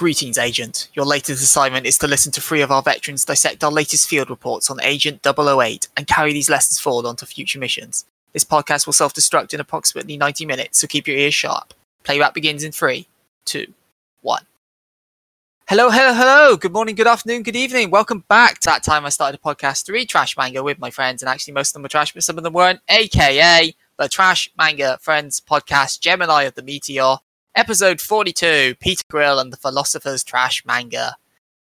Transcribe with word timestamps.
Greetings, 0.00 0.38
Agent. 0.38 0.88
Your 0.94 1.04
latest 1.04 1.42
assignment 1.42 1.84
is 1.84 1.98
to 1.98 2.08
listen 2.08 2.32
to 2.32 2.40
three 2.40 2.62
of 2.62 2.70
our 2.70 2.80
veterans 2.80 3.26
dissect 3.26 3.62
our 3.62 3.70
latest 3.70 4.08
field 4.08 4.30
reports 4.30 4.70
on 4.70 4.80
Agent 4.82 5.20
008 5.22 5.88
and 5.94 6.06
carry 6.06 6.32
these 6.32 6.48
lessons 6.48 6.80
forward 6.80 7.04
onto 7.04 7.26
future 7.26 7.58
missions. 7.58 8.06
This 8.32 8.42
podcast 8.42 8.86
will 8.86 8.94
self 8.94 9.12
destruct 9.12 9.52
in 9.52 9.60
approximately 9.60 10.16
90 10.16 10.46
minutes, 10.46 10.78
so 10.78 10.86
keep 10.86 11.06
your 11.06 11.18
ears 11.18 11.34
sharp. 11.34 11.74
Playback 12.02 12.32
begins 12.32 12.64
in 12.64 12.72
three, 12.72 13.08
two, 13.44 13.74
one. 14.22 14.46
Hello, 15.68 15.90
hello, 15.90 16.14
hello. 16.14 16.56
Good 16.56 16.72
morning, 16.72 16.94
good 16.94 17.06
afternoon, 17.06 17.42
good 17.42 17.54
evening. 17.54 17.90
Welcome 17.90 18.24
back 18.26 18.58
to 18.60 18.70
that 18.70 18.82
time 18.82 19.04
I 19.04 19.10
started 19.10 19.38
a 19.38 19.46
podcast 19.46 19.84
to 19.84 19.92
read 19.92 20.08
Trash 20.08 20.34
Manga 20.34 20.62
with 20.62 20.78
my 20.78 20.88
friends, 20.88 21.22
and 21.22 21.28
actually 21.28 21.52
most 21.52 21.68
of 21.68 21.72
them 21.74 21.82
were 21.82 21.90
trash, 21.90 22.14
but 22.14 22.22
some 22.24 22.38
of 22.38 22.44
them 22.44 22.54
weren't, 22.54 22.80
aka 22.88 23.74
the 23.98 24.08
Trash 24.08 24.50
Manga 24.56 24.96
Friends 25.02 25.42
podcast, 25.42 26.00
Gemini 26.00 26.44
of 26.44 26.54
the 26.54 26.62
Meteor, 26.62 27.16
episode 27.54 28.00
42, 28.00 28.76
Peter 28.80 29.04
Grill 29.08 29.38
and 29.38 29.52
the 29.52 29.56
Philosopher's 29.56 30.22
Trash 30.22 30.64
Manga. 30.64 31.16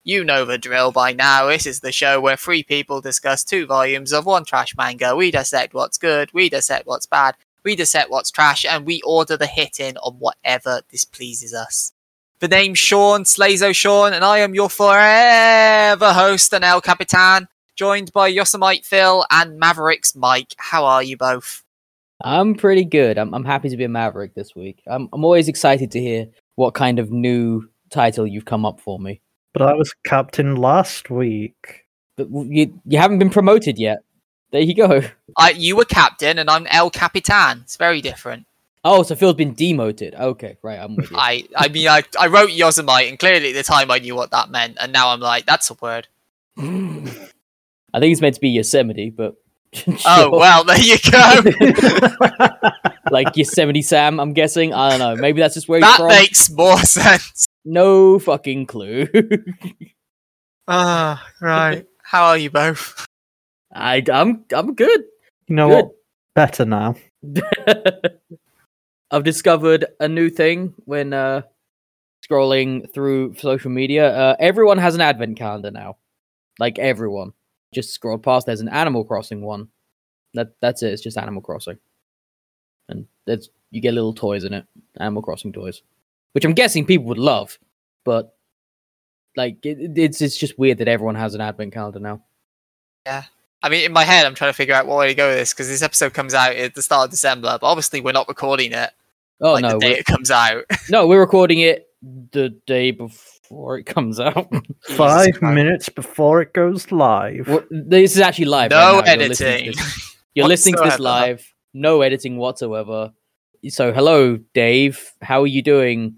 You 0.03 0.23
know 0.23 0.45
the 0.45 0.57
drill 0.57 0.91
by 0.91 1.11
now. 1.11 1.47
This 1.47 1.65
is 1.65 1.81
the 1.81 1.91
show 1.91 2.21
where 2.21 2.37
three 2.37 2.63
people 2.63 3.01
discuss 3.01 3.43
two 3.43 3.65
volumes 3.65 4.13
of 4.13 4.25
one 4.25 4.45
trash 4.45 4.73
manga. 4.77 5.15
We 5.15 5.31
dissect 5.31 5.73
what's 5.73 5.97
good, 5.97 6.31
we 6.33 6.49
dissect 6.49 6.87
what's 6.87 7.05
bad, 7.05 7.35
we 7.63 7.75
dissect 7.75 8.09
what's 8.09 8.31
trash, 8.31 8.63
and 8.63 8.85
we 8.85 9.01
order 9.01 9.35
the 9.35 9.47
hit 9.47 9.81
in 9.81 9.97
on 9.97 10.13
whatever 10.13 10.81
displeases 10.89 11.53
us. 11.53 11.91
The 12.39 12.47
name's 12.47 12.79
Sean, 12.79 13.25
Slazo 13.25 13.75
Sean, 13.75 14.13
and 14.13 14.23
I 14.23 14.37
am 14.37 14.55
your 14.55 14.69
forever 14.69 16.13
host 16.13 16.53
and 16.53 16.63
El 16.63 16.79
Capitan, 16.79 17.49
joined 17.75 18.13
by 18.13 18.29
Yosemite 18.29 18.83
Phil 18.83 19.25
and 19.29 19.59
Mavericks 19.59 20.15
Mike. 20.15 20.55
How 20.57 20.85
are 20.85 21.03
you 21.03 21.17
both? 21.17 21.65
I'm 22.21 22.55
pretty 22.55 22.85
good. 22.85 23.17
I'm 23.17 23.33
I'm 23.33 23.45
happy 23.45 23.69
to 23.69 23.77
be 23.77 23.83
a 23.83 23.89
Maverick 23.89 24.33
this 24.33 24.55
week. 24.55 24.81
I'm 24.87 25.09
I'm 25.13 25.23
always 25.23 25.47
excited 25.47 25.91
to 25.91 25.99
hear 25.99 26.27
what 26.55 26.73
kind 26.73 26.99
of 26.99 27.11
new 27.11 27.69
title 27.89 28.25
you've 28.25 28.45
come 28.45 28.65
up 28.65 28.79
for 28.79 28.99
me. 28.99 29.21
But 29.53 29.61
I 29.61 29.73
was 29.73 29.93
captain 30.05 30.55
last 30.55 31.09
week. 31.09 31.85
But 32.15 32.29
you 32.31 32.79
you 32.85 32.97
haven't 32.97 33.19
been 33.19 33.29
promoted 33.29 33.77
yet. 33.77 33.99
There 34.51 34.61
you 34.61 34.73
go. 34.73 35.01
I, 35.37 35.51
you 35.51 35.75
were 35.75 35.85
captain, 35.85 36.39
and 36.39 36.49
I'm 36.49 36.67
El 36.67 36.89
Capitan. 36.89 37.61
It's 37.63 37.75
very 37.75 38.01
different. 38.01 38.45
Oh, 38.83 39.03
so 39.03 39.15
Phil's 39.15 39.35
been 39.35 39.53
demoted. 39.53 40.15
Okay, 40.15 40.57
right. 40.61 40.79
I'm 40.79 40.95
with 40.95 41.11
you. 41.11 41.17
I, 41.17 41.43
I 41.55 41.67
mean, 41.67 41.89
I, 41.89 42.03
I 42.17 42.27
wrote 42.27 42.51
Yosemite, 42.51 43.09
and 43.09 43.19
clearly 43.19 43.49
at 43.49 43.55
the 43.55 43.63
time 43.63 43.91
I 43.91 43.99
knew 43.99 44.15
what 44.15 44.31
that 44.31 44.49
meant, 44.49 44.77
and 44.79 44.93
now 44.93 45.09
I'm 45.09 45.19
like, 45.19 45.45
that's 45.45 45.69
a 45.69 45.73
word. 45.81 46.07
I 46.57 46.61
think 47.99 48.11
it's 48.11 48.21
meant 48.21 48.35
to 48.35 48.41
be 48.41 48.49
Yosemite, 48.49 49.09
but 49.09 49.35
Oh 50.05 50.29
well, 50.31 50.63
there 50.63 50.79
you 50.79 50.97
go. 51.11 51.41
like 53.11 53.35
Yosemite 53.35 53.81
Sam. 53.81 54.19
I'm 54.19 54.33
guessing. 54.33 54.73
I 54.73 54.89
don't 54.91 54.99
know. 54.99 55.15
Maybe 55.21 55.39
that's 55.41 55.53
just 55.55 55.67
where 55.67 55.79
he's 55.79 55.87
that 55.87 55.97
from. 55.97 56.07
makes 56.07 56.49
more 56.51 56.77
sense. 56.83 57.45
No 57.65 58.17
fucking 58.19 58.65
clue. 58.65 59.07
Ah, 60.67 61.25
right. 61.41 61.85
How 62.01 62.25
are 62.27 62.37
you 62.37 62.49
both? 62.49 63.05
I 63.73 64.03
I'm 64.11 64.45
I'm 64.53 64.73
good. 64.73 65.03
You 65.47 65.55
know 65.55 65.67
Good. 65.69 65.75
what? 65.85 65.91
Better 66.35 66.65
now. 66.65 66.95
I've 69.11 69.23
discovered 69.23 69.85
a 69.99 70.07
new 70.07 70.29
thing 70.29 70.73
when 70.85 71.13
uh, 71.13 71.41
scrolling 72.29 72.91
through 72.93 73.35
social 73.35 73.71
media. 73.71 74.13
Uh, 74.15 74.35
everyone 74.39 74.77
has 74.77 74.95
an 74.95 75.01
advent 75.01 75.37
calendar 75.37 75.71
now. 75.71 75.97
Like 76.59 76.79
everyone. 76.79 77.33
Just 77.73 77.93
scrolled 77.93 78.23
past. 78.23 78.45
There's 78.45 78.61
an 78.61 78.69
Animal 78.69 79.03
Crossing 79.03 79.41
one. 79.41 79.67
That 80.33 80.53
that's 80.61 80.83
it. 80.83 80.93
It's 80.93 81.01
just 81.01 81.17
Animal 81.17 81.41
Crossing, 81.41 81.77
and 82.89 83.05
there's 83.25 83.49
you 83.71 83.81
get 83.81 83.93
little 83.93 84.13
toys 84.13 84.43
in 84.43 84.53
it. 84.53 84.65
Animal 84.99 85.21
Crossing 85.21 85.53
toys, 85.53 85.81
which 86.33 86.45
I'm 86.45 86.53
guessing 86.53 86.85
people 86.85 87.07
would 87.07 87.17
love. 87.17 87.57
But 88.05 88.35
like 89.35 89.65
it, 89.65 89.97
it's 89.97 90.21
it's 90.21 90.37
just 90.37 90.57
weird 90.57 90.77
that 90.79 90.87
everyone 90.87 91.15
has 91.15 91.35
an 91.35 91.41
advent 91.41 91.73
calendar 91.73 91.99
now. 91.99 92.23
Yeah, 93.05 93.23
I 93.63 93.69
mean, 93.69 93.85
in 93.85 93.93
my 93.93 94.03
head, 94.03 94.25
I'm 94.25 94.35
trying 94.35 94.51
to 94.51 94.57
figure 94.57 94.75
out 94.75 94.87
what 94.87 94.97
way 94.97 95.07
to 95.07 95.15
go 95.15 95.29
with 95.29 95.37
this 95.37 95.53
because 95.53 95.67
this 95.67 95.81
episode 95.81 96.13
comes 96.13 96.33
out 96.33 96.55
at 96.55 96.75
the 96.75 96.81
start 96.81 97.05
of 97.05 97.11
December, 97.11 97.57
but 97.59 97.67
obviously 97.67 98.01
we're 98.01 98.11
not 98.11 98.27
recording 98.27 98.71
it 98.71 98.91
Oh 99.39 99.53
like 99.53 99.61
no, 99.61 99.71
the 99.71 99.79
day 99.79 99.91
it 99.99 100.05
comes 100.05 100.31
out. 100.31 100.65
no, 100.89 101.07
we're 101.07 101.19
recording 101.19 101.59
it 101.59 101.89
the 102.31 102.49
day 102.65 102.91
before 102.91 103.36
it 103.49 103.85
comes 103.85 104.19
out. 104.19 104.47
Five 104.89 105.41
minutes 105.41 105.89
before 105.89 106.41
it 106.41 106.53
goes 106.53 106.91
live. 106.91 107.47
Well, 107.47 107.63
this 107.69 108.15
is 108.15 108.21
actually 108.21 108.45
live. 108.45 108.71
No 108.71 108.99
right 109.01 109.05
now. 109.05 109.13
You're 109.13 109.29
listening 109.29 109.35
to 109.35 109.53
editing. 109.53 109.71
this- 109.77 110.17
You're 110.35 110.47
listening 110.47 110.75
to 110.75 110.83
this 110.83 110.99
live. 110.99 111.53
No 111.73 112.01
editing 112.01 112.37
whatsoever. 112.37 113.11
So, 113.69 113.91
hello, 113.91 114.37
Dave. 114.53 115.11
How 115.21 115.41
are 115.41 115.47
you 115.47 115.61
doing 115.63 116.15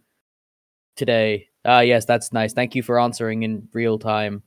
today? 0.97 1.47
Ah, 1.65 1.79
yes, 1.81 2.05
that's 2.05 2.33
nice. 2.33 2.53
Thank 2.53 2.75
you 2.75 2.83
for 2.83 2.99
answering 2.99 3.43
in 3.43 3.67
real 3.73 3.97
time. 3.97 4.43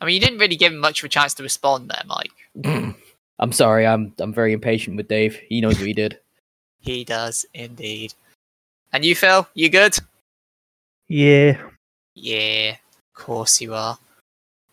I 0.00 0.06
mean, 0.06 0.14
you 0.14 0.20
didn't 0.20 0.38
really 0.38 0.56
give 0.56 0.72
him 0.72 0.78
much 0.78 1.00
of 1.00 1.06
a 1.06 1.08
chance 1.08 1.34
to 1.34 1.42
respond 1.42 1.90
there, 1.90 2.02
Mike. 2.06 2.94
I'm 3.38 3.52
sorry. 3.52 3.86
I'm 3.86 4.12
I'm 4.18 4.32
very 4.32 4.52
impatient 4.52 4.96
with 4.96 5.08
Dave. 5.08 5.36
He 5.48 5.60
knows 5.60 5.78
what 5.78 5.86
he 5.86 5.92
did. 5.94 6.18
He 6.80 7.02
does 7.02 7.46
indeed. 7.54 8.12
And 8.92 9.06
you, 9.06 9.14
Phil? 9.14 9.48
You 9.54 9.70
good? 9.70 9.96
Yeah. 11.08 11.58
Yeah, 12.14 12.72
of 12.72 13.14
course 13.14 13.60
you 13.60 13.74
are. 13.74 13.98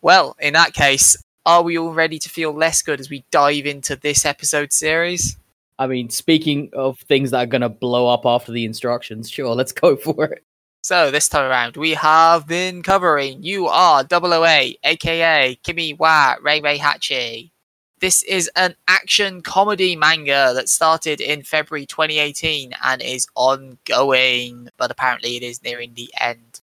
Well, 0.00 0.36
in 0.40 0.54
that 0.54 0.72
case, 0.72 1.16
are 1.44 1.62
we 1.62 1.78
all 1.78 1.92
ready 1.92 2.18
to 2.18 2.28
feel 2.28 2.52
less 2.52 2.82
good 2.82 3.00
as 3.00 3.10
we 3.10 3.24
dive 3.30 3.66
into 3.66 3.96
this 3.96 4.24
episode 4.24 4.72
series? 4.72 5.36
I 5.78 5.86
mean, 5.86 6.10
speaking 6.10 6.70
of 6.72 6.98
things 7.00 7.30
that 7.32 7.38
are 7.38 7.46
gonna 7.46 7.68
blow 7.68 8.06
up 8.08 8.24
after 8.24 8.52
the 8.52 8.64
instructions, 8.64 9.28
sure, 9.28 9.54
let's 9.54 9.72
go 9.72 9.96
for 9.96 10.24
it. 10.26 10.44
So, 10.84 11.12
this 11.12 11.28
time 11.28 11.48
around, 11.48 11.76
we 11.76 11.90
have 11.90 12.48
been 12.48 12.82
covering 12.82 13.42
You 13.42 13.68
Are 13.68 14.04
008, 14.04 14.80
aka 14.82 15.54
Kimi 15.62 15.94
wa 15.94 16.36
Rei 16.42 16.60
Rei 16.60 16.78
Hachi. 16.78 17.52
This 18.00 18.24
is 18.24 18.50
an 18.56 18.74
action 18.88 19.42
comedy 19.42 19.94
manga 19.94 20.50
that 20.54 20.68
started 20.68 21.20
in 21.20 21.44
February 21.44 21.86
2018 21.86 22.74
and 22.84 23.00
is 23.00 23.28
ongoing, 23.36 24.70
but 24.76 24.90
apparently 24.90 25.36
it 25.36 25.44
is 25.44 25.62
nearing 25.62 25.94
the 25.94 26.12
end. 26.20 26.61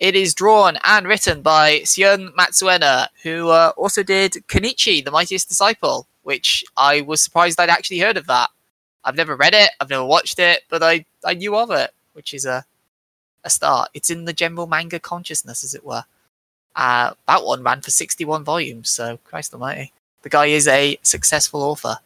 It 0.00 0.14
is 0.14 0.32
drawn 0.32 0.78
and 0.84 1.08
written 1.08 1.42
by 1.42 1.80
Shun 1.80 2.32
Matsuena, 2.38 3.08
who 3.24 3.48
uh, 3.48 3.72
also 3.76 4.04
did 4.04 4.34
Kenichi, 4.46 5.04
the 5.04 5.10
Mightiest 5.10 5.48
Disciple, 5.48 6.06
which 6.22 6.64
I 6.76 7.00
was 7.00 7.20
surprised 7.20 7.58
I'd 7.58 7.68
actually 7.68 7.98
heard 7.98 8.16
of 8.16 8.26
that. 8.26 8.50
I've 9.04 9.16
never 9.16 9.34
read 9.34 9.54
it, 9.54 9.70
I've 9.80 9.90
never 9.90 10.04
watched 10.04 10.38
it, 10.38 10.62
but 10.68 10.82
I, 10.84 11.04
I 11.24 11.34
knew 11.34 11.56
of 11.56 11.72
it, 11.72 11.92
which 12.12 12.32
is 12.32 12.44
a, 12.44 12.64
a 13.42 13.50
start. 13.50 13.90
It's 13.92 14.10
in 14.10 14.24
the 14.24 14.32
general 14.32 14.68
manga 14.68 15.00
consciousness, 15.00 15.64
as 15.64 15.74
it 15.74 15.84
were. 15.84 16.04
Uh, 16.76 17.14
that 17.26 17.44
one 17.44 17.64
ran 17.64 17.80
for 17.80 17.90
61 17.90 18.44
volumes, 18.44 18.90
so 18.90 19.18
Christ 19.24 19.52
almighty. 19.52 19.92
The 20.22 20.28
guy 20.28 20.46
is 20.46 20.68
a 20.68 20.96
successful 21.02 21.62
author. 21.62 21.98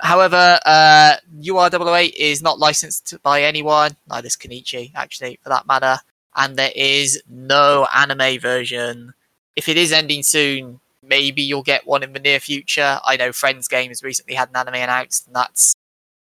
However, 0.00 0.58
uh, 0.66 1.16
UR008 1.40 2.14
is 2.16 2.42
not 2.42 2.58
licensed 2.58 3.14
by 3.22 3.42
anyone, 3.42 3.96
neither 4.08 4.26
is 4.26 4.36
Kenichi, 4.36 4.90
actually, 4.96 5.38
for 5.44 5.50
that 5.50 5.68
matter. 5.68 5.98
And 6.36 6.56
there 6.56 6.72
is 6.74 7.22
no 7.28 7.86
anime 7.94 8.38
version. 8.40 9.14
If 9.56 9.68
it 9.68 9.76
is 9.76 9.92
ending 9.92 10.22
soon, 10.22 10.80
maybe 11.02 11.42
you'll 11.42 11.62
get 11.62 11.86
one 11.86 12.02
in 12.02 12.12
the 12.12 12.20
near 12.20 12.40
future. 12.40 13.00
I 13.04 13.16
know 13.16 13.32
Friends 13.32 13.68
Games 13.68 14.02
recently 14.02 14.34
had 14.34 14.50
an 14.50 14.56
anime 14.56 14.74
announced, 14.74 15.26
and 15.26 15.34
that's 15.34 15.74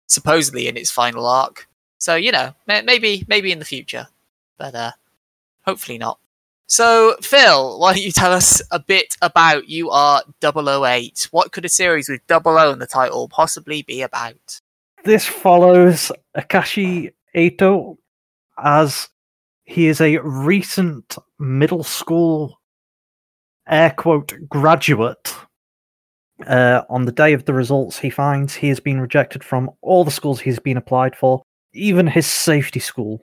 supposedly 0.07 0.67
in 0.69 0.77
its 0.77 0.91
final 0.91 1.27
arc. 1.27 1.69
So, 1.99 2.15
you 2.15 2.33
know, 2.33 2.55
maybe 2.67 3.25
maybe 3.29 3.53
in 3.53 3.59
the 3.59 3.65
future. 3.65 4.07
But 4.57 4.75
uh, 4.75 4.93
hopefully 5.65 5.99
not. 5.99 6.19
So, 6.71 7.17
Phil, 7.23 7.79
why 7.79 7.95
don't 7.95 8.03
you 8.03 8.13
tell 8.13 8.33
us 8.33 8.61
a 8.71 8.79
bit 8.79 9.17
about 9.23 9.71
you 9.71 9.89
are 9.91 10.23
008? 10.43 11.29
What 11.31 11.51
could 11.51 11.65
a 11.65 11.69
series 11.69 12.11
with 12.11 12.27
double 12.27 12.59
O 12.59 12.73
in 12.73 12.79
the 12.79 12.87
title 12.87 13.27
possibly 13.29 13.81
be 13.83 14.03
about? 14.03 14.61
This 15.05 15.25
follows 15.25 16.13
Akashi 16.37 17.13
Eito 17.35 17.97
as 18.63 19.09
he 19.69 19.87
is 19.87 20.01
a 20.01 20.17
recent 20.19 21.17
middle 21.39 21.85
school 21.85 22.59
air 23.69 23.91
quote 23.91 24.35
graduate. 24.49 25.35
Uh, 26.47 26.83
on 26.89 27.05
the 27.05 27.13
day 27.13 27.35
of 27.35 27.45
the 27.45 27.53
results, 27.53 27.99
he 27.99 28.09
finds 28.09 28.55
he 28.55 28.69
has 28.69 28.81
been 28.81 28.99
rejected 28.99 29.45
from 29.45 29.71
all 29.83 30.05
the 30.05 30.11
schools 30.11 30.41
he's 30.41 30.59
been 30.59 30.79
applied 30.79 31.15
for, 31.15 31.43
even 31.75 32.07
his 32.07 32.27
safety 32.27 32.81
school. 32.81 33.21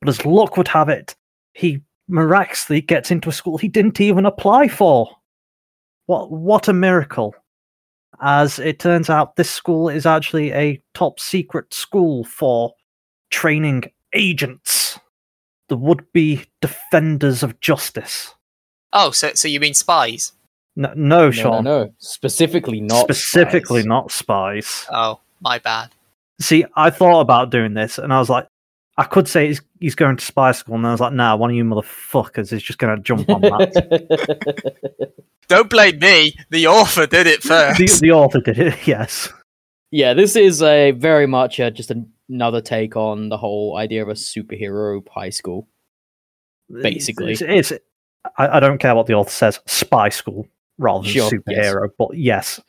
But 0.00 0.08
as 0.08 0.24
luck 0.24 0.56
would 0.56 0.68
have 0.68 0.88
it, 0.88 1.14
he 1.52 1.82
miraculously 2.08 2.80
gets 2.80 3.10
into 3.10 3.28
a 3.28 3.32
school 3.32 3.58
he 3.58 3.68
didn't 3.68 4.00
even 4.00 4.24
apply 4.24 4.68
for. 4.68 5.10
What 6.06 6.30
what 6.30 6.68
a 6.68 6.72
miracle. 6.72 7.34
As 8.22 8.58
it 8.58 8.78
turns 8.78 9.10
out, 9.10 9.36
this 9.36 9.50
school 9.50 9.90
is 9.90 10.06
actually 10.06 10.52
a 10.52 10.80
top 10.94 11.20
secret 11.20 11.74
school 11.74 12.24
for 12.24 12.72
training 13.30 13.90
agents, 14.14 14.85
the 15.68 15.76
would 15.76 16.12
be 16.12 16.44
defenders 16.60 17.42
of 17.42 17.58
justice. 17.60 18.34
Oh, 18.92 19.10
so 19.10 19.32
so 19.34 19.48
you 19.48 19.60
mean 19.60 19.74
spies? 19.74 20.32
No, 20.76 20.88
no, 20.94 20.94
No, 20.94 21.24
no, 21.26 21.30
Sean. 21.30 21.64
no. 21.64 21.92
Specifically 21.98 22.80
not. 22.80 23.00
Specifically, 23.02 23.80
spies. 23.80 23.86
not 23.86 24.10
spies. 24.12 24.86
Oh, 24.92 25.20
my 25.40 25.58
bad. 25.58 25.90
See, 26.40 26.64
I 26.76 26.90
thought 26.90 27.20
about 27.20 27.50
doing 27.50 27.74
this 27.74 27.98
and 27.98 28.12
I 28.12 28.18
was 28.18 28.28
like, 28.28 28.46
I 28.98 29.04
could 29.04 29.26
say 29.28 29.48
he's, 29.48 29.60
he's 29.80 29.94
going 29.94 30.16
to 30.16 30.24
spy 30.24 30.52
school, 30.52 30.76
and 30.76 30.86
I 30.86 30.90
was 30.92 31.00
like, 31.00 31.12
nah, 31.12 31.36
one 31.36 31.50
of 31.50 31.56
you 31.56 31.64
motherfuckers 31.64 32.50
is 32.50 32.62
just 32.62 32.78
going 32.78 32.96
to 32.96 33.02
jump 33.02 33.28
on 33.28 33.42
that. 33.42 35.12
Don't 35.48 35.68
blame 35.68 35.98
me. 35.98 36.34
The 36.50 36.66
author 36.66 37.06
did 37.06 37.26
it 37.26 37.42
first. 37.42 37.78
the, 37.78 38.06
the 38.06 38.12
author 38.12 38.40
did 38.40 38.58
it, 38.58 38.74
yes. 38.86 39.30
yeah, 39.90 40.14
this 40.14 40.34
is 40.34 40.62
a 40.62 40.92
very 40.92 41.26
much 41.26 41.60
uh, 41.60 41.68
just 41.70 41.90
another 42.28 42.60
take 42.60 42.96
on 42.96 43.28
the 43.28 43.36
whole 43.36 43.76
idea 43.76 44.02
of 44.02 44.08
a 44.08 44.14
superhero 44.14 45.06
high 45.08 45.30
school. 45.30 45.68
Basically. 46.82 47.32
It's, 47.32 47.42
it's, 47.42 47.72
I, 48.38 48.56
I 48.56 48.60
don't 48.60 48.78
care 48.78 48.94
what 48.94 49.06
the 49.06 49.14
author 49.14 49.30
says, 49.30 49.60
spy 49.66 50.08
school 50.08 50.48
rather 50.78 51.02
than 51.04 51.12
Sure, 51.12 51.22
yes. 51.24 51.32
superhero, 51.32 51.88
but 51.98 52.16
yes. 52.16 52.60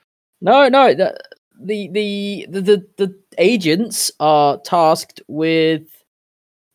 No, 0.42 0.68
no, 0.69 0.94
the 0.94 1.18
the 1.59 1.88
the 1.92 2.45
the, 2.50 2.86
the, 2.98 3.15
agents 3.39 4.12
are 4.19 4.59
tasked 4.59 5.21
with 5.27 5.83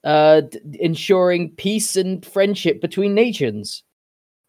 uh 0.04 0.40
d- 0.42 0.58
ensuring 0.80 1.50
peace 1.50 1.94
and 1.96 2.26
friendship 2.26 2.80
between 2.80 3.14
nations. 3.14 3.84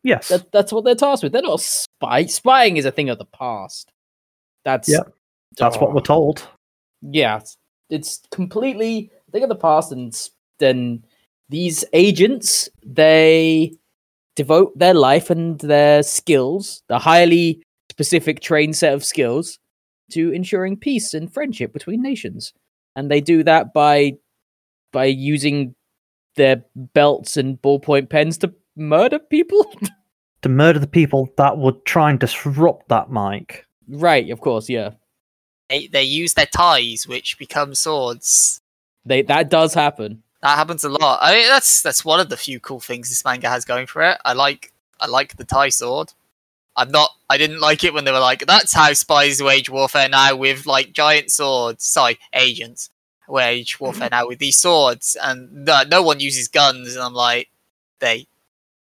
Yes. 0.03 0.29
That, 0.29 0.51
that's 0.51 0.74
what 0.74 0.83
they're 0.83 0.95
tasked 0.95 1.24
with. 1.24 1.31
They're 1.31 1.44
not 1.44 1.62
spy. 1.62 2.25
Spying 2.25 2.77
is 2.77 2.86
a 2.86 2.91
thing 2.91 3.09
of 3.09 3.19
the 3.19 3.25
past. 3.25 3.91
That's 4.65 4.89
Yeah, 4.89 5.01
That's 5.57 5.77
what 5.77 5.91
Oh. 5.91 5.94
we're 5.94 6.01
told. 6.01 6.47
yeah, 7.01 7.39
it's, 7.89 8.21
completely 8.31 9.12
a 9.27 9.31
thing 9.31 9.44
of 9.44 9.50
the 9.50 9.56
past, 9.56 9.91
and 9.91 10.18
then 10.59 11.03
these 11.50 11.85
agents 11.94 12.69
they 12.85 13.74
devote 14.35 14.77
their 14.77 14.94
life 14.94 15.30
and 15.30 15.59
their 15.59 16.01
skills, 16.03 16.83
the 16.88 17.00
highly 17.00 17.63
specific 17.89 18.39
trained 18.39 18.75
set 18.75 18.94
of 18.94 19.06
skills, 19.06 19.59
to 20.12 20.31
ensuring 20.31 20.77
peace 20.77 21.13
and 21.13 21.33
friendship 21.33 21.74
between 21.74 22.01
nations, 22.01 22.53
and 22.95 23.09
they 23.09 23.21
do 23.21 23.44
that 23.44 23.74
by 23.74 24.13
by 24.91 25.06
using 25.06 25.75
their 26.36 26.63
belts 26.75 27.38
and 27.38 27.62
ballpoint 27.62 28.09
pens 28.09 28.38
to 28.39 28.53
murder 28.75 29.19
people. 29.19 29.74
To 30.44 30.50
murder 30.50 30.77
the 30.77 30.88
people 30.88 31.29
that 31.38 31.57
would 31.57 31.86
try 31.86 32.09
and 32.09 32.19
disrupt 32.19 32.89
that, 32.89 33.09
Mike. 33.09 33.65
right, 33.88 34.29
of 34.29 34.41
course, 34.41 34.68
yeah. 34.68 34.89
They, 35.69 35.88
they 35.88 36.04
use 36.04 36.33
their 36.33 36.45
ties, 36.45 37.07
which 37.07 37.38
become 37.38 37.74
swords. 37.74 38.62
They 39.06 39.21
that 39.24 39.50
does 39.50 39.74
happen. 39.74 40.24
That 40.42 40.57
happens 40.57 40.83
a 40.83 40.89
lot. 40.89 41.19
I 41.21 41.33
mean, 41.33 41.48
that's 41.48 41.81
that's 41.81 42.04
one 42.04 42.19
of 42.19 42.30
the 42.30 42.38
few 42.38 42.60
cool 42.60 42.80
things 42.80 43.10
this 43.10 43.24
manga 43.24 43.50
has 43.50 43.65
going 43.65 43.88
for 43.88 44.01
it. 44.01 44.18
I 44.25 44.33
like 44.33 44.74
I 45.00 45.07
like 45.07 45.38
the 45.38 45.45
tie 45.45 45.69
sword. 45.69 46.13
I'm 46.75 46.92
not. 46.92 47.12
I 47.30 47.38
didn't 47.38 47.62
like 47.62 47.83
it 47.83 47.94
when 47.94 48.04
they 48.04 48.12
were 48.12 48.19
like, 48.19 48.45
"That's 48.45 48.74
how 48.74 48.92
spies 48.94 49.42
wage 49.42 49.69
warfare 49.69 50.10
now 50.10 50.36
with 50.36 50.65
like 50.65 50.92
giant 50.92 51.31
swords." 51.31 51.86
Sorry, 51.86 52.19
agents 52.33 52.89
wage 53.27 53.80
warfare 53.80 54.10
now 54.12 54.27
with 54.27 54.39
these 54.39 54.60
swords, 54.60 55.15
and 55.21 55.65
no, 55.65 55.83
no 55.89 56.01
one 56.01 56.19
uses 56.19 56.48
guns. 56.48 56.95
And 56.95 57.04
I'm 57.04 57.13
like, 57.13 57.50
they 58.00 58.27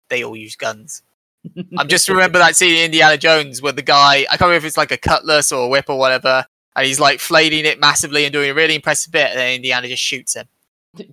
they 0.10 0.24
all 0.24 0.36
use 0.36 0.56
guns. 0.56 1.04
I'm 1.78 1.88
just 1.88 2.10
remember 2.10 2.40
that 2.40 2.56
scene 2.56 2.78
in 2.78 2.86
Indiana 2.86 3.18
Jones 3.18 3.62
where 3.62 3.72
the 3.72 3.82
guy 3.82 4.26
I 4.30 4.38
can't 4.38 4.42
remember 4.42 4.58
if 4.58 4.66
it's 4.66 4.78
like 4.78 4.92
a 4.92 4.98
cutlass 4.98 5.52
or 5.52 5.66
a 5.66 5.68
whip 5.68 5.90
or 5.90 6.00
whatever, 6.00 6.46
and 6.76 6.86
he's 6.86 7.00
like 7.00 7.20
flailing 7.20 7.66
it 7.66 7.80
massively 7.80 8.26
and 8.26 8.34
doing 8.34 8.50
a 8.50 8.54
really 8.54 8.76
impressive 8.76 9.12
bit, 9.12 9.30
and 9.32 9.40
then 9.40 9.56
Indiana 9.56 9.88
just 9.88 10.04
shoots 10.04 10.36
him. 10.36 10.48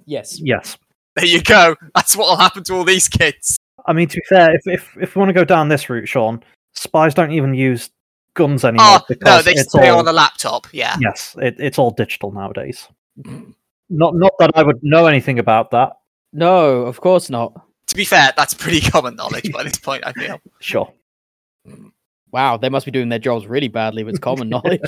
yes. 0.06 0.40
Yes. 0.40 0.78
There 1.16 1.26
you 1.26 1.42
go. 1.42 1.76
That's 1.94 2.16
what 2.16 2.28
will 2.28 2.36
happen 2.36 2.64
to 2.64 2.74
all 2.74 2.84
these 2.84 3.08
kids. 3.08 3.58
I 3.86 3.92
mean, 3.92 4.08
to 4.08 4.16
be 4.16 4.22
fair, 4.28 4.54
if 4.54 4.62
if, 4.66 4.96
if 5.00 5.14
we 5.14 5.20
want 5.20 5.28
to 5.28 5.34
go 5.34 5.44
down 5.44 5.68
this 5.68 5.88
route, 5.90 6.08
Sean, 6.08 6.42
spies 6.72 7.14
don't 7.14 7.32
even 7.32 7.54
use 7.54 7.90
guns 8.34 8.64
anymore 8.64 9.00
Oh 9.10 9.14
no, 9.24 9.42
they 9.42 9.52
it's 9.52 9.68
stay 9.68 9.88
all 9.88 9.98
on 9.98 10.04
the 10.04 10.12
laptop. 10.12 10.66
Yeah. 10.72 10.96
yes, 11.00 11.36
it, 11.40 11.56
it's 11.58 11.78
all 11.78 11.90
digital 11.90 12.32
nowadays. 12.32 12.88
Mm-hmm. 13.20 13.50
Not 13.90 14.14
not 14.14 14.32
that 14.38 14.52
I 14.54 14.62
would 14.62 14.82
know 14.82 15.06
anything 15.06 15.38
about 15.38 15.70
that. 15.72 15.92
No, 16.32 16.82
of 16.82 17.00
course 17.00 17.28
not. 17.28 17.52
To 17.88 17.94
be 17.94 18.04
fair, 18.04 18.32
that's 18.36 18.54
pretty 18.54 18.80
common 18.90 19.16
knowledge 19.16 19.52
by 19.52 19.64
this 19.64 19.78
point. 19.78 20.04
I 20.06 20.12
feel. 20.12 20.40
Sure. 20.60 20.90
Mm. 21.68 21.92
Wow, 22.32 22.56
they 22.56 22.70
must 22.70 22.86
be 22.86 22.92
doing 22.92 23.10
their 23.10 23.18
jobs 23.18 23.46
really 23.46 23.68
badly 23.68 24.02
it's 24.04 24.18
common 24.18 24.48
knowledge. 24.50 24.80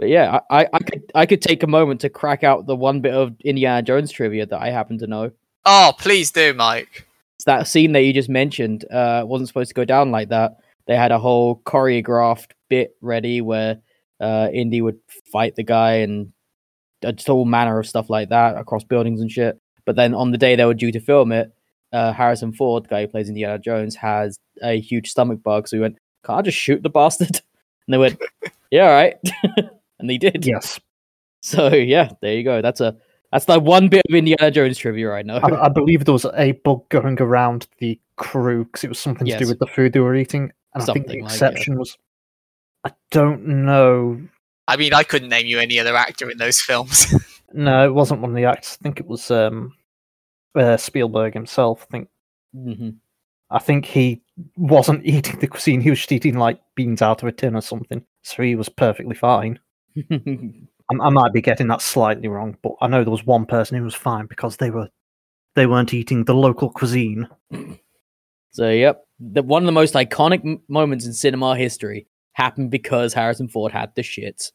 But 0.00 0.08
yeah, 0.08 0.40
I, 0.48 0.62
I, 0.62 0.68
I 0.72 0.78
could 0.78 1.12
I 1.14 1.26
could 1.26 1.42
take 1.42 1.62
a 1.62 1.66
moment 1.66 2.00
to 2.00 2.08
crack 2.08 2.42
out 2.42 2.64
the 2.64 2.74
one 2.74 3.02
bit 3.02 3.12
of 3.12 3.38
Indiana 3.44 3.82
Jones 3.82 4.10
trivia 4.10 4.46
that 4.46 4.60
I 4.60 4.70
happen 4.70 4.98
to 4.98 5.06
know. 5.06 5.30
oh, 5.66 5.92
please 5.98 6.32
do, 6.32 6.54
Mike. 6.54 7.06
It's 7.36 7.44
that 7.44 7.68
scene 7.68 7.92
that 7.92 8.00
you 8.00 8.14
just 8.14 8.30
mentioned 8.30 8.90
uh, 8.90 9.24
wasn't 9.26 9.48
supposed 9.48 9.68
to 9.68 9.74
go 9.74 9.84
down 9.84 10.10
like 10.10 10.30
that. 10.30 10.56
They 10.86 10.96
had 10.96 11.12
a 11.12 11.18
whole 11.18 11.60
choreographed 11.66 12.52
bit 12.70 12.96
ready 13.02 13.42
where 13.42 13.82
uh, 14.20 14.48
Indy 14.52 14.80
would 14.80 14.98
fight 15.30 15.54
the 15.56 15.64
guy 15.64 15.96
and 15.96 16.32
just 17.02 17.28
all 17.28 17.44
manner 17.44 17.78
of 17.78 17.86
stuff 17.86 18.08
like 18.08 18.30
that 18.30 18.56
across 18.56 18.84
buildings 18.84 19.20
and 19.20 19.30
shit. 19.30 19.60
But 19.84 19.96
then 19.96 20.14
on 20.14 20.30
the 20.30 20.38
day 20.38 20.56
they 20.56 20.64
were 20.64 20.72
due 20.72 20.92
to 20.92 21.00
film 21.00 21.30
it, 21.30 21.52
uh, 21.92 22.12
Harrison 22.12 22.52
Ford, 22.52 22.84
the 22.84 22.88
guy 22.88 23.02
who 23.02 23.08
plays 23.08 23.28
Indiana 23.28 23.58
Jones, 23.58 23.94
has 23.96 24.38
a 24.62 24.78
huge 24.80 25.10
stomach 25.10 25.42
bug. 25.42 25.68
So 25.68 25.76
we 25.76 25.80
went, 25.82 25.98
"Can't 26.24 26.38
I 26.38 26.42
just 26.42 26.58
shoot 26.58 26.82
the 26.82 26.90
bastard?" 26.90 27.40
And 27.86 27.94
they 27.94 27.98
went, 27.98 28.20
"Yeah, 28.70 28.86
all 28.86 28.92
right." 28.92 29.16
and 29.98 30.08
they 30.08 30.18
did. 30.18 30.46
Yes. 30.46 30.78
So 31.42 31.68
yeah, 31.68 32.10
there 32.20 32.34
you 32.34 32.44
go. 32.44 32.62
That's 32.62 32.80
a 32.80 32.96
that's 33.32 33.46
the 33.46 33.58
one 33.58 33.88
bit 33.88 34.02
of 34.08 34.14
Indiana 34.14 34.50
Jones 34.50 34.78
trivia 34.78 35.12
I 35.12 35.22
know. 35.22 35.38
I, 35.38 35.66
I 35.66 35.68
believe 35.68 36.04
there 36.04 36.12
was 36.12 36.26
a 36.34 36.52
bug 36.52 36.88
going 36.88 37.20
around 37.20 37.66
the 37.78 37.98
crew 38.16 38.64
because 38.64 38.84
it 38.84 38.88
was 38.88 38.98
something 38.98 39.26
to 39.26 39.38
do 39.38 39.48
with 39.48 39.58
the 39.58 39.66
food 39.66 39.92
they 39.92 40.00
were 40.00 40.14
eating. 40.14 40.52
And 40.74 40.82
I 40.82 40.86
think 40.86 41.06
the 41.06 41.12
Something 41.12 41.22
like 41.24 41.30
it. 41.30 41.34
exception 41.34 41.78
was, 41.78 41.96
I 42.84 42.92
don't 43.10 43.46
know. 43.46 44.20
I 44.68 44.76
mean, 44.76 44.94
I 44.94 45.02
couldn't 45.02 45.28
name 45.30 45.46
you 45.46 45.58
any 45.58 45.78
other 45.80 45.96
actor 45.96 46.30
in 46.30 46.38
those 46.38 46.60
films. 46.60 47.12
No, 47.52 47.84
it 47.84 47.92
wasn't 47.92 48.20
one 48.20 48.30
of 48.30 48.36
the 48.36 48.44
actors. 48.44 48.78
I 48.80 48.82
think 48.82 49.00
it 49.00 49.06
was 49.06 49.30
um, 49.30 49.74
uh, 50.54 50.76
Spielberg 50.76 51.34
himself. 51.34 51.86
I 51.88 51.92
think 51.92 52.08
Mhm. 52.56 52.96
I 53.50 53.58
think 53.58 53.84
he 53.86 54.22
wasn't 54.56 55.04
eating 55.06 55.38
the 55.40 55.46
cuisine. 55.48 55.80
He 55.80 55.90
was 55.90 55.98
just 56.00 56.12
eating 56.12 56.36
like 56.36 56.60
beans 56.76 57.02
out 57.02 57.22
of 57.22 57.28
a 57.28 57.32
tin 57.32 57.56
or 57.56 57.60
something. 57.60 58.04
So 58.22 58.42
he 58.42 58.54
was 58.54 58.68
perfectly 58.68 59.14
fine. 59.16 59.58
I, 60.10 60.94
I 61.00 61.10
might 61.10 61.32
be 61.32 61.40
getting 61.40 61.68
that 61.68 61.82
slightly 61.82 62.28
wrong, 62.28 62.56
but 62.62 62.72
I 62.80 62.86
know 62.88 63.02
there 63.04 63.10
was 63.10 63.24
one 63.26 63.46
person 63.46 63.76
who 63.76 63.84
was 63.84 63.94
fine 63.94 64.26
because 64.26 64.56
they 64.56 64.70
were 64.70 64.88
they 65.56 65.66
weren't 65.66 65.94
eating 65.94 66.24
the 66.24 66.34
local 66.34 66.70
cuisine. 66.70 67.28
so 68.50 68.68
yep, 68.70 69.04
the, 69.18 69.42
one 69.42 69.62
of 69.62 69.66
the 69.66 69.72
most 69.72 69.94
iconic 69.94 70.44
m- 70.44 70.62
moments 70.68 71.06
in 71.06 71.12
cinema 71.12 71.56
history 71.56 72.06
happened 72.32 72.70
because 72.70 73.12
Harrison 73.14 73.48
Ford 73.48 73.72
had 73.72 73.94
the 73.94 74.02
shits. 74.02 74.52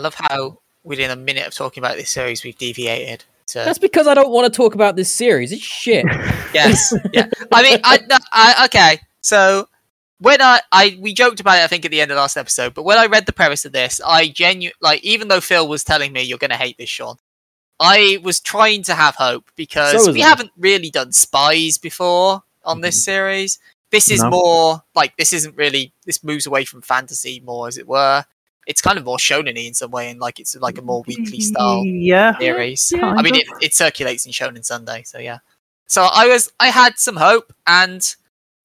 I 0.00 0.04
love 0.04 0.14
how 0.14 0.60
within 0.84 1.10
a 1.10 1.16
minute 1.16 1.46
of 1.46 1.54
talking 1.54 1.82
about 1.82 1.96
this 1.96 2.10
series, 2.10 2.44
we've 2.44 2.56
deviated. 2.58 3.24
To... 3.48 3.60
Uh, 3.60 3.64
That's 3.64 3.78
because 3.78 4.06
I 4.06 4.14
don't 4.14 4.30
want 4.30 4.52
to 4.52 4.56
talk 4.56 4.74
about 4.74 4.96
this 4.96 5.10
series. 5.12 5.52
It's 5.52 5.62
shit. 5.62 6.04
yes, 6.54 6.94
yeah. 7.12 7.28
I 7.52 7.62
mean, 7.62 7.80
I, 7.84 7.98
no, 8.08 8.16
I 8.32 8.64
okay. 8.66 9.00
So 9.20 9.68
when 10.20 10.42
I, 10.42 10.60
I 10.72 10.98
we 11.00 11.14
joked 11.14 11.40
about 11.40 11.58
it, 11.58 11.64
I 11.64 11.66
think 11.66 11.84
at 11.84 11.90
the 11.90 12.00
end 12.00 12.10
of 12.10 12.16
last 12.16 12.36
episode, 12.36 12.74
but 12.74 12.82
when 12.82 12.98
I 12.98 13.06
read 13.06 13.26
the 13.26 13.32
premise 13.32 13.64
of 13.64 13.72
this, 13.72 14.00
I 14.04 14.28
genu 14.28 14.70
like 14.80 15.02
even 15.02 15.28
though 15.28 15.40
Phil 15.40 15.66
was 15.66 15.84
telling 15.84 16.12
me 16.12 16.22
you're 16.22 16.38
going 16.38 16.50
to 16.50 16.56
hate 16.56 16.78
this, 16.78 16.88
Sean, 16.88 17.16
I 17.80 18.18
was 18.22 18.40
trying 18.40 18.82
to 18.84 18.94
have 18.94 19.14
hope 19.14 19.50
because 19.56 20.04
So 20.04 20.12
we 20.12 20.22
I. 20.22 20.28
haven't 20.28 20.50
really 20.56 20.90
done 20.90 21.12
spies 21.12 21.78
before 21.78 22.42
on 22.64 22.80
this 22.80 22.96
mm-hmm. 22.96 23.10
series. 23.10 23.58
This 23.90 24.10
is 24.10 24.22
No. 24.22 24.30
more 24.30 24.82
like 24.94 25.16
this 25.16 25.32
isn't 25.32 25.56
really 25.56 25.92
this 26.04 26.22
moves 26.22 26.46
away 26.46 26.64
from 26.64 26.82
fantasy 26.82 27.40
more, 27.40 27.68
as 27.68 27.78
it 27.78 27.86
were. 27.86 28.24
It's 28.68 28.80
kind 28.80 28.98
of 28.98 29.04
more 29.04 29.16
shonen 29.16 29.56
in 29.56 29.74
some 29.74 29.90
way, 29.90 30.10
and 30.10 30.20
like 30.20 30.38
it's 30.38 30.54
like 30.54 30.78
a 30.78 30.82
more 30.82 31.02
weekly 31.06 31.40
style 31.40 31.82
Yeah. 31.86 32.38
series. 32.38 32.92
Yeah, 32.94 33.06
I 33.16 33.22
mean, 33.22 33.34
it, 33.34 33.46
it 33.60 33.74
circulates 33.74 34.26
in 34.26 34.32
Shonen 34.32 34.64
Sunday, 34.64 35.02
so 35.04 35.18
yeah. 35.18 35.38
So 35.86 36.02
I 36.12 36.28
was, 36.28 36.52
I 36.60 36.68
had 36.68 36.98
some 36.98 37.16
hope, 37.16 37.50
and 37.66 38.14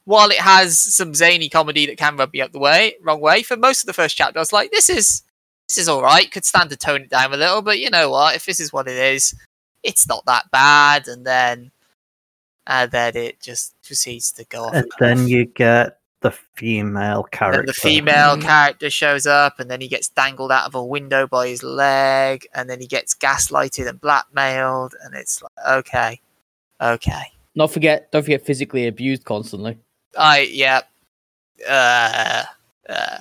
while 0.03 0.29
it 0.29 0.39
has 0.39 0.77
some 0.77 1.13
zany 1.15 1.47
comedy 1.47 1.85
that 1.85 1.97
can 1.97 2.17
rub 2.17 2.33
me 2.33 2.41
up 2.41 2.51
the 2.51 2.59
way, 2.59 2.95
wrong 3.01 3.21
way, 3.21 3.41
for 3.43 3.55
most 3.55 3.81
of 3.81 3.87
the 3.87 3.93
first 3.93 4.17
chapter, 4.17 4.37
I 4.37 4.41
was 4.41 4.51
like, 4.51 4.71
this 4.71 4.89
is, 4.89 5.23
this 5.69 5.77
is 5.77 5.87
all 5.87 6.01
right. 6.03 6.29
Could 6.29 6.43
stand 6.43 6.69
to 6.71 6.75
tone 6.75 7.03
it 7.03 7.09
down 7.09 7.33
a 7.33 7.37
little, 7.37 7.61
but 7.61 7.79
you 7.79 7.89
know 7.89 8.09
what? 8.09 8.35
If 8.35 8.45
this 8.45 8.59
is 8.59 8.73
what 8.73 8.89
it 8.89 8.97
is, 8.97 9.33
it's 9.83 10.05
not 10.05 10.25
that 10.25 10.51
bad. 10.51 11.07
And 11.07 11.25
then, 11.25 11.71
and 12.67 12.91
then 12.91 13.15
it 13.15 13.39
just 13.41 13.73
proceeds 13.85 14.33
to 14.33 14.43
go 14.43 14.65
off. 14.65 14.73
And 14.73 14.85
a 14.85 14.89
then 14.99 15.17
cliff. 15.19 15.29
you 15.29 15.45
get 15.45 15.99
the 16.23 16.31
female 16.55 17.23
character. 17.23 17.57
Then 17.57 17.65
the 17.67 17.73
female 17.73 18.37
character 18.37 18.89
shows 18.89 19.27
up, 19.27 19.59
and 19.59 19.69
then 19.69 19.81
he 19.81 19.87
gets 19.87 20.09
dangled 20.09 20.51
out 20.51 20.65
of 20.65 20.73
a 20.73 20.83
window 20.83 21.27
by 21.27 21.49
his 21.49 21.61
leg, 21.61 22.47
and 22.55 22.69
then 22.69 22.79
he 22.79 22.87
gets 22.87 23.13
gaslighted 23.13 23.87
and 23.87 24.01
blackmailed, 24.01 24.95
and 25.03 25.13
it's 25.13 25.43
like, 25.43 25.51
okay, 25.69 26.19
okay, 26.81 27.23
Not 27.55 27.71
forget, 27.71 28.11
don't 28.11 28.23
forget 28.23 28.45
physically 28.45 28.87
abused 28.87 29.25
constantly. 29.25 29.77
I 30.17 30.49
yeah, 30.51 30.81
uh, 31.69 32.43
uh. 32.89 33.17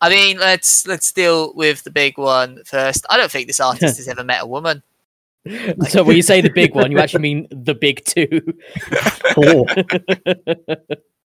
I 0.00 0.08
mean, 0.08 0.38
let's 0.38 0.86
let's 0.86 1.10
deal 1.12 1.52
with 1.54 1.82
the 1.82 1.90
big 1.90 2.16
one 2.18 2.62
first. 2.64 3.04
I 3.10 3.16
don't 3.16 3.30
think 3.30 3.48
this 3.48 3.60
artist 3.60 3.96
has 3.98 4.08
ever 4.08 4.24
met 4.24 4.42
a 4.42 4.46
woman. 4.46 4.82
so 5.88 6.04
when 6.04 6.16
you 6.16 6.22
say 6.22 6.40
the 6.40 6.50
big 6.50 6.74
one, 6.74 6.92
you 6.92 6.98
actually 6.98 7.22
mean 7.22 7.48
the 7.50 7.74
big 7.74 8.04
two. 8.04 8.54
Oh, 9.36 9.66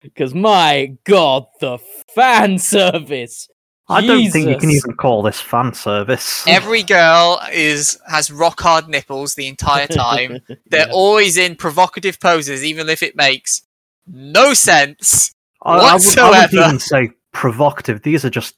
Because 0.01 0.33
my 0.33 0.97
god, 1.03 1.45
the 1.59 1.77
fan 2.15 2.57
service. 2.59 3.47
I 3.87 4.05
don't 4.07 4.31
think 4.31 4.47
you 4.49 4.57
can 4.57 4.71
even 4.71 4.95
call 4.95 5.21
this 5.21 5.41
fan 5.41 5.73
service. 5.73 6.47
Every 6.47 6.81
girl 6.81 7.41
is 7.51 7.99
has 8.07 8.31
rock 8.31 8.59
hard 8.61 8.87
nipples 8.87 9.35
the 9.35 9.47
entire 9.47 9.87
time. 10.05 10.39
They're 10.67 10.87
Yeah. 10.87 10.93
always 10.93 11.37
in 11.37 11.55
provocative 11.55 12.19
poses, 12.19 12.63
even 12.63 12.87
if 12.89 13.03
it 13.03 13.15
makes 13.17 13.63
no 14.07 14.53
sense. 14.53 15.33
I, 15.63 15.73
I, 15.77 15.93
would, 15.95 16.17
I 16.17 16.29
wouldn't 16.41 16.53
even 16.53 16.79
say 16.79 17.09
provocative. 17.33 18.01
These 18.01 18.23
are 18.25 18.29
just 18.29 18.55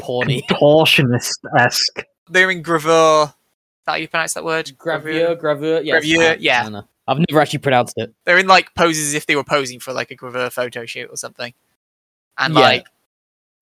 Porny. 0.00 0.46
contortionist 0.46 1.34
esque. 1.58 2.04
They're 2.30 2.50
in 2.50 2.62
gravure. 2.62 3.24
Is 3.26 3.32
that 3.86 3.92
how 3.92 3.94
you 3.96 4.08
pronounce 4.08 4.34
that 4.34 4.44
word? 4.44 4.70
Gravure, 4.78 5.36
gravure, 5.40 5.84
yeah. 5.84 5.96
it's 5.96 6.06
Gravure, 6.06 6.28
fine. 6.34 6.40
yeah. 6.40 6.80
I 7.08 7.12
don't 7.12 7.20
know. 7.20 7.24
I've 7.24 7.26
never 7.30 7.40
actually 7.42 7.58
pronounced 7.60 7.94
it. 7.96 8.14
They're 8.24 8.38
in 8.38 8.46
like 8.46 8.74
poses 8.74 9.08
as 9.08 9.14
if 9.14 9.26
they 9.26 9.36
were 9.36 9.44
posing 9.44 9.80
for 9.80 9.92
like 9.92 10.10
a 10.10 10.16
gravure 10.16 10.50
photo 10.52 10.86
shoot 10.86 11.08
or 11.10 11.16
something. 11.16 11.54
And 12.38 12.54
Yeah. 12.54 12.60
like, 12.60 12.86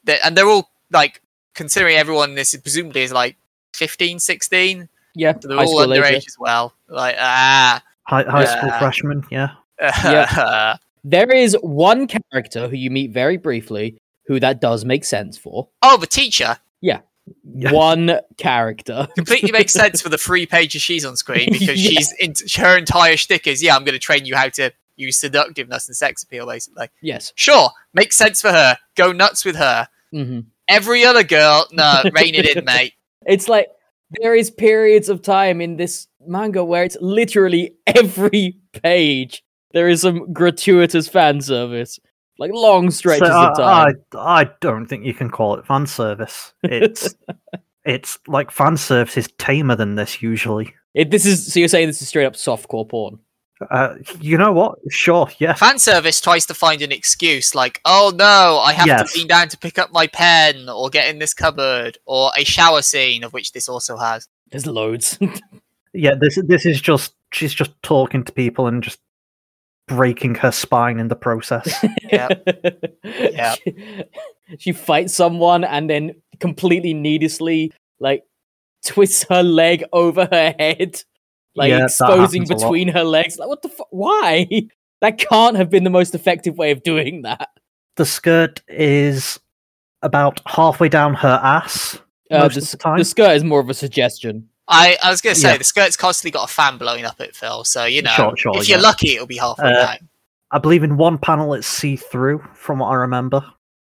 they're, 0.04 0.18
and 0.24 0.36
they're 0.36 0.48
all 0.48 0.70
like, 0.90 1.20
considering 1.54 1.96
everyone 1.96 2.30
in 2.30 2.34
this 2.36 2.54
presumably 2.56 3.02
is 3.02 3.12
like 3.12 3.36
15, 3.74 4.18
16, 4.18 4.88
Yeah, 5.14 5.34
so 5.38 5.48
they're 5.48 5.56
high 5.58 5.64
all 5.64 5.80
school 5.80 5.94
age, 5.94 6.00
underage 6.02 6.26
as 6.26 6.36
well. 6.38 6.74
Like, 6.88 7.16
ah. 7.18 7.82
High, 8.04 8.22
high 8.24 8.44
school 8.44 8.68
Yeah. 8.70 8.78
freshman, 8.78 9.24
yeah. 9.30 9.48
Yeah. 9.80 10.76
There 11.06 11.30
is 11.30 11.54
one 11.60 12.06
character 12.06 12.66
who 12.66 12.76
you 12.76 12.90
meet 12.90 13.10
very 13.10 13.36
briefly 13.36 13.98
who 14.26 14.40
that 14.40 14.58
does 14.62 14.86
make 14.86 15.04
sense 15.04 15.36
for. 15.36 15.68
oh, 15.82 15.98
the 15.98 16.06
teacher. 16.06 16.56
Yeah. 16.80 17.00
One 17.42 18.20
character. 18.36 19.08
completely 19.16 19.52
makes 19.52 19.72
sense 19.72 20.00
for 20.00 20.08
the 20.08 20.18
three 20.18 20.46
pages 20.46 20.82
she's 20.82 21.04
on 21.04 21.16
screen 21.16 21.48
because 21.52 21.82
Yeah. 21.82 21.90
she's 22.00 22.12
in, 22.20 22.34
her 22.62 22.76
entire 22.76 23.16
shtick 23.16 23.46
is 23.46 23.62
yeah, 23.62 23.74
I'm 23.76 23.84
going 23.84 23.94
to 23.94 23.98
train 23.98 24.26
you 24.26 24.36
how 24.36 24.48
to 24.50 24.72
use 24.96 25.16
seductiveness 25.18 25.88
and 25.88 25.96
sex 25.96 26.22
appeal, 26.22 26.46
basically. 26.46 26.88
Yes. 27.02 27.32
Sure, 27.34 27.70
makes 27.94 28.16
sense 28.16 28.40
for 28.40 28.50
her. 28.50 28.76
Go 28.94 29.12
nuts 29.12 29.44
with 29.44 29.56
her. 29.56 29.88
hmm 30.12 30.40
Every 30.68 31.04
other 31.04 31.24
girl, 31.24 31.66
no, 31.72 32.02
rein 32.14 32.34
it 32.34 32.56
in, 32.56 32.64
mate. 32.64 32.94
It's 33.26 33.48
like 33.48 33.68
there 34.20 34.34
is 34.34 34.50
periods 34.50 35.08
of 35.10 35.20
time 35.22 35.60
in 35.60 35.76
this 35.76 36.08
manga 36.26 36.64
where 36.64 36.84
it's 36.84 36.96
literally 37.00 37.74
every 37.86 38.56
page 38.72 39.42
there 39.72 39.88
is 39.88 40.02
some 40.02 40.32
gratuitous 40.32 41.08
fan 41.08 41.40
service, 41.40 41.98
like 42.38 42.50
long 42.52 42.90
stretches 42.90 43.28
So 43.28 43.32
of 43.50 43.56
time. 43.56 43.94
I, 44.14 44.18
I, 44.18 44.40
I 44.42 44.50
don't 44.60 44.86
think 44.86 45.04
you 45.04 45.14
can 45.14 45.30
call 45.30 45.56
it 45.56 45.66
fan 45.66 45.86
service. 45.86 46.52
It's 46.62 47.14
it's 47.84 48.18
like 48.26 48.50
fan 48.50 48.76
service 48.76 49.16
is 49.16 49.28
tamer 49.38 49.76
than 49.76 49.94
this 49.94 50.22
usually. 50.22 50.74
It, 50.94 51.10
this 51.10 51.26
is 51.26 51.52
so 51.52 51.58
you're 51.58 51.68
saying 51.68 51.88
this 51.88 52.02
is 52.02 52.08
straight 52.08 52.26
up 52.26 52.34
softcore 52.34 52.88
porn. 52.88 53.18
Uh, 53.70 53.94
you 54.20 54.36
know 54.36 54.52
what? 54.52 54.78
Sure, 54.90 55.28
yeah. 55.38 55.54
Fan 55.54 55.78
service 55.78 56.20
tries 56.20 56.44
to 56.46 56.54
find 56.54 56.82
an 56.82 56.90
excuse 56.92 57.54
like, 57.54 57.80
oh 57.84 58.12
no, 58.14 58.58
I 58.62 58.72
have 58.72 58.86
Yes. 58.86 59.12
to 59.12 59.18
lean 59.18 59.28
down 59.28 59.48
to 59.48 59.56
pick 59.56 59.78
up 59.78 59.92
my 59.92 60.06
pen 60.08 60.68
or 60.68 60.90
get 60.90 61.08
in 61.08 61.20
this 61.20 61.32
cupboard 61.32 61.96
or 62.04 62.30
a 62.36 62.44
shower 62.44 62.82
scene, 62.82 63.22
of 63.22 63.32
which 63.32 63.52
this 63.52 63.68
also 63.68 63.96
has. 63.96 64.28
There's 64.50 64.66
loads. 64.66 65.18
Yeah, 65.96 66.14
this 66.20 66.36
this 66.48 66.66
is 66.66 66.80
just 66.80 67.14
she's 67.32 67.54
just 67.54 67.70
talking 67.84 68.24
to 68.24 68.32
people 68.32 68.66
and 68.66 68.82
just 68.82 68.98
breaking 69.86 70.34
her 70.36 70.50
spine 70.50 70.98
in 70.98 71.08
the 71.08 71.16
process. 71.16 71.84
Yeah. 72.10 72.28
Yeah. 73.04 73.54
She, 73.54 74.04
she 74.58 74.72
fights 74.72 75.14
someone 75.14 75.64
and 75.64 75.88
then 75.90 76.14
completely 76.40 76.94
needlessly 76.94 77.72
like 78.00 78.24
twists 78.84 79.24
her 79.30 79.42
leg 79.42 79.84
over 79.92 80.26
her 80.30 80.54
head, 80.58 81.02
like 81.54 81.70
Yeah, 81.70 81.84
exposing 81.84 82.42
happens 82.42 82.50
a 82.50 82.54
lot. 82.54 82.60
between 82.62 82.88
her 82.88 83.04
legs. 83.04 83.38
Like, 83.38 83.48
what 83.48 83.62
the 83.62 83.68
fuck? 83.68 83.88
Why? 83.90 84.46
That 85.00 85.18
can't 85.18 85.56
have 85.56 85.68
been 85.68 85.84
the 85.84 85.90
most 85.90 86.14
effective 86.14 86.56
way 86.56 86.70
of 86.70 86.82
doing 86.82 87.22
that. 87.22 87.50
the 87.96 88.06
skirt 88.06 88.62
is 88.68 89.38
about 90.00 90.40
halfway 90.46 90.88
down 90.88 91.12
her 91.14 91.38
ass. 91.42 91.98
Uh, 92.30 92.38
Most 92.38 92.54
the, 92.54 92.62
of 92.62 92.70
the 92.70 92.76
time. 92.78 92.98
the 92.98 93.04
skirt 93.04 93.32
is 93.36 93.44
more 93.44 93.60
of 93.60 93.68
a 93.68 93.74
suggestion. 93.74 94.48
I, 94.68 94.96
I 95.02 95.10
was 95.10 95.20
going 95.20 95.34
to 95.34 95.40
say, 95.40 95.52
Yeah. 95.52 95.58
the 95.58 95.64
skirt's 95.64 95.96
constantly 95.96 96.30
got 96.32 96.48
a 96.48 96.52
fan 96.52 96.78
blowing 96.78 97.04
up 97.04 97.20
it, 97.20 97.36
Phil. 97.36 97.64
So, 97.64 97.84
you 97.84 98.02
know, 98.02 98.10
Sure, 98.10 98.36
sure, 98.36 98.52
if 98.56 98.68
you're 98.68 98.78
yeah. 98.78 98.82
lucky, 98.82 99.14
it'll 99.14 99.26
be 99.26 99.36
halfway 99.36 99.72
Uh, 99.72 99.86
down. 99.86 100.08
I 100.50 100.58
believe 100.58 100.82
in 100.84 100.96
one 100.96 101.18
panel 101.18 101.52
it's 101.54 101.66
see 101.66 101.96
through, 101.96 102.42
from 102.54 102.78
what 102.78 102.88
I 102.88 102.94
remember. 102.94 103.42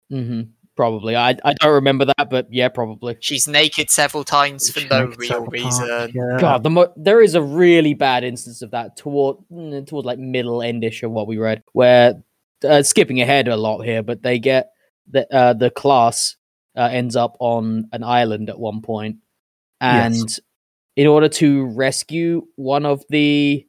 hmm 0.09 0.41
Probably. 0.77 1.15
I 1.17 1.31
I 1.43 1.53
don't 1.59 1.73
remember 1.73 2.05
that, 2.05 2.29
but 2.29 2.47
yeah, 2.49 2.69
probably. 2.69 3.17
She's 3.19 3.45
naked 3.47 3.89
several 3.89 4.23
times 4.23 4.69
for 4.71 4.79
She's 4.79 4.89
no 4.89 5.05
real 5.17 5.27
several 5.27 5.51
times, 5.51 5.63
reason. 5.81 6.11
Yeah. 6.15 6.37
God, 6.39 6.63
the 6.63 6.69
mo- 6.69 6.93
there 6.95 7.21
is 7.21 7.35
a 7.35 7.41
really 7.41 7.93
bad 7.93 8.23
instance 8.23 8.61
of 8.61 8.71
that 8.71 8.95
toward 8.95 9.37
mm, 9.51 9.85
toward 9.85 10.05
like 10.05 10.17
middle 10.17 10.59
endish 10.59 11.03
of 11.03 11.11
what 11.11 11.27
we 11.27 11.37
read, 11.37 11.61
where 11.73 12.23
uh, 12.67 12.81
skipping 12.83 13.19
ahead 13.21 13.49
a 13.49 13.57
lot 13.57 13.81
here, 13.81 14.01
but 14.01 14.23
they 14.23 14.39
get 14.39 14.71
the 15.11 15.31
uh, 15.31 15.53
the 15.53 15.69
class 15.69 16.37
uh, 16.77 16.89
ends 16.91 17.17
up 17.17 17.35
on 17.39 17.89
an 17.91 18.03
island 18.03 18.49
at 18.49 18.57
one 18.57 18.81
point, 18.81 19.17
and 19.81 20.15
Yes. 20.15 20.39
In 21.01 21.07
order 21.07 21.27
to 21.27 21.65
rescue 21.65 22.45
one 22.57 22.85
of 22.85 23.03
the 23.09 23.65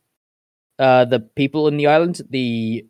uh, 0.79 1.07
the 1.07 1.19
people 1.19 1.67
in 1.67 1.79
the 1.79 1.87
island, 1.87 2.21
the 2.29 2.85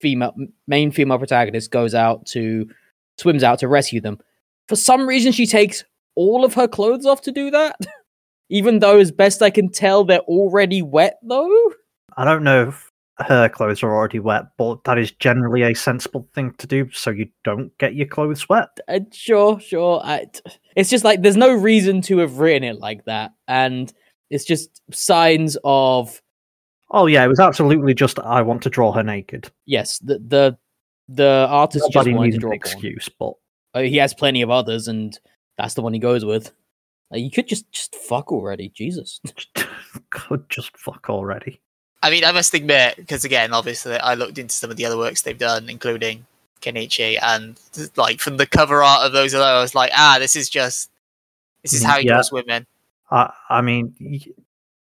female 0.00 0.36
main 0.68 0.92
female 0.92 1.18
protagonist 1.18 1.72
goes 1.72 1.96
out 1.96 2.24
to 2.24 2.70
swims 3.16 3.42
out 3.42 3.58
to 3.58 3.66
rescue 3.66 4.00
them. 4.00 4.20
For 4.68 4.76
some 4.76 5.08
reason, 5.08 5.32
she 5.32 5.46
takes 5.46 5.82
all 6.14 6.44
of 6.44 6.54
her 6.54 6.68
clothes 6.68 7.06
off 7.06 7.22
to 7.22 7.32
do 7.32 7.50
that. 7.50 7.74
Even 8.50 8.78
though, 8.78 9.00
as 9.00 9.10
best 9.10 9.42
I 9.42 9.50
can 9.50 9.68
tell, 9.68 10.04
they're 10.04 10.20
already 10.20 10.80
wet 10.80 11.18
though. 11.24 11.72
I 12.16 12.24
don't 12.24 12.44
know 12.44 12.68
if 12.68 12.92
her 13.26 13.48
clothes 13.48 13.82
are 13.82 13.92
already 13.92 14.20
wet, 14.20 14.44
but 14.56 14.84
that 14.84 14.96
is 14.96 15.10
generally 15.10 15.62
a 15.62 15.74
sensible 15.74 16.28
thing 16.36 16.54
to 16.58 16.68
do 16.68 16.88
so 16.92 17.10
you 17.10 17.26
don't 17.42 17.76
get 17.78 17.96
your 17.96 18.06
clothes 18.06 18.48
wet. 18.48 18.68
Uh, 18.86 19.00
sure, 19.10 19.58
sure. 19.58 20.00
I, 20.04 20.26
t- 20.32 20.40
it's 20.78 20.88
just 20.88 21.04
like 21.04 21.20
there's 21.22 21.36
no 21.36 21.52
reason 21.52 22.00
to 22.02 22.18
have 22.18 22.38
written 22.38 22.62
it 22.64 22.78
like 22.78 23.04
that, 23.04 23.32
and 23.48 23.92
it's 24.30 24.44
just 24.44 24.80
signs 24.94 25.56
of 25.64 26.22
Oh 26.90 27.06
yeah, 27.06 27.22
it 27.24 27.28
was 27.28 27.40
absolutely 27.40 27.92
just 27.94 28.18
I 28.18 28.40
want 28.42 28.62
to 28.62 28.70
draw 28.70 28.92
her 28.92 29.02
naked. 29.02 29.50
yes, 29.66 29.98
the 29.98 30.18
the 30.20 30.56
the 31.08 31.46
artist 31.50 31.86
just 31.92 32.08
wanted 32.10 32.20
needs 32.20 32.34
to 32.34 32.36
an 32.36 32.40
draw 32.40 32.50
porn. 32.50 32.56
excuse, 32.56 33.08
but 33.18 33.32
Uh, 33.74 33.80
he 33.82 33.96
has 33.96 34.14
plenty 34.14 34.40
of 34.42 34.50
others, 34.50 34.88
and 34.88 35.18
that's 35.58 35.74
the 35.74 35.82
one 35.82 35.92
he 35.92 35.98
goes 35.98 36.24
with. 36.24 36.52
Like, 37.10 37.22
you 37.22 37.30
could 37.30 37.48
just 37.48 37.70
just 37.72 37.94
fuck 37.96 38.30
already, 38.32 38.68
Jesus. 38.74 39.20
could 40.10 40.48
just 40.48 40.76
fuck 40.76 41.08
already. 41.10 41.60
I 42.02 42.10
mean, 42.10 42.24
I 42.24 42.30
must 42.32 42.54
admit, 42.54 42.94
because 42.96 43.24
again, 43.24 43.52
obviously, 43.52 43.96
I 43.96 44.14
looked 44.14 44.38
into 44.38 44.54
some 44.54 44.70
of 44.70 44.76
the 44.76 44.84
other 44.86 44.96
works 44.96 45.22
they've 45.22 45.36
done, 45.36 45.68
including 45.68 46.26
Kenichi, 46.60 47.18
and 47.22 47.58
like 47.96 48.20
from 48.20 48.36
the 48.36 48.46
cover 48.46 48.82
art 48.82 49.06
of 49.06 49.12
those 49.12 49.34
alone, 49.34 49.48
I 49.56 49.60
was 49.60 49.74
like, 49.74 49.90
ah, 49.94 50.16
this 50.18 50.36
is 50.36 50.48
just, 50.50 50.90
this 51.62 51.72
is 51.72 51.82
Mm, 51.82 51.86
how 51.86 51.98
he 51.98 52.06
yeah. 52.06 52.12
draws 52.14 52.32
women. 52.32 52.66
I 53.10 53.32
I 53.48 53.60
mean, 53.62 53.94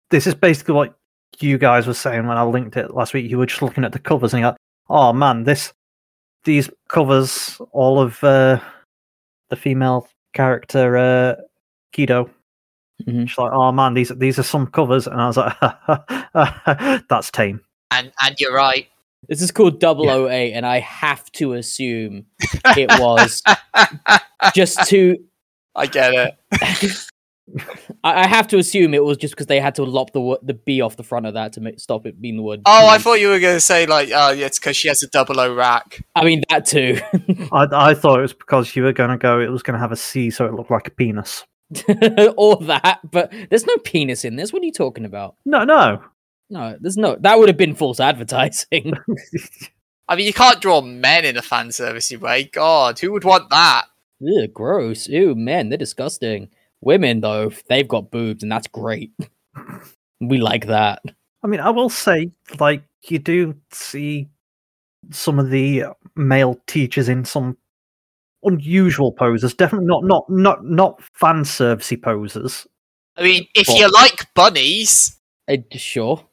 this 0.10 0.27
is 0.27 0.36
basically 0.36 0.75
what 0.75 0.93
you 1.39 1.58
guys 1.58 1.88
were 1.88 1.93
saying 1.93 2.27
when 2.27 2.38
I 2.38 2.43
linked 2.43 2.77
it 2.77 2.93
last 2.93 3.13
week. 3.13 3.29
You 3.29 3.38
were 3.39 3.46
just 3.48 3.62
looking 3.62 3.84
at 3.84 3.91
the 3.91 4.00
covers 4.00 4.34
and 4.34 4.41
you're 4.41 4.51
like, 4.51 4.58
oh 4.89 5.13
man, 5.13 5.43
this 5.43 5.74
these 6.43 6.70
covers, 6.89 7.60
all 7.72 8.00
of 8.00 8.24
uh, 8.24 8.60
the 9.50 9.55
female 9.55 10.08
character 10.34 10.98
uh, 10.98 11.36
Kido. 11.93 12.29
Mhm. 13.08 13.27
She's 13.27 13.38
like, 13.38 13.51
oh 13.53 13.72
man, 13.72 13.93
these 13.96 14.10
these 14.17 14.38
are 14.38 14.43
some 14.43 14.67
covers, 14.67 15.08
and 15.08 15.20
I 15.20 15.27
was 15.27 15.38
like, 15.38 15.58
that's 17.10 17.32
tame. 17.32 17.62
And 17.91 18.12
and 18.24 18.36
you're 18.39 18.53
right. 18.53 18.88
This 19.27 19.42
is 19.42 19.51
called 19.51 19.82
008, 19.84 20.53
and 20.53 20.65
I 20.65 20.80
have 20.80 21.32
to 21.34 21.53
assume 21.53 22.25
it 22.77 22.89
was 23.00 23.42
just 24.53 24.88
to. 24.89 25.18
I 25.75 25.88
get 25.88 26.13
it. 26.13 26.38
I 28.03 28.24
I 28.24 28.27
have 28.27 28.48
to 28.50 28.58
assume 28.58 28.94
it 28.94 29.03
was 29.03 29.18
just 29.18 29.34
because 29.34 29.48
they 29.48 29.60
had 29.60 29.75
to 29.75 29.84
lop 29.84 30.13
the 30.13 30.22
wo- 30.22 30.39
the 30.42 30.53
B 30.53 30.82
off 30.82 30.96
the 30.96 31.03
front 31.03 31.25
of 31.25 31.34
that 31.34 31.53
to 31.53 31.62
make, 31.62 31.80
stop 31.80 32.06
it 32.06 32.22
being 32.22 32.38
the 32.38 32.42
word. 32.44 32.62
Oh, 32.65 32.88
I 32.88 32.98
B. 32.98 33.03
thought 33.03 33.20
you 33.20 33.30
were 33.30 33.39
going 33.39 33.58
to 33.58 33.62
say 33.62 33.86
like, 33.86 34.10
oh, 34.13 34.32
yeah, 34.32 34.46
it's 34.46 34.60
because 34.60 34.77
she 34.77 34.88
has 34.88 35.03
a 35.03 35.08
double 35.08 35.39
O 35.39 35.53
rack. 35.53 36.03
I 36.15 36.24
mean 36.24 36.44
that 36.50 36.65
too. 36.65 37.00
I 37.51 37.68
I 37.72 37.94
thought 37.96 38.20
it 38.20 38.24
was 38.24 38.34
because 38.34 38.75
you 38.75 38.84
were 38.84 38.94
gonna 38.94 39.18
go. 39.18 39.39
It 39.39 39.50
was 39.51 39.62
gonna 39.63 39.80
have 39.80 39.92
a 39.92 39.98
C, 39.98 40.30
so 40.30 40.46
it 40.46 40.53
looked 40.53 40.72
like 40.72 40.88
a 40.88 40.92
penis. 40.92 41.44
or 42.38 42.58
that, 42.58 43.00
but 43.10 43.34
there's 43.50 43.65
no 43.65 43.75
penis 43.77 44.24
in 44.25 44.36
this. 44.36 44.53
What 44.53 44.62
are 44.62 44.65
you 44.65 44.72
talking 44.72 45.06
about? 45.06 45.36
No, 45.46 45.63
no. 45.63 46.03
No, 46.50 46.78
there's 46.80 46.98
no. 46.98 47.16
That 47.20 47.40
would 47.40 47.50
have 47.50 47.58
been 47.58 47.76
false 47.76 48.00
advertising. 48.00 48.94
I 50.08 50.16
mean, 50.16 50.28
you 50.28 50.34
can't 50.34 50.62
draw 50.62 50.82
men 50.82 51.26
in 51.26 51.38
a 51.38 51.42
fan 51.42 51.70
servicey 51.70 52.20
way. 52.20 52.44
God, 52.46 53.00
who 53.00 53.12
would 53.14 53.24
want 53.24 53.50
that? 53.50 53.86
Ew, 54.20 54.48
gross. 54.48 55.08
Ew, 55.08 55.34
men, 55.36 55.70
they're 55.70 55.78
disgusting. 55.78 56.50
Women, 56.82 57.22
though, 57.22 57.52
they've 57.70 57.88
got 57.88 58.12
boobs, 58.12 58.44
and 58.44 58.52
that's 58.52 58.68
great. 58.68 59.12
we 60.22 60.38
like 60.40 60.68
that. 60.68 61.02
I 61.44 61.48
mean, 61.48 61.62
I 61.62 61.70
will 61.70 61.90
say, 61.90 62.32
like, 62.60 62.84
you 63.08 63.20
do 63.20 63.56
see 63.72 64.28
some 65.12 65.40
of 65.40 65.50
the 65.50 65.86
male 66.16 66.60
teachers 66.68 67.10
in 67.10 67.26
some 67.26 67.58
unusual 68.44 69.12
poses. 69.12 69.54
Definitely 69.54 69.88
not 69.88 70.04
not 70.04 70.30
not 70.30 70.66
not 70.66 71.02
fan 71.14 71.44
servicey 71.44 72.02
poses. 72.02 72.68
I 73.18 73.24
mean, 73.24 73.48
if 73.56 73.68
What? 73.68 73.80
you 73.80 73.90
like 73.92 74.34
bunnies, 74.34 75.18
Uh, 75.50 75.58
sure. 75.74 76.26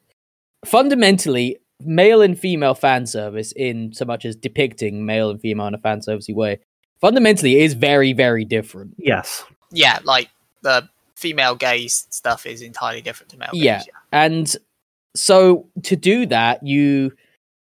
Fundamentally, 0.65 1.57
male 1.83 2.21
and 2.21 2.37
female 2.37 2.75
fan 2.75 3.05
service, 3.07 3.51
in 3.53 3.93
so 3.93 4.05
much 4.05 4.25
as 4.25 4.35
depicting 4.35 5.05
male 5.05 5.29
and 5.29 5.41
female 5.41 5.67
in 5.67 5.73
a 5.73 5.79
fan 5.79 5.99
servicey 6.01 6.33
way, 6.35 6.59
fundamentally 6.99 7.59
is 7.59 7.73
very 7.73 8.13
very 8.13 8.45
different. 8.45 8.93
Yes. 8.97 9.43
Yeah, 9.71 9.99
like 10.03 10.29
the 10.61 10.87
female 11.15 11.55
gaze 11.55 12.05
stuff 12.09 12.45
is 12.45 12.61
entirely 12.61 13.01
different 13.01 13.31
to 13.31 13.37
male 13.37 13.49
Yeah. 13.53 13.79
gaze. 13.79 13.89
And 14.11 14.55
so 15.15 15.67
to 15.83 15.95
do 15.95 16.25
that, 16.27 16.65
you 16.65 17.11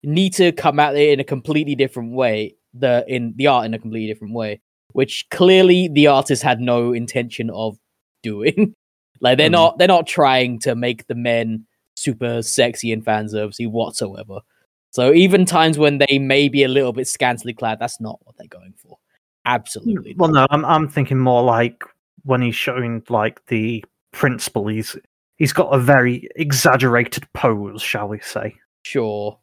need 0.03 0.33
to 0.35 0.53
come 0.53 0.79
at 0.81 0.97
it 0.97 1.11
in 1.11 1.21
a 1.21 1.25
completely 1.25 1.75
different 1.75 2.13
way. 2.13 2.57
The 2.75 3.05
in 3.09 3.35
the 3.37 3.47
art 3.47 3.65
in 3.67 3.75
a 3.75 3.79
completely 3.79 4.13
different 4.13 4.35
way, 4.35 4.61
which 4.93 5.27
clearly 5.31 5.89
the 5.89 6.09
artist 6.09 6.43
had 6.43 6.61
no 6.61 6.93
intention 6.93 7.49
of 7.51 7.79
doing. 8.25 8.75
like 9.21 9.39
they're 9.39 9.49
Mhm. 9.49 9.53
not 9.53 9.79
they're 9.79 9.89
not 9.89 10.07
trying 10.09 10.59
to 10.61 10.75
make 10.75 11.07
the 11.07 11.15
men 11.15 11.67
super 11.99 12.43
sexy 12.43 12.93
and 12.93 13.05
fan 13.05 13.27
servicey 13.27 13.69
whatsoever. 13.71 14.41
So 14.91 15.13
even 15.13 15.45
times 15.45 15.79
when 15.79 15.99
they 15.99 16.19
may 16.19 16.49
be 16.49 16.65
a 16.65 16.69
little 16.69 16.93
bit 16.93 17.07
scantily 17.09 17.53
clad, 17.53 17.79
that's 17.79 18.01
not 18.01 18.19
what 18.25 18.37
they're 18.39 18.47
going 18.49 18.75
for. 18.77 18.99
Absolutely. 19.45 20.15
Well, 20.17 20.31
not. 20.31 20.51
no, 20.51 20.57
I'm 20.57 20.65
I'm 20.65 20.89
thinking 20.89 21.19
more 21.19 21.43
like 21.43 21.83
when 22.25 22.43
he's 22.43 22.55
showing 22.57 23.03
like 23.09 23.45
the 23.47 23.85
principal. 24.13 24.67
He's 24.69 24.97
he's 25.37 25.53
got 25.53 25.69
a 25.75 25.79
very 25.79 26.29
exaggerated 26.37 27.27
pose, 27.33 27.83
shall 27.83 28.09
we 28.09 28.21
say? 28.21 28.55
Sure. 28.85 29.39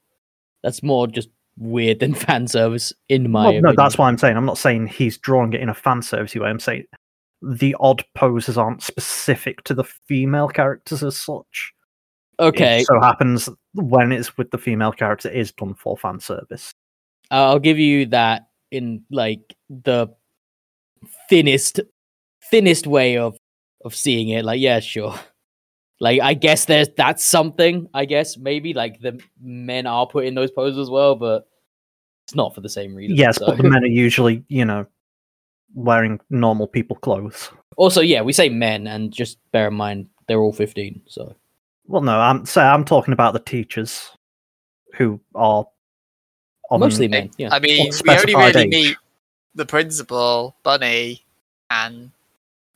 That's 0.64 0.82
more 0.84 1.08
just 1.08 1.30
weird 1.58 2.00
than 2.00 2.14
fan 2.26 2.48
service 2.48 2.92
in 3.10 3.30
my 3.32 3.44
Well, 3.46 3.52
no, 3.54 3.58
opinion. 3.60 3.76
that's 3.78 3.98
what 3.98 4.06
I'm 4.08 4.18
saying. 4.18 4.38
I'm 4.38 4.46
not 4.46 4.58
saying 4.58 4.88
he's 4.88 5.18
drawing 5.18 5.54
it 5.54 5.62
in 5.62 5.70
a 5.70 5.74
fan 5.76 6.02
servicey 6.02 6.42
way. 6.42 6.50
I'm 6.50 6.60
saying 6.60 6.86
the 7.42 7.76
odd 7.80 8.04
poses 8.16 8.58
aren't 8.58 8.82
specific 8.82 9.64
to 9.66 9.74
the 9.76 9.84
female 9.84 10.48
characters 10.48 11.04
as 11.04 11.16
such. 11.18 11.74
Okay. 12.40 12.82
It 12.82 12.86
so 12.86 13.00
happens 13.00 13.50
when 13.74 14.12
it's 14.12 14.38
with 14.38 14.52
the 14.52 14.58
female 14.58 14.92
character, 14.92 15.30
is 15.30 15.52
done 15.52 15.74
for 15.74 15.98
fan 15.98 16.20
service. 16.20 16.74
I'll 17.32 17.60
give 17.60 17.80
you 17.80 18.06
that 18.08 18.48
in 18.72 19.04
like 19.10 19.56
the 19.70 20.08
thinnest 21.30 21.80
thinnest 22.50 22.88
way 22.88 23.18
of 23.18 23.38
of 23.84 23.96
seeing 23.96 24.30
it. 24.30 24.46
Like, 24.46 24.60
yeah, 24.60 24.80
sure. 24.80 25.16
Like, 26.00 26.22
I 26.22 26.34
guess 26.34 26.66
there's 26.66 26.90
that's 26.98 27.24
something. 27.24 27.88
I 27.94 28.06
guess 28.06 28.38
maybe 28.38 28.74
like 28.74 29.00
the 29.00 29.20
men 29.42 29.88
are 29.88 30.06
put 30.06 30.26
in 30.26 30.36
those 30.36 30.52
poses 30.52 30.80
as 30.80 30.90
well, 30.90 31.16
but 31.16 31.48
it's 32.26 32.36
not 32.36 32.54
for 32.54 32.62
the 32.62 32.70
same 32.70 32.94
reason. 32.96 33.16
Yes, 33.16 33.38
so. 33.38 33.46
but 33.46 33.58
the 33.58 33.64
men 33.64 33.84
are 33.84 33.88
usually, 33.88 34.44
you 34.50 34.66
know, 34.66 34.86
wearing 35.74 36.20
normal 36.30 36.68
people 36.68 36.98
clothes. 36.98 37.50
also, 37.78 38.02
yeah, 38.02 38.22
we 38.22 38.34
say 38.34 38.50
men, 38.50 38.88
and 38.88 39.12
just 39.12 39.38
bear 39.52 39.68
in 39.70 39.76
mind 39.76 40.08
they're 40.28 40.42
all 40.42 40.54
fifteen. 40.54 41.02
So 41.08 41.36
Well, 41.88 42.02
no, 42.02 42.20
I'm 42.20 42.46
say 42.46 42.62
I'm 42.62 42.84
talking 42.86 43.14
about 43.14 43.34
the 43.34 43.40
teachers 43.40 44.12
who 44.96 45.20
are 45.36 45.66
on, 46.72 46.80
mostly 46.80 47.08
men. 47.08 47.30
Yeah. 47.38 47.50
I 47.52 47.60
mean, 47.60 47.92
we 48.04 48.10
only 48.16 48.36
really 48.36 48.62
age. 48.62 48.70
meet 48.70 48.98
the 49.54 49.66
principal, 49.66 50.56
Bunny, 50.64 51.24
and 51.70 52.12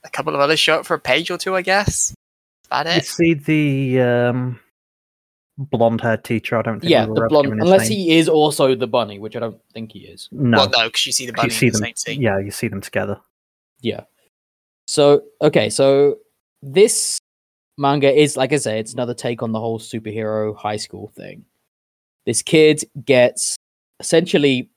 a 0.03 0.09
couple 0.09 0.33
of 0.35 0.39
others 0.41 0.59
show 0.59 0.75
up 0.79 0.85
for 0.85 0.93
a 0.93 0.99
page 0.99 1.31
or 1.31 1.37
two, 1.37 1.55
I 1.55 1.61
guess. 1.61 2.13
That's 2.69 2.81
about 2.81 2.85
You 2.93 2.97
it. 2.99 3.05
see 3.05 3.33
the 3.33 4.01
um, 4.01 4.59
blonde-haired 5.57 6.23
teacher. 6.23 6.57
I 6.57 6.61
don't 6.61 6.79
think. 6.79 6.91
yeah, 6.91 7.05
we 7.05 7.15
the 7.15 7.21
were 7.21 7.25
ever 7.25 7.29
blonde. 7.29 7.61
Unless 7.61 7.89
name. 7.89 7.97
he 7.97 8.17
is 8.17 8.29
also 8.29 8.75
the 8.75 8.87
bunny, 8.87 9.17
which 9.17 9.35
I 9.35 9.39
don't 9.39 9.59
think 9.73 9.91
he 9.91 9.99
is. 9.99 10.29
No, 10.31 10.59
Well, 10.59 10.69
no, 10.69 10.85
because 10.87 11.05
you 11.07 11.11
see 11.11 11.25
the 11.25 11.31
you 11.31 11.35
bunny 11.35 11.49
see 11.49 11.67
in 11.67 11.71
the 11.73 11.79
same 11.79 11.95
scene. 11.95 12.21
Yeah, 12.21 12.37
you 12.39 12.51
see 12.51 12.67
them 12.67 12.81
together. 12.81 13.19
Yeah. 13.81 14.01
So 14.87 15.23
okay, 15.41 15.69
so 15.69 16.17
this 16.61 17.18
manga 17.79 18.13
is 18.13 18.38
like 18.38 18.53
I 18.53 18.57
say, 18.57 18.79
it's 18.79 18.93
another 18.93 19.13
take 19.13 19.41
on 19.41 19.53
the 19.53 19.59
whole 19.59 19.79
superhero 19.79 20.55
high 20.55 20.77
school 20.77 21.12
thing. 21.15 21.45
This 22.25 22.41
kid 22.43 22.83
gets 23.03 23.55
essentially 24.00 24.69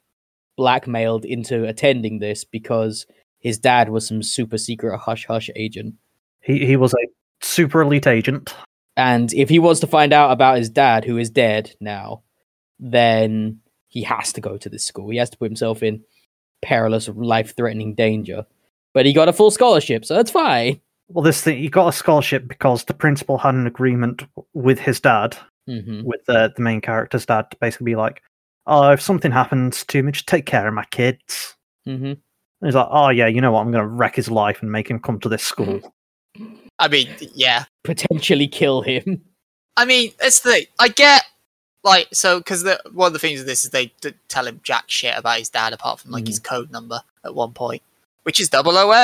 blackmailed 0.57 1.25
into 1.25 1.65
attending 1.67 2.21
this 2.21 2.45
because 2.45 3.07
his 3.41 3.59
dad 3.59 3.89
was 3.89 4.07
some 4.07 4.23
super 4.23 4.57
secret 4.57 4.97
hush 4.99 5.27
hush 5.27 5.51
agent. 5.57 5.95
He 6.41 6.65
he 6.65 6.77
was 6.77 6.95
a 6.95 7.45
super 7.45 7.83
elite 7.83 8.07
agent. 8.07 8.55
And 8.97 9.33
if 9.33 9.49
he 9.49 9.59
wants 9.59 9.81
to 9.81 9.87
find 9.87 10.13
out 10.13 10.33
about 10.33 10.59
his 10.59 10.69
dad, 10.69 11.05
who 11.05 11.17
is 11.17 11.31
dead 11.31 11.75
now, 11.81 12.23
then 12.79 13.61
he 13.89 14.03
has 14.03 14.33
to 14.35 14.41
go 14.41 14.59
to 14.59 14.69
this 14.69 14.85
school. 14.85 15.09
He 15.11 15.17
has 15.17 15.31
to 15.31 15.39
put 15.39 15.47
himself 15.47 15.83
in 15.83 16.05
perilous, 16.61 17.09
life 17.09 17.57
threatening 17.57 17.95
danger. 17.95 18.47
But 18.93 19.07
he 19.07 19.15
got 19.15 19.29
a 19.29 19.33
full 19.33 19.51
scholarship, 19.51 20.05
so 20.05 20.15
that's 20.15 20.31
fine. 20.31 20.81
Well, 21.13 21.23
this 21.23 21.43
thing 21.43 21.59
he 21.59 21.69
got 21.69 21.89
a 21.89 21.93
scholarship 21.93 22.49
because 22.49 22.85
the 22.85 22.95
principal 22.95 23.39
had 23.39 23.55
an 23.55 23.67
agreement 23.67 24.25
with 24.55 24.79
his 24.79 25.01
dad, 25.01 25.37
hmm 25.67 26.03
with 26.05 26.25
the 26.27 26.53
the 26.57 26.63
main 26.63 26.81
character's 26.81 27.27
dad, 27.27 27.51
to 27.51 27.57
basically 27.59 27.85
be 27.85 27.97
like, 27.97 28.23
"Oh, 28.67 28.91
if 28.91 29.01
something 29.01 29.31
happens 29.31 29.85
to 29.87 30.03
me, 30.03 30.13
just 30.13 30.27
take 30.27 30.47
care 30.47 30.67
of 30.67 30.75
my 30.75 30.85
kids." 30.87 31.55
hmm 31.85 32.05
And 32.05 32.19
he's 32.65 32.75
like, 32.75 32.89
"Oh 32.91 33.11
yeah, 33.11 33.27
you 33.27 33.41
know 33.41 33.53
what? 33.53 33.61
I'm 33.61 33.71
going 33.71 33.83
to 33.83 33.89
wreck 33.89 34.17
his 34.17 34.31
life 34.31 34.63
and 34.63 34.73
make 34.73 34.89
him 34.89 35.01
come 35.01 35.21
to 35.21 35.29
this 35.29 35.43
school." 35.43 35.81
I 36.79 36.89
mean, 36.89 37.09
yeah. 37.35 37.65
Potentially 37.85 38.49
kill 38.49 38.83
him. 38.83 39.23
I 39.77 39.85
mean, 39.85 40.13
it's 40.21 40.41
the 40.41 40.67
I 40.79 40.89
get 40.89 41.25
like 41.85 42.09
so 42.13 42.39
because 42.39 42.63
the 42.63 42.81
one 42.93 43.09
of 43.09 43.13
the 43.13 43.19
things 43.19 43.41
of 43.41 43.47
this 43.47 43.65
is 43.65 43.71
they 43.71 43.87
d- 44.01 44.15
tell 44.29 44.47
him 44.47 44.61
jack 44.63 44.85
shit 44.87 45.17
about 45.17 45.39
his 45.39 45.49
dad 45.49 45.73
apart 45.73 46.01
from 46.01 46.11
like 46.11 46.27
his 46.27 46.39
code 46.39 46.71
number 46.71 47.01
at 47.25 47.35
one 47.35 47.53
point, 47.53 47.83
which 48.25 48.41
is 48.41 48.49
double 48.49 48.77
OA. 48.77 48.95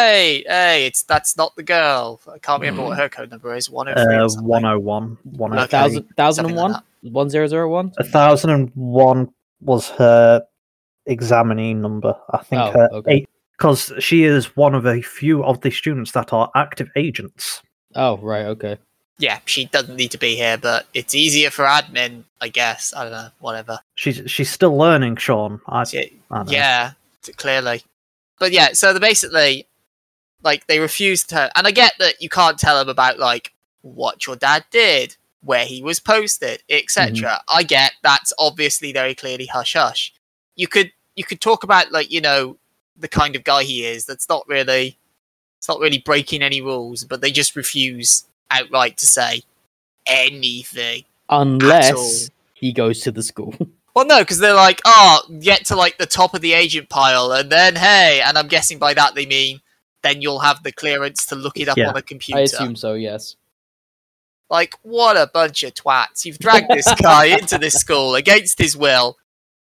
Hey, 0.46 0.84
it's 0.86 1.02
that's 1.02 1.36
not 1.36 1.54
the 1.56 1.62
girl. 1.62 2.20
I 2.32 2.38
can't 2.38 2.60
remember 2.60 2.82
what 2.84 2.98
her 2.98 3.08
code 3.08 3.30
number 3.30 3.54
is. 3.54 3.68
One 3.70 3.86
hundred 3.86 4.04
three. 4.04 4.16
Uh, 4.16 4.42
101, 4.42 5.18
103. 5.24 5.62
Okay. 5.64 5.70
Thousand, 5.70 6.08
thousand 6.16 6.44
something 6.44 6.58
and 6.58 6.72
like 6.74 6.82
one, 7.02 7.12
one 7.12 7.30
zero 7.30 7.46
zero 7.46 7.68
one. 7.68 7.92
A 7.98 8.04
thousand 8.04 8.50
and 8.50 8.70
one 8.74 9.32
was 9.60 9.88
her 9.90 10.42
examinee 11.06 11.74
number. 11.74 12.14
I 12.30 12.38
think 12.44 12.62
Oh, 12.62 12.70
her 12.72 12.88
okay. 12.92 13.26
because 13.56 13.92
she 13.98 14.24
is 14.24 14.56
one 14.56 14.74
of 14.74 14.86
a 14.86 15.02
few 15.02 15.42
of 15.44 15.60
the 15.62 15.70
students 15.70 16.12
that 16.12 16.32
are 16.32 16.50
active 16.54 16.88
agents. 16.96 17.62
Oh, 17.94 18.18
right, 18.18 18.46
okay. 18.46 18.78
Yeah, 19.20 19.40
she 19.46 19.64
doesn't 19.64 19.96
need 19.96 20.12
to 20.12 20.18
be 20.18 20.36
here, 20.36 20.56
but 20.58 20.86
it's 20.94 21.12
easier 21.12 21.50
for 21.50 21.64
admin, 21.64 22.22
I 22.40 22.48
guess. 22.50 22.94
I 22.94 23.02
don't 23.02 23.12
know, 23.12 23.28
whatever. 23.40 23.80
She's 23.96 24.22
she's 24.30 24.48
still 24.50 24.76
learning, 24.76 25.16
Sean. 25.16 25.60
I, 25.66 25.82
She- 25.84 26.20
I. 26.30 26.44
Yeah, 26.46 26.92
clearly. 27.36 27.82
But 28.38 28.52
yeah, 28.52 28.72
so 28.72 28.92
they 28.92 29.00
basically, 29.00 29.66
like, 30.42 30.66
they 30.66 30.78
refuse 30.78 31.24
to. 31.24 31.50
And 31.56 31.66
I 31.66 31.70
get 31.70 31.94
that 31.98 32.20
you 32.20 32.28
can't 32.28 32.58
tell 32.58 32.78
them 32.78 32.88
about, 32.88 33.18
like, 33.18 33.52
what 33.82 34.26
your 34.26 34.36
dad 34.36 34.64
did, 34.70 35.16
where 35.42 35.64
he 35.64 35.82
was 35.82 36.00
posted, 36.00 36.62
etc. 36.68 37.12
Mm-hmm. 37.12 37.56
I 37.56 37.62
get 37.62 37.92
that's 38.02 38.32
obviously 38.38 38.92
very 38.92 39.14
clearly 39.14 39.46
hush 39.46 39.74
hush. 39.74 40.12
You 40.56 40.68
could 40.68 40.92
you 41.16 41.24
could 41.24 41.40
talk 41.40 41.64
about 41.64 41.92
like 41.92 42.10
you 42.10 42.20
know 42.20 42.56
the 42.96 43.08
kind 43.08 43.36
of 43.36 43.44
guy 43.44 43.62
he 43.62 43.84
is. 43.84 44.04
That's 44.04 44.28
not 44.28 44.46
really 44.48 44.98
it's 45.58 45.68
not 45.68 45.80
really 45.80 45.98
breaking 45.98 46.42
any 46.42 46.60
rules, 46.60 47.04
but 47.04 47.20
they 47.20 47.30
just 47.30 47.56
refuse 47.56 48.24
outright 48.50 48.96
to 48.98 49.06
say 49.06 49.42
anything. 50.06 51.04
Unless 51.28 52.30
he 52.54 52.72
goes 52.72 53.00
to 53.00 53.12
the 53.12 53.22
school. 53.22 53.54
Well, 53.94 54.06
no, 54.06 54.20
because 54.20 54.38
they're 54.38 54.54
like, 54.54 54.80
oh, 54.84 55.20
get 55.40 55.66
to 55.66 55.76
like 55.76 55.98
the 55.98 56.06
top 56.06 56.34
of 56.34 56.40
the 56.40 56.52
agent 56.52 56.88
pile, 56.88 57.32
and 57.32 57.50
then 57.50 57.74
hey, 57.76 58.20
and 58.24 58.38
I'm 58.38 58.48
guessing 58.48 58.78
by 58.78 58.94
that 58.94 59.14
they 59.14 59.26
mean 59.26 59.60
then 60.02 60.22
you'll 60.22 60.40
have 60.40 60.62
the 60.62 60.72
clearance 60.72 61.26
to 61.26 61.34
look 61.34 61.58
it 61.58 61.68
up 61.68 61.76
Yeah, 61.76 61.88
on 61.88 61.96
a 61.96 62.02
computer. 62.02 62.38
I 62.38 62.42
assume 62.42 62.76
so, 62.76 62.94
yes. 62.94 63.36
Like, 64.50 64.74
what 64.82 65.16
a 65.16 65.30
bunch 65.32 65.62
of 65.62 65.74
twats! 65.74 66.24
You've 66.24 66.38
dragged 66.38 66.70
this 66.70 66.92
guy 66.94 67.24
into 67.38 67.58
this 67.58 67.74
school 67.74 68.14
against 68.14 68.58
his 68.58 68.76
will. 68.76 69.18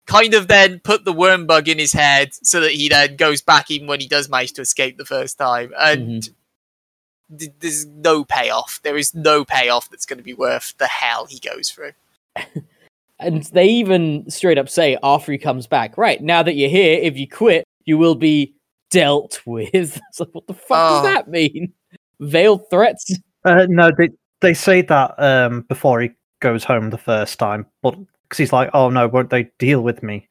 Kind 0.05 0.35
of 0.35 0.47
then 0.47 0.79
put 0.79 1.03
the 1.03 1.13
worm 1.13 1.47
bug 1.47 1.67
in 1.67 1.79
his 1.79 1.93
head 1.93 2.31
so 2.33 2.59
that 2.59 2.73
he 2.73 2.89
then 2.89 3.15
goes 3.15 3.41
back 3.41 3.71
even 3.71 3.87
when 3.87 3.99
he 3.99 4.07
does 4.07 4.29
manage 4.29 4.53
to 4.53 4.61
escape 4.61 4.97
the 4.97 5.05
first 5.05 5.39
time. 5.39 5.73
And 5.79 6.21
mm-hmm. 6.21 7.37
th- 7.37 7.51
there's 7.59 7.87
no 7.87 8.23
payoff. 8.23 8.79
There 8.83 8.97
is 8.97 9.15
no 9.15 9.43
payoff 9.43 9.89
that's 9.89 10.05
going 10.05 10.19
to 10.19 10.23
be 10.23 10.35
worth 10.35 10.77
the 10.77 10.85
hell 10.85 11.25
he 11.25 11.39
goes 11.39 11.71
through. 11.71 11.93
And 13.19 13.43
they 13.43 13.67
even 13.67 14.29
straight 14.29 14.57
up 14.57 14.67
say 14.69 14.97
after 15.01 15.31
he 15.31 15.37
comes 15.37 15.67
back, 15.67 15.97
right, 15.97 16.21
now 16.21 16.43
that 16.43 16.55
you're 16.55 16.69
here, 16.69 16.99
if 17.01 17.17
you 17.17 17.27
quit, 17.27 17.63
you 17.85 17.97
will 17.97 18.15
be 18.15 18.53
dealt 18.91 19.41
with. 19.45 19.69
It's 19.73 20.19
like, 20.19 20.29
what 20.33 20.47
the 20.47 20.53
fuck 20.53 20.77
Oh. 20.77 21.03
does 21.03 21.13
that 21.13 21.29
mean? 21.29 21.73
Veiled 22.19 22.69
threats? 22.69 23.13
Uh, 23.45 23.65
no, 23.69 23.91
they 23.97 24.09
they 24.41 24.53
say 24.53 24.81
that 24.81 25.13
um, 25.19 25.61
before 25.69 26.01
he 26.01 26.11
goes 26.41 26.63
home 26.63 26.89
the 26.89 26.97
first 26.97 27.39
time, 27.39 27.65
but 27.81 27.95
because 28.23 28.37
he's 28.37 28.53
like, 28.53 28.69
"Oh 28.73 28.89
no, 28.89 29.07
won't 29.07 29.29
they 29.29 29.49
deal 29.59 29.81
with 29.81 30.01
me?" 30.03 30.27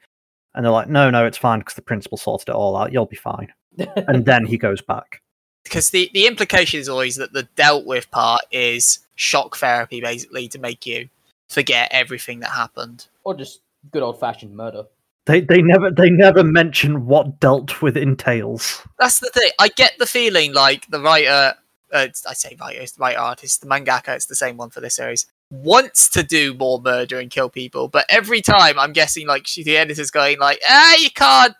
And 0.54 0.64
they're 0.64 0.72
like, 0.72 0.88
"No, 0.88 1.10
no, 1.10 1.24
it's 1.26 1.38
fine 1.38 1.60
because 1.60 1.74
the 1.74 1.82
principal 1.82 2.18
sorted 2.18 2.48
it 2.48 2.54
all 2.54 2.76
out. 2.76 2.92
You'll 2.92 3.06
be 3.06 3.16
fine." 3.16 3.52
And 4.08 4.24
then 4.24 4.44
he 4.46 4.56
goes 4.58 4.80
back. 4.82 5.20
because 5.64 5.90
the, 5.90 6.10
the 6.14 6.26
implication 6.26 6.80
is 6.80 6.88
always 6.88 7.16
that 7.16 7.32
the 7.32 7.44
dealt 7.56 7.86
with 7.86 8.10
part 8.10 8.42
is 8.52 8.98
shock 9.16 9.56
therapy 9.56 10.00
basically 10.00 10.48
to 10.48 10.58
make 10.58 10.86
you 10.86 11.08
forget 11.54 11.88
everything 11.92 12.40
that 12.40 12.50
happened 12.50 13.06
or 13.24 13.34
just 13.34 13.60
good 13.90 14.02
old 14.02 14.20
fashioned 14.20 14.56
murder. 14.56 14.84
They 15.26 15.40
they 15.40 15.62
never 15.62 15.90
they 15.90 16.10
never 16.10 16.44
mention 16.44 17.06
what 17.06 17.40
dealt 17.40 17.80
with 17.80 17.96
entails. 17.96 18.82
that's 18.98 19.20
the 19.20 19.30
thing 19.30 19.50
i 19.58 19.68
get 19.68 19.92
the 19.98 20.06
feeling 20.06 20.52
like 20.52 20.86
the 20.88 21.00
writer 21.00 21.54
uh, 21.92 22.08
i 22.28 22.34
say 22.34 22.56
writer 22.60 22.80
it's 22.80 22.92
the 22.92 23.00
writer 23.00 23.20
artist 23.20 23.62
the 23.62 23.66
mangaka 23.66 24.14
it's 24.14 24.26
the 24.26 24.34
same 24.34 24.58
one 24.58 24.68
for 24.68 24.82
this 24.82 24.96
series 24.96 25.26
wants 25.50 26.10
to 26.10 26.22
do 26.22 26.52
more 26.54 26.78
murder 26.82 27.18
and 27.18 27.30
kill 27.30 27.48
people 27.48 27.88
but 27.88 28.04
every 28.10 28.42
time 28.42 28.78
i'm 28.78 28.92
guessing 28.92 29.26
like 29.26 29.46
she, 29.46 29.62
the 29.62 29.78
editor's 29.78 30.10
going 30.10 30.38
like 30.38 30.60
ah 30.68 30.96
you 30.96 31.08
can't 31.10 31.54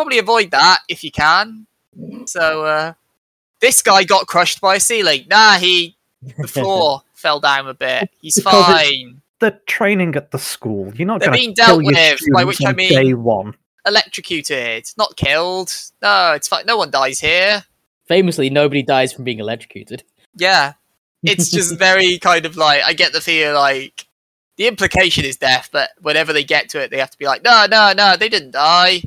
probably 0.00 0.18
avoid 0.18 0.50
that 0.50 0.78
if 0.88 1.04
you 1.04 1.10
can. 1.10 1.66
So 2.26 2.64
uh, 2.64 2.92
this 3.60 3.82
guy 3.82 4.04
got 4.04 4.26
crushed 4.26 4.60
by 4.60 4.76
a 4.76 4.80
ceiling. 4.80 5.26
Nah, 5.28 5.58
he 5.58 5.96
the 6.38 6.48
floor 6.48 7.02
fell 7.20 7.40
down 7.40 7.68
a 7.68 7.74
bit. 7.74 8.10
He's 8.20 8.34
Because 8.36 8.64
fine. 8.66 9.22
They're 9.38 9.60
training 9.66 10.16
at 10.16 10.30
the 10.32 10.38
school. 10.38 10.92
You're 10.94 11.06
not 11.06 11.20
They're 11.20 11.28
going 11.30 11.38
being 11.40 11.54
to 11.54 11.62
kill 11.62 11.80
dealt 11.80 11.84
your 11.84 11.92
with, 11.92 11.96
by 11.96 12.16
students 12.16 12.46
which 12.58 12.66
I 12.68 12.72
mean- 12.72 12.88
day 12.90 13.14
one. 13.14 13.54
Electrocuted, 13.86 14.86
not 14.98 15.16
killed. 15.16 15.72
No, 16.02 16.32
it's 16.34 16.48
fine. 16.48 16.66
No 16.66 16.76
one 16.76 16.90
dies 16.90 17.18
here. 17.20 17.64
Famously, 18.06 18.50
nobody 18.50 18.82
dies 18.82 19.12
from 19.12 19.24
being 19.24 19.38
electrocuted. 19.38 20.02
Yeah, 20.36 20.74
it's 21.22 21.50
just 21.56 21.78
very 21.78 22.18
kind 22.18 22.44
of 22.44 22.56
like 22.58 22.82
I 22.84 22.92
get 22.92 23.12
the 23.14 23.20
feel 23.22 23.54
like 23.54 24.06
the 24.58 24.66
implication 24.66 25.24
is 25.24 25.38
death, 25.38 25.70
but 25.72 25.90
whenever 26.02 26.34
they 26.34 26.44
get 26.44 26.68
to 26.70 26.80
it, 26.82 26.90
they 26.90 26.98
have 26.98 27.10
to 27.10 27.18
be 27.18 27.24
like, 27.24 27.42
no, 27.42 27.66
no, 27.70 27.94
no, 27.96 28.16
they 28.18 28.28
didn't 28.28 28.50
die. 28.50 29.02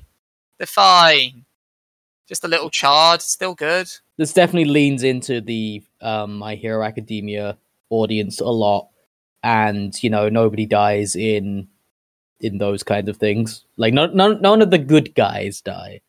They're 0.58 0.66
fine. 0.66 1.46
Just 2.28 2.44
a 2.44 2.48
little 2.48 2.72
charred, 2.72 3.22
still 3.22 3.54
good. 3.54 3.88
this 4.18 4.34
definitely 4.34 4.72
leans 4.72 5.04
into 5.04 5.40
the 5.42 5.84
um, 6.02 6.38
My 6.40 6.56
Hero 6.56 6.84
Academia 6.84 7.58
audience 7.90 8.40
a 8.40 8.46
lot, 8.46 8.90
and 9.44 9.94
you 10.04 10.10
know 10.10 10.30
nobody 10.30 10.66
dies 10.66 11.16
in 11.16 11.68
in 12.40 12.58
those 12.58 12.84
kinds 12.84 13.10
of 13.10 13.18
things. 13.18 13.66
Like 13.78 13.94
none 13.94 14.16
none, 14.16 14.42
none 14.42 14.62
of 14.62 14.72
the 14.72 14.78
good 14.78 15.16
guys 15.16 15.62
die. 15.62 16.02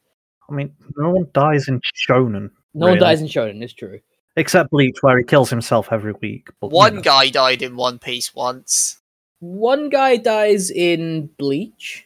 I 0.49 0.53
mean, 0.55 0.75
no 0.97 1.11
one 1.11 1.27
dies 1.33 1.69
in 1.69 1.81
Shonen. 2.09 2.51
No 2.75 2.89
one 2.89 2.99
dies 2.99 3.21
in 3.21 3.29
Shonen. 3.29 3.63
It's 3.63 3.73
true. 3.73 4.01
Except 4.37 4.71
Bleach, 4.71 4.97
where 5.01 5.17
he 5.17 5.25
kills 5.25 5.49
himself 5.49 5.89
every 5.93 6.13
week. 6.21 6.49
But, 6.61 6.71
you 6.71 6.77
One 6.77 6.97
know. 6.97 7.03
guy 7.03 7.31
died 7.31 7.63
in 7.63 7.77
One 7.77 7.99
Piece 8.01 8.35
once. 8.35 8.99
One 9.39 9.89
guy 9.91 10.17
dies 10.17 10.71
in 10.71 11.31
Bleach. 11.39 12.05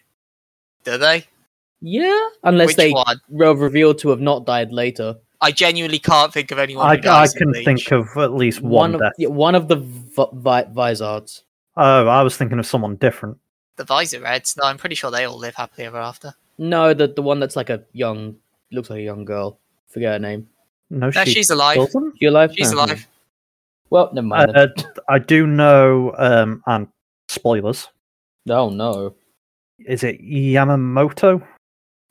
Do 0.85 0.99
they? 0.99 1.25
Yeah, 1.81 2.21
unless 2.43 2.69
Which 2.69 2.77
they 2.77 2.93
one? 2.93 3.21
were 3.31 3.55
revealed 3.55 3.99
to 4.01 4.11
have 4.11 4.21
not 4.21 4.45
died 4.45 4.73
later. 4.73 5.17
I 5.41 5.53
genuinely 5.53 5.99
can't 6.01 6.33
think 6.33 6.51
of 6.51 6.59
anyone. 6.59 6.85
Who 6.87 6.91
I, 6.91 6.95
I 6.95 6.97
dies 6.97 7.33
in 7.35 7.39
can 7.39 7.53
Bleach. 7.53 7.65
think 7.65 7.93
of 7.93 8.09
at 8.17 8.33
least 8.35 8.61
one, 8.61 8.95
of 8.95 9.01
death. 9.01 9.13
yeah, 9.19 9.29
one 9.29 9.55
of 9.55 9.69
the 9.69 9.77
v- 9.77 10.27
vi- 10.33 10.65
Vizards. 10.71 11.45
Oh, 11.77 12.07
I 12.09 12.23
was 12.23 12.37
thinking 12.37 12.59
of 12.59 12.67
someone 12.67 12.97
different. 12.97 13.39
the 13.77 13.85
Visoreds. 13.85 14.57
No, 14.57 14.65
I'm 14.65 14.77
pretty 14.79 14.97
sure 14.97 15.11
they 15.13 15.25
all 15.25 15.39
live 15.39 15.55
happily 15.55 15.87
ever 15.87 15.99
after. 15.99 16.35
No, 16.59 16.93
the 16.93 17.07
the 17.07 17.23
one 17.23 17.39
that's 17.39 17.55
like 17.55 17.71
a 17.71 17.85
young, 17.93 18.35
looks 18.73 18.91
like 18.91 18.99
a 18.99 19.03
young 19.03 19.25
girl. 19.25 19.59
Forget 19.89 20.15
her 20.15 20.19
name. 20.19 20.49
No, 20.91 21.11
No, 21.11 21.25
she 21.25 21.35
she's 21.35 21.51
alive. 21.51 21.77
doesn't. 21.77 22.15
She 22.19 22.27
alive? 22.27 22.53
She's 22.57 22.73
No. 22.73 22.79
alive. 22.79 23.07
Well, 23.91 24.11
never 24.13 24.27
mind. 24.27 24.57
Uh. 24.57 24.67
I 25.09 25.19
do 25.21 25.47
know, 25.47 26.13
um, 26.19 26.63
and 26.67 26.89
spoilers. 27.29 27.89
oh 28.51 28.71
no. 28.71 29.15
Is 29.87 30.03
it 30.03 30.21
Yamamoto? 30.21 31.47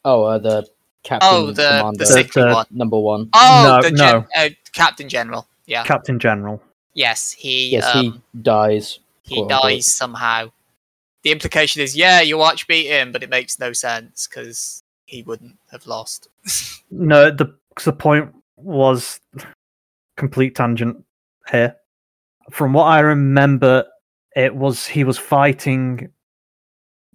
Oh, 0.06 0.24
uh, 0.24 0.38
the 0.38 0.66
captain. 1.04 1.30
Oh, 1.32 1.48
the 1.52 1.64
commander, 1.80 1.98
the 2.00 2.06
sickly 2.06 2.42
The- 2.44 2.54
one. 2.54 2.66
number 2.72 3.00
one. 3.00 3.30
Oh, 3.34 3.80
No, 3.82 3.90
the 3.90 3.96
gen- 3.96 3.98
no. 3.98 4.28
uh, 4.36 4.50
Captain 4.74 5.08
General. 5.10 5.48
Yeah. 5.66 5.84
Captain 5.84 6.20
General. 6.20 6.62
yes, 6.94 7.32
he. 7.34 7.70
Yes, 7.70 7.96
um, 7.96 8.04
he 8.34 8.40
dies. 8.42 9.00
he 9.24 9.36
quote, 9.36 9.52
unquote. 9.52 9.62
dies 9.72 9.86
somehow. 9.94 10.52
The 11.24 11.32
implication 11.32 11.82
is, 11.82 11.96
yeah, 11.96 12.22
Yhwach 12.24 12.68
beat 12.68 12.88
him, 12.88 13.12
but 13.12 13.22
it 13.24 13.30
makes 13.30 13.60
no 13.60 13.74
sense 13.74 14.28
because 14.28 14.84
he 15.06 15.24
wouldn't 15.24 15.58
have 15.72 15.86
lost. 15.88 16.28
No, 16.90 17.30
the 17.32 17.54
the 17.84 17.92
point 17.92 18.34
was 18.56 19.20
complete 20.16 20.56
tangent 20.56 21.04
here. 21.52 21.76
From 22.50 22.72
what 22.72 22.86
I 22.86 23.02
remember, 23.02 23.86
it 24.38 24.56
was 24.56 24.88
he 24.88 25.04
was 25.04 25.18
fighting 25.18 26.10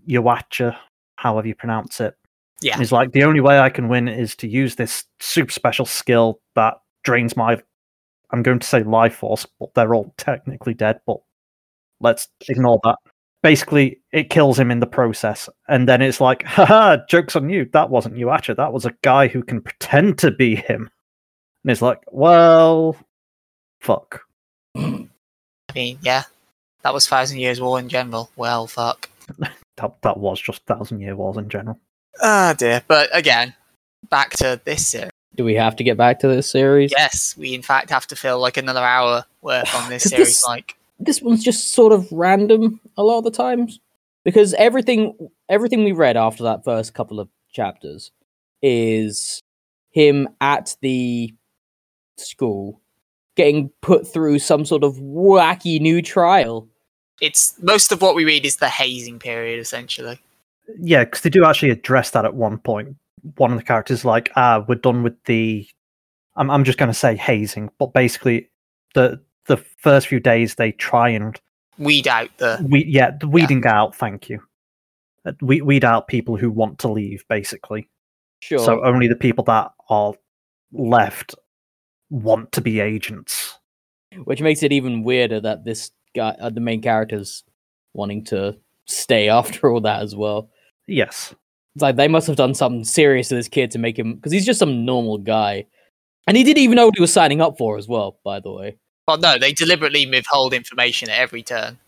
Yawacha, 0.06 0.76
however 1.16 1.48
you 1.48 1.54
pronounce 1.54 2.00
it. 2.02 2.14
Yeah. 2.62 2.78
He's 2.78 2.92
like, 2.92 3.12
the 3.12 3.24
only 3.24 3.40
way 3.40 3.58
I 3.58 3.70
can 3.70 3.88
win 3.88 4.08
is 4.08 4.34
to 4.36 4.48
use 4.48 4.76
this 4.76 5.04
super 5.20 5.52
special 5.52 5.86
skill 5.86 6.40
that 6.54 6.74
drains 7.04 7.36
my 7.36 7.60
I'm 8.32 8.42
going 8.42 8.58
to 8.58 8.66
say 8.66 8.82
life 8.82 9.16
force, 9.16 9.46
but 9.60 9.74
they're 9.74 9.94
all 9.94 10.14
technically 10.16 10.74
dead, 10.74 11.00
but 11.06 11.18
let's 12.00 12.28
ignore 12.48 12.80
that. 12.84 12.96
Basically, 13.42 14.00
it 14.12 14.30
kills 14.30 14.58
him 14.58 14.70
in 14.70 14.80
the 14.80 14.86
process. 14.86 15.48
And 15.68 15.86
then 15.88 16.00
it's 16.00 16.20
like, 16.20 16.42
haha, 16.44 16.98
joke's 17.08 17.36
on 17.36 17.50
you. 17.50 17.68
That 17.72 17.90
wasn't 17.90 18.14
Yuacha. 18.14 18.56
That 18.56 18.72
was 18.72 18.86
a 18.86 18.94
guy 19.02 19.28
who 19.28 19.42
can 19.42 19.60
pretend 19.60 20.18
to 20.18 20.30
be 20.30 20.54
him. 20.54 20.88
And 21.62 21.70
it's 21.70 21.82
like, 21.82 22.00
well, 22.10 22.96
fuck. 23.80 24.22
I 24.76 25.08
mean, 25.74 25.98
yeah, 26.00 26.22
that 26.82 26.94
was 26.94 27.06
Thousand 27.06 27.38
Years 27.38 27.60
War 27.60 27.78
in 27.78 27.88
general. 27.88 28.30
Well, 28.36 28.66
fuck. 28.66 29.10
That, 29.78 30.02
that 30.02 30.18
was 30.18 30.38
just 30.38 30.66
Thousand 30.66 31.00
Year 31.00 31.16
Wars 31.16 31.38
in 31.38 31.48
general. 31.48 31.80
Ah, 32.20 32.54
dear. 32.56 32.82
But 32.88 33.08
again, 33.16 33.54
back 34.10 34.30
to 34.36 34.60
this 34.64 34.86
series. 34.86 35.10
Do 35.34 35.44
we 35.44 35.54
have 35.54 35.76
to 35.76 35.84
get 35.84 35.96
back 35.96 36.18
to 36.20 36.28
this 36.28 36.50
series? 36.50 36.92
Yes, 36.96 37.34
we 37.38 37.54
in 37.54 37.62
fact 37.62 37.88
have 37.90 38.06
to 38.08 38.16
fill 38.16 38.38
like 38.38 38.56
another 38.58 38.82
hour 38.82 39.24
worth 39.40 39.74
on 39.74 39.88
this 39.88 40.02
series. 40.10 40.26
this- 40.28 40.46
Like, 40.46 40.76
This 40.98 41.22
one's 41.22 41.42
just 41.42 41.72
sort 41.72 41.92
of 41.92 42.06
random 42.12 42.80
a 42.98 43.02
lot 43.02 43.18
of 43.18 43.24
the 43.24 43.30
times 43.30 43.80
because 44.24 44.52
everything 44.54 45.16
everything 45.48 45.84
we 45.84 45.92
read 45.92 46.16
after 46.16 46.42
that 46.44 46.64
first 46.64 46.92
couple 46.94 47.18
of 47.18 47.28
chapters 47.50 48.10
is 48.60 49.42
him 49.90 50.28
at 50.40 50.76
the 50.82 51.34
school 52.18 52.80
getting 53.36 53.70
put 53.80 54.06
through 54.12 54.38
some 54.38 54.64
sort 54.66 54.84
of 54.84 54.96
wacky 54.96 55.80
new 55.80 56.02
trial. 56.02 56.68
it's 57.20 57.54
most 57.62 57.90
of 57.90 58.02
what 58.02 58.14
we 58.14 58.24
read 58.26 58.44
is 58.44 58.56
the 58.56 58.68
hazing 58.68 59.18
period, 59.18 59.58
essentially. 59.58 60.20
Yeah, 60.80 61.04
because 61.04 61.22
they 61.22 61.30
do 61.30 61.44
actually 61.44 61.70
address 61.70 62.10
that 62.10 62.24
at 62.24 62.34
one 62.34 62.58
point. 62.58 62.96
One 63.36 63.52
of 63.52 63.58
the 63.58 63.64
characters 63.64 64.00
is 64.00 64.04
like, 64.04 64.30
ah, 64.36 64.64
we're 64.68 64.74
done 64.76 65.02
with 65.02 65.22
the. 65.24 65.66
I'm, 66.36 66.50
I'm 66.50 66.64
just 66.64 66.78
going 66.78 66.90
to 66.90 66.94
say 66.94 67.14
hazing, 67.16 67.70
but 67.78 67.92
basically, 67.92 68.50
the 68.94 69.20
the 69.46 69.56
first 69.78 70.06
few 70.06 70.20
days 70.20 70.54
they 70.54 70.72
try 70.72 71.08
and 71.08 71.40
Weed 71.78 72.06
out 72.06 72.30
the. 72.38 72.64
we 72.68 72.84
yeah 72.84 73.10
the 73.18 73.28
weeding 73.28 73.64
out. 73.66 73.94
Thank 73.96 74.28
you. 74.28 74.40
Uh, 75.24 75.32
We 75.40 75.62
weed 75.62 75.84
out 75.84 76.08
people 76.08 76.36
who 76.36 76.50
want 76.50 76.78
to 76.80 76.88
leave, 76.90 77.24
basically. 77.28 77.88
Sure. 78.40 78.58
So 78.58 78.84
only 78.84 79.08
the 79.08 79.16
people 79.16 79.44
that 79.44 79.70
are 79.88 80.14
left 80.72 81.34
want 82.10 82.52
to 82.52 82.60
be 82.60 82.80
agents. 82.80 83.58
which 84.24 84.40
makes 84.42 84.62
it 84.62 84.72
even 84.72 85.02
weirder 85.04 85.40
that 85.40 85.64
this 85.64 85.90
guy, 86.14 86.36
uh, 86.40 86.50
the 86.50 86.60
main 86.60 86.82
character's 86.82 87.44
wanting 87.94 88.24
to 88.26 88.56
stay 88.86 89.28
after 89.40 89.70
all 89.70 89.80
that 89.82 90.02
as 90.02 90.14
well. 90.14 90.50
Yes. 90.86 91.34
It's 91.74 91.82
like 91.82 91.96
they 91.96 92.08
must 92.08 92.26
have 92.26 92.36
done 92.36 92.54
something 92.54 92.84
serious 92.84 93.28
to 93.28 93.34
this 93.34 93.48
kid 93.48 93.70
to 93.70 93.78
make 93.78 93.98
him 93.98 94.14
because 94.16 94.32
he's 94.32 94.46
just 94.46 94.58
some 94.58 94.84
normal 94.84 95.18
guy, 95.18 95.66
and 96.26 96.36
he 96.36 96.44
didn't 96.44 96.62
even 96.62 96.76
know 96.76 96.86
what 96.86 96.96
he 96.96 97.00
was 97.00 97.12
signing 97.12 97.40
up 97.40 97.56
for 97.56 97.78
as 97.78 97.88
well. 97.88 98.18
By 98.24 98.40
the 98.40 98.52
way, 98.52 98.76
Well, 99.08 99.18
no, 99.18 99.38
they 99.38 99.52
deliberately 99.52 100.06
withhold 100.06 100.52
information 100.52 101.08
at 101.08 101.18
every 101.18 101.42
turn. 101.42 101.78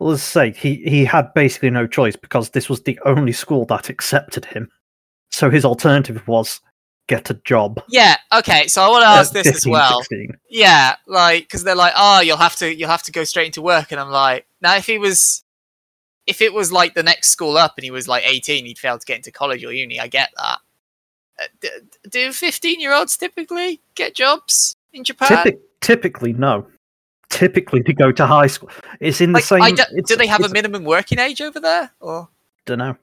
Well, 0.00 0.10
let's 0.10 0.22
say 0.22 0.52
he 0.52 0.76
he 0.76 1.04
had 1.04 1.32
basically 1.34 1.70
no 1.70 1.86
choice 1.86 2.16
because 2.16 2.50
this 2.50 2.68
was 2.68 2.82
the 2.82 2.98
only 3.04 3.32
school 3.32 3.66
that 3.66 3.90
accepted 3.90 4.46
him. 4.46 4.70
So 5.30 5.50
his 5.50 5.64
alternative 5.64 6.26
was 6.26 6.60
get 7.06 7.28
a 7.28 7.34
job. 7.44 7.82
Yeah. 7.90 8.16
Okay. 8.32 8.66
So 8.66 8.82
I 8.82 8.88
want 8.88 9.02
to 9.02 9.08
ask 9.08 9.32
this 9.32 9.46
as 9.46 9.66
well. 9.66 9.98
16. 10.00 10.30
Yeah, 10.48 10.96
like 11.06 11.44
because 11.44 11.64
they're 11.64 11.74
like, 11.74 11.92
oh, 11.96 12.20
you'll 12.20 12.38
have 12.38 12.56
to, 12.56 12.74
you'll 12.74 12.88
have 12.88 13.02
to 13.02 13.12
go 13.12 13.24
straight 13.24 13.46
into 13.46 13.60
work, 13.60 13.92
and 13.92 14.00
I'm 14.00 14.10
like, 14.10 14.46
now 14.62 14.76
if 14.76 14.86
he 14.86 14.96
was, 14.96 15.43
if 16.26 16.40
it 16.40 16.52
was 16.52 16.72
like 16.72 16.94
the 16.94 17.02
next 17.02 17.28
school 17.28 17.56
up 17.56 17.74
and 17.76 17.84
he 17.84 17.90
was 17.90 18.08
like 18.08 18.24
18, 18.26 18.64
he'd 18.66 18.78
fail 18.78 18.98
to 18.98 19.06
get 19.06 19.16
into 19.16 19.30
college 19.30 19.64
or 19.64 19.72
uni. 19.72 20.00
I 20.00 20.06
get 20.06 20.30
that. 20.36 20.58
Uh, 21.40 21.46
d- 21.60 21.68
do 22.08 22.32
15 22.32 22.80
year 22.80 22.92
olds 22.92 23.16
typically 23.16 23.80
get 23.94 24.14
jobs 24.14 24.76
in 24.92 25.04
Japan? 25.04 25.28
Typic- 25.28 25.60
typically, 25.80 26.32
no. 26.32 26.66
Typically, 27.30 27.82
to 27.82 27.92
go 27.92 28.12
to 28.12 28.26
high 28.26 28.46
school, 28.46 28.70
it's 29.00 29.20
in 29.20 29.32
the 29.32 29.38
like, 29.38 29.44
same. 29.44 29.62
I 29.62 29.72
d- 29.72 29.82
it's- 29.82 30.08
do 30.08 30.16
they 30.16 30.26
have 30.26 30.44
a 30.44 30.48
minimum 30.48 30.84
working 30.84 31.18
age 31.18 31.40
over 31.40 31.58
there? 31.58 31.90
Or 32.00 32.28
don't 32.64 32.78
know. 32.78 32.96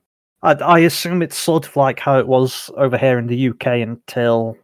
I, 0.43 0.53
I 0.53 0.79
assume 0.79 1.21
it's 1.21 1.37
sort 1.37 1.67
of 1.67 1.75
like 1.75 1.99
how 1.99 2.17
it 2.17 2.27
was 2.27 2.71
over 2.77 2.97
here 2.97 3.19
in 3.19 3.27
the 3.27 3.49
UK 3.49 3.67
until 3.81 4.57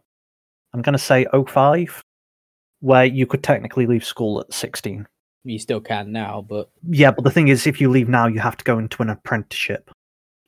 I'm 0.72 0.82
going 0.82 0.94
to 0.94 0.98
say 0.98 1.26
05, 1.46 2.02
where 2.80 3.04
you 3.04 3.26
could 3.26 3.42
technically 3.42 3.86
leave 3.86 4.04
school 4.04 4.40
at 4.40 4.52
16. 4.52 5.06
You 5.44 5.58
still 5.58 5.80
can 5.80 6.12
now, 6.12 6.44
but 6.46 6.70
Yeah, 6.88 7.10
but 7.10 7.24
the 7.24 7.30
thing 7.30 7.48
is, 7.48 7.66
if 7.66 7.80
you 7.80 7.90
leave 7.90 8.08
now, 8.08 8.26
you 8.26 8.40
have 8.40 8.56
to 8.56 8.64
go 8.64 8.78
into 8.78 9.02
an 9.02 9.10
apprenticeship. 9.10 9.90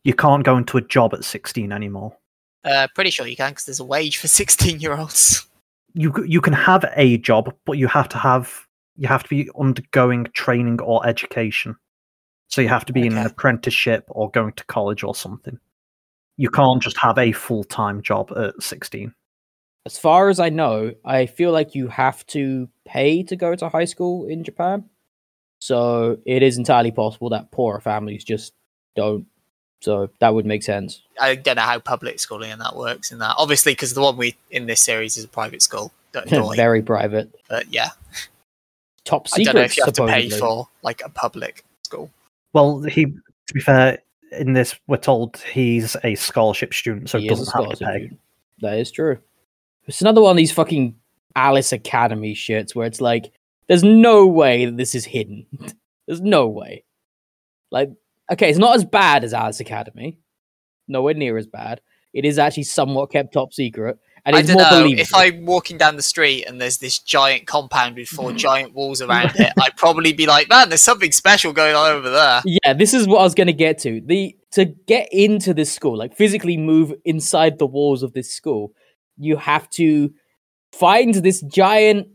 You 0.05 0.14
can't 0.14 0.44
go 0.44 0.57
into 0.57 0.79
a 0.79 0.83
job 0.83 1.14
at 1.14 1.24
16 1.24 1.72
anymore. 1.72 2.16
uh, 2.64 2.88
pretty 2.94 3.11
sure 3.11 3.26
you 3.26 3.37
can 3.37 3.50
because 3.50 3.64
there's 3.66 3.81
a 3.81 3.85
wage 3.85 4.18
for 4.18 4.29
16 4.40 4.81
year 4.81 4.96
olds. 4.96 5.46
You 5.94 6.12
you 6.24 6.40
can 6.40 6.53
have 6.53 6.85
a 6.94 7.18
job, 7.18 7.53
but 7.66 7.72
you 7.72 7.88
have 7.88 8.09
to 8.11 8.18
have 8.18 8.66
you 8.96 9.09
have 9.09 9.22
to 9.22 9.29
be 9.29 9.50
undergoing 9.59 10.26
training 10.35 10.81
or 10.81 11.05
education. 11.07 11.76
So 12.48 12.61
you 12.61 12.68
have 12.68 12.85
to 12.87 12.92
be 12.92 13.07
in 13.07 13.16
an 13.16 13.26
apprenticeship 13.26 14.05
or 14.09 14.31
going 14.31 14.53
to 14.55 14.64
college 14.66 15.05
or 15.05 15.14
something. 15.14 15.59
You 16.37 16.50
can't 16.50 16.83
just 16.83 16.96
have 16.98 17.16
a 17.16 17.33
full 17.33 17.64
time 17.64 18.03
job 18.03 18.33
at 18.37 18.61
16. 18.62 19.14
As 19.87 19.99
far 19.99 20.29
as 20.29 20.38
I 20.40 20.49
know, 20.51 20.93
I 21.05 21.27
feel 21.27 21.53
like 21.53 21.75
you 21.75 21.88
have 21.88 22.27
to 22.29 22.69
pay 22.87 23.23
to 23.25 23.37
go 23.37 23.55
to 23.55 23.69
high 23.69 23.85
school 23.87 24.27
in 24.27 24.45
Japan. 24.45 24.85
So 25.61 26.19
it 26.25 26.43
is 26.43 26.59
entirely 26.59 26.90
possible 26.90 27.29
that 27.31 27.51
poorer 27.51 27.81
families 27.81 28.25
just 28.25 28.53
don't 28.97 29.27
So 29.83 30.11
that 30.19 30.35
would 30.35 30.45
make 30.47 30.62
sense. 30.62 31.03
I 31.21 31.35
don't 31.35 31.57
know 31.57 31.62
how 31.62 31.79
public 31.79 32.19
schooling 32.21 32.51
and 32.53 32.61
that 32.61 32.77
works 32.77 33.12
in 33.12 33.19
that. 33.19 33.35
Obviously, 33.38 33.73
because 33.73 33.95
the 33.95 34.01
one 34.03 34.16
we 34.16 34.37
in 34.51 34.66
this 34.66 34.81
series 34.81 35.16
is 35.16 35.25
a 35.25 35.29
private 35.29 35.62
school. 35.62 35.93
Don't 36.12 36.57
Very 36.57 36.83
private. 36.83 37.31
but 37.49 37.73
yeah, 37.73 37.90
Top 39.05 39.29
I 39.33 39.37
secret. 39.37 39.45
don't 39.45 39.55
know 39.55 39.64
if 39.64 39.77
you 39.77 39.85
have 39.85 39.95
to 39.95 40.07
pay 40.07 40.29
for 40.29 40.69
like 40.83 41.03
a 41.05 41.09
public 41.09 41.64
school. 41.85 42.11
Well, 42.53 42.81
he 42.83 43.05
to 43.07 43.55
be 43.55 43.61
fair, 43.61 43.99
in 44.33 44.53
this 44.55 44.75
we're 44.88 44.97
told 44.97 45.37
he's 45.37 45.97
a 46.03 46.16
scholarship 46.16 46.75
student, 46.75 47.09
so 47.11 47.19
He 47.19 47.27
he 47.29 47.33
is 47.33 47.40
a 47.40 47.45
doesn't 47.45 47.64
have 47.71 47.79
to 47.79 47.85
pay. 47.85 47.99
student. 47.99 48.21
That 48.61 48.79
is 48.79 48.90
true. 48.90 49.19
It's 49.87 50.01
another 50.01 50.21
one 50.21 50.33
of 50.33 50.37
these 50.37 50.53
fucking 50.53 50.97
Alice 51.35 51.73
Academy 51.73 52.35
shits 52.35 52.75
where 52.75 52.87
it's 52.87 53.01
like, 53.01 53.33
there's 53.69 53.85
no 53.85 54.27
way 54.27 54.66
that 54.66 54.77
this 54.77 54.95
is 54.95 55.05
hidden. 55.05 55.47
there's 56.07 56.21
no 56.21 56.49
way. 56.49 56.85
Like, 57.71 57.90
okay, 58.33 58.51
it's 58.51 58.59
not 58.59 58.77
as 58.77 58.85
bad 58.85 59.25
as 59.25 59.33
Alice 59.33 59.61
Academy. 59.61 60.19
Nowhere 60.88 61.14
near 61.14 61.37
as 61.37 61.47
bad. 61.47 61.81
It 62.12 62.25
is 62.25 62.38
actually 62.38 62.64
somewhat 62.64 63.12
kept 63.12 63.33
top 63.33 63.53
secret, 63.53 63.99
and 64.25 64.35
I 64.35 64.40
it's 64.40 64.49
don't 64.49 64.57
more 64.57 64.64
know 64.64 64.83
believable. 64.83 65.03
if 65.03 65.14
I'm 65.14 65.47
walking 65.47 65.79
down 65.79 65.95
the 65.95 66.03
street 66.03 66.45
and 66.45 66.61
there's 66.61 66.79
this 66.79 66.99
giant 66.99 67.47
compound 67.47 67.97
with 67.97 68.09
four 68.09 68.33
giant 68.49 68.75
walls 68.75 69.01
around 69.01 69.33
it. 69.37 69.53
I'd 69.61 69.77
probably 69.77 70.12
be 70.12 70.27
like, 70.27 70.49
"Man, 70.49 70.69
there's 70.69 70.83
something 70.83 71.12
special 71.12 71.53
going 71.53 71.77
on 71.77 71.93
over 71.93 72.11
there." 72.11 72.43
yeah, 72.45 72.73
this 72.73 72.93
is 72.93 73.07
what 73.07 73.21
I 73.21 73.23
was 73.23 73.37
going 73.37 73.47
to 73.47 73.53
get 73.53 73.79
to. 73.81 74.01
The 74.05 74.37
to 74.53 74.64
get 74.64 75.09
into 75.12 75.55
this 75.55 75.73
school, 75.73 75.97
like 75.97 76.16
physically 76.16 76.57
move 76.57 76.93
inside 77.05 77.61
the 77.61 77.66
walls 77.66 78.03
of 78.03 78.12
this 78.12 78.35
school, 78.35 78.73
you 79.20 79.37
have 79.37 79.68
to 79.70 80.12
find 80.72 81.14
this 81.14 81.40
giant 81.42 82.09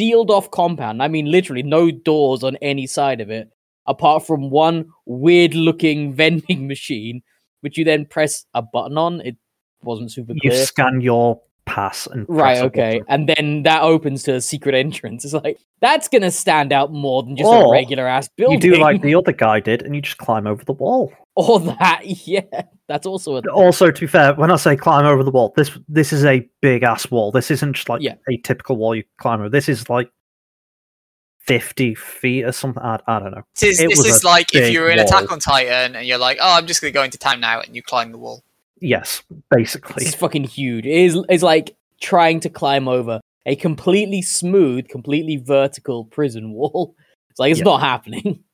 sealed 0.00 0.30
off 0.30 0.50
compound. 0.50 1.02
I 1.02 1.08
mean, 1.08 1.30
literally 1.30 1.62
no 1.62 1.90
doors 1.90 2.42
on 2.42 2.56
any 2.56 2.86
side 2.86 3.20
of 3.20 3.30
it, 3.30 3.50
apart 3.86 4.26
from 4.26 4.50
one 4.50 4.86
weird 5.06 5.54
looking 5.54 6.12
vending 6.14 6.66
machine, 6.66 7.22
which 7.60 7.78
you 7.78 7.84
then 7.84 8.06
press 8.06 8.44
a 8.54 8.62
button 8.62 8.98
on. 8.98 9.20
It 9.20 9.36
wasn't 9.82 10.12
super 10.12 10.34
clear. 10.40 10.52
You 10.52 10.64
scan 10.64 11.00
your 11.00 11.40
pass 11.64 12.06
and 12.06 12.26
Right, 12.28 12.58
okay. 12.58 12.98
button. 12.98 13.04
And 13.08 13.28
then 13.28 13.62
that 13.62 13.82
opens 13.82 14.22
to 14.24 14.34
a 14.34 14.40
secret 14.40 14.74
entrance. 14.74 15.24
It's 15.24 15.34
like, 15.34 15.58
that's 15.80 16.08
going 16.08 16.22
to 16.22 16.30
stand 16.30 16.72
out 16.72 16.92
more 16.92 17.22
than 17.22 17.36
just 17.36 17.50
a 17.50 17.68
regular 17.70 18.06
ass 18.06 18.28
building. 18.36 18.60
You 18.60 18.74
do 18.76 18.80
like 18.80 19.02
the 19.02 19.14
other 19.14 19.32
guy 19.32 19.60
did, 19.60 19.82
and 19.82 19.94
you 19.94 20.02
just 20.02 20.18
climb 20.18 20.46
over 20.46 20.64
the 20.64 20.72
wall. 20.72 21.12
Or 21.36 21.58
that, 21.60 22.02
yeah. 22.26 22.42
That's 22.88 23.06
also 23.06 23.36
a 23.36 23.40
Also, 23.52 23.90
to 23.90 24.00
be 24.02 24.06
fair, 24.06 24.34
when 24.34 24.50
I 24.50 24.56
say 24.56 24.76
climb 24.76 25.06
over 25.06 25.22
the 25.24 25.30
wall, 25.30 25.54
this 25.56 25.70
this 25.88 26.12
is 26.12 26.24
a 26.26 26.46
big 26.60 26.82
ass 26.82 27.10
wall. 27.10 27.32
This 27.32 27.50
isn't 27.50 27.72
just 27.72 27.88
like 27.88 28.02
Yeah. 28.02 28.16
a 28.28 28.36
typical 28.38 28.76
wall 28.76 28.94
you 28.94 29.04
climb 29.18 29.40
over. 29.40 29.48
This 29.48 29.68
is 29.68 29.88
like 29.88 30.10
fifty 31.40 31.94
feet 31.94 32.44
or 32.44 32.52
something. 32.52 32.82
I, 32.82 32.98
I 33.06 33.18
don't 33.18 33.32
know. 33.32 33.42
This 33.58 33.78
is, 33.78 33.80
It 33.80 33.88
this 33.90 34.04
is 34.04 34.24
like 34.24 34.54
if 34.54 34.70
you 34.72 34.80
were 34.80 34.90
in 34.90 34.98
wall. 34.98 35.06
Attack 35.06 35.32
on 35.32 35.38
Titan 35.40 35.96
and 35.96 36.06
you're 36.06 36.18
like, 36.18 36.38
"Oh, 36.40 36.54
I'm 36.56 36.66
just 36.66 36.80
going 36.82 36.92
to 36.92 36.98
go 36.98 37.02
into 37.02 37.18
town 37.18 37.40
now," 37.40 37.60
and 37.60 37.74
you 37.74 37.82
climb 37.82 38.12
the 38.12 38.18
wall. 38.18 38.42
Yes, 38.80 39.22
basically. 39.50 40.04
It's 40.04 40.14
fucking 40.14 40.44
huge. 40.44 40.84
It 40.86 40.92
is 40.92 41.18
it's 41.28 41.42
like 41.42 41.74
trying 42.00 42.40
to 42.40 42.50
climb 42.50 42.88
over 42.88 43.20
a 43.46 43.56
completely 43.56 44.22
smooth, 44.22 44.88
completely 44.88 45.36
vertical 45.36 46.04
prison 46.04 46.52
wall. 46.52 46.94
It's 47.30 47.38
like 47.38 47.50
it's 47.52 47.60
Yeah. 47.60 47.64
not 47.64 47.80
happening. 47.80 48.44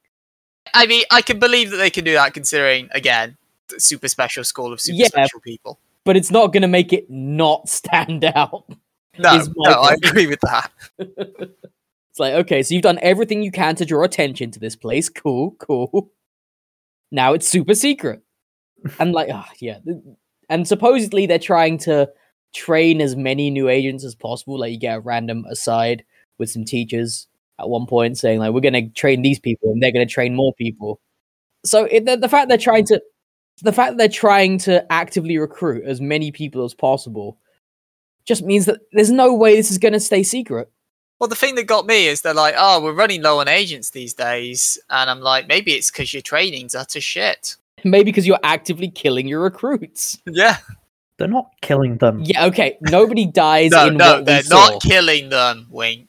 I 0.74 0.86
mean, 0.86 1.04
I 1.10 1.22
can 1.22 1.38
believe 1.38 1.70
that 1.70 1.76
they 1.78 1.90
can 1.90 2.04
do 2.04 2.12
that, 2.14 2.34
considering 2.34 2.88
again, 2.92 3.36
the 3.68 3.80
super 3.80 4.08
special 4.08 4.44
school 4.44 4.72
of 4.72 4.80
super 4.80 4.96
Yeah. 4.96 5.06
special 5.08 5.40
people. 5.40 5.78
But 6.04 6.16
it's 6.16 6.30
not 6.30 6.52
gonna 6.52 6.68
make 6.68 6.92
it 6.92 7.08
not 7.10 7.68
stand 7.68 8.24
out. 8.36 8.64
No, 9.18 9.42
no, 9.56 9.72
I 9.82 9.94
agree 10.02 10.26
with 10.26 10.40
that. 10.42 10.70
It's 12.10 12.18
like, 12.20 12.34
okay, 12.34 12.62
so 12.64 12.74
you've 12.74 12.82
done 12.82 12.98
everything 13.00 13.42
you 13.44 13.52
can 13.52 13.76
to 13.76 13.84
draw 13.84 14.02
attention 14.02 14.50
to 14.50 14.58
this 14.58 14.74
place. 14.74 15.08
Cool, 15.08 15.52
cool. 15.60 16.10
Now 17.12 17.32
it's 17.34 17.46
super 17.46 17.74
secret. 17.74 18.22
And 18.98 19.12
like, 19.12 19.28
ah, 19.32 19.48
yeah. 19.60 19.78
And 20.48 20.66
supposedly 20.66 21.26
they're 21.26 21.38
trying 21.38 21.78
to 21.78 22.10
train 22.54 23.00
as 23.00 23.14
many 23.14 23.50
new 23.50 23.68
agents 23.68 24.02
as 24.04 24.16
possible. 24.16 24.58
Like 24.58 24.72
you 24.72 24.78
get 24.80 24.96
a 24.96 25.00
random 25.00 25.44
aside 25.48 26.04
with 26.38 26.50
some 26.50 26.64
teachers 26.64 27.28
at 27.58 27.68
one 27.68 27.86
point 27.86 28.18
saying 28.18 28.38
like, 28.38 28.52
we're 28.52 28.60
going 28.60 28.74
to 28.74 28.88
train 28.88 29.22
these 29.22 29.38
people 29.38 29.70
and 29.72 29.82
they're 29.82 29.92
going 29.92 30.06
to 30.06 30.12
train 30.12 30.34
more 30.34 30.54
people. 30.54 31.00
So 31.64 31.84
it, 31.84 32.04
the, 32.06 32.16
the 32.16 32.28
fact 32.28 32.48
they're 32.48 32.58
trying 32.58 32.86
to, 32.86 33.02
the 33.62 33.72
fact 33.72 33.92
that 33.92 33.98
they're 33.98 34.08
trying 34.08 34.58
to 34.58 34.90
actively 34.92 35.38
recruit 35.38 35.84
as 35.84 36.00
many 36.00 36.30
people 36.30 36.64
as 36.64 36.74
possible 36.74 37.38
just 38.24 38.42
means 38.44 38.66
that 38.66 38.80
there's 38.92 39.10
no 39.10 39.34
way 39.34 39.56
this 39.56 39.70
is 39.70 39.78
going 39.78 39.94
to 39.94 40.00
stay 40.00 40.22
secret. 40.22 40.70
Well, 41.18 41.28
the 41.28 41.34
thing 41.34 41.56
that 41.56 41.64
got 41.64 41.86
me 41.86 42.06
is 42.06 42.20
they're 42.20 42.32
like, 42.32 42.54
"Oh, 42.56 42.80
we're 42.80 42.92
running 42.92 43.22
low 43.22 43.40
on 43.40 43.48
agents 43.48 43.90
these 43.90 44.14
days," 44.14 44.78
and 44.88 45.10
I'm 45.10 45.20
like, 45.20 45.48
maybe 45.48 45.72
it's 45.72 45.90
because 45.90 46.14
your 46.14 46.22
training's 46.22 46.76
utter 46.76 47.00
shit. 47.00 47.56
Maybe 47.82 48.04
because 48.04 48.24
you're 48.24 48.38
actively 48.44 48.88
killing 48.88 49.26
your 49.26 49.40
recruits. 49.40 50.18
Yeah, 50.26 50.58
They're 51.16 51.26
not 51.26 51.50
killing 51.60 51.96
them. 51.98 52.22
Yeah, 52.24 52.46
okay. 52.46 52.78
Nobody 52.82 53.26
dies 53.32 53.72
no, 53.72 53.88
in 53.88 53.96
no, 53.96 54.06
what 54.06 54.18
we 54.20 54.24
they're 54.26 54.42
saw. 54.44 54.68
not 54.70 54.82
killing 54.82 55.28
them. 55.30 55.66
Wink. 55.70 56.07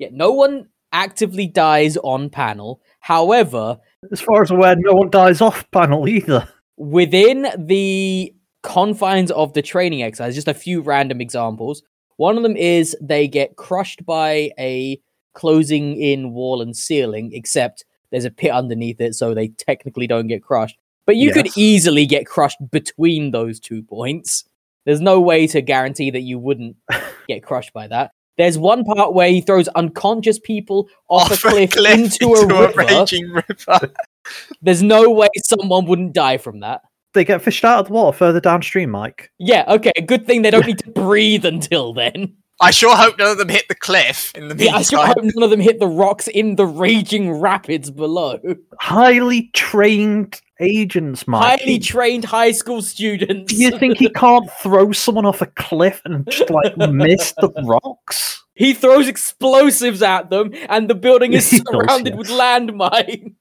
Yeah, 0.00 0.08
no 0.10 0.32
one 0.32 0.66
actively 0.92 1.46
dies 1.46 1.96
on 1.98 2.30
panel. 2.30 2.80
However, 2.98 3.78
As 4.10 4.20
far 4.20 4.42
as 4.42 4.50
I'm 4.50 4.56
aware, 4.56 4.74
no 4.76 4.94
one 4.94 5.10
dies 5.10 5.40
off 5.40 5.70
panel 5.70 6.08
either. 6.08 6.48
within 6.76 7.46
the 7.56 8.34
confines 8.62 9.30
of 9.30 9.52
the 9.52 9.62
training 9.62 10.02
exercise, 10.02 10.34
just 10.34 10.48
a 10.48 10.54
few 10.54 10.80
random 10.80 11.20
examples. 11.20 11.82
One 12.16 12.36
of 12.36 12.42
them 12.42 12.56
is 12.56 12.96
they 13.00 13.28
get 13.28 13.56
crushed 13.56 14.04
by 14.04 14.50
a 14.58 15.00
closing 15.34 16.00
in 16.00 16.32
wall 16.32 16.60
and 16.60 16.76
ceiling, 16.76 17.30
except 17.32 17.84
there's 18.10 18.24
a 18.24 18.30
pit 18.30 18.50
underneath 18.50 19.00
it, 19.00 19.14
so 19.14 19.34
they 19.34 19.48
technically 19.48 20.06
don't 20.06 20.26
get 20.26 20.42
crushed. 20.42 20.76
But 21.06 21.16
you 21.16 21.32
could 21.32 21.56
easily 21.56 22.06
get 22.06 22.26
crushed 22.26 22.58
between 22.70 23.30
those 23.30 23.60
two 23.60 23.82
points. 23.82 24.44
There's 24.86 25.00
no 25.00 25.20
way 25.20 25.46
to 25.48 25.60
guarantee 25.60 26.10
that 26.10 26.20
you 26.20 26.38
wouldn't 26.38 26.76
get 27.28 27.42
crushed 27.42 27.72
by 27.72 27.86
that. 27.88 28.12
There's 28.38 28.56
one 28.56 28.84
part 28.84 29.12
where 29.12 29.28
he 29.28 29.40
throws 29.40 29.68
unconscious 29.68 30.38
people 30.38 30.88
off, 31.08 31.32
a, 31.32 31.36
cliff 31.36 31.76
into, 31.76 32.32
a 32.32 32.46
river. 32.46 32.72
raging 32.74 33.30
river. 33.30 33.92
There's 34.62 34.82
no 34.82 35.10
way 35.10 35.28
someone 35.44 35.86
wouldn't 35.86 36.14
die 36.14 36.38
from 36.38 36.60
that. 36.60 36.82
They 37.12 37.24
get 37.24 37.42
fished 37.42 37.64
out 37.64 37.80
of 37.80 37.86
the 37.88 37.92
water 37.92 38.16
further 38.16 38.40
downstream, 38.40 38.90
Mike. 38.90 39.30
Yeah, 39.38 39.64
okay, 39.68 39.92
good 40.06 40.26
thing 40.26 40.42
they 40.42 40.50
don't 40.50 40.66
need 40.66 40.78
to 40.78 40.90
breathe 40.90 41.44
until 41.44 41.92
then. 41.92 42.36
I 42.62 42.70
sure 42.70 42.94
hope 42.94 43.18
none 43.18 43.32
of 43.32 43.38
them 43.38 43.48
hit 43.48 43.68
the 43.68 43.74
cliff 43.74 44.32
in 44.34 44.48
the 44.48 44.54
Yeah, 44.54 44.76
I 44.76 44.82
sure 44.82 45.04
hope 45.04 45.16
none 45.22 45.42
of 45.42 45.50
them 45.50 45.60
hit 45.60 45.80
the 45.80 45.86
rocks 45.86 46.28
in 46.28 46.56
the 46.56 46.66
raging 46.66 47.32
rapids 47.32 47.90
below. 47.90 48.38
Highly 48.80 49.50
trained 49.54 50.40
agents, 50.60 51.26
Mike. 51.26 51.60
Highly 51.60 51.78
trained 51.78 52.24
high 52.24 52.52
school 52.52 52.82
students. 52.82 53.52
Do 53.52 53.60
you 53.60 53.76
think 53.78 53.98
he 53.98 54.08
can't 54.14 54.50
throw 54.62 54.92
someone 54.92 55.26
off 55.26 55.42
a 55.42 55.46
cliff 55.46 56.00
and 56.04 56.30
just 56.30 56.50
like 56.50 56.76
miss 56.90 57.32
the 57.38 57.50
rocks? 57.64 58.40
he 58.60 58.74
throws 58.74 59.08
explosives 59.08 60.02
at 60.02 60.28
them, 60.28 60.52
and 60.68 60.88
the 60.88 60.94
building 60.94 61.32
is 61.32 61.50
does, 61.50 61.62
surrounded 61.66 62.14
with 62.14 62.28
yes. 62.28 62.38
landmines. 62.38 63.34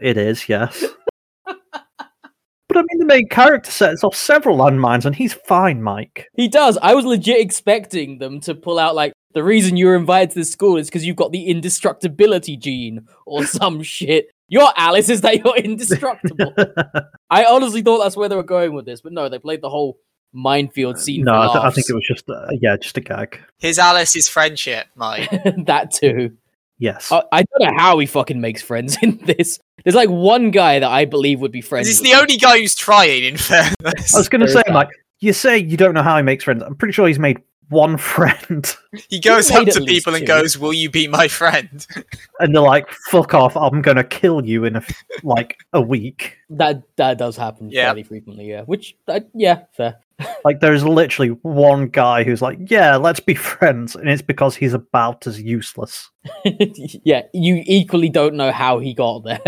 It 0.00 0.16
is, 0.16 0.48
yes. 0.48 0.84
but 1.44 2.76
I 2.76 2.82
mean, 2.82 2.98
the 2.98 3.04
main 3.04 3.28
character 3.28 3.70
sets 3.70 4.02
off 4.02 4.16
several 4.16 4.58
landmines, 4.58 5.04
and 5.04 5.14
he's 5.14 5.34
fine, 5.34 5.80
Mike. 5.80 6.26
He 6.34 6.48
does. 6.48 6.76
I 6.82 6.92
was 6.92 7.04
legit 7.04 7.38
expecting 7.38 8.18
them 8.18 8.40
to 8.40 8.56
pull 8.56 8.80
out 8.80 8.96
like 8.96 9.12
the 9.32 9.44
reason 9.44 9.76
you 9.76 9.86
were 9.86 9.94
invited 9.94 10.30
to 10.30 10.40
this 10.40 10.50
school 10.50 10.76
is 10.76 10.88
because 10.88 11.06
you've 11.06 11.14
got 11.14 11.30
the 11.30 11.46
indestructibility 11.46 12.56
gene 12.56 13.06
or 13.26 13.46
some 13.46 13.80
shit. 13.82 14.26
Your 14.48 14.70
Alice 14.76 15.08
is 15.08 15.22
that 15.22 15.42
you're 15.44 15.56
indestructible. 15.56 16.54
I 17.30 17.44
honestly 17.44 17.82
thought 17.82 18.02
that's 18.02 18.16
where 18.16 18.28
they 18.28 18.36
were 18.36 18.42
going 18.42 18.74
with 18.74 18.84
this, 18.84 19.00
but 19.00 19.12
no, 19.12 19.28
they 19.28 19.38
played 19.38 19.62
the 19.62 19.70
whole 19.70 19.98
minefield 20.32 20.98
scene. 20.98 21.24
no, 21.24 21.40
I, 21.40 21.52
th- 21.52 21.64
I 21.64 21.70
think 21.70 21.86
it 21.88 21.94
was 21.94 22.06
just, 22.06 22.28
uh, 22.28 22.48
yeah, 22.60 22.76
just 22.76 22.96
a 22.96 23.00
gag. 23.00 23.40
His 23.58 23.78
Alice 23.78 24.16
is 24.16 24.28
friendship, 24.28 24.86
Mike. 24.94 25.30
that 25.66 25.90
too. 25.92 26.36
Yes. 26.78 27.12
I, 27.12 27.22
I 27.30 27.42
don't 27.44 27.70
know 27.72 27.78
how 27.78 27.98
he 27.98 28.06
fucking 28.06 28.40
makes 28.40 28.60
friends 28.60 28.96
in 29.02 29.18
this. 29.18 29.60
There's 29.84 29.94
like 29.94 30.08
one 30.10 30.50
guy 30.50 30.80
that 30.80 30.90
I 30.90 31.04
believe 31.04 31.40
would 31.40 31.52
be 31.52 31.60
friends. 31.60 31.88
He's 31.88 32.00
with 32.00 32.10
the 32.10 32.16
him. 32.16 32.20
only 32.22 32.36
guy 32.36 32.58
who's 32.58 32.74
trying. 32.74 33.24
In 33.24 33.36
fairness, 33.36 34.14
I 34.14 34.18
was 34.18 34.28
going 34.28 34.40
to 34.40 34.48
say. 34.48 34.62
Mike, 34.68 34.88
you 35.20 35.32
say 35.32 35.58
you 35.58 35.76
don't 35.76 35.94
know 35.94 36.02
how 36.02 36.16
he 36.16 36.22
makes 36.22 36.44
friends. 36.44 36.62
I'm 36.62 36.74
pretty 36.74 36.92
sure 36.92 37.06
he's 37.06 37.18
made 37.18 37.38
one 37.68 37.96
friend. 37.98 38.74
he 39.08 39.18
goes 39.20 39.50
made 39.50 39.68
up 39.68 39.74
to 39.74 39.80
least 39.80 40.04
people 40.06 40.14
and 40.14 40.22
two. 40.22 40.26
goes, 40.26 40.58
"Will 40.58 40.72
you 40.72 40.90
be 40.90 41.08
my 41.08 41.28
friend?" 41.28 41.86
and 42.40 42.54
they're 42.54 42.62
like, 42.62 42.90
fuck 43.10 43.34
off, 43.34 43.56
I'm 43.56 43.80
going 43.82 43.96
to 43.96 44.04
kill 44.04 44.44
you 44.44 44.64
in 44.64 44.76
a, 44.76 44.80
f- 44.80 45.04
like 45.22 45.56
a 45.72 45.80
week. 45.80 46.36
That 46.50 46.82
that 46.96 47.18
does 47.18 47.36
happen 47.36 47.70
Yeah. 47.70 47.86
fairly 47.86 48.02
frequently, 48.02 48.48
yeah. 48.48 48.62
Which, 48.62 48.96
uh, 49.08 49.20
yeah, 49.34 49.62
fair. 49.76 49.96
Like, 50.44 50.60
there's 50.60 50.84
literally 50.84 51.30
one 51.42 51.88
guy 51.88 52.22
who's 52.22 52.40
like, 52.42 52.58
yeah, 52.70 52.94
let's 52.96 53.18
be 53.18 53.34
friends. 53.34 53.96
And 53.96 54.08
it's 54.08 54.22
because 54.22 54.54
he's 54.54 54.72
about 54.74 55.26
as 55.26 55.40
useless. 55.40 56.10
yeah, 56.44 57.22
you 57.32 57.62
equally 57.66 58.08
don't 58.08 58.34
know 58.34 58.52
how 58.52 58.78
he 58.78 58.94
got 58.94 59.24
there. 59.24 59.40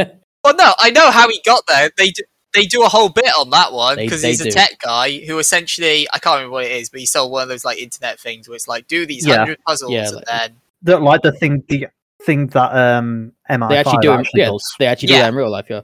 Well, 0.43 0.57
no, 0.57 0.73
I 0.79 0.91
know 0.91 1.11
how 1.13 1.29
he 1.29 1.41
got 1.45 1.63
there. 1.69 1.91
They 1.97 2.11
do, 2.11 2.23
they 2.55 2.67
do 2.67 2.83
a 2.85 2.89
whole 2.89 3.09
bit 3.09 3.31
on 3.39 3.51
that 3.51 3.73
one 3.73 3.97
because 3.97 4.23
they 4.23 4.29
he's 4.29 4.41
a 4.41 4.45
do. 4.45 4.51
tech 4.51 4.79
guy 4.81 5.19
who 5.27 5.39
essentially 5.39 6.07
I 6.13 6.19
can't 6.19 6.37
remember 6.37 6.53
what 6.53 6.65
it 6.65 6.73
is, 6.73 6.89
but 6.91 7.01
he 7.01 7.07
sold 7.07 7.33
one 7.33 7.43
of 7.43 7.49
those 7.49 7.65
like 7.65 7.79
internet 7.79 8.19
things 8.21 8.49
where 8.49 8.57
it's 8.57 8.69
like 8.69 8.87
do 8.89 9.07
these 9.07 9.27
Yeah. 9.27 9.39
hundred 9.39 9.59
puzzles 9.67 9.93
Yeah, 9.93 10.07
and 10.07 10.17
like- 10.17 10.25
then 10.27 10.57
The, 10.83 10.99
like 10.99 11.23
the 11.23 11.33
thing, 11.33 11.65
the 11.69 11.87
thing 12.23 12.47
that 12.49 12.75
um 12.77 13.33
MI5 13.51 13.69
they 13.69 13.77
actually 13.77 13.99
do, 14.03 14.13
it, 14.13 14.17
actually 14.21 14.41
yeah, 14.41 14.47
does. 14.51 14.75
they 14.79 14.87
actually 14.87 15.09
do 15.09 15.15
Yeah. 15.15 15.23
that 15.23 15.29
in 15.31 15.35
real 15.35 15.51
life, 15.51 15.67
yeah. 15.69 15.81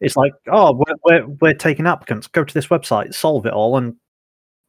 It's 0.00 0.16
like, 0.16 0.32
oh, 0.50 0.72
we're, 0.72 0.94
we're 1.04 1.26
we're 1.40 1.54
taking 1.54 1.86
applicants. 1.86 2.26
Go 2.26 2.42
to 2.42 2.54
this 2.54 2.66
website, 2.66 3.14
solve 3.14 3.46
it 3.46 3.52
all, 3.52 3.76
and 3.76 3.94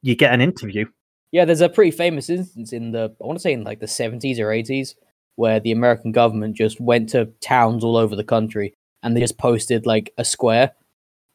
you 0.04 0.16
get 0.16 0.32
an 0.32 0.42
interview. 0.42 0.86
Yeah, 1.32 1.46
there's 1.46 1.62
a 1.62 1.70
pretty 1.70 1.90
famous 1.90 2.30
instance 2.30 2.72
in 2.72 2.92
the 2.92 3.16
I 3.22 3.26
want 3.26 3.40
to 3.40 3.42
say 3.42 3.54
in 3.54 3.64
like 3.64 3.80
the 3.80 3.88
70s 3.88 4.38
or 4.40 4.50
80s 4.50 4.94
where 5.36 5.60
the 5.60 5.72
American 5.72 6.12
government 6.12 6.56
just 6.56 6.80
went 6.80 7.10
to 7.10 7.26
towns 7.42 7.84
all 7.84 7.98
over 7.98 8.16
the 8.16 8.24
country 8.24 8.76
and 9.02 9.16
they 9.18 9.20
just 9.22 9.40
posted 9.40 9.88
like 9.88 10.14
a 10.20 10.24
square 10.24 10.74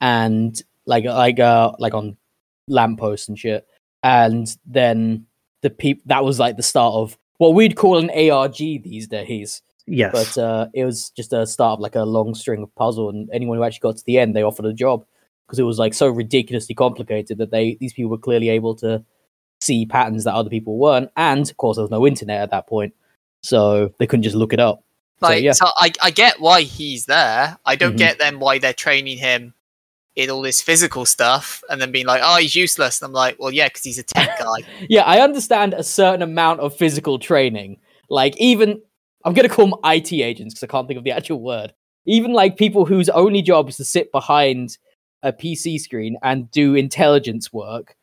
and 0.01 0.61
like 0.87 1.05
like 1.05 1.39
uh 1.41 1.73
like 1.79 1.95
on 1.95 2.17
lampposts 2.69 3.29
and 3.29 3.39
shit. 3.39 3.67
And 4.03 4.47
then 4.67 5.27
the 5.63 5.71
peop 5.71 6.03
that 6.07 6.25
was 6.25 6.39
like 6.39 6.57
the 6.57 6.63
start 6.63 6.95
of 6.95 7.19
what 7.39 7.55
we'd 7.55 7.77
call 7.77 7.99
an 7.99 8.11
ARG 8.11 8.57
these 8.57 9.07
days. 9.09 9.63
Yes, 9.91 10.13
But 10.13 10.37
uh, 10.43 10.69
it 10.75 10.85
was 10.85 11.09
just 11.11 11.33
a 11.33 11.47
start 11.47 11.79
of 11.79 11.81
like 11.81 11.95
a 11.95 12.03
long 12.05 12.35
string 12.35 12.63
of 12.63 12.75
puzzle, 12.75 13.09
and 13.09 13.31
anyone 13.33 13.57
who 13.57 13.65
actually 13.65 13.81
got 13.81 13.97
to 13.97 14.05
the 14.05 14.19
end, 14.19 14.37
they 14.37 14.43
offered 14.43 14.67
a 14.67 14.75
job 14.75 15.07
because 15.47 15.59
it 15.59 15.63
was 15.63 15.79
like 15.79 15.95
so 15.95 16.09
ridiculously 16.09 16.75
complicated 16.75 17.39
that 17.39 17.51
they 17.51 17.79
these 17.81 17.95
people 17.95 18.11
were 18.11 18.19
clearly 18.19 18.51
able 18.51 18.75
to 18.77 19.03
see 19.63 19.87
patterns 19.87 20.25
that 20.25 20.35
other 20.35 20.51
people 20.51 20.77
weren't, 20.77 21.11
and 21.17 21.49
of 21.51 21.57
course 21.57 21.79
there 21.79 21.85
was 21.85 21.91
no 21.91 22.07
internet 22.07 22.43
at 22.43 22.51
that 22.51 22.67
point, 22.67 22.93
so 23.43 23.91
they 23.99 24.07
couldn't 24.07 24.25
just 24.25 24.37
look 24.37 24.53
it 24.53 24.61
up. 24.61 24.83
So, 25.21 25.27
Like, 25.29 25.43
yeah. 25.43 25.53
so 25.53 25.67
I, 25.79 25.91
I 26.03 26.11
get 26.11 26.39
why 26.39 26.63
he's 26.63 27.07
there. 27.07 27.57
I 27.65 27.75
don't 27.75 27.95
Mhm. 27.95 27.99
get 27.99 28.19
then 28.19 28.41
why 28.41 28.59
they're 28.59 28.75
training 28.75 29.17
him 29.19 29.55
in 30.19 30.31
all 30.31 30.43
this 30.43 30.61
physical 30.61 31.07
stuff 31.07 31.63
and 31.71 31.81
then 31.81 31.93
being 31.93 32.05
like, 32.05 32.21
oh, 32.25 32.39
he's 32.39 32.57
useless. 32.57 33.01
And 33.01 33.07
I'm 33.07 33.13
like, 33.13 33.37
well, 33.39 33.53
yeah, 33.53 33.69
because 33.69 33.85
he's 33.85 33.99
a 33.99 34.03
tech 34.03 34.37
guy. 34.41 34.67
Yeah, 34.89 35.03
I 35.05 35.21
understand 35.21 35.75
a 35.75 35.85
certain 35.85 36.23
amount 36.23 36.59
of 36.59 36.77
physical 36.77 37.21
training. 37.21 37.79
Like 38.11 38.37
even 38.39 38.83
I'm 39.25 39.33
gonna 39.33 39.49
call 39.49 39.67
them 39.67 39.79
IT 39.85 40.13
agents 40.13 40.55
because 40.55 40.65
I 40.65 40.67
can't 40.67 40.89
think 40.89 40.99
of 40.99 41.05
the 41.05 41.13
actual 41.17 41.41
word. 41.41 41.73
Even 42.05 42.33
like 42.33 42.57
people 42.57 42.85
whose 42.85 43.09
only 43.11 43.43
job 43.43 43.69
is 43.69 43.77
to 43.77 43.85
sit 43.85 44.11
behind 44.11 44.77
a 45.23 45.33
PC 45.33 45.79
screen 45.79 46.17
and 46.23 46.51
do 46.51 46.75
intelligence 46.75 47.53
work. 47.53 47.95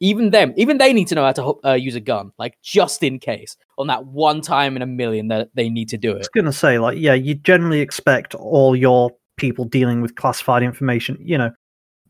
Even 0.00 0.30
them, 0.30 0.52
even 0.56 0.78
they 0.78 0.92
need 0.92 1.06
to 1.08 1.14
know 1.14 1.24
how 1.24 1.32
to 1.32 1.54
uh, 1.64 1.72
use 1.74 1.94
a 1.94 2.00
gun, 2.00 2.32
like 2.36 2.58
just 2.60 3.04
in 3.04 3.20
case, 3.20 3.56
on 3.78 3.86
that 3.86 4.04
one 4.04 4.40
time 4.40 4.74
in 4.74 4.82
a 4.82 4.86
million 4.86 5.28
that 5.28 5.48
they 5.54 5.70
need 5.70 5.88
to 5.90 5.96
do 5.96 6.10
it. 6.10 6.14
I 6.14 6.16
it. 6.16 6.18
was 6.18 6.28
gonna 6.28 6.52
say, 6.52 6.78
like, 6.78 6.98
yeah, 6.98 7.14
you 7.14 7.36
generally 7.36 7.80
expect 7.80 8.34
all 8.34 8.74
your 8.74 9.12
people 9.36 9.64
dealing 9.64 10.02
with 10.02 10.16
classified 10.16 10.64
information. 10.64 11.16
You 11.20 11.38
know, 11.38 11.50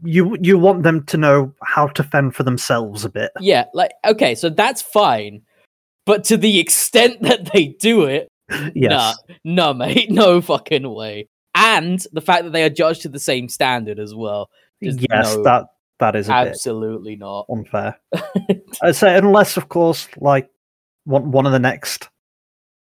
you 0.05 0.37
you 0.41 0.59
want 0.59 0.83
them 0.83 1.05
to 1.07 1.17
know 1.17 1.55
how 1.63 1.87
to 1.89 2.03
fend 2.03 2.35
for 2.35 2.43
themselves 2.43 3.05
a 3.05 3.09
bit. 3.09 3.31
Yeah, 3.41 3.67
like 3.75 3.93
okay, 4.05 4.35
so 4.35 4.49
that's 4.49 4.83
fine, 4.83 5.43
but 6.07 6.25
to 6.25 6.37
the 6.37 6.59
extent 6.59 7.23
that 7.23 7.53
they 7.53 7.69
do 7.69 8.05
it, 8.05 8.29
Yes, 8.75 9.17
No, 9.45 9.75
mate, 9.75 10.11
no 10.11 10.41
fucking 10.41 10.89
way. 10.89 11.29
And 11.55 12.05
the 12.13 12.21
fact 12.21 12.45
that 12.45 12.53
they 12.53 12.65
are 12.65 12.71
judged 12.71 13.03
to 13.03 13.09
the 13.09 13.21
same 13.21 13.49
standard 13.49 13.99
as 13.99 14.15
well. 14.15 14.49
Just 14.83 15.01
yes, 15.01 15.37
no, 15.37 15.43
that 15.45 15.67
that 15.99 16.17
is 16.17 16.29
a 16.29 16.33
bit 16.33 16.49
absolutely 16.49 17.17
not. 17.17 17.47
unfair. 17.51 17.99
Uh, 18.83 18.89
I 18.89 18.93
say 18.93 19.17
unless, 19.17 19.57
of 19.57 19.69
course, 19.69 20.09
like 20.17 20.51
one 21.05 21.31
one 21.31 21.47
of 21.47 21.53
the 21.53 21.59
next 21.59 22.09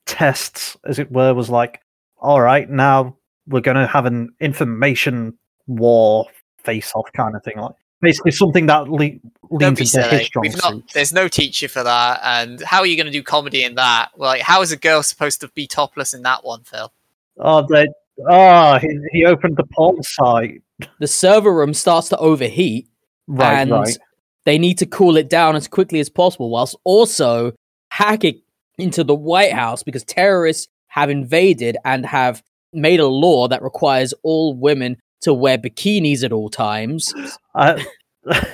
tests, 0.05 0.77
as 0.85 0.99
it 0.99 1.11
were, 1.11 1.33
was 1.33 1.49
like, 1.49 1.81
all 2.17 2.41
right, 2.41 2.69
now 2.69 3.17
we're 3.47 3.61
going 3.61 3.77
to 3.77 3.87
have 3.87 4.05
an 4.05 4.29
information 4.39 5.37
war 5.65 6.27
face-off 6.67 7.09
kind 7.13 7.35
of 7.35 7.43
thing, 7.43 7.57
like 7.57 7.75
basically 8.01 8.31
something 8.31 8.67
that 8.67 8.89
le- 8.89 8.97
leans 8.99 9.21
be 9.49 9.65
into 9.65 9.81
his 9.81 9.91
silly. 9.91 10.23
strong 10.23 10.41
We've 10.43 10.57
not, 10.57 10.93
there's 10.93 11.13
no 11.13 11.27
teacher 11.27 11.67
for 11.67 11.83
that. 11.83 12.19
And 12.23 12.61
how 12.61 12.79
are 12.81 12.85
you 12.85 12.95
going 12.95 13.07
to 13.07 13.11
do 13.11 13.23
comedy 13.23 13.63
in 13.63 13.75
that? 13.75 14.09
Like, 14.17 14.41
how 14.41 14.61
is 14.61 14.71
a 14.71 14.77
girl 14.77 15.01
supposed 15.01 15.41
to 15.41 15.47
be 15.49 15.65
topless 15.67 16.13
in 16.13 16.21
that 16.23 16.43
one, 16.43 16.63
Phil? 16.63 16.91
Oh, 17.39 17.65
they, 17.67 17.87
oh, 18.19 18.25
ah, 18.29 18.79
he, 18.79 18.99
he 19.11 19.25
opened 19.25 19.57
the 19.57 19.65
porn 19.75 20.03
site. 20.03 20.61
The 20.99 21.07
server 21.07 21.53
room 21.53 21.73
starts 21.73 22.09
to 22.09 22.17
overheat, 22.17 22.87
Right, 23.27 23.53
and 23.53 23.71
right. 23.71 23.97
they 24.45 24.57
need 24.59 24.77
to 24.79 24.85
cool 24.85 25.17
it 25.17 25.29
down 25.29 25.55
as 25.55 25.67
quickly 25.67 25.99
as 25.99 26.09
possible, 26.09 26.49
whilst 26.49 26.75
also 26.83 27.53
hacking 27.89 28.41
into 28.77 29.03
the 29.03 29.15
White 29.15 29.53
House 29.53 29.81
because 29.81 30.03
terrorists 30.03 30.67
have 30.87 31.09
invaded 31.09 31.77
and 31.83 32.05
have 32.05 32.43
made 32.73 32.99
a 32.99 33.07
law 33.07 33.47
that 33.47 33.63
requires 33.63 34.13
all 34.23 34.53
women 34.53 34.97
to 35.21 35.33
wear 35.33 35.57
bikinis 35.57 36.23
at 36.23 36.31
all 36.31 36.49
times. 36.49 37.13
I, 37.55 37.85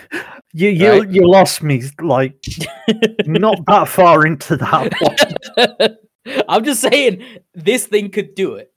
you 0.53 0.69
you 0.69 0.89
Right. 0.91 1.09
you 1.09 1.29
lost 1.29 1.63
me 1.63 1.83
like 2.01 2.35
not 3.25 3.59
that 3.67 3.87
far 3.87 4.25
into 4.25 4.55
that. 4.57 5.97
I'm 6.47 6.63
just 6.63 6.81
saying 6.81 7.23
this 7.53 7.87
thing 7.87 8.09
could 8.09 8.35
do 8.35 8.55
it. 8.55 8.71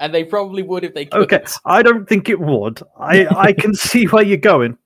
And 0.00 0.14
they 0.14 0.22
probably 0.24 0.62
would 0.62 0.84
if 0.84 0.94
they 0.94 1.06
could. 1.06 1.22
Okay, 1.32 1.44
I 1.64 1.82
don't 1.82 2.08
think 2.08 2.28
it 2.28 2.38
would. 2.38 2.80
I 2.98 3.26
I 3.36 3.52
can 3.52 3.74
see 3.74 4.04
where 4.06 4.22
you're 4.22 4.36
going. 4.36 4.78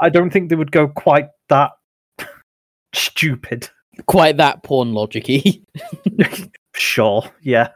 I 0.00 0.08
don't 0.10 0.30
think 0.30 0.50
they 0.50 0.56
would 0.56 0.70
go 0.72 0.88
quite 0.88 1.28
that 1.48 1.72
stupid. 2.94 3.68
Quite 4.06 4.36
that 4.38 4.62
porn 4.62 4.92
logic 4.92 5.28
Sure, 6.76 7.22
yeah. 7.42 7.68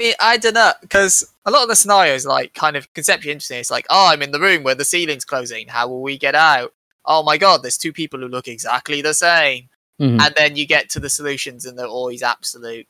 I 0.00 0.02
mean, 0.02 0.14
I 0.18 0.36
don't 0.38 0.54
know 0.54 0.72
because 0.80 1.30
a 1.44 1.50
lot 1.50 1.62
of 1.62 1.68
the 1.68 1.76
scenarios, 1.76 2.24
like, 2.24 2.54
kind 2.54 2.74
of 2.74 2.92
conceptually 2.94 3.32
interesting. 3.32 3.58
It's 3.58 3.70
like, 3.70 3.86
oh, 3.90 4.08
I'm 4.08 4.22
in 4.22 4.30
the 4.30 4.40
room 4.40 4.62
where 4.62 4.74
the 4.74 4.84
ceiling's 4.84 5.26
closing. 5.26 5.68
How 5.68 5.88
will 5.88 6.00
we 6.00 6.16
get 6.16 6.34
out? 6.34 6.72
Oh 7.04 7.22
my 7.22 7.36
god, 7.36 7.62
there's 7.62 7.76
two 7.76 7.92
people 7.92 8.18
who 8.18 8.28
look 8.28 8.48
exactly 8.48 9.02
the 9.02 9.12
same. 9.12 9.68
Mhm. 10.00 10.18
And 10.20 10.34
then 10.36 10.56
you 10.56 10.66
get 10.66 10.88
to 10.90 11.00
the 11.00 11.10
solutions, 11.10 11.66
and 11.66 11.78
they're 11.78 11.86
always 11.86 12.22
absolute 12.22 12.86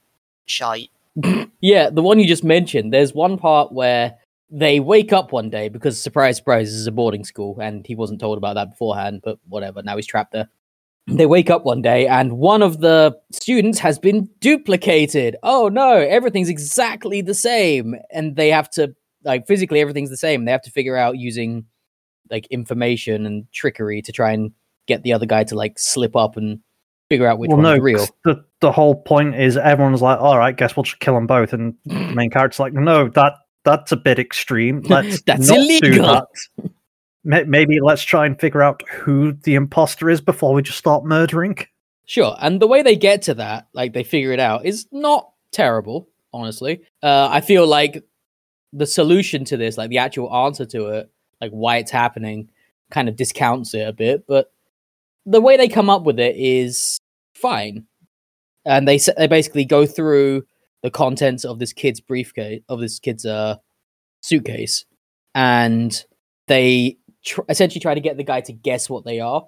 shite. 0.47 0.91
Yeah, 1.63 1.91
the 1.91 2.01
one 2.01 2.19
you 2.19 2.27
just 2.27 2.43
mentioned. 2.43 2.91
There's 2.91 3.13
one 3.13 3.37
part 3.37 3.71
where 3.71 4.17
they 4.49 4.81
wake 4.81 5.13
up 5.13 5.31
one 5.31 5.51
day 5.51 5.69
because 5.69 6.01
surprise, 6.01 6.39
surprise, 6.39 6.69
this 6.69 6.77
is 6.77 6.87
a 6.87 6.93
boarding 6.93 7.23
school, 7.23 7.59
and 7.61 7.87
he 7.87 7.95
wasn't 7.95 8.19
told 8.19 8.39
about 8.39 8.55
that 8.55 8.71
beforehand. 8.71 9.21
But 9.23 9.39
whatever, 9.47 9.83
now 9.83 9.97
he's 9.97 10.07
trapped 10.07 10.33
there. 10.33 10.49
They 11.11 11.27
wake 11.27 11.51
up 11.51 11.65
one 11.65 11.83
day, 11.83 12.07
and 12.07 12.39
one 12.39 12.63
of 12.63 12.81
the 12.81 13.17
students 13.33 13.79
has 13.81 13.99
been 13.99 14.29
duplicated. 14.41 15.37
Oh 15.43 15.69
no, 15.69 15.95
everything's 15.95 16.49
exactly 16.49 17.21
the 17.21 17.35
same, 17.35 17.97
and 18.11 18.37
they 18.37 18.51
have 18.51 18.71
to 18.71 18.95
like 19.25 19.47
physically 19.47 19.81
everything's 19.81 20.11
the 20.11 20.17
same. 20.17 20.45
They 20.45 20.53
have 20.53 20.63
to 20.63 20.71
figure 20.71 20.97
out 20.97 21.19
using 21.19 21.65
like 22.31 22.47
information 22.47 23.27
and 23.27 23.51
trickery 23.53 24.03
to 24.03 24.13
try 24.13 24.33
and 24.33 24.53
get 24.87 25.03
the 25.03 25.13
other 25.13 25.27
guy 25.27 25.45
to 25.45 25.55
like 25.55 25.79
slip 25.79 26.17
up 26.17 26.37
and 26.37 26.61
figure 27.09 27.27
out 27.27 27.39
which 27.39 27.49
well, 27.49 27.59
one's 27.59 27.77
no, 27.79 27.83
real. 27.83 28.07
the 28.25 28.45
the 28.61 28.73
whole 28.73 28.95
point 29.03 29.35
is 29.35 29.57
everyone's 29.57 30.03
like, 30.03 30.21
all 30.21 30.39
right, 30.39 30.57
guess 30.57 30.77
we'll 30.77 30.85
just 30.85 31.01
kill 31.01 31.15
them 31.15 31.27
both, 31.27 31.53
and 31.53 31.75
the 31.85 31.95
main 32.15 32.31
character's 32.31 32.61
like, 32.61 32.73
no, 32.73 33.09
that 33.11 33.35
that's 33.65 33.93
a 33.93 33.97
bit 33.97 34.19
extreme. 34.19 34.81
Let's 34.89 35.23
That's 35.23 35.49
not 35.49 35.55
do 35.55 35.61
illegal." 35.61 36.07
that. 36.07 36.71
May- 37.25 37.45
Maybe 37.45 37.81
let's 37.81 38.03
try 38.03 38.27
and 38.27 38.39
figure 38.41 38.63
out 38.63 38.83
who 38.89 39.33
the 39.33 39.55
imposter 39.55 40.09
is 40.09 40.21
before 40.21 40.55
we 40.55 40.63
just 40.63 40.79
start 40.79 41.05
murdering. 41.05 41.57
Sure, 42.07 42.37
and 42.41 42.61
the 42.61 42.67
way 42.67 42.83
they 42.83 42.97
get 42.97 43.23
to 43.23 43.35
that, 43.35 43.69
like 43.73 43.93
they 43.93 44.03
figure 44.03 44.33
it 44.33 44.41
out, 44.41 44.65
is 44.65 44.87
not 44.91 45.33
terrible. 45.53 46.09
Honestly, 46.33 46.83
uh, 47.03 47.29
I 47.31 47.41
feel 47.41 47.67
like 47.67 48.05
the 48.73 48.87
solution 48.87 49.45
to 49.47 49.57
this, 49.57 49.77
like 49.77 49.91
the 49.91 49.99
actual 49.99 50.33
answer 50.35 50.65
to 50.67 50.87
it, 50.89 51.11
like 51.41 51.51
why 51.51 51.79
it's 51.79 51.91
happening, 51.91 52.51
kind 52.91 53.09
of 53.09 53.17
discounts 53.17 53.75
it 53.75 53.87
a 53.87 53.93
bit. 53.93 54.27
But 54.27 54.53
the 55.27 55.41
way 55.41 55.57
they 55.57 55.69
come 55.69 55.91
up 55.91 56.05
with 56.05 56.21
it 56.21 56.37
is 56.37 56.99
fine, 57.35 57.87
and 58.65 58.87
they 58.87 58.99
they 59.17 59.27
basically 59.27 59.65
go 59.65 59.87
through 59.87 60.45
the 60.83 60.91
contents 60.91 61.45
of 61.45 61.59
this 61.59 61.73
kid's 61.73 62.01
briefcase, 62.01 62.63
of 62.69 62.81
this 62.81 62.99
kid's 62.99 63.27
uh, 63.27 63.57
suitcase, 64.21 64.85
and 65.35 66.05
they 66.47 66.97
tr- 67.25 67.41
essentially 67.49 67.81
try 67.81 67.95
to 67.95 68.01
get 68.01 68.17
the 68.17 68.25
guy 68.25 68.41
to 68.43 68.53
guess 68.53 68.89
what 68.91 69.05
they 69.05 69.21
are. 69.21 69.47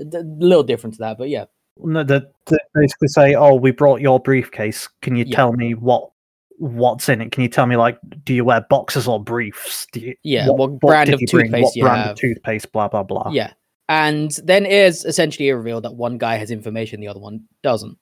A 0.00 0.04
d- 0.04 0.18
little 0.24 0.62
different 0.64 0.94
to 0.94 0.98
that, 1.00 1.18
but 1.18 1.28
yeah. 1.28 1.44
No, 1.76 2.04
they, 2.04 2.20
they 2.46 2.56
basically 2.74 3.08
say, 3.08 3.34
"Oh, 3.34 3.54
we 3.54 3.70
brought 3.72 4.00
your 4.00 4.20
briefcase. 4.20 4.88
Can 5.02 5.16
you 5.16 5.24
Yeah. 5.26 5.36
tell 5.36 5.52
me 5.52 5.74
what 5.74 6.10
what's 6.58 7.08
in 7.08 7.20
it? 7.20 7.32
Can 7.32 7.42
you 7.42 7.48
tell 7.48 7.66
me 7.66 7.76
like, 7.76 7.98
do 8.24 8.32
you 8.32 8.44
wear 8.44 8.60
boxes 8.70 9.08
or 9.08 9.22
briefs? 9.22 9.88
Do 9.92 9.98
you, 10.00 10.14
Yeah, 10.22 10.48
what 10.50 10.78
brand 10.78 11.06
did 11.06 11.14
of 11.14 11.20
you 11.20 11.26
bring? 11.26 11.46
toothpaste 11.46 11.64
What 11.64 11.76
you 11.76 11.82
brand 11.82 12.00
have. 12.00 12.10
of 12.12 12.16
toothpaste? 12.18 12.70
Blah 12.72 12.88
blah 12.88 13.02
blah. 13.02 13.30
Yeah. 13.32 13.52
And 13.88 14.30
then 14.44 14.64
it 14.64 14.72
is 14.72 15.04
essentially 15.04 15.48
a 15.48 15.56
reveal 15.56 15.80
that 15.82 15.94
one 15.94 16.16
guy 16.16 16.36
has 16.36 16.50
information, 16.52 17.00
the 17.00 17.08
other 17.08 17.18
one 17.20 17.40
doesn't. 17.62 17.98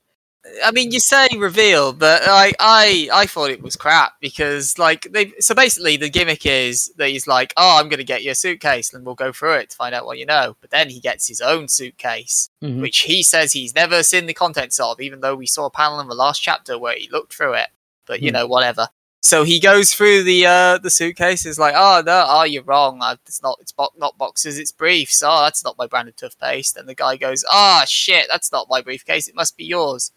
I 0.65 0.73
mean, 0.73 0.91
you 0.91 0.99
say 0.99 1.29
reveal, 1.39 1.93
but 1.93 2.23
like 2.27 2.57
I, 2.59 3.09
I 3.13 3.27
thought 3.27 3.51
it 3.51 3.63
was 3.63 3.77
crap 3.77 4.15
because 4.21 4.77
like 4.77 5.07
they. 5.13 5.33
So 5.39 5.55
basically, 5.55 5.97
the 5.97 6.09
gimmick 6.11 6.45
is 6.45 6.93
that 6.97 7.11
he's 7.11 7.29
like, 7.29 7.53
"Oh, 7.57 7.79
I'm 7.79 7.89
going 7.89 7.99
to 7.99 8.05
get 8.05 8.25
you 8.25 8.33
a 8.33 8.35
suitcase, 8.35 8.93
and 8.93 9.07
we'll 9.07 9.15
go 9.15 9.31
through 9.33 9.55
it 9.55 9.71
to 9.71 9.77
find 9.77 9.95
out 9.95 10.05
what 10.05 10.19
you 10.19 10.27
know." 10.27 10.57
But 10.61 10.71
then 10.71 10.91
he 10.91 10.99
gets 10.99 11.29
his 11.29 11.41
own 11.41 11.69
suitcase, 11.69 12.51
Mhm. 12.63 12.81
which 12.81 12.99
he 13.01 13.23
says 13.23 13.53
he's 13.53 13.75
never 13.77 14.03
seen 14.03 14.27
the 14.27 14.35
contents 14.35 14.81
of, 14.81 15.01
even 15.01 15.21
though 15.21 15.37
we 15.37 15.47
saw 15.47 15.67
a 15.67 15.71
panel 15.71 16.01
in 16.01 16.09
the 16.09 16.15
last 16.15 16.41
chapter 16.43 16.77
where 16.77 16.97
he 16.97 17.09
looked 17.11 17.33
through 17.35 17.55
it. 17.55 17.69
But 18.07 18.21
you 18.21 18.31
Hmm. 18.31 18.35
know, 18.35 18.47
whatever. 18.49 18.89
So 19.25 19.45
he 19.45 19.61
goes 19.61 19.95
through 19.95 20.25
the 20.25 20.45
uh, 20.47 20.79
the 20.79 20.91
suitcase. 20.91 21.47
Is 21.47 21.57
like, 21.61 21.75
"Oh 21.77 22.03
no, 22.05 22.27
oh 22.29 22.43
you're 22.43 22.65
wrong. 22.65 23.01
It's 23.29 23.41
not. 23.45 23.59
It's 23.61 23.71
bo- 23.71 23.93
not 23.97 24.19
boxes. 24.19 24.59
It's 24.59 24.73
briefs. 24.73 25.23
Oh, 25.25 25.43
that's 25.43 25.63
not 25.63 25.79
my 25.79 25.87
brand 25.87 26.09
of 26.09 26.17
toothpaste." 26.17 26.77
And 26.77 26.89
the 26.89 26.97
guy 26.97 27.17
goes, 27.17 27.45
"Ah, 27.49 27.85
shit, 27.87 28.27
that's 28.29 28.51
not 28.51 28.67
my 28.69 28.83
briefcase. 28.83 29.29
It 29.29 29.37
must 29.37 29.57
be 29.57 29.65
yours." 29.65 30.11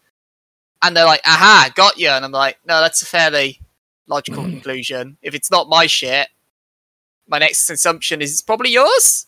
And 0.85 0.95
they're 0.95 1.05
like, 1.05 1.21
aha, 1.25 1.69
got 1.75 1.97
you. 1.97 2.09
And 2.09 2.23
I'm 2.23 2.31
like, 2.31 2.57
no, 2.65 2.79
that's 2.79 3.01
a 3.01 3.05
fairly 3.05 3.59
logical 4.07 4.43
conclusion. 4.43 5.17
If 5.21 5.33
it's 5.33 5.49
not 5.49 5.67
my 5.67 5.87
shit, 5.87 6.27
my 7.27 7.39
next 7.39 7.69
assumption 7.69 8.21
is 8.21 8.31
it's 8.31 8.41
probably 8.41 8.69
yours. 8.71 9.25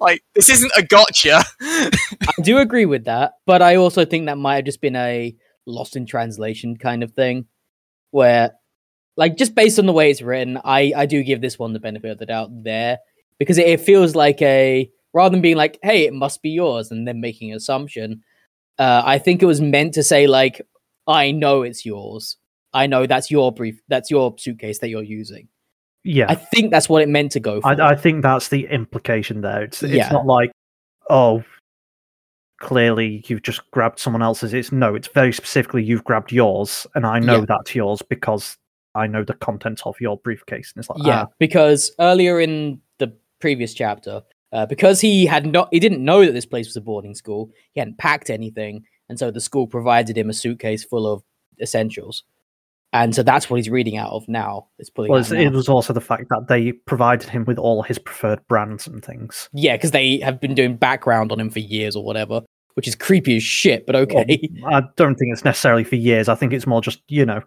Like 0.00 0.22
this 0.34 0.48
isn't 0.48 0.72
a 0.76 0.82
gotcha. 0.82 1.42
I 1.60 2.42
do 2.42 2.58
agree 2.58 2.86
with 2.86 3.04
that, 3.04 3.32
but 3.46 3.62
I 3.62 3.76
also 3.76 4.04
think 4.04 4.26
that 4.26 4.38
might 4.38 4.56
have 4.56 4.64
just 4.64 4.80
been 4.80 4.96
a 4.96 5.34
lost 5.66 5.96
in 5.96 6.06
translation 6.06 6.76
kind 6.76 7.02
of 7.02 7.12
thing, 7.12 7.46
where, 8.10 8.52
like, 9.16 9.36
just 9.36 9.54
based 9.54 9.78
on 9.78 9.86
the 9.86 9.92
way 9.92 10.10
it's 10.10 10.22
written, 10.22 10.58
I 10.64 10.92
I 10.96 11.06
do 11.06 11.22
give 11.22 11.40
this 11.40 11.58
one 11.58 11.72
the 11.72 11.80
benefit 11.80 12.10
of 12.10 12.18
the 12.18 12.26
doubt 12.26 12.50
there 12.62 12.98
because 13.38 13.58
it, 13.58 13.66
it 13.66 13.80
feels 13.80 14.14
like 14.14 14.40
a 14.40 14.88
rather 15.12 15.32
than 15.32 15.42
being 15.42 15.56
like, 15.56 15.78
hey, 15.82 16.06
it 16.06 16.14
must 16.14 16.42
be 16.42 16.50
yours, 16.50 16.90
and 16.90 17.06
then 17.06 17.20
making 17.20 17.50
an 17.50 17.56
assumption. 17.56 18.22
Uh, 18.78 19.02
I 19.04 19.18
think 19.18 19.42
it 19.42 19.46
was 19.46 19.60
meant 19.60 19.94
to 19.94 20.04
say 20.04 20.28
like, 20.28 20.62
I 21.08 21.32
know 21.32 21.62
it's 21.62 21.84
yours. 21.84 22.36
I 22.72 22.86
know 22.86 23.06
that's 23.06 23.30
your 23.30 23.50
brief. 23.50 23.80
That's 23.88 24.10
your 24.10 24.34
suitcase 24.38 24.78
that 24.80 24.88
you're 24.90 25.02
using. 25.02 25.48
Yeah, 26.04 26.26
I 26.28 26.34
think 26.36 26.70
that's 26.70 26.88
what 26.88 27.02
it 27.02 27.08
meant 27.08 27.32
to 27.32 27.40
go 27.40 27.60
for. 27.60 27.68
I, 27.68 27.90
I 27.90 27.96
think 27.96 28.22
that's 28.22 28.48
the 28.48 28.66
implication 28.66 29.40
there. 29.40 29.62
It's 29.62 29.82
it's 29.82 29.92
Yeah. 29.94 30.10
not 30.10 30.26
like, 30.26 30.52
oh, 31.10 31.42
clearly 32.60 33.24
you've 33.26 33.42
just 33.42 33.68
grabbed 33.70 33.98
someone 33.98 34.22
else's. 34.22 34.54
It's 34.54 34.70
no, 34.72 34.94
it's 34.94 35.08
very 35.08 35.32
specifically 35.32 35.82
you've 35.82 36.04
grabbed 36.04 36.30
yours, 36.32 36.86
and 36.94 37.06
I 37.06 37.18
know 37.18 37.40
Yeah. 37.40 37.44
that's 37.48 37.74
yours 37.74 38.02
because 38.02 38.56
I 38.94 39.06
know 39.06 39.24
the 39.24 39.34
contents 39.34 39.82
of 39.84 40.00
your 40.00 40.18
briefcase. 40.18 40.72
And 40.74 40.80
it's 40.82 40.90
like, 40.90 41.06
Yeah, 41.06 41.22
ah, 41.22 41.26
because 41.38 41.92
earlier 42.00 42.40
in 42.40 42.80
the 42.98 43.12
previous 43.40 43.74
chapter, 43.74 44.22
uh, 44.52 44.66
because 44.66 45.00
he 45.00 45.26
had 45.26 45.46
not, 45.46 45.68
he 45.72 45.78
didn't 45.80 46.04
know 46.04 46.24
that 46.24 46.32
this 46.32 46.46
place 46.46 46.66
was 46.66 46.76
a 46.76 46.80
boarding 46.80 47.14
school. 47.14 47.50
He 47.74 47.80
hadn't 47.80 47.98
packed 47.98 48.30
anything, 48.30 48.84
and 49.08 49.18
so 49.18 49.30
the 49.30 49.40
school 49.40 49.66
provided 49.66 50.16
him 50.16 50.30
a 50.30 50.32
suitcase 50.34 50.84
full 50.84 51.06
of 51.06 51.22
essentials, 51.60 52.24
and 52.92 53.14
so 53.14 53.22
that's 53.22 53.50
what 53.50 53.56
he's 53.56 53.68
reading 53.70 53.96
out 53.96 54.10
of 54.12 54.28
now. 54.28 54.68
It's 54.78 54.90
pulling. 54.90 55.10
well, 55.10 55.20
it's- 55.20 55.32
it 55.32 55.52
was 55.52 55.68
also 55.68 55.92
the 55.92 56.00
fact 56.00 56.28
that 56.30 56.46
they 56.48 56.72
provided 56.72 57.28
him 57.28 57.44
with 57.44 57.58
all 57.58 57.82
his 57.82 57.98
preferred 57.98 58.40
brands 58.48 58.86
and 58.86 59.04
things. 59.04 59.48
Yeah, 59.52 59.76
because 59.76 59.90
they 59.90 60.18
have 60.18 60.40
been 60.40 60.54
doing 60.54 60.76
background 60.76 61.32
on 61.32 61.40
him 61.40 61.50
for 61.50 61.58
years 61.60 61.96
or 61.96 62.04
whatever, 62.04 62.42
which 62.74 62.88
is 62.88 62.94
creepy 62.94 63.36
as 63.36 63.42
shit. 63.42 63.86
But 63.86 63.96
okay, 63.96 64.48
I 64.66 64.82
don't 64.96 65.16
think 65.16 65.32
it's 65.32 65.44
necessarily 65.44 65.84
for 65.84 65.96
years. 65.96 66.28
I 66.28 66.34
think 66.34 66.52
it's 66.52 66.66
more 66.66 66.80
just 66.80 67.02
you 67.08 67.26
know, 67.26 67.42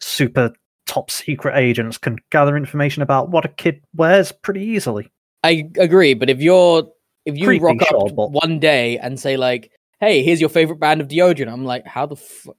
super 0.00 0.52
top 0.86 1.10
secret 1.10 1.54
agents 1.56 1.98
can 1.98 2.16
gather 2.30 2.56
information 2.56 3.02
about 3.02 3.28
what 3.30 3.44
a 3.44 3.48
kid 3.48 3.82
wears 3.94 4.32
pretty 4.32 4.62
easily. 4.64 5.10
I 5.44 5.68
agree. 5.78 6.14
But 6.14 6.30
if 6.30 6.40
you're 6.40 6.88
if 7.26 7.36
you 7.36 7.44
Creepy, 7.44 7.64
rock 7.64 7.82
up 7.82 7.88
sure, 7.88 8.10
but- 8.16 8.30
one 8.32 8.58
day 8.58 8.96
and 8.98 9.20
say 9.20 9.36
like, 9.36 9.70
"Hey, 10.00 10.22
here's 10.22 10.40
your 10.40 10.50
favorite 10.50 10.78
brand 10.78 11.00
of 11.00 11.08
deodorant," 11.08 11.52
I'm 11.52 11.64
like, 11.64 11.86
"How 11.86 12.06
the 12.06 12.16
fuck?" 12.16 12.56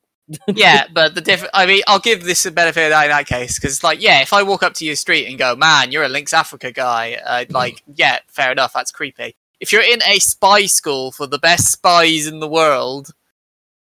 yeah, 0.47 0.85
but 0.93 1.15
the 1.15 1.21
diff- 1.21 1.45
I 1.53 1.65
mean, 1.65 1.81
I'll 1.87 1.99
give 1.99 2.23
this 2.23 2.45
a 2.45 2.51
benefit 2.51 2.85
of 2.85 2.89
doubt 2.91 3.05
in 3.05 3.09
that 3.11 3.25
case 3.27 3.59
because, 3.59 3.83
like, 3.83 4.01
yeah, 4.01 4.21
if 4.21 4.31
I 4.33 4.43
walk 4.43 4.63
up 4.63 4.73
to 4.75 4.85
your 4.85 4.95
street 4.95 5.27
and 5.27 5.37
go, 5.37 5.55
"Man, 5.55 5.91
you're 5.91 6.03
a 6.03 6.09
Lynx 6.09 6.33
Africa 6.33 6.71
guy," 6.71 7.13
uh, 7.25 7.45
like, 7.49 7.83
yeah, 7.95 8.19
fair 8.27 8.51
enough, 8.51 8.73
that's 8.73 8.91
creepy. 8.91 9.35
If 9.59 9.71
you're 9.73 9.81
in 9.83 10.01
a 10.03 10.19
spy 10.19 10.67
school 10.67 11.11
for 11.11 11.27
the 11.27 11.39
best 11.39 11.71
spies 11.71 12.27
in 12.27 12.39
the 12.39 12.47
world, 12.47 13.09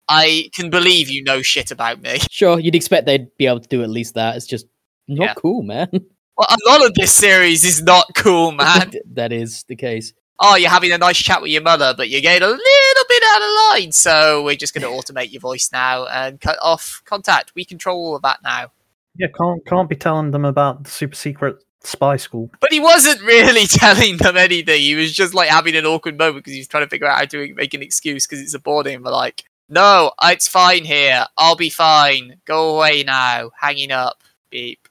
I 0.08 0.50
can 0.54 0.70
believe 0.70 1.08
you 1.08 1.24
know 1.24 1.42
shit 1.42 1.70
about 1.70 2.00
me. 2.02 2.18
Sure, 2.30 2.60
you'd 2.60 2.74
expect 2.76 3.06
they'd 3.06 3.34
be 3.38 3.46
able 3.46 3.60
to 3.60 3.68
do 3.68 3.82
at 3.82 3.90
least 3.90 4.14
that. 4.14 4.36
It's 4.36 4.46
just 4.46 4.66
not 5.08 5.24
Yeah. 5.24 5.34
cool, 5.34 5.62
man. 5.62 5.88
Well, 6.38 6.48
a 6.50 6.68
lot 6.70 6.84
of 6.84 6.92
this 6.92 7.14
series 7.14 7.64
is 7.64 7.82
not 7.82 8.04
cool, 8.14 8.52
man. 8.52 8.92
that 9.14 9.32
is 9.32 9.64
the 9.68 9.74
case. 9.74 10.12
Oh, 10.40 10.56
you're 10.56 10.70
having 10.70 10.92
a 10.92 10.98
nice 10.98 11.18
chat 11.18 11.42
with 11.42 11.50
your 11.50 11.62
mother, 11.62 11.94
but 11.96 12.08
you're 12.08 12.20
getting 12.20 12.42
a 12.42 12.50
little 12.50 13.04
bit 13.08 13.22
out 13.26 13.42
of 13.42 13.48
line, 13.70 13.92
so 13.92 14.44
we're 14.44 14.56
just 14.56 14.74
going 14.74 14.82
to 14.82 14.88
automate 14.88 15.32
your 15.32 15.40
voice 15.40 15.70
now 15.72 16.06
and 16.06 16.40
cut 16.40 16.58
off 16.62 17.02
contact. 17.04 17.52
We 17.54 17.64
control 17.64 17.98
all 17.98 18.16
of 18.16 18.22
that 18.22 18.42
now. 18.42 18.72
Yeah, 19.18 19.28
can't 19.28 19.64
can't 19.64 19.88
be 19.88 19.96
telling 19.96 20.30
them 20.30 20.44
about 20.44 20.84
the 20.84 20.90
super 20.90 21.14
secret 21.14 21.64
spy 21.82 22.16
school. 22.16 22.50
But 22.60 22.72
he 22.72 22.80
wasn't 22.80 23.22
really 23.22 23.66
telling 23.66 24.18
them 24.18 24.36
anything. 24.36 24.80
He 24.80 24.94
was 24.94 25.12
just 25.12 25.34
like 25.34 25.48
having 25.48 25.76
an 25.76 25.86
awkward 25.86 26.18
moment 26.18 26.44
because 26.44 26.52
he 26.52 26.60
was 26.60 26.68
trying 26.68 26.84
to 26.84 26.90
figure 26.90 27.06
out 27.06 27.18
how 27.18 27.24
to 27.24 27.54
make 27.54 27.74
an 27.74 27.82
excuse 27.82 28.26
because 28.26 28.42
it's 28.42 28.54
a 28.54 28.58
boarding. 28.58 29.02
But 29.02 29.12
like, 29.12 29.44
no, 29.68 30.12
uh, 30.18 30.30
it's 30.32 30.48
fine 30.48 30.84
here. 30.84 31.26
I'll 31.36 31.56
be 31.56 31.70
fine. 31.70 32.40
Go 32.44 32.76
away 32.76 33.04
now. 33.04 33.50
Hanging 33.58 33.92
up. 33.92 34.22
Beep. 34.50 34.88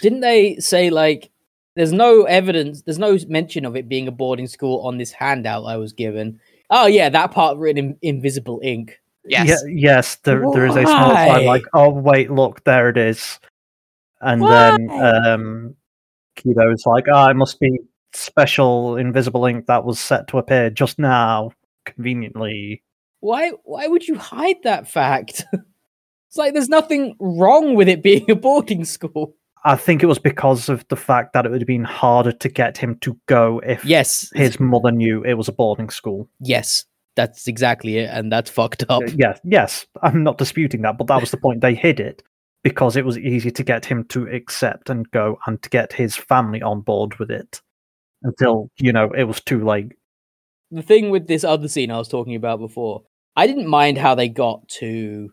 Didn't 0.00 0.20
they 0.20 0.56
say 0.56 0.90
like 0.90 1.30
there's 1.76 1.92
no 1.92 2.24
evidence, 2.24 2.82
there's 2.82 2.98
no 2.98 3.16
mention 3.28 3.64
of 3.64 3.76
it 3.76 3.88
being 3.88 4.08
a 4.08 4.12
boarding 4.12 4.46
school 4.46 4.80
on 4.86 4.96
this 4.96 5.12
handout 5.12 5.64
I 5.64 5.76
was 5.76 5.92
given? 5.92 6.40
Oh 6.70 6.86
yeah, 6.86 7.10
that 7.10 7.30
part 7.30 7.58
written 7.58 7.98
in 8.02 8.16
invisible 8.16 8.60
ink. 8.64 8.98
Yes. 9.26 9.48
Yeah, 9.48 9.56
yes, 9.68 10.16
there 10.16 10.42
there 10.52 10.66
is 10.66 10.76
a 10.76 10.82
small 10.82 11.14
sign 11.14 11.44
like, 11.44 11.64
oh 11.74 11.90
wait, 11.90 12.30
look, 12.30 12.64
there 12.64 12.88
it 12.88 12.96
is. 12.96 13.38
And 14.20 14.42
then 14.42 14.86
Why? 14.86 15.10
um 15.10 15.76
Kido's 16.36 16.86
like, 16.86 17.04
ah, 17.12 17.30
it 17.30 17.36
must 17.36 17.60
be 17.60 17.78
special 18.12 18.96
invisible 18.96 19.44
ink 19.44 19.66
that 19.66 19.84
was 19.84 20.00
set 20.00 20.28
to 20.28 20.38
appear 20.38 20.70
just 20.70 20.98
now, 20.98 21.50
conveniently. 21.84 22.82
Why 23.20 23.50
why 23.64 23.86
would 23.86 24.08
you 24.08 24.16
hide 24.16 24.62
that 24.64 24.88
fact? 24.88 25.44
it's 25.52 26.36
like 26.36 26.54
there's 26.54 26.68
nothing 26.68 27.16
wrong 27.20 27.74
with 27.74 27.88
it 27.88 28.02
being 28.02 28.30
a 28.30 28.34
boarding 28.34 28.84
school. 28.84 29.34
I 29.64 29.76
think 29.76 30.02
it 30.02 30.06
was 30.06 30.18
because 30.18 30.68
of 30.68 30.86
the 30.88 30.96
fact 30.96 31.32
that 31.32 31.44
it 31.44 31.50
would 31.50 31.60
have 31.60 31.66
been 31.66 31.84
harder 31.84 32.32
to 32.32 32.48
get 32.48 32.78
him 32.78 32.98
to 33.00 33.18
go 33.26 33.60
if 33.66 33.84
Yes. 33.84 34.30
his 34.34 34.60
mother 34.60 34.92
knew 34.92 35.24
it 35.24 35.34
was 35.34 35.48
a 35.48 35.52
boarding 35.52 35.90
school. 35.90 36.28
Yes. 36.40 36.84
That's 37.16 37.48
exactly 37.48 37.96
it, 37.96 38.10
and 38.12 38.30
that's 38.30 38.50
fucked 38.50 38.84
up. 38.90 39.02
Yes, 39.16 39.40
yes, 39.42 39.86
I'm 40.02 40.22
not 40.22 40.36
disputing 40.36 40.82
that, 40.82 40.98
but 40.98 41.06
that 41.06 41.18
was 41.18 41.30
the 41.30 41.38
point. 41.38 41.62
They 41.62 41.74
hid 41.74 41.98
it 41.98 42.22
because 42.62 42.94
it 42.94 43.06
was 43.06 43.16
easy 43.16 43.50
to 43.52 43.62
get 43.64 43.86
him 43.86 44.04
to 44.08 44.26
accept 44.26 44.90
and 44.90 45.10
go 45.12 45.38
and 45.46 45.62
to 45.62 45.70
get 45.70 45.94
his 45.94 46.14
family 46.14 46.60
on 46.60 46.82
board 46.82 47.18
with 47.18 47.30
it 47.30 47.62
until, 48.22 48.70
you 48.76 48.92
know, 48.92 49.10
it 49.16 49.24
was 49.24 49.40
too 49.40 49.64
late. 49.64 49.92
the 50.70 50.82
thing 50.82 51.08
with 51.08 51.26
this 51.26 51.42
other 51.42 51.68
scene 51.68 51.90
I 51.90 51.96
was 51.96 52.08
talking 52.08 52.34
about 52.34 52.58
before, 52.58 53.04
I 53.34 53.46
didn't 53.46 53.66
mind 53.68 53.96
how 53.96 54.14
they 54.14 54.28
got 54.28 54.68
to 54.80 55.30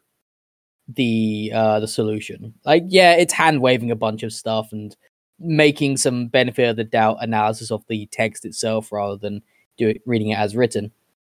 the 0.87 1.51
uh 1.53 1.79
the 1.79 1.87
solution. 1.87 2.53
Like, 2.65 2.83
yeah, 2.87 3.13
it's 3.13 3.33
hand 3.33 3.61
waving 3.61 3.91
a 3.91 3.95
bunch 3.95 4.23
of 4.23 4.33
stuff 4.33 4.69
and 4.71 4.95
making 5.39 5.97
some 5.97 6.27
benefit 6.27 6.69
of 6.69 6.75
the 6.75 6.83
doubt 6.83 7.17
analysis 7.21 7.71
of 7.71 7.83
the 7.87 8.05
text 8.07 8.45
itself 8.45 8.91
rather 8.91 9.17
than 9.17 9.41
do 9.77 9.89
it, 9.89 10.01
reading 10.05 10.29
it 10.29 10.37
as 10.37 10.55
written. 10.55 10.91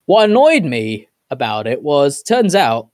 What 0.07 0.29
annoyed 0.29 0.65
me 0.65 1.09
about 1.31 1.67
it 1.67 1.83
was 1.83 2.23
turns 2.23 2.55
out 2.55 2.89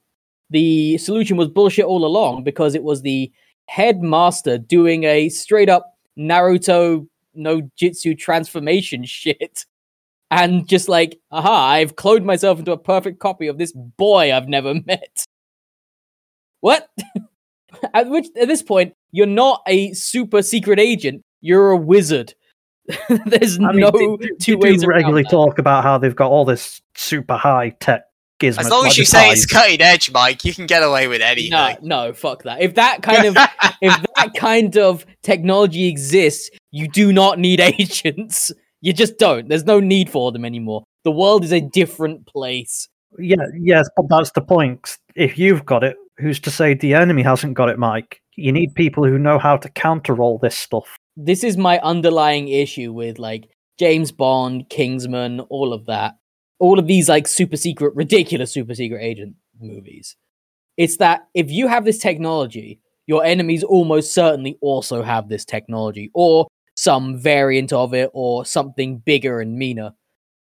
the 0.51 0.98
solution 0.98 1.36
was 1.36 1.48
bullshit 1.48 1.84
all 1.84 2.05
along 2.05 2.44
because 2.44 2.74
it 2.74 2.82
was 2.82 3.03
the 3.03 3.32
headmaster 3.66 4.59
doing 4.59 5.05
a 5.05 5.28
straight 5.28 5.68
up 5.68 5.94
Naruto 6.18 7.07
no 7.34 7.62
jitsu 7.76 8.14
transformation 8.14 9.05
shit 9.07 9.64
and 10.30 10.68
just 10.68 10.88
like, 10.88 11.18
aha, 11.32 11.70
I've 11.70 11.96
cloned 11.96 12.24
myself 12.24 12.59
into 12.59 12.72
a 12.72 12.78
perfect 12.78 13.18
copy 13.18 13.48
of 13.48 13.59
this 13.59 13.72
boy 13.72 14.32
I've 14.32 14.48
never 14.48 14.74
met. 14.86 15.26
What? 16.61 16.88
at 17.94 18.08
which 18.08 18.26
at 18.40 18.48
this 18.48 18.62
point, 18.62 18.94
you're 19.12 19.26
not 19.26 19.62
a 19.66 19.92
super 19.92 20.42
secret 20.42 20.78
agent. 20.78 21.22
You're 21.40 21.70
a 21.70 21.76
wizard. 21.76 22.34
There's 23.26 23.58
I 23.58 23.72
mean, 23.72 23.80
no 23.80 23.90
they, 23.90 24.26
they- 24.26 24.34
two 24.40 24.56
they 24.56 24.70
ways 24.70 24.82
do 24.82 24.88
regularly 24.88 25.22
that. 25.22 25.30
talk 25.30 25.58
about 25.58 25.84
how 25.84 25.98
they've 25.98 26.14
got 26.16 26.30
all 26.30 26.44
this 26.44 26.80
super 26.96 27.36
high 27.36 27.70
tech 27.80 28.02
gizmo. 28.40 28.58
As 28.58 28.70
long 28.70 28.86
as 28.86 28.98
you 28.98 29.04
say 29.04 29.30
it's 29.30 29.46
cutting 29.46 29.80
edge, 29.80 30.11
Mike, 30.11 30.44
you 30.44 30.52
can 30.52 30.66
get 30.66 30.82
away 30.82 31.06
with 31.06 31.20
anything. 31.20 31.50
No, 31.50 31.76
no, 31.82 32.12
fuck 32.12 32.42
that. 32.44 32.61
If 32.61 32.74
that 32.74 33.02
kind 33.02 33.26
of 33.26 33.36
if 33.82 34.04
that 34.16 34.34
kind 34.34 34.76
of 34.76 35.06
technology 35.22 35.86
exists, 35.86 36.50
you 36.72 36.88
do 36.88 37.12
not 37.12 37.38
need 37.38 37.61
agents. 37.61 38.50
You 38.80 38.92
just 38.92 39.18
don't. 39.18 39.48
There's 39.48 39.64
no 39.64 39.78
need 39.78 40.11
for 40.11 40.32
them 40.32 40.44
anymore. 40.44 40.84
The 41.04 41.11
world 41.12 41.44
is 41.44 41.52
a 41.52 41.61
different 41.61 42.26
place. 42.26 42.88
Yeah, 43.18 43.36
yes, 43.58 43.88
but 43.96 44.06
that's 44.08 44.30
the 44.32 44.40
point. 44.40 44.98
If 45.14 45.38
you've 45.38 45.64
got 45.66 45.84
it, 45.84 45.96
who's 46.20 46.40
to 46.40 46.50
say 46.50 46.74
the 46.74 46.94
enemy 46.94 47.22
hasn't 47.22 47.54
got 47.54 47.68
it, 47.68 47.78
Mike? 47.78 48.20
You 48.36 48.52
need 48.52 48.74
people 48.74 49.04
who 49.04 49.18
know 49.18 49.38
how 49.38 49.56
to 49.56 49.68
counter 49.70 50.20
all 50.20 50.38
this 50.38 50.56
stuff. 50.56 50.96
This 51.16 51.44
is 51.44 51.56
my 51.56 51.78
underlying 51.80 52.48
issue 52.48 52.92
with 52.92 53.18
like 53.18 53.50
James 53.78 54.12
Bond, 54.12 54.68
Kingsman, 54.68 55.40
all 55.40 55.72
of 55.72 55.86
that. 55.86 56.16
All 56.58 56.78
of 56.78 56.86
these 56.86 57.08
like 57.08 57.26
super 57.26 57.56
secret, 57.56 57.94
ridiculous 57.94 58.52
super 58.52 58.74
secret 58.74 59.02
agent 59.02 59.34
movies. 59.60 60.16
It's 60.76 60.98
that 60.98 61.28
if 61.34 61.50
you 61.50 61.66
have 61.66 61.84
this 61.84 61.98
technology, 61.98 62.80
your 63.06 63.24
enemies 63.24 63.64
almost 63.64 64.14
certainly 64.14 64.56
also 64.60 65.02
have 65.02 65.28
this 65.28 65.44
technology 65.44 66.10
or 66.14 66.46
some 66.76 67.18
variant 67.18 67.72
of 67.72 67.92
it 67.92 68.10
or 68.14 68.44
something 68.44 68.98
bigger 68.98 69.40
and 69.40 69.56
meaner. 69.56 69.92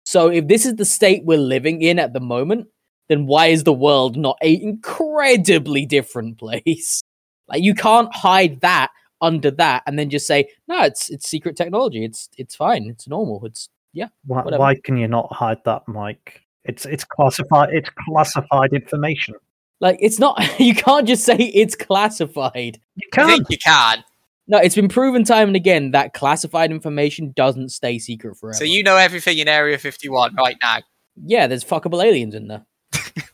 So 0.06 0.30
if 0.30 0.48
this 0.48 0.66
is 0.66 0.76
the 0.76 0.86
state 0.86 1.24
we're 1.26 1.38
living 1.38 1.82
in 1.82 2.00
at 2.00 2.14
the 2.14 2.20
moment, 2.20 2.68
then 3.10 3.26
why 3.26 3.48
is 3.48 3.64
the 3.64 3.74
world 3.74 4.16
not 4.18 4.38
a 4.42 4.62
incredibly 4.62 5.86
different 5.86 6.38
place? 6.38 7.02
Like 7.50 7.62
you 7.62 7.76
can't 7.76 8.14
hide 8.16 8.62
that 8.62 8.90
under 9.22 9.52
that 9.52 9.84
and 9.86 10.00
then 10.00 10.10
just 10.10 10.26
say, 10.26 10.48
no, 10.70 10.82
it's 10.84 11.10
it's 11.10 11.28
secret 11.30 11.58
technology. 11.58 12.06
It's 12.06 12.30
it's 12.38 12.56
fine. 12.56 12.86
It's 12.90 13.06
normal. 13.08 13.46
It's 13.46 13.68
Why, 13.94 14.08
Whatever. 14.26 14.58
why 14.60 14.76
can 14.82 14.96
you 14.98 15.10
not 15.10 15.32
hide 15.34 15.58
that, 15.66 15.84
Mike? 15.88 16.42
It's 16.64 16.86
it's 16.86 17.04
classified. 17.04 17.70
It's 17.74 17.90
classified 18.08 18.72
information. 18.72 19.36
like 19.82 19.98
it's 20.00 20.20
not 20.20 20.40
you 20.60 20.74
can't 20.74 21.06
just 21.06 21.26
say 21.26 21.36
it's 21.36 21.76
classified. 21.76 22.80
You 22.96 23.10
can. 23.12 23.28
think 23.28 23.50
you 23.50 23.58
can. 23.58 24.04
No, 24.48 24.58
it's 24.60 24.76
been 24.76 24.88
proven 24.90 25.26
time 25.26 25.50
and 25.50 25.56
again 25.58 25.92
that 25.92 26.14
classified 26.14 26.72
information 26.72 27.34
doesn't 27.36 27.70
stay 27.70 28.00
secret 28.00 28.38
forever. 28.38 28.56
So 28.58 28.64
you 28.64 28.84
know 28.84 28.96
everything 28.96 29.38
in 29.38 29.50
Area 29.50 29.78
51 29.78 30.34
right 30.36 30.56
now. 30.64 30.78
yeah, 31.26 31.46
there's 31.48 31.66
fuckable 31.66 32.04
aliens 32.04 32.36
in 32.36 32.48
there. 32.48 32.66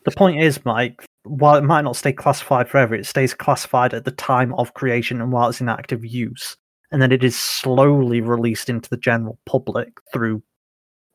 The 0.05 0.11
point 0.11 0.41
is, 0.41 0.63
Mike, 0.65 1.03
while 1.23 1.55
it 1.55 1.63
might 1.63 1.83
not 1.83 1.95
stay 1.95 2.13
classified 2.13 2.67
forever, 2.67 2.95
it 2.95 3.05
stays 3.05 3.33
classified 3.33 3.93
at 3.93 4.05
the 4.05 4.11
time 4.11 4.53
of 4.55 4.73
creation 4.73 5.21
and 5.21 5.31
while 5.31 5.49
it's 5.49 5.61
in 5.61 5.69
active 5.69 6.05
use. 6.05 6.57
And 6.91 7.01
then 7.01 7.11
it 7.11 7.23
is 7.23 7.37
slowly 7.37 8.21
released 8.21 8.69
into 8.69 8.89
the 8.89 8.97
general 8.97 9.37
public 9.45 9.99
through 10.11 10.41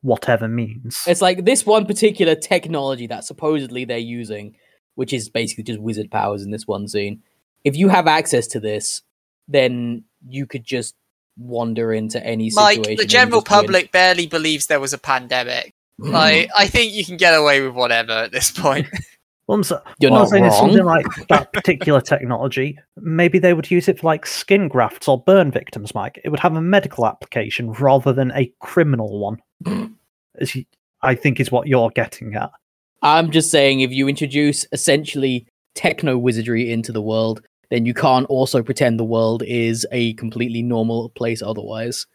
whatever 0.01 0.47
means. 0.47 1.03
It's 1.07 1.21
like 1.21 1.43
this 1.43 1.65
one 1.65 1.85
particular 1.85 2.35
technology 2.35 3.07
that 3.07 3.25
supposedly 3.25 3.83
they're 3.85 3.97
using, 3.97 4.55
which 4.93 5.11
is 5.11 5.29
basically 5.29 5.65
just 5.65 5.81
wizard 5.81 6.09
powers 6.09 6.43
in 6.43 6.51
this 6.51 6.65
one 6.65 6.87
scene. 6.87 7.21
If 7.63 7.75
you 7.75 7.89
have 7.89 8.07
access 8.07 8.47
to 8.47 8.59
this, 8.59 9.01
then 9.47 10.05
you 10.27 10.45
could 10.45 10.63
just 10.63 10.95
wander 11.37 11.91
into 11.91 12.25
any 12.25 12.49
situation. 12.49 12.83
Mike, 12.87 12.97
the 12.97 13.05
general 13.05 13.41
just 13.41 13.51
win. 13.51 13.61
public 13.61 13.91
barely 13.91 14.27
believes 14.27 14.67
there 14.67 14.79
was 14.79 14.93
a 14.93 14.97
pandemic. 14.97 15.74
Like, 15.97 16.49
I 16.55 16.67
think 16.67 16.93
you 16.93 17.05
can 17.05 17.17
get 17.17 17.33
away 17.33 17.61
with 17.61 17.73
whatever 17.73 18.11
at 18.11 18.31
this 18.31 18.51
point. 18.51 18.87
Well, 19.47 19.57
I'm 19.57 19.63
so- 19.63 19.79
You're 19.99 20.09
what 20.09 20.17
I'm 20.17 20.23
not 20.23 20.29
saying 20.29 20.45
is 20.45 20.57
something 20.57 20.83
like 20.85 21.05
that 21.29 21.53
particular 21.53 22.01
technology. 22.01 22.79
Maybe 22.97 23.37
they 23.37 23.53
would 23.53 23.69
use 23.69 23.87
it 23.87 23.99
for 23.99 24.07
like 24.07 24.25
skin 24.25 24.67
grafts 24.67 25.07
or 25.07 25.21
burn 25.21 25.51
victims, 25.51 25.93
Mike. 25.93 26.19
It 26.23 26.29
would 26.29 26.39
have 26.39 26.55
a 26.55 26.61
medical 26.63 27.05
application 27.05 27.71
rather 27.73 28.11
than 28.11 28.31
a 28.31 28.51
criminal 28.59 29.19
one. 29.19 29.37
As 30.39 30.55
you, 30.55 30.65
I 31.03 31.13
think 31.13 31.39
is 31.39 31.51
what 31.51 31.67
you're 31.67 31.91
getting 31.91 32.33
at. 32.33 32.49
I'm 33.03 33.29
just 33.29 33.51
saying, 33.51 33.81
if 33.81 33.91
you 33.91 34.07
introduce 34.07 34.65
essentially 34.71 35.45
techno 35.75 36.17
wizardry 36.17 36.71
into 36.71 36.91
the 36.91 37.01
world, 37.03 37.45
then 37.69 37.85
you 37.85 37.93
can't 37.93 38.25
also 38.25 38.63
pretend 38.63 38.99
the 38.99 39.03
world 39.05 39.43
is 39.43 39.85
a 39.91 40.13
completely 40.13 40.63
normal 40.63 41.09
place 41.09 41.43
otherwise. 41.43 42.07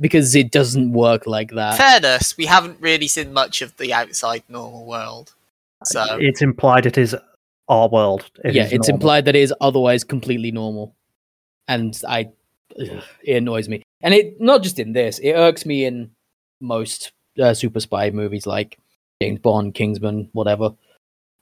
Because 0.00 0.34
it 0.36 0.52
doesn't 0.52 0.92
work 0.92 1.26
like 1.26 1.50
that. 1.52 1.76
Fairness, 1.76 2.36
we 2.36 2.46
haven't 2.46 2.80
really 2.80 3.08
seen 3.08 3.32
much 3.32 3.62
of 3.62 3.76
the 3.78 3.92
outside 3.92 4.44
normal 4.48 4.86
world. 4.86 5.34
So, 5.84 6.04
It's 6.20 6.42
implied 6.42 6.86
it 6.86 6.98
is 6.98 7.16
our 7.68 7.88
world. 7.88 8.30
It 8.44 8.54
yeah, 8.54 8.64
it's 8.64 8.88
normal. 8.88 8.94
implied 8.94 9.24
that 9.26 9.36
it 9.36 9.42
is 9.42 9.54
otherwise 9.60 10.04
completely 10.04 10.50
normal. 10.50 10.94
And 11.66 12.00
I 12.08 12.30
ugh, 12.80 13.02
it 13.22 13.36
annoys 13.36 13.68
me. 13.68 13.82
And 14.00 14.14
it 14.14 14.40
not 14.40 14.62
just 14.62 14.78
in 14.78 14.92
this, 14.92 15.18
it 15.18 15.32
irks 15.32 15.66
me 15.66 15.84
in 15.84 16.10
most 16.60 17.12
uh, 17.40 17.54
super 17.54 17.80
spy 17.80 18.10
movies 18.10 18.46
like 18.46 18.78
James 19.20 19.40
Bond, 19.40 19.74
Kingsman, 19.74 20.30
whatever. 20.32 20.70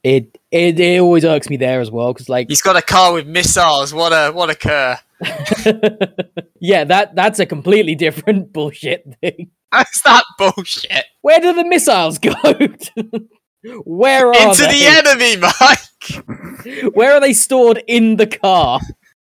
It 0.02 0.38
it, 0.50 0.78
it 0.78 1.00
always 1.00 1.24
irks 1.24 1.48
me 1.48 1.56
there 1.56 1.80
as 1.80 1.90
well 1.90 2.12
because 2.12 2.28
like 2.28 2.48
he's 2.48 2.62
got 2.62 2.76
a 2.76 2.82
car 2.82 3.12
with 3.12 3.26
missiles. 3.26 3.92
What 3.92 4.12
a 4.12 4.32
what 4.32 4.50
a 4.50 4.54
cur. 4.54 4.98
yeah, 6.60 6.84
that 6.84 7.14
that's 7.14 7.38
a 7.38 7.46
completely 7.46 7.94
different 7.94 8.52
bullshit 8.52 9.04
thing. 9.20 9.50
That's 9.72 10.02
that 10.02 10.24
bullshit. 10.38 11.04
Where 11.22 11.40
do 11.40 11.52
the 11.52 11.64
missiles 11.64 12.18
go? 12.18 12.32
Where 13.84 14.28
are 14.28 14.50
Into 14.50 14.62
they? 14.62 14.78
the 14.78 14.86
enemy, 14.86 15.36
Mike. 15.38 16.94
Where 16.94 17.12
are 17.14 17.20
they 17.20 17.32
stored 17.32 17.82
in 17.88 18.16
the 18.16 18.26
car? 18.26 18.80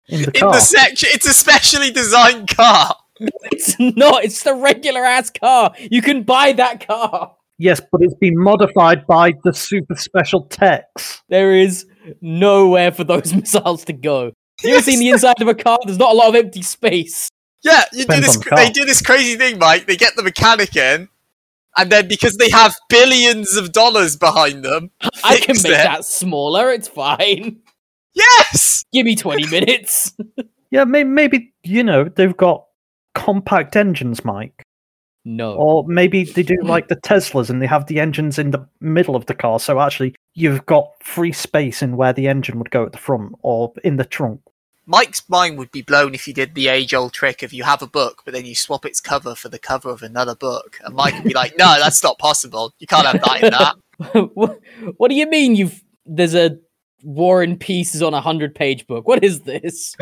in 0.08 0.24
the 0.24 0.32
In 0.40 0.48
the 0.48 0.60
section, 0.60 1.10
it's 1.14 1.28
a 1.28 1.34
specially 1.34 1.92
designed 1.92 2.48
car. 2.56 2.96
It's 3.52 3.80
not. 3.80 4.24
It's 4.24 4.42
the 4.44 4.56
regular 4.56 5.06
ass 5.06 5.30
car. 5.30 5.74
You 5.78 6.02
can 6.02 6.24
buy 6.24 6.54
that 6.54 6.88
car. 6.88 7.36
yes, 7.60 7.80
but 7.92 8.02
it's 8.02 8.16
been 8.16 8.34
modified 8.36 9.06
by 9.06 9.34
the 9.44 9.54
super 9.54 9.96
special 9.96 10.46
techs. 10.48 11.22
There 11.30 11.54
is 11.56 11.86
nowhere 12.20 12.92
for 12.92 13.04
those 13.04 13.32
missiles 13.36 13.86
to 13.86 13.94
go. 13.94 14.32
You 14.64 14.74
ever 14.76 14.82
seen 14.84 15.00
the 15.00 15.10
inside 15.10 15.42
of 15.42 15.48
a 15.48 15.56
car? 15.56 15.80
There's 15.86 15.98
not 15.98 16.12
a 16.12 16.16
lot 16.18 16.30
of 16.30 16.36
empty 16.36 16.62
space. 16.62 17.30
Yeah, 17.64 17.84
you 17.94 18.06
do 18.06 18.20
this. 18.22 18.38
the. 18.38 18.54
They 18.56 18.70
do 18.72 18.86
this 18.86 19.02
crazy 19.02 19.38
thing, 19.38 19.60
Mike. 19.60 19.86
They 19.88 19.96
get 19.96 20.16
the 20.16 20.24
mechanic 20.24 20.76
in, 20.76 21.10
and 21.78 21.92
then 21.92 22.08
because 22.08 22.36
they 22.38 22.50
have 22.50 22.76
billions 22.90 23.56
of 23.56 23.72
dollars 23.72 24.16
behind 24.18 24.64
them, 24.66 24.90
I 25.24 25.38
can 25.38 25.56
make 25.58 25.66
it. 25.66 25.84
that 25.84 26.06
smaller. 26.06 26.72
It's 26.72 26.88
fine. 26.88 27.62
Yes, 28.14 28.84
Give 28.92 29.06
me 29.06 29.16
20 29.16 29.48
minutes. 29.52 30.14
Yeah, 30.70 30.84
may- 30.84 31.04
maybe 31.06 31.54
you 31.64 31.84
know 31.84 32.04
they've 32.06 32.36
got 32.36 32.66
compact 33.16 33.76
engines, 33.76 34.26
Mike, 34.26 34.64
No. 35.24 35.54
or 35.56 35.86
maybe 35.88 36.24
they 36.26 36.44
do 36.44 36.58
like 36.64 36.88
the 36.90 36.96
Teslas 36.98 37.50
and 37.50 37.62
they 37.62 37.68
have 37.68 37.86
the 37.88 38.00
engines 38.00 38.38
in 38.40 38.52
the 38.52 38.68
middle 38.82 39.16
of 39.16 39.28
the 39.28 39.34
car. 39.36 39.60
So 39.60 39.80
actually, 39.80 40.16
you've 40.34 40.66
got 40.66 40.92
free 41.02 41.32
space 41.32 41.82
in 41.82 41.96
where 41.96 42.12
the 42.14 42.28
engine 42.28 42.58
would 42.60 42.72
go 42.72 42.86
at 42.86 42.92
the 42.92 42.98
front 42.98 43.34
or 43.44 43.72
in 43.84 43.96
the 43.98 44.06
trunk. 44.06 44.42
Mike's 44.86 45.28
mind 45.30 45.58
would 45.58 45.72
be 45.72 45.82
blown 45.82 46.14
if 46.16 46.28
you 46.28 46.34
did 46.34 46.56
the 46.56 46.68
age-old 46.68 47.14
trick 47.14 47.44
of 47.44 47.54
you 47.54 47.64
have 47.64 47.82
a 47.82 47.88
book, 47.88 48.24
but 48.26 48.34
then 48.34 48.46
you 48.46 48.56
swap 48.56 48.86
its 48.86 49.00
cover 49.00 49.36
for 49.36 49.48
the 49.48 49.60
cover 49.60 49.90
of 49.90 50.02
another 50.02 50.36
book, 50.36 50.80
and 50.84 50.96
Mike 50.96 51.14
would 51.16 51.24
be 51.24 51.34
like, 51.34 51.54
"No, 51.58 51.76
that's 51.80 52.02
not 52.04 52.18
possible. 52.20 52.74
You 52.80 52.88
can't 52.88 53.06
have 53.08 53.22
that 53.22 53.44
in 53.44 53.52
that." 53.52 54.32
what, 54.36 54.60
what 54.98 55.10
do 55.10 55.16
you 55.16 55.28
mean 55.30 55.56
you've 55.56 55.84
there's 56.06 56.34
a 56.36 56.58
War 57.04 57.42
and 57.44 57.60
Peace 57.60 57.96
is 57.96 58.02
on 58.02 58.14
a 58.14 58.22
hundred 58.22 58.56
page 58.56 58.88
book? 58.88 59.08
What 59.08 59.24
is 59.24 59.42
this? 59.42 59.96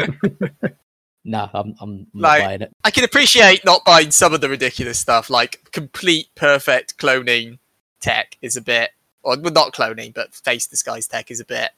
nah, 1.26 1.50
I'm 1.54 1.76
I'm 1.80 2.08
not 2.14 2.30
Like- 2.30 2.44
buying 2.44 2.62
it. 2.62 2.72
I 2.84 2.92
can 2.92 3.04
appreciate 3.04 3.66
not 3.66 3.84
buying 3.86 4.12
some 4.12 4.34
of 4.34 4.42
the 4.42 4.50
ridiculous 4.50 5.00
stuff, 5.00 5.30
like 5.30 5.72
complete 5.72 6.28
perfect 6.36 6.98
cloning 6.98 7.60
tech 8.00 8.38
is 8.42 8.56
a 8.56 8.62
bit, 8.62 8.92
or 9.24 9.38
well, 9.40 9.52
not 9.52 9.74
cloning, 9.74 10.14
but 10.14 10.34
face 10.34 10.68
disguise 10.68 11.08
tech 11.08 11.30
is 11.32 11.40
a 11.40 11.46
bit. 11.46 11.72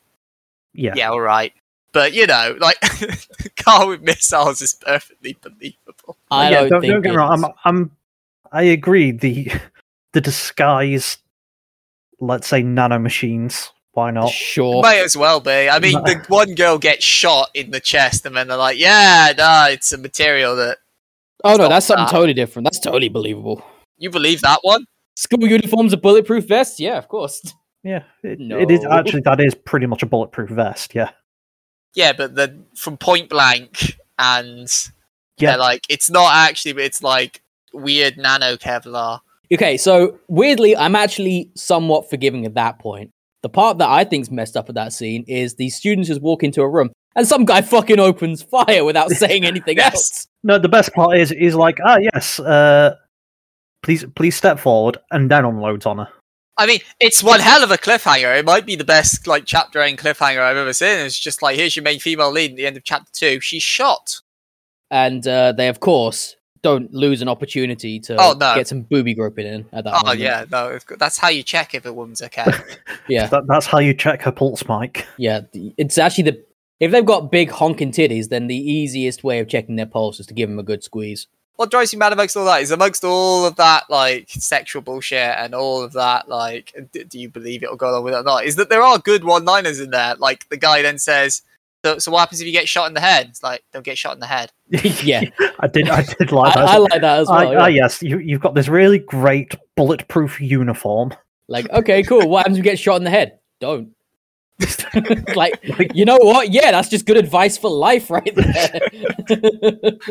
Yeah, 0.74 0.94
Yeah, 0.96 1.10
all 1.10 1.20
right. 1.22 1.52
But 1.94 2.14
you 2.14 2.26
know, 2.26 2.56
like 2.60 2.78
car 3.58 3.88
with 3.88 4.02
missiles 4.02 4.62
is 4.62 4.74
perfectly 4.74 5.38
believable. 5.42 6.18
I 6.30 6.50
yeah, 6.50 6.60
don't, 6.62 6.70
don't, 6.70 6.82
think 6.82 6.94
don't 6.94 7.02
get 7.02 7.10
me 7.12 7.18
wrong. 7.18 7.44
I'm, 7.44 7.52
I'm, 7.66 7.92
I 8.52 8.64
agree. 8.64 9.12
The 9.12 9.52
the 10.14 10.22
disguise, 10.22 11.18
let's 12.20 12.48
say, 12.48 12.64
nano 12.64 13.00
machines. 13.00 13.72
Why 13.94 14.12
not? 14.12 14.30
sure. 14.30 14.82
Might 14.82 15.00
as 15.00 15.18
well 15.18 15.42
be. 15.42 15.70
I 15.70 15.80
mean, 15.80 16.02
the 16.06 16.24
one 16.30 16.56
girl 16.56 16.78
gets 16.78 17.04
shot 17.04 17.50
in 17.54 17.72
the 17.72 17.82
chest, 17.82 18.26
and 18.26 18.38
then 18.38 18.48
they're 18.48 18.56
like, 18.56 18.78
"Yeah, 18.78 19.34
no, 19.38 19.68
it's 19.70 19.92
a 19.92 19.98
material 19.98 20.56
that 20.56 20.78
Oh 21.44 21.58
no, 21.58 21.68
that's 21.68 21.88
something 21.88 22.06
that. 22.06 22.12
totally 22.12 22.34
different. 22.34 22.66
That's 22.66 22.80
totally 22.80 23.10
believable. 23.10 23.64
you 23.98 24.10
believe 24.10 24.42
that 24.42 24.60
one." 24.62 24.86
School 25.16 25.46
uniforms 25.46 25.94
are 25.94 25.98
bulletproof 25.98 26.48
vests. 26.48 26.80
Yeah, 26.80 26.98
of 26.98 27.10
course. 27.10 27.54
Yeah, 27.84 28.04
it, 28.24 28.40
it 28.40 28.72
is 28.72 28.86
actually 28.86 29.22
that 29.22 29.42
is 29.42 29.56
pretty 29.56 29.88
much 29.88 30.04
a 30.04 30.06
bulletproof 30.06 30.52
vest. 30.52 30.96
Yeah, 30.96 31.12
Yeah, 31.96 32.14
but 32.14 32.36
then 32.36 32.66
from 32.76 32.98
point 32.98 33.30
blank, 33.30 33.98
and 34.18 34.68
yeah. 35.38 35.56
like, 35.56 35.84
it's 35.90 36.10
not 36.10 36.34
actually, 36.34 36.74
but 36.74 36.84
it's 36.84 37.04
like 37.04 37.42
weird 37.74 38.18
nano 38.18 38.56
Kevlar. 38.58 39.20
Okay, 39.54 39.76
so 39.78 40.20
weirdly, 40.30 40.78
I'm 40.78 40.96
actually 40.96 41.52
somewhat 41.56 42.10
forgiving 42.10 42.46
at 42.46 42.54
that 42.54 42.80
point. 42.80 43.12
The 43.42 43.50
part 43.50 43.80
that 43.80 43.90
I 43.90 44.04
think's 44.04 44.32
messed 44.32 44.56
up 44.56 44.70
at 44.70 44.76
that 44.76 44.94
scene 44.94 45.26
is 45.28 45.56
the 45.56 45.70
students 45.70 46.08
just 46.08 46.22
walk 46.22 46.44
into 46.44 46.62
a 46.62 46.70
room 46.70 46.92
and 47.16 47.28
some 47.28 47.44
guy 47.46 47.62
fucking 47.62 48.00
opens 48.00 48.44
fire 48.44 48.84
without 48.86 49.10
saying 49.12 49.46
anything 49.46 49.78
Yes. 49.78 49.94
else. 49.94 50.28
No, 50.44 50.58
the 50.58 50.70
best 50.70 50.94
part 50.94 51.18
is 51.18 51.32
is 51.32 51.56
like, 51.56 51.78
ah, 51.84 51.98
yes, 51.98 52.40
uh, 52.40 52.96
please 53.84 54.06
please 54.16 54.36
step 54.36 54.60
forward, 54.60 54.98
and 55.12 55.30
then 55.30 55.46
unloads 55.46 55.86
on 55.86 56.00
her. 56.00 56.10
I 56.62 56.68
mean, 56.68 56.80
it's 57.00 57.24
one 57.24 57.40
hell 57.40 57.64
of 57.64 57.72
a 57.72 57.78
cliffhanger. 57.78 58.38
It 58.38 58.46
might 58.46 58.66
be 58.66 58.76
the 58.76 58.84
best 58.84 59.26
like 59.28 59.46
chapter 59.46 59.80
end 59.82 59.98
cliffhanger 59.98 60.40
I've 60.42 60.58
ever 60.58 60.74
seen. 60.74 61.00
It's 61.00 61.18
just 61.18 61.42
like 61.42 61.56
here's 61.56 61.76
your 61.76 61.84
main 61.84 62.00
female 62.00 62.32
lead 62.32 62.52
at 62.52 62.58
the 62.58 62.66
end 62.68 62.78
of 62.78 62.84
chapter 62.84 63.12
two. 63.14 63.40
She's 63.40 63.64
shot. 63.64 64.20
And 64.92 65.26
uh, 65.28 65.54
they, 65.54 65.68
of 65.70 65.80
course, 65.80 66.36
don't 66.62 66.94
lose 66.94 67.22
an 67.22 67.28
opportunity 67.28 68.00
to 68.02 68.16
Oh, 68.20 68.36
no. 68.40 68.54
get 68.56 68.68
some 68.68 68.82
booby 68.82 69.14
groping 69.16 69.48
in 69.48 69.66
at 69.74 69.86
that 69.86 69.94
Oh 69.96 70.02
moment. 70.04 70.20
yeah, 70.20 70.46
no, 70.52 70.78
that's 71.00 71.18
how 71.18 71.30
you 71.30 71.42
check 71.44 71.74
if 71.74 71.86
a 71.86 71.94
woman's 71.94 72.22
okay. 72.22 72.46
Yeah, 73.08 73.26
That, 73.28 73.48
that's 73.48 73.66
how 73.66 73.80
you 73.80 73.94
check 73.96 74.22
her 74.24 74.32
pulse, 74.32 74.64
Mike. 74.68 75.08
yeah. 75.18 75.42
It's 75.54 75.98
actually 75.98 76.26
the. 76.26 76.44
If 76.80 76.92
they've 76.92 77.06
got 77.06 77.32
big 77.32 77.50
honking 77.52 77.92
titties, 77.92 78.30
then 78.30 78.48
the 78.48 78.56
easiest 78.56 79.24
way 79.24 79.40
of 79.40 79.48
checking 79.48 79.76
their 79.76 79.86
pulse 79.86 80.20
is 80.20 80.26
to 80.28 80.34
give 80.34 80.50
them 80.50 80.60
a 80.60 80.64
good 80.64 80.84
squeeze. 80.84 81.28
What 81.56 81.70
drives 81.72 81.94
me 81.94 82.00
mad 82.00 82.14
amongst 82.14 82.36
all 82.36 82.46
that 82.46 82.62
is 82.62 82.72
amongst 82.72 83.04
all 83.04 83.46
of 83.46 83.56
that 83.56 83.90
like 83.90 84.30
sexual 84.30 84.82
bullshit 84.82 85.36
and 85.38 85.54
all 85.54 85.82
of 85.84 85.94
that 85.94 86.28
like 86.28 86.74
d- 86.92 87.04
do 87.04 87.20
you 87.20 87.30
believe 87.30 87.64
it'll 87.64 87.76
go 87.76 87.90
along 87.90 88.04
with 88.04 88.14
it 88.14 88.18
or 88.18 88.24
not 88.24 88.46
is 88.46 88.56
that 88.56 88.70
there 88.70 88.82
are 88.82 88.98
good 88.98 89.24
one 89.24 89.46
liners 89.46 89.80
in 89.80 89.92
there 89.92 90.16
like 90.16 90.48
the 90.50 90.58
guy 90.58 90.82
then 90.82 90.98
says 90.98 91.42
so, 91.84 91.98
so 91.98 92.12
what 92.12 92.20
happens 92.20 92.42
if 92.42 92.48
you 92.48 92.54
get 92.54 92.68
shot 92.68 92.88
in 92.88 92.94
the 92.94 93.02
head 93.02 93.28
it's 93.30 93.44
like 93.44 93.64
don't 93.74 93.86
get 93.86 93.98
shot 93.98 94.14
in 94.14 94.20
the 94.20 94.28
head 94.28 94.52
yeah, 95.04 95.24
I 95.60 95.68
did 95.68 95.90
I 95.90 96.02
did 96.02 96.32
like 96.32 96.56
I, 96.56 96.62
that. 96.62 96.70
I 96.70 96.78
like 96.78 97.02
that 97.02 97.20
as 97.20 97.28
well. 97.28 97.60
ah, 97.60 97.66
yeah. 97.66 97.68
yes, 97.68 98.02
you, 98.02 98.20
you've 98.20 98.40
got 98.40 98.56
this 98.56 98.70
really 98.70 99.00
great 99.00 99.54
bulletproof 99.76 100.40
uniform. 100.40 101.14
Like, 101.50 101.70
okay, 101.72 102.04
cool. 102.04 102.30
What 102.30 102.40
happens 102.40 102.58
if 102.58 102.64
you 102.64 102.72
get 102.72 102.80
shot 102.80 102.96
in 102.96 103.04
the 103.04 103.10
head? 103.10 103.40
Don't. 103.60 103.90
like, 105.36 105.60
you 105.94 106.06
know 106.06 106.18
what? 106.22 106.52
Yeah, 106.52 106.72
that's 106.72 106.90
just 106.90 107.06
good 107.06 107.18
advice 107.18 107.58
for 107.58 107.70
life, 107.70 108.10
right 108.10 108.36
there. 108.36 108.80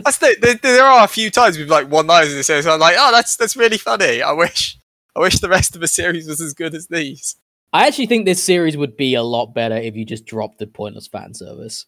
that's 0.04 0.18
the, 0.18 0.36
there, 0.40 0.54
there 0.54 0.84
are 0.84 1.04
a 1.04 1.08
few 1.08 1.30
times 1.30 1.58
with 1.58 1.70
like 1.70 1.90
one 1.90 2.06
liners 2.06 2.30
in 2.30 2.36
the 2.36 2.42
series 2.42 2.66
i'm 2.66 2.80
like 2.80 2.96
oh 2.98 3.12
that's 3.12 3.36
that's 3.36 3.56
really 3.56 3.76
funny 3.76 4.22
i 4.22 4.32
wish 4.32 4.78
i 5.16 5.20
wish 5.20 5.38
the 5.40 5.48
rest 5.48 5.74
of 5.74 5.80
the 5.80 5.88
series 5.88 6.26
was 6.26 6.40
as 6.40 6.54
good 6.54 6.74
as 6.74 6.86
these 6.88 7.36
I 7.72 7.86
actually 7.86 8.06
think 8.06 8.24
this 8.24 8.42
series 8.42 8.76
would 8.76 8.96
be 8.96 9.14
a 9.14 9.22
lot 9.22 9.54
better 9.54 9.76
if 9.76 9.94
you 9.94 10.04
just 10.04 10.26
dropped 10.26 10.58
the 10.58 10.66
pointless 10.66 11.06
fan 11.06 11.34
service. 11.34 11.86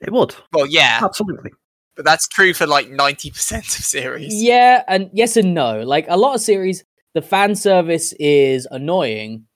It 0.00 0.12
would 0.12 0.34
well 0.52 0.66
yeah 0.66 1.00
absolutely. 1.02 1.52
But 1.94 2.04
that's 2.04 2.26
true 2.26 2.54
for 2.54 2.66
like 2.66 2.88
90% 2.88 3.58
of 3.58 3.64
series. 3.66 4.32
Yeah, 4.42 4.82
and 4.88 5.10
yes 5.12 5.36
and 5.36 5.54
no. 5.54 5.82
Like 5.82 6.06
a 6.08 6.16
lot 6.16 6.34
of 6.34 6.40
series, 6.40 6.84
the 7.14 7.22
fan 7.22 7.54
service 7.54 8.14
is 8.14 8.66
annoying. 8.70 9.46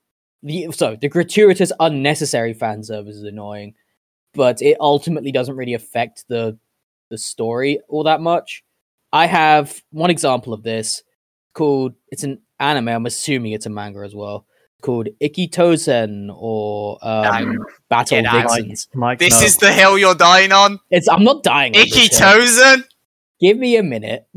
The 0.46 0.68
so 0.72 0.96
the 0.98 1.08
gratuitous, 1.08 1.72
unnecessary 1.80 2.54
fan 2.54 2.84
service 2.84 3.16
is 3.16 3.24
annoying, 3.24 3.74
but 4.32 4.62
it 4.62 4.76
ultimately 4.80 5.32
doesn't 5.32 5.56
really 5.56 5.74
affect 5.74 6.24
the 6.28 6.56
the 7.10 7.18
story 7.18 7.80
all 7.88 8.04
that 8.04 8.20
much. 8.20 8.62
I 9.12 9.26
have 9.26 9.82
one 9.90 10.10
example 10.10 10.52
of 10.52 10.62
this 10.62 11.02
called 11.52 11.94
it's 12.12 12.22
an 12.22 12.40
anime. 12.60 12.88
I'm 12.88 13.06
assuming 13.06 13.52
it's 13.52 13.66
a 13.66 13.70
manga 13.70 14.00
as 14.00 14.14
well. 14.14 14.46
Called 14.82 15.08
Ikki 15.18 15.48
Tousen 15.48 16.30
or 16.32 16.98
um, 17.02 17.58
Battle 17.88 18.22
Get. 18.22 18.30
Vixens. 18.48 18.88
Mike, 18.94 19.18
This 19.18 19.40
no. 19.40 19.46
is 19.46 19.56
the 19.56 19.72
hill 19.72 19.98
you're 19.98 20.14
dying 20.14 20.52
on? 20.52 20.78
It's 20.90 21.08
I'm 21.08 21.24
not 21.24 21.42
dying. 21.42 21.74
on 21.74 21.82
this 21.82 21.96
Icky 21.96 22.14
hill. 22.14 22.20
Tozen? 22.38 22.84
Give 23.40 23.58
me 23.58 23.76
a 23.78 23.82
minute. 23.82 24.28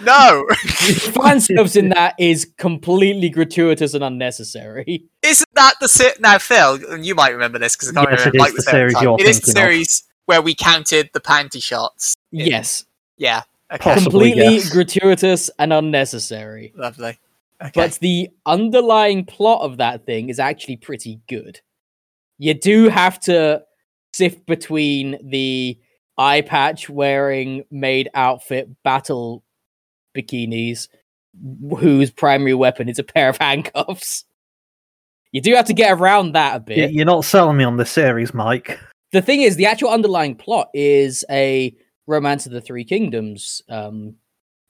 No. 0.00 0.46
fan 0.54 1.40
service 1.40 1.76
in 1.76 1.88
that 1.90 2.14
is 2.18 2.52
completely 2.56 3.28
gratuitous 3.30 3.94
and 3.94 4.04
unnecessary. 4.04 5.04
Isn't 5.22 5.48
that 5.54 5.74
the 5.80 5.88
sit 5.88 6.20
now, 6.20 6.38
Phil? 6.38 6.78
And 6.90 7.04
you 7.04 7.14
might 7.14 7.30
remember 7.30 7.58
this 7.58 7.74
because 7.76 7.90
I 7.90 8.04
can't 8.04 8.10
Yes, 8.10 8.20
remember. 8.26 8.36
it 8.36 8.38
is 8.38 8.40
Mike 8.42 8.50
the 8.50 8.56
was 8.56 8.70
series 8.70 9.02
you're 9.02 9.16
It 9.18 9.26
is 9.26 9.40
the 9.40 9.46
thinking 9.46 9.62
of. 9.62 9.64
series 9.66 10.02
where 10.26 10.42
we 10.42 10.54
counted 10.54 11.10
the 11.14 11.20
panty 11.20 11.62
shots. 11.62 12.14
Yeah. 12.30 12.44
Yes, 12.46 12.84
Yeah. 13.16 13.42
Okay. 13.70 13.82
Possibly, 13.82 14.30
completely 14.30 14.54
yes. 14.54 14.70
gratuitous 14.70 15.50
and 15.58 15.72
unnecessary. 15.74 16.72
Lovely. 16.76 17.18
Okay. 17.60 17.70
But 17.74 17.94
the 18.00 18.30
underlying 18.46 19.26
plot 19.26 19.60
of 19.62 19.76
that 19.78 20.06
thing 20.06 20.28
is 20.30 20.38
actually 20.38 20.76
pretty 20.76 21.20
good. 21.28 21.60
You 22.38 22.54
do 22.54 22.88
have 22.88 23.18
to 23.20 23.64
sift 24.14 24.46
between 24.46 25.18
the 25.28 25.78
eye 26.16 26.40
patch 26.40 26.88
wearing 26.88 27.64
maid 27.70 28.08
outfit 28.14 28.70
battle 28.84 29.42
bikinis, 30.16 30.88
whose 31.78 32.10
primary 32.10 32.54
weapon 32.54 32.88
is 32.88 32.98
a 32.98 33.04
pair 33.04 33.28
of 33.28 33.36
handcuffs. 33.40 34.24
You 35.32 35.40
do 35.42 35.54
have 35.54 35.66
to 35.66 35.74
get 35.74 35.92
around 35.92 36.32
that 36.32 36.56
a 36.56 36.60
bit. 36.60 36.92
You're 36.92 37.04
not 37.04 37.24
selling 37.24 37.58
me 37.58 37.64
on 37.64 37.76
this 37.76 37.90
series, 37.90 38.32
Mike. 38.32 38.78
the 39.12 39.22
thing 39.22 39.42
is, 39.42 39.56
the 39.56 39.66
actual 39.66 39.90
underlying 39.90 40.34
plot 40.34 40.68
is 40.72 41.24
a 41.30 41.74
Romance 42.06 42.46
of 42.46 42.52
the 42.52 42.62
Three 42.62 42.84
Kingdoms 42.84 43.60
um, 43.68 44.14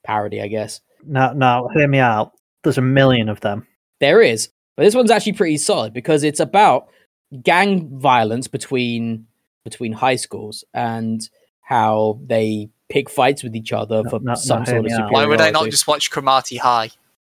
parody, 0.04 0.42
I 0.42 0.48
guess. 0.48 0.80
Now, 1.06 1.32
now, 1.32 1.68
hear 1.74 1.86
me 1.86 1.98
out. 2.00 2.32
There's 2.64 2.78
a 2.78 2.82
million 2.82 3.28
of 3.28 3.40
them. 3.40 3.66
There 4.00 4.20
is, 4.20 4.48
but 4.76 4.82
this 4.82 4.94
one's 4.94 5.12
actually 5.12 5.34
pretty 5.34 5.58
solid 5.58 5.92
because 5.92 6.24
it's 6.24 6.40
about 6.40 6.88
gang 7.42 7.88
violence 7.98 8.48
between 8.48 9.26
between 9.64 9.92
high 9.92 10.16
schools 10.16 10.64
and 10.72 11.28
how 11.60 12.18
they 12.26 12.70
pick 12.88 13.10
fights 13.10 13.42
with 13.42 13.54
each 13.54 13.72
other 13.72 14.02
No, 14.02 14.10
for 14.10 14.20
no, 14.20 14.32
no, 14.32 14.34
some 14.34 14.64
hear 14.64 14.74
sort 14.74 14.86
of 14.86 14.90
superiority. 14.90 15.14
Why 15.14 15.26
would 15.26 15.40
I 15.40 15.50
not 15.50 15.70
just 15.70 15.86
watch 15.86 16.10
Cromartie 16.10 16.56
High? 16.56 16.84
I 16.84 16.90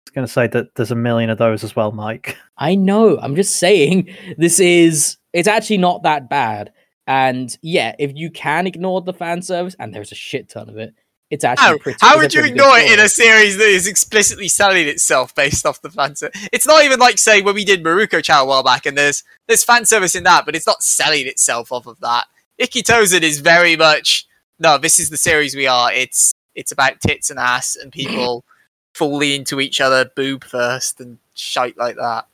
was 0.06 0.14
going 0.14 0.26
to 0.26 0.32
say 0.32 0.46
that 0.48 0.74
there's 0.74 0.90
a 0.90 0.96
million 0.96 1.30
of 1.30 1.38
those 1.38 1.62
as 1.64 1.76
well, 1.76 1.92
Mike. 1.92 2.36
I 2.58 2.74
know. 2.74 3.18
I'm 3.18 3.36
just 3.36 3.56
saying 3.56 4.14
this 4.38 4.60
is 4.60 5.16
it's 5.32 5.48
actually 5.48 5.78
not 5.78 6.02
that 6.02 6.28
bad. 6.28 6.72
And 7.06 7.56
yeah, 7.62 7.94
if 7.98 8.12
you 8.14 8.30
can 8.30 8.66
ignore 8.66 9.00
the 9.00 9.12
fan 9.12 9.42
service, 9.42 9.74
and 9.78 9.92
there's 9.92 10.12
a 10.12 10.16
shit 10.16 10.48
ton 10.48 10.68
of 10.68 10.76
it, 10.76 10.94
it's 11.30 11.44
actually 11.44 11.66
How, 11.66 11.78
pretty. 11.78 11.98
how 12.00 12.18
would 12.18 12.34
you 12.34 12.44
ignore 12.44 12.76
it 12.78 12.90
in 12.92 12.98
a 12.98 13.08
series 13.08 13.56
that 13.56 13.68
is 13.68 13.86
explicitly 13.86 14.48
selling 14.48 14.88
itself 14.88 15.34
based 15.34 15.64
off 15.64 15.80
the 15.80 15.90
fan 15.90 16.16
service? 16.16 16.48
It's 16.52 16.66
not 16.66 16.84
even 16.84 16.98
like 16.98 17.18
say 17.18 17.40
when 17.40 17.54
we 17.54 17.64
did 17.64 17.84
Mieruko-chan 17.84 18.40
a 18.40 18.44
while 18.44 18.62
back, 18.62 18.86
and 18.86 18.98
there's 18.98 19.22
there's 19.46 19.64
fan 19.64 19.86
service 19.86 20.14
in 20.14 20.24
that, 20.24 20.44
but 20.44 20.56
it's 20.56 20.66
not 20.66 20.82
selling 20.82 21.26
itself 21.26 21.72
off 21.72 21.86
of 21.86 22.00
that. 22.00 22.26
Ikki 22.58 22.82
Tousen 22.82 23.22
is 23.22 23.40
very 23.40 23.76
much 23.76 24.26
no. 24.60 24.78
This 24.78 25.00
is 25.00 25.10
the 25.10 25.16
series 25.16 25.56
we 25.56 25.66
are. 25.66 25.92
It's 25.92 26.32
it's 26.54 26.70
about 26.72 27.00
tits 27.00 27.30
and 27.30 27.38
ass 27.38 27.76
and 27.76 27.90
people 27.92 28.44
falling 28.94 29.32
into 29.32 29.60
each 29.60 29.80
other 29.80 30.10
boob 30.16 30.44
first 30.44 31.00
and 31.00 31.18
shite 31.34 31.76
like 31.76 31.96
that. 31.96 32.26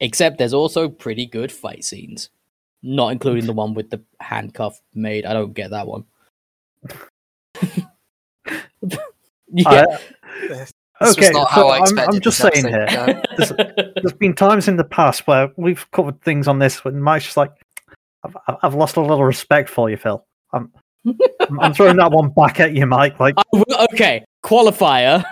Except 0.00 0.38
there's 0.38 0.54
also 0.54 0.88
pretty 0.88 1.26
good 1.26 1.52
fight 1.52 1.84
scenes, 1.84 2.30
not 2.82 3.08
including 3.12 3.46
the 3.46 3.52
one 3.62 3.74
with 3.74 3.90
the 3.90 4.00
handcuff 4.20 4.80
maid. 4.94 5.26
I 5.26 5.32
don't 5.32 5.52
get 5.54 5.70
that 5.70 5.86
one. 5.86 6.04
yeah. 9.52 9.84
I- 9.88 9.98
This 11.00 11.16
was 11.16 11.18
okay, 11.18 11.30
not 11.30 11.48
so 11.48 11.54
how 11.54 11.68
I 11.68 11.78
I'm, 11.78 11.98
I'm 11.98 12.20
just 12.20 12.38
saying 12.38 12.68
here. 12.68 12.86
episode 12.88 13.56
to. 13.56 13.92
There's 13.96 14.12
been 14.12 14.34
times 14.34 14.68
in 14.68 14.76
the 14.76 14.84
past 14.84 15.26
where 15.26 15.50
we've 15.56 15.90
covered 15.90 16.20
things 16.20 16.46
on 16.46 16.60
this 16.60 16.84
when 16.84 17.00
Mike's 17.00 17.24
just 17.24 17.36
like, 17.36 17.50
I've, 18.24 18.36
I've- 18.46 18.58
I've 18.62 18.74
lost 18.74 18.96
a 18.96 19.00
little 19.00 19.24
respect 19.24 19.68
for 19.68 19.90
you, 19.90 19.96
Phil. 19.96 20.24
I'm, 20.52 20.70
I'm- 21.06 21.74
throwing 21.74 21.96
that 21.96 22.10
one 22.10 22.30
back 22.30 22.60
at 22.60 22.74
you, 22.74 22.86
Mike. 22.86 23.18
Like, 23.20 23.34
okay, 23.92 24.24
qualifier. 24.44 25.24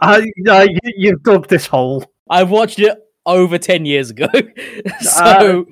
I, 0.00 0.30
I, 0.48 0.62
you, 0.64 0.78
you've 0.96 1.22
dug 1.22 1.48
this 1.48 1.66
hole. 1.66 2.04
I 2.28 2.44
watched 2.44 2.78
it 2.78 2.96
over 3.26 3.58
10 3.58 3.86
years 3.86 4.10
ago. 4.10 4.26
Uh, 5.16 5.40
so 5.40 5.66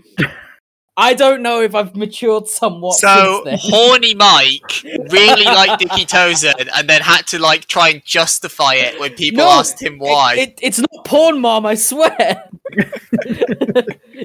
I 1.00 1.14
don't 1.14 1.42
know 1.42 1.62
if 1.62 1.76
I've 1.76 1.94
matured 1.94 2.48
somewhat 2.48 2.96
So 2.96 3.42
since 3.44 3.62
then. 3.62 3.72
horny 3.72 4.14
Mike 4.14 4.82
really 5.10 5.44
liked 5.44 5.78
Dicky 5.78 6.04
Tozen 6.04 6.68
and 6.76 6.88
then 6.90 7.02
had 7.02 7.24
to 7.28 7.38
like 7.38 7.66
try 7.66 7.90
and 7.90 8.04
justify 8.04 8.74
it 8.74 8.98
when 8.98 9.14
people 9.14 9.44
No, 9.44 9.48
asked 9.50 9.80
him 9.80 9.98
why. 10.00 10.34
It, 10.34 10.48
it, 10.48 10.58
it's 10.60 10.78
not 10.80 11.04
porn, 11.04 11.40
mom, 11.40 11.66
I 11.66 11.76
swear. 11.76 12.50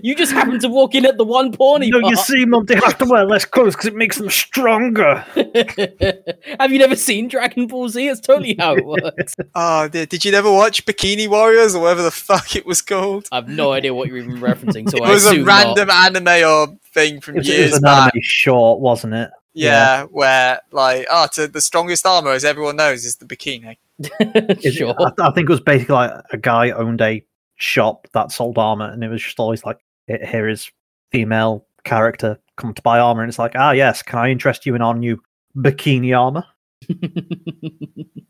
you 0.02 0.16
just 0.16 0.32
happen 0.32 0.60
to 0.60 0.68
walk 0.68 0.96
in 0.96 1.06
at 1.06 1.18
the 1.18 1.24
one 1.24 1.52
porny 1.52 1.90
No, 1.92 2.00
you 2.10 2.16
see, 2.16 2.44
mom, 2.46 2.66
they 2.66 2.76
have 2.76 2.98
to 2.98 3.06
wear 3.06 3.24
less 3.26 3.46
clothes 3.46 3.74
because 3.76 3.88
it 3.88 3.96
makes 3.96 4.18
them 4.18 4.30
stronger. 4.30 5.16
Have 6.60 6.72
you 6.72 6.80
never 6.80 6.96
seen 6.96 7.28
Dragon 7.28 7.68
Ball 7.68 7.90
Z? 7.90 8.08
It's 8.08 8.20
totally 8.20 8.56
how 8.58 8.76
it 8.76 8.86
works. 8.86 9.36
oh, 9.56 9.88
did, 9.88 10.10
did 10.10 10.26
you 10.26 10.32
never 10.32 10.52
watch 10.52 10.86
Bikini 10.86 11.28
Warriors 11.28 11.76
or 11.76 11.84
whatever 11.84 12.02
the 12.02 12.12
fuck 12.12 12.56
it 12.56 12.66
was 12.66 12.82
called? 12.82 13.28
I've 13.32 13.48
no 13.48 13.72
idea 13.74 13.94
what 13.94 14.08
you're 14.08 14.18
even 14.18 14.38
referencing, 14.38 14.90
so 14.90 14.98
it 14.98 15.04
I 15.04 15.10
was 15.14 15.26
a 15.26 15.30
assume 15.30 15.46
not. 15.46 15.78
random 15.78 15.90
anime 15.90 16.28
or 16.50 16.63
thing 16.94 17.22
from 17.22 17.36
It 17.36 17.40
was, 17.40 17.50
it 17.50 17.54
years 17.58 17.72
was 17.72 17.78
an 17.78 17.84
back. 17.84 18.14
anime 18.14 18.22
short, 18.24 18.80
wasn't 18.80 19.14
it? 19.14 19.30
Yeah, 19.56 20.04
where 20.06 20.60
like, 20.72 21.06
oh, 21.12 21.28
to 21.34 21.48
the 21.48 21.62
strongest 21.62 22.06
armor, 22.08 22.32
as 22.32 22.44
everyone 22.44 22.76
knows, 22.76 23.06
is 23.06 23.18
the 23.18 23.26
bikini. 23.26 23.78
Sure. 24.72 24.96
I, 25.00 25.12
I 25.28 25.32
think 25.32 25.48
it 25.48 25.54
was 25.54 25.62
basically 25.62 25.94
like 25.96 26.12
a 26.32 26.38
guy 26.38 26.72
owned 26.72 27.02
a 27.02 27.24
shop 27.58 28.08
that 28.14 28.32
sold 28.32 28.58
armor, 28.58 28.90
and 28.90 29.04
it 29.04 29.10
was 29.10 29.22
just 29.22 29.40
always 29.40 29.64
like, 29.64 29.78
"Here- 30.08 30.26
here 30.26 30.50
is 30.50 30.72
female 31.12 31.68
character 31.84 32.40
come 32.58 32.74
to 32.74 32.82
buy 32.82 32.98
armor, 33.00 33.22
and 33.22 33.30
it's 33.30 33.38
like, 33.40 33.54
ah, 33.56 33.72
yes, 33.72 34.02
can 34.02 34.18
I 34.20 34.30
interest 34.32 34.66
you 34.66 34.74
in 34.76 34.82
our 34.82 34.96
new 34.96 35.22
bikini 35.58 36.18
armor? 36.20 36.46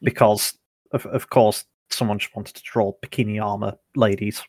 Because 0.02 0.58
of, 0.92 1.06
of 1.08 1.30
course, 1.30 1.64
someone 1.90 2.20
just 2.20 2.36
wanted 2.36 2.56
to 2.56 2.64
draw 2.64 2.92
bikini 3.02 3.42
armor 3.44 3.76
ladies. 3.96 4.44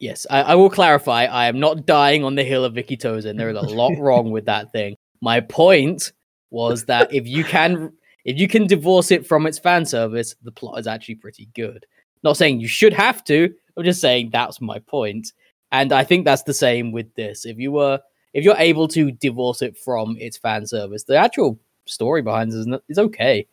Yes, 0.00 0.26
I, 0.30 0.40
I 0.40 0.54
will 0.54 0.70
clarify. 0.70 1.26
I 1.26 1.46
am 1.46 1.60
not 1.60 1.84
dying 1.84 2.24
on 2.24 2.34
the 2.34 2.42
hill 2.42 2.64
of 2.64 2.74
Vicky 2.74 2.96
Tozen. 2.96 3.36
There 3.36 3.50
is 3.50 3.56
a 3.56 3.60
lot 3.60 3.92
wrong 3.98 4.30
with 4.30 4.46
that 4.46 4.72
thing. 4.72 4.96
My 5.20 5.40
point 5.40 6.12
was 6.48 6.86
that 6.86 7.12
if 7.12 7.28
you 7.28 7.44
can, 7.44 7.92
if 8.24 8.38
you 8.38 8.48
can 8.48 8.66
divorce 8.66 9.10
it 9.10 9.26
from 9.26 9.46
its 9.46 9.58
fan 9.58 9.84
service, 9.84 10.34
the 10.42 10.52
plot 10.52 10.78
is 10.78 10.86
actually 10.86 11.16
pretty 11.16 11.50
good. 11.54 11.84
Not 12.22 12.38
saying 12.38 12.60
you 12.60 12.68
should 12.68 12.94
have 12.94 13.22
to. 13.24 13.52
I'm 13.76 13.84
just 13.84 14.00
saying 14.00 14.30
that's 14.32 14.60
my 14.60 14.78
point, 14.78 15.32
and 15.70 15.92
I 15.92 16.02
think 16.04 16.24
that's 16.24 16.42
the 16.44 16.54
same 16.54 16.92
with 16.92 17.14
this. 17.14 17.44
If 17.44 17.58
you 17.58 17.70
were, 17.72 18.00
if 18.32 18.42
you're 18.42 18.56
able 18.56 18.88
to 18.88 19.12
divorce 19.12 19.60
it 19.60 19.76
from 19.76 20.16
its 20.18 20.38
fan 20.38 20.66
service, 20.66 21.04
the 21.04 21.16
actual 21.16 21.58
story 21.84 22.22
behind 22.22 22.52
it 22.52 22.56
is, 22.56 22.66
not, 22.66 22.82
is 22.88 22.98
okay. 22.98 23.46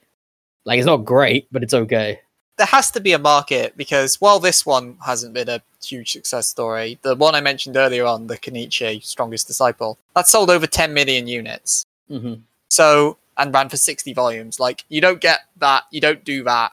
Like 0.63 0.79
it's 0.79 0.85
not 0.85 1.05
great, 1.05 1.47
but 1.51 1.63
it's 1.63 1.73
okay. 1.73 2.21
There 2.58 2.68
has 2.68 2.91
to 2.91 2.99
be 2.99 3.14
a 3.14 3.20
market 3.20 3.78
because 3.78 4.20
while 4.20 4.39
this 4.39 4.66
one 4.66 4.97
hasn't 5.05 5.34
been 5.34 5.47
a 5.47 5.62
huge 5.84 6.12
success 6.12 6.47
story, 6.47 6.97
the 7.03 7.16
one 7.16 7.36
I 7.36 7.41
mentioned 7.41 7.78
earlier 7.78 8.05
on, 8.05 8.28
the 8.28 8.38
Kenichi 8.38 9.03
Strongest 9.03 9.47
Disciple, 9.47 9.97
that 10.16 10.28
sold 10.28 10.49
over 10.49 10.68
10 10.68 10.93
million 10.93 11.28
units. 11.28 11.86
hmm 12.10 12.36
So, 12.70 13.18
and 13.38 13.53
ran 13.53 13.70
for 13.70 13.78
60 13.78 14.14
volumes. 14.14 14.60
Like, 14.60 14.84
you 14.89 14.99
don't 14.99 15.22
get 15.22 15.41
that, 15.58 15.84
you 15.91 16.01
don't 16.01 16.24
do 16.24 16.43
that 16.45 16.72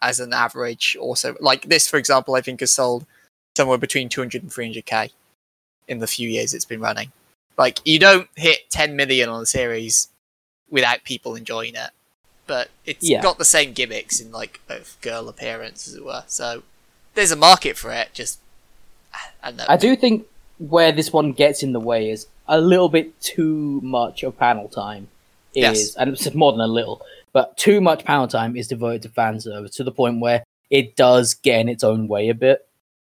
as 0.00 0.20
an 0.20 0.32
average. 0.32 0.96
Also, 0.98 1.36
like 1.40 1.68
this, 1.68 1.86
for 1.88 1.98
example, 1.98 2.34
I 2.34 2.40
think 2.40 2.60
has 2.60 2.72
sold 2.72 3.06
somewhere 3.56 3.78
between 3.78 4.08
200 4.08 4.42
and 4.42 4.50
300k 4.50 5.10
in 5.88 5.98
the 5.98 6.06
few 6.06 6.28
years 6.28 6.54
it's 6.54 6.64
been 6.64 6.80
running. 6.80 7.12
Like, 7.58 7.80
you 7.84 7.98
don't 7.98 8.28
hit 8.36 8.70
10 8.70 8.96
million 8.96 9.28
on 9.28 9.42
a 9.42 9.46
series 9.46 10.08
without 10.70 11.04
people 11.04 11.34
enjoying 11.34 11.74
it. 11.74 11.90
But 12.46 12.68
it's 12.84 13.08
Yeah. 13.08 13.20
got 13.22 13.38
the 13.38 13.44
same 13.44 13.72
gimmicks 13.72 14.20
in 14.20 14.30
like 14.32 14.60
both 14.68 14.96
girl 15.00 15.28
appearance, 15.28 15.88
as 15.88 15.94
it 15.94 16.04
were. 16.04 16.24
So 16.26 16.62
there's 17.14 17.32
a 17.32 17.36
market 17.36 17.76
for 17.76 17.90
it. 17.92 18.10
Just 18.14 18.38
I 19.42 19.48
don't 19.50 19.56
know. 19.56 19.64
I 19.68 19.76
do 19.76 19.96
think 19.96 20.26
where 20.58 20.92
this 20.92 21.12
one 21.12 21.32
gets 21.32 21.62
in 21.62 21.72
the 21.72 21.80
way 21.80 22.10
is 22.10 22.26
a 22.48 22.60
little 22.60 22.88
bit 22.88 23.18
too 23.20 23.80
much 23.82 24.22
of 24.22 24.38
panel 24.38 24.68
time 24.68 25.08
is, 25.54 25.62
Yes. 25.62 25.94
and 25.96 26.10
it's 26.10 26.34
more 26.34 26.52
than 26.52 26.60
a 26.60 26.66
little, 26.66 27.02
but 27.32 27.56
too 27.56 27.80
much 27.80 28.04
panel 28.04 28.28
time 28.28 28.56
is 28.56 28.68
devoted 28.68 29.02
to 29.02 29.08
fan 29.08 29.40
service 29.40 29.74
to 29.76 29.84
the 29.84 29.90
point 29.90 30.20
where 30.20 30.44
it 30.70 30.96
does 30.96 31.34
get 31.34 31.60
in 31.60 31.68
its 31.68 31.82
own 31.82 32.08
way 32.08 32.28
a 32.28 32.34
bit. 32.34 32.66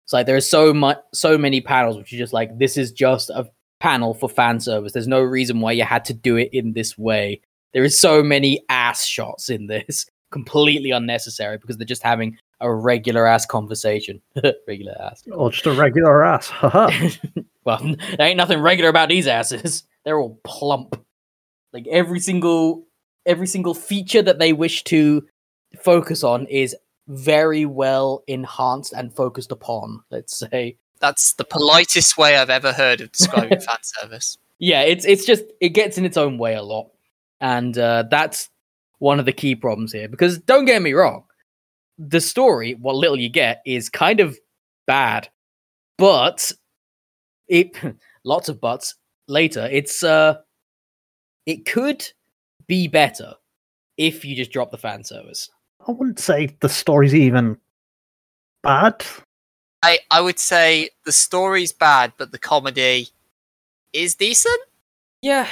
It's 0.05 0.13
like 0.13 0.25
there 0.25 0.35
are 0.35 0.41
so 0.41 0.73
much, 0.73 0.99
so 1.13 1.37
many 1.37 1.59
panels 1.61 1.97
which 1.97 2.13
are 2.13 2.17
just 2.17 2.33
like 2.33 2.57
this 2.59 2.77
is 2.77 2.91
just 2.91 3.29
a 3.29 3.49
panel 3.79 4.13
for 4.13 4.29
fan 4.29 4.59
service. 4.59 4.93
There's 4.93 5.07
no 5.07 5.21
reason 5.21 5.59
why 5.59 5.73
you 5.73 5.83
had 5.83 6.05
to 6.05 6.13
do 6.13 6.37
it 6.37 6.49
in 6.53 6.73
this 6.73 6.97
way. 6.97 7.41
There 7.73 7.83
is 7.83 7.99
so 7.99 8.23
many 8.23 8.63
ass 8.69 9.05
shots 9.05 9.49
in 9.49 9.67
this, 9.67 10.05
completely 10.31 10.91
unnecessary 10.91 11.57
because 11.57 11.77
they're 11.77 11.85
just 11.85 12.03
having 12.03 12.37
a 12.59 12.73
regular 12.73 13.27
ass 13.27 13.45
conversation. 13.45 14.21
regular 14.67 14.95
ass. 14.99 15.23
Or 15.31 15.51
just 15.51 15.65
a 15.65 15.71
regular 15.71 16.23
ass. 16.25 16.47
Haha. 16.47 16.89
well, 17.63 17.95
there 18.17 18.27
ain't 18.27 18.37
nothing 18.37 18.59
regular 18.59 18.89
about 18.89 19.09
these 19.09 19.27
asses. 19.27 19.83
They're 20.03 20.19
all 20.19 20.39
plump. 20.43 21.03
Like 21.73 21.87
every 21.87 22.19
single 22.19 22.87
every 23.25 23.47
single 23.47 23.73
feature 23.73 24.21
that 24.21 24.39
they 24.39 24.53
wish 24.53 24.83
to 24.85 25.27
focus 25.83 26.23
on 26.23 26.45
is 26.47 26.75
very 27.07 27.65
well 27.65 28.23
enhanced 28.27 28.93
and 28.93 29.13
focused 29.15 29.51
upon. 29.51 30.01
Let's 30.09 30.37
say. 30.37 30.77
That's 30.99 31.33
the 31.33 31.43
politest 31.43 32.17
way 32.17 32.37
I've 32.37 32.49
ever 32.49 32.73
heard 32.73 33.01
of 33.01 33.11
describing 33.11 33.59
fan 33.59 33.77
service. 33.83 34.37
Yeah, 34.59 34.81
it's 34.81 35.05
it's 35.05 35.25
just 35.25 35.43
it 35.61 35.69
gets 35.69 35.99
in 35.99 36.05
its 36.05 36.17
own 36.17 36.39
way 36.39 36.55
a 36.55 36.63
lot, 36.63 36.89
and 37.41 37.77
uh, 37.77 38.03
that's 38.09 38.49
one 38.99 39.19
of 39.19 39.25
the 39.25 39.33
key 39.33 39.55
problems 39.55 39.91
here. 39.91 40.07
Because 40.07 40.37
don't 40.39 40.65
get 40.65 40.81
me 40.81 40.93
wrong, 40.93 41.23
the 41.97 42.21
story, 42.21 42.73
what 42.75 42.95
little 42.95 43.19
you 43.19 43.29
get, 43.29 43.61
is 43.65 43.89
kind 43.89 44.19
of 44.19 44.37
bad, 44.85 45.29
but 45.97 46.51
it 47.47 47.77
lots 48.23 48.49
of 48.49 48.61
buts 48.61 48.95
later. 49.27 49.67
It's 49.71 50.03
uh, 50.03 50.37
it 51.45 51.65
could 51.65 52.07
be 52.67 52.87
better 52.87 53.33
if 53.97 54.23
you 54.23 54.35
just 54.35 54.51
drop 54.51 54.71
the 54.71 54.77
fan 54.77 55.03
service. 55.03 55.49
I 55.87 55.91
wouldn't 55.91 56.19
say 56.19 56.55
the 56.59 56.69
story's 56.69 57.15
even 57.15 57.57
bad. 58.61 59.05
I, 59.83 59.99
I 60.11 60.21
would 60.21 60.39
say 60.39 60.89
the 61.05 61.11
story's 61.11 61.71
bad, 61.71 62.13
but 62.17 62.31
the 62.31 62.39
comedy 62.39 63.09
is 63.93 64.15
decent. 64.15 64.59
Yeah, 65.21 65.47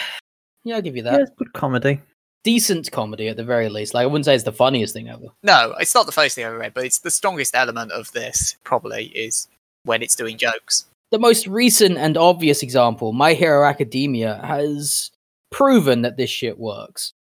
yeah, 0.66 0.76
I'll 0.76 0.82
give 0.82 0.97
you 0.97 1.03
that. 1.03 1.13
Yeah, 1.13 1.22
it's 1.22 1.32
good 1.38 1.53
comedy. 1.53 2.01
Decent 2.43 2.91
comedy 2.91 3.28
at 3.28 3.38
the 3.38 3.43
very 3.43 3.70
least. 3.70 3.93
Like 3.93 4.03
I 4.03 4.07
wouldn't 4.07 4.26
say 4.26 4.36
it's 4.36 4.43
the 4.43 4.51
funniest 4.51 4.93
thing 4.93 5.07
ever. 5.07 5.28
No, 5.43 5.76
it's 5.80 5.95
not 5.95 6.05
the 6.05 6.11
first 6.11 6.36
thing 6.36 6.43
I've 6.43 6.51
ever 6.51 6.59
read, 6.59 6.74
but 6.74 6.86
it's 6.86 6.99
the 6.99 7.11
strongest 7.11 7.55
element 7.55 7.91
of 7.91 8.11
this, 8.11 8.57
probably, 8.63 9.05
is 9.07 9.47
when 9.84 10.01
it's 10.01 10.16
doing 10.16 10.38
jokes. 10.38 10.86
The 11.11 11.20
most 11.20 11.47
recent 11.47 11.97
and 11.97 12.18
obvious 12.18 12.61
example, 12.63 13.13
My 13.13 13.34
Hero 13.34 13.63
Academia, 13.63 14.41
has 14.43 15.11
proven 15.51 16.01
that 16.01 16.18
this 16.18 16.30
shit 16.30 16.59
works. 16.59 17.13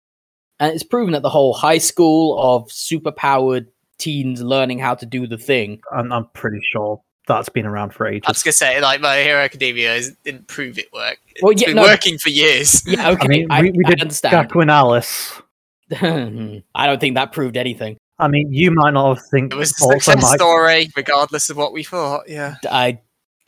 And 0.58 0.72
it's 0.72 0.84
proven 0.84 1.12
that 1.12 1.22
the 1.22 1.30
whole 1.30 1.52
high 1.52 1.78
school 1.78 2.38
of 2.40 2.68
superpowered 2.68 3.66
teens 3.98 4.40
learning 4.40 4.78
how 4.78 4.94
to 4.94 5.04
do 5.04 5.26
the 5.26 5.38
thing. 5.38 5.80
I'm, 5.92 6.12
I'm 6.12 6.26
pretty 6.32 6.60
sure 6.72 7.02
that's 7.28 7.48
been 7.48 7.66
around 7.66 7.90
for 7.94 8.06
ages. 8.06 8.24
I 8.26 8.30
was 8.30 8.42
gonna 8.42 8.52
say, 8.52 8.80
like, 8.80 9.00
My 9.00 9.18
Hero 9.22 9.40
Academia 9.40 9.94
is, 9.94 10.16
didn't 10.24 10.48
prove 10.48 10.78
it 10.78 10.92
work. 10.92 11.18
It's 11.28 11.42
Well, 11.42 11.52
yeah, 11.52 11.66
been 11.68 11.76
no. 11.76 11.82
working 11.82 12.18
for 12.18 12.28
years. 12.30 12.82
Yeah, 12.86 13.10
okay, 13.10 13.24
I 13.24 13.28
mean, 13.28 13.46
I, 13.50 13.62
we, 13.62 13.70
we 13.72 13.84
I 13.84 13.90
did 13.90 14.00
understand. 14.02 14.32
Gaku 14.48 14.60
and 14.60 14.70
Alice. 14.70 15.40
I 15.92 16.62
don't 16.86 17.00
think 17.00 17.14
that 17.16 17.32
proved 17.32 17.56
anything. 17.56 17.96
I 18.18 18.28
mean, 18.28 18.52
you 18.52 18.70
might 18.70 18.92
not 18.94 19.16
have 19.16 19.26
think 19.30 19.52
It 19.52 19.56
was 19.56 19.70
a 19.72 19.74
success 19.74 20.22
Mike, 20.22 20.38
story, 20.38 20.90
regardless 20.96 21.50
of 21.50 21.56
what 21.56 21.72
we 21.72 21.82
thought. 21.82 22.28
Yeah. 22.28 22.56
I 22.70 23.00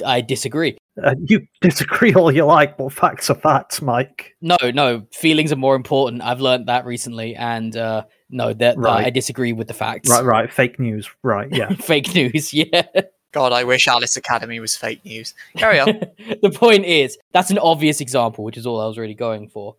I 0.04 0.20
disagree. 0.22 0.76
uh, 1.02 1.14
you 1.26 1.46
disagree 1.60 2.12
all 2.14 2.32
you 2.32 2.44
like, 2.44 2.76
but 2.76 2.92
facts 2.92 3.30
are 3.30 3.36
facts, 3.36 3.80
Mike. 3.80 4.32
No, 4.42 4.56
no, 4.74 5.06
feelings 5.12 5.52
are 5.52 5.56
more 5.56 5.76
important. 5.76 6.22
I've 6.22 6.40
learned 6.40 6.66
that 6.66 6.84
recently, 6.84 7.36
and 7.36 7.76
uh, 7.76 8.02
no, 8.28 8.52
that 8.54 8.76
Right. 8.76 9.06
I 9.06 9.10
disagree 9.10 9.52
with 9.52 9.68
the 9.68 9.74
facts. 9.74 10.10
Right, 10.10 10.24
right. 10.24 10.52
Fake 10.52 10.80
news. 10.80 11.08
Right, 11.22 11.48
yeah. 11.52 11.68
Fake 11.74 12.12
news, 12.14 12.52
yeah. 12.54 12.82
God, 13.34 13.52
I 13.52 13.64
wish 13.64 13.88
Alice 13.88 14.16
Academy 14.16 14.60
was 14.60 14.76
fake 14.76 15.04
news. 15.04 15.34
Carry 15.56 15.80
on. 15.80 15.88
the 16.42 16.52
point 16.54 16.84
is, 16.84 17.18
that's 17.32 17.50
an 17.50 17.58
obvious 17.58 18.00
example, 18.00 18.44
which 18.44 18.56
is 18.56 18.64
all 18.64 18.80
I 18.80 18.86
was 18.86 18.96
really 18.96 19.14
going 19.14 19.48
for. 19.48 19.74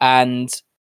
And 0.00 0.50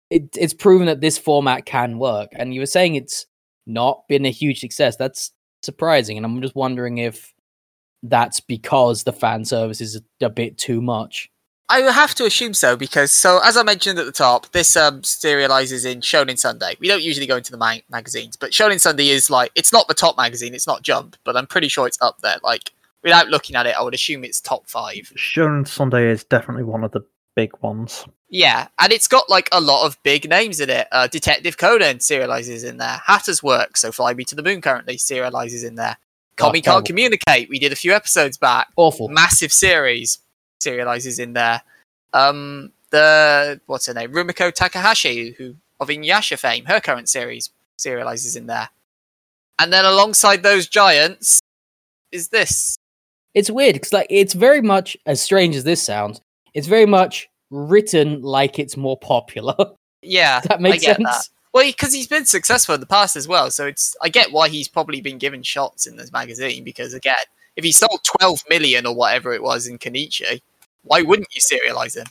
it, 0.10 0.24
it's 0.38 0.54
proven 0.54 0.88
that 0.88 1.00
this 1.00 1.18
format 1.18 1.66
can 1.66 2.00
work. 2.00 2.28
And 2.34 2.54
you 2.54 2.60
were 2.60 2.66
saying 2.66 2.96
it's 2.96 3.28
not 3.66 4.04
been 4.10 4.26
a 4.26 4.30
huge 4.30 4.60
success. 4.60 4.98
That's 4.98 5.32
surprising. 5.64 6.18
And 6.18 6.26
I'm 6.26 6.42
just 6.42 6.54
wondering 6.54 6.98
if 6.98 7.34
that's 8.04 8.42
because 8.42 9.04
the 9.06 9.14
fan 9.14 9.46
service 9.46 9.80
is 9.80 10.02
a 10.22 10.30
bit 10.30 10.58
too 10.58 10.82
much. 10.82 11.31
I 11.72 11.82
would 11.84 11.94
have 11.94 12.14
to 12.16 12.26
assume 12.26 12.54
so 12.54 12.76
because, 12.76 13.14
so 13.14 13.40
as 13.46 13.56
I 13.56 13.64
mentioned 13.64 13.98
at 13.98 14.06
the 14.06 14.12
top, 14.12 14.52
this 14.52 14.76
um, 14.76 15.04
serializes 15.04 15.90
in 15.90 16.02
Shonen 16.02 16.38
Sunday. 16.38 16.76
We 16.82 16.90
don't 16.90 17.02
usually 17.02 17.26
go 17.26 17.38
into 17.38 17.54
the 17.54 17.58
ma- 17.58 17.78
magazines, 17.90 18.36
but 18.36 18.52
Shonen 18.52 18.78
Sunday 18.82 19.08
is 19.08 19.30
like 19.30 19.52
it's 19.56 19.72
not 19.72 19.88
the 19.88 19.94
top 19.94 20.18
magazine, 20.18 20.54
it's 20.54 20.68
not 20.68 20.82
Jump, 20.82 21.16
but 21.24 21.38
I'm 21.38 21.48
pretty 21.48 21.70
sure 21.70 21.88
it's 21.88 22.02
up 22.02 22.20
there. 22.20 22.36
Like 22.44 22.72
without 23.04 23.30
looking 23.30 23.56
at 23.56 23.68
it, 23.68 23.76
I 23.80 23.84
would 23.84 23.94
assume 23.94 24.26
it's 24.26 24.42
top 24.42 24.68
five. 24.68 25.14
Shonen 25.16 25.66
Sunday 25.66 26.10
is 26.10 26.26
definitely 26.26 26.66
one 26.66 26.84
of 26.84 26.92
the 26.92 27.06
big 27.38 27.52
ones. 27.62 28.06
Yeah, 28.28 28.68
and 28.78 28.92
it's 28.92 29.08
got 29.08 29.30
like 29.30 29.48
a 29.54 29.62
lot 29.62 29.86
of 29.86 29.98
big 30.04 30.30
names 30.30 30.60
in 30.60 30.70
it. 30.70 30.90
Uh, 30.92 31.08
Detective 31.08 31.58
Conan 31.58 32.00
serializes 32.00 32.68
in 32.68 32.78
there. 32.78 33.00
Hata's 33.08 33.42
Work, 33.42 33.78
so 33.78 33.94
Fly 33.94 34.14
Me 34.14 34.26
to 34.26 34.36
the 34.36 34.44
Moon 34.44 34.60
currently 34.60 34.98
serializes 34.98 35.66
in 35.66 35.76
there. 35.76 35.96
Komi 36.36 36.62
terrible. 36.62 36.62
Can't 36.64 36.86
Communicate, 36.86 37.50
we 37.50 37.60
did 37.60 37.72
a 37.72 37.78
few 37.78 37.94
episodes 37.94 38.38
back. 38.38 38.68
Awful. 38.76 39.08
massive 39.08 39.54
series 39.54 40.20
serializes 40.62 41.20
in 41.20 41.34
there. 41.34 41.62
Um, 42.14 42.72
the 42.92 43.60
what's 43.66 43.88
her 43.88 43.94
name, 43.94 44.12
Rumiko 44.12 44.54
Takahashi, 44.54 45.32
who 45.32 45.56
of 45.80 45.88
Inuyasha 45.90 46.38
fame, 46.38 46.66
her 46.66 46.80
current 46.80 47.10
series 47.10 47.50
serializes 47.78 48.38
in 48.38 48.48
there. 48.48 48.70
And 49.60 49.72
then 49.74 49.86
alongside 49.86 50.44
those 50.44 50.68
giants 50.68 51.40
is 52.12 52.30
this. 52.30 52.78
It's 53.34 53.50
weird 53.50 53.74
because 53.76 53.94
like 53.94 54.08
it's 54.10 54.34
very 54.34 54.62
much 54.62 54.98
as 55.06 55.22
strange 55.22 55.56
as 55.56 55.64
this 55.64 55.82
sounds. 55.82 56.22
It's 56.54 56.68
very 56.68 56.86
much 56.86 57.30
written 57.50 58.22
like 58.22 58.60
it's 58.60 58.78
more 58.78 58.98
popular. 58.98 59.56
Yeah, 60.04 60.40
Does 60.40 60.48
that 60.48 60.62
make 60.62 60.74
I 60.74 60.78
get 60.78 60.96
sense? 60.96 61.10
that. 61.10 61.30
Well, 61.54 61.64
because 61.64 61.94
he's 61.94 62.08
been 62.08 62.26
successful 62.26 62.74
in 62.74 62.82
the 62.82 62.88
past 62.88 63.16
as 63.16 63.28
well, 63.28 63.52
so 63.52 63.68
it's 63.68 63.96
I 64.02 64.10
get 64.10 64.32
why 64.32 64.50
he's 64.50 64.68
probably 64.68 65.00
been 65.00 65.20
given 65.20 65.44
shots 65.44 65.86
in 65.86 65.96
this 65.96 66.12
magazine. 66.12 66.64
Because 66.64 66.96
again, 66.96 67.14
if 67.56 67.64
he 67.64 67.72
sold 67.72 68.00
12 68.20 68.42
million 68.50 68.88
or 68.88 68.96
whatever 68.96 69.32
it 69.32 69.44
was 69.44 69.68
in 69.68 69.78
Kenichi, 69.78 70.42
why 70.84 71.02
wouldn't 71.02 71.28
you 71.34 71.42
serialize 71.42 71.96
him? 71.98 72.06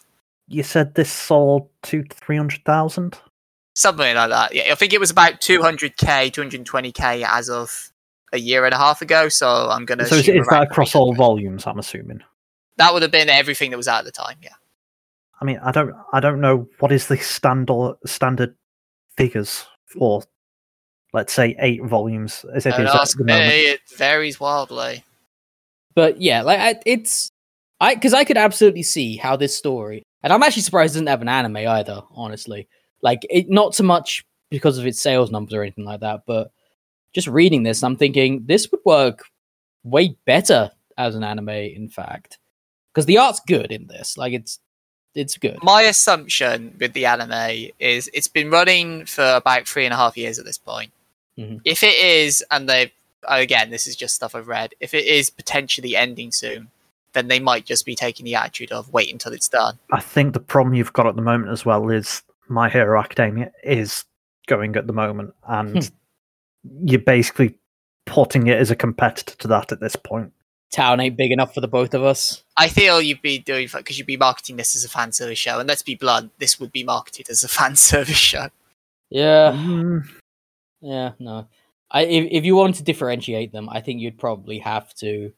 You 0.48 0.62
said 0.62 0.94
this 0.94 1.10
sold 1.10 1.68
two 1.82 2.02
to 2.02 2.16
three 2.16 2.36
hundred 2.36 2.64
thousand. 2.64 3.18
something 3.74 4.14
like 4.16 4.30
that. 4.30 4.54
Yeah, 4.54 4.72
I 4.72 4.74
think 4.74 4.92
it 4.92 5.00
was 5.00 5.10
about 5.10 5.40
200k, 5.40 5.96
220k 6.32 7.24
as 7.26 7.48
of 7.48 7.92
a 8.32 8.38
year 8.38 8.64
and 8.64 8.74
a 8.74 8.78
half 8.78 9.00
ago. 9.02 9.28
So 9.28 9.46
I'm 9.70 9.84
gonna. 9.84 10.06
So 10.06 10.16
is, 10.16 10.28
is 10.28 10.46
that 10.50 10.64
across 10.64 10.94
all 10.94 11.14
volumes? 11.14 11.66
I'm 11.66 11.78
assuming. 11.78 12.20
That 12.76 12.92
would 12.92 13.02
have 13.02 13.10
been 13.10 13.28
everything 13.28 13.70
that 13.70 13.76
was 13.76 13.88
out 13.88 14.00
at 14.00 14.04
the 14.06 14.12
time. 14.12 14.36
Yeah. 14.42 14.54
I 15.40 15.44
mean, 15.44 15.58
I 15.62 15.70
don't, 15.72 15.94
I 16.12 16.20
don't 16.20 16.40
know 16.40 16.68
what 16.80 16.92
is 16.92 17.06
the 17.08 17.16
standard 17.16 17.94
standard 18.06 18.54
figures 19.16 19.66
for, 19.86 20.22
let's 21.14 21.32
say, 21.32 21.56
eight 21.60 21.82
volumes 21.84 22.44
as 22.54 22.66
it 22.66 22.70
Don't 22.72 22.82
is 22.86 22.90
at 22.90 23.00
ask 23.00 23.16
the 23.18 23.24
me. 23.24 23.32
moment. 23.32 23.52
It 23.52 23.80
varies 23.96 24.38
wildly. 24.40 25.04
But 25.94 26.20
yeah, 26.20 26.42
like 26.42 26.60
I, 26.60 26.80
it's 26.86 27.30
I 27.80 27.94
because 27.94 28.14
I 28.14 28.24
could 28.24 28.36
absolutely 28.36 28.82
see 28.82 29.16
how 29.16 29.36
this 29.36 29.56
story, 29.56 30.02
and 30.22 30.32
I'm 30.32 30.42
actually 30.42 30.62
surprised 30.62 30.94
it 30.94 30.98
doesn't 30.98 31.06
have 31.06 31.22
an 31.22 31.28
anime 31.28 31.56
either. 31.56 32.02
Honestly, 32.14 32.68
like 33.02 33.26
it 33.30 33.48
not 33.48 33.74
so 33.74 33.84
much 33.84 34.24
because 34.50 34.78
of 34.78 34.86
its 34.86 35.00
sales 35.00 35.30
numbers 35.30 35.54
or 35.54 35.62
anything 35.62 35.84
like 35.84 36.00
that, 36.00 36.22
but 36.26 36.50
just 37.12 37.26
reading 37.26 37.62
this, 37.62 37.82
I'm 37.82 37.96
thinking 37.96 38.44
this 38.46 38.70
would 38.70 38.80
work 38.84 39.24
way 39.84 40.16
better 40.26 40.70
as 40.98 41.14
an 41.14 41.24
anime. 41.24 41.48
In 41.48 41.88
fact, 41.88 42.38
because 42.92 43.06
the 43.06 43.18
art's 43.18 43.40
good 43.46 43.72
in 43.72 43.86
this, 43.86 44.18
like 44.18 44.32
it's 44.32 44.58
it's 45.14 45.36
good. 45.38 45.58
My 45.62 45.82
assumption 45.82 46.76
with 46.78 46.92
the 46.92 47.06
anime 47.06 47.70
is 47.80 48.10
it's 48.12 48.28
been 48.28 48.50
running 48.50 49.06
for 49.06 49.34
about 49.34 49.66
three 49.66 49.84
and 49.84 49.94
a 49.94 49.96
half 49.96 50.16
years 50.16 50.38
at 50.38 50.44
this 50.44 50.58
point. 50.58 50.92
Mhm. 51.38 51.60
If 51.64 51.82
it 51.82 51.98
is, 51.98 52.44
and 52.50 52.68
they 52.68 52.92
again, 53.26 53.70
this 53.70 53.86
is 53.86 53.96
just 53.96 54.14
stuff 54.14 54.34
I've 54.34 54.48
read. 54.48 54.74
If 54.80 54.94
it 54.94 55.06
is 55.06 55.30
potentially 55.30 55.96
ending 55.96 56.30
soon, 56.32 56.70
then 57.12 57.28
they 57.28 57.40
might 57.40 57.66
just 57.66 57.84
be 57.84 57.94
taking 57.94 58.24
the 58.24 58.34
attitude 58.34 58.72
of 58.72 58.92
wait 58.92 59.12
until 59.12 59.32
it's 59.32 59.48
done. 59.48 59.78
I 59.92 60.00
think 60.00 60.32
the 60.32 60.40
problem 60.40 60.74
you've 60.74 60.92
got 60.92 61.06
at 61.06 61.16
the 61.16 61.22
moment 61.22 61.50
as 61.50 61.64
well 61.64 61.88
is 61.90 62.22
My 62.48 62.68
Hero 62.68 62.98
Academia 63.00 63.52
is 63.64 64.04
going 64.46 64.76
at 64.76 64.86
the 64.86 64.92
moment, 64.92 65.34
and 65.46 65.90
you're 66.84 67.00
basically 67.00 67.58
putting 68.06 68.46
it 68.46 68.58
as 68.58 68.70
a 68.70 68.76
competitor 68.76 69.36
to 69.36 69.48
that 69.48 69.72
at 69.72 69.80
this 69.80 69.96
point. 69.96 70.32
Town 70.72 71.00
ain't 71.00 71.16
big 71.16 71.32
enough 71.32 71.52
for 71.52 71.60
the 71.60 71.68
both 71.68 71.94
of 71.94 72.04
us. 72.04 72.44
I 72.56 72.68
feel 72.68 73.00
you'd 73.00 73.22
be 73.22 73.38
doing 73.38 73.68
because 73.72 73.98
you'd 73.98 74.06
be 74.06 74.16
marketing 74.16 74.56
this 74.56 74.76
as 74.76 74.84
a 74.84 74.88
fan 74.88 75.12
service 75.12 75.38
show, 75.38 75.58
and 75.58 75.68
let's 75.68 75.82
be 75.82 75.96
blunt, 75.96 76.32
this 76.38 76.60
would 76.60 76.70
be 76.70 76.84
marketed 76.84 77.28
as 77.28 77.42
a 77.42 77.48
fan 77.48 77.74
service 77.76 78.16
show. 78.16 78.48
Yeah, 79.08 79.52
Mm, 79.52 80.08
yeah, 80.80 81.12
no. 81.18 81.48
I 81.90 82.02
if 82.02 82.28
if 82.30 82.44
you 82.44 82.54
want 82.54 82.76
to 82.76 82.84
differentiate 82.84 83.52
them, 83.52 83.68
I 83.68 83.80
think 83.80 84.00
you'd 84.00 84.18
probably 84.18 84.60
have 84.60 84.94
to 84.96 85.32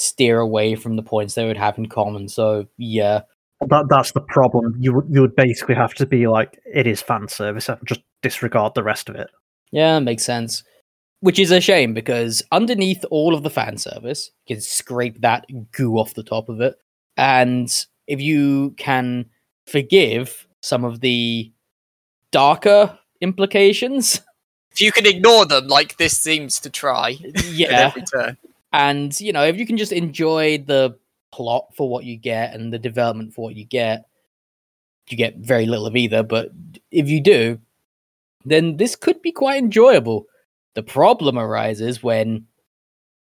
steer 0.00 0.38
away 0.38 0.74
from 0.74 0.96
the 0.96 1.02
points 1.02 1.34
they 1.34 1.46
would 1.46 1.58
have 1.58 1.76
in 1.76 1.86
common. 1.86 2.28
So 2.28 2.66
yeah, 2.78 3.20
that 3.68 3.86
that's 3.88 4.12
the 4.12 4.20
problem. 4.20 4.74
You 4.78 4.94
would 4.94 5.06
you 5.10 5.20
would 5.20 5.36
basically 5.36 5.74
have 5.74 5.94
to 5.94 6.06
be 6.06 6.26
like 6.26 6.58
it 6.64 6.86
is 6.86 7.02
fan 7.02 7.28
service 7.28 7.68
and 7.68 7.78
just 7.84 8.00
disregard 8.22 8.74
the 8.74 8.82
rest 8.82 9.08
of 9.08 9.14
it. 9.16 9.30
yeah, 9.70 9.98
makes 9.98 10.24
sense. 10.24 10.64
Which 11.20 11.38
is 11.38 11.50
a 11.50 11.60
shame 11.60 11.92
because 11.92 12.42
underneath 12.50 13.04
all 13.10 13.34
of 13.34 13.42
the 13.42 13.50
fan 13.50 13.76
service, 13.76 14.30
you 14.46 14.56
can 14.56 14.62
scrape 14.62 15.20
that 15.20 15.44
goo 15.72 15.98
off 15.98 16.14
the 16.14 16.22
top 16.22 16.48
of 16.48 16.62
it, 16.62 16.76
and 17.18 17.70
if 18.06 18.20
you 18.20 18.70
can 18.78 19.26
forgive 19.66 20.46
some 20.62 20.84
of 20.84 21.00
the 21.00 21.52
darker 22.30 22.98
implications. 23.20 24.20
If 24.72 24.80
you 24.80 24.92
can 24.92 25.06
ignore 25.06 25.46
them, 25.46 25.66
like 25.66 25.96
this 25.96 26.16
seems 26.16 26.60
to 26.60 26.70
try 26.70 27.18
at 27.22 27.44
Yeah. 27.44 27.92
and 28.72 29.18
you 29.20 29.32
know 29.32 29.44
if 29.44 29.56
you 29.56 29.66
can 29.66 29.76
just 29.76 29.92
enjoy 29.92 30.58
the 30.58 30.96
plot 31.32 31.66
for 31.76 31.88
what 31.88 32.04
you 32.04 32.16
get 32.16 32.54
and 32.54 32.72
the 32.72 32.78
development 32.78 33.32
for 33.34 33.42
what 33.42 33.54
you 33.56 33.64
get 33.64 34.04
you 35.08 35.16
get 35.16 35.36
very 35.38 35.66
little 35.66 35.86
of 35.86 35.96
either. 35.96 36.22
But 36.22 36.50
if 36.90 37.08
you 37.08 37.20
do 37.22 37.58
then 38.44 38.76
this 38.78 38.96
could 38.96 39.20
be 39.22 39.32
quite 39.32 39.58
enjoyable. 39.58 40.26
The 40.74 40.82
problem 40.82 41.38
arises 41.38 42.02
when 42.02 42.46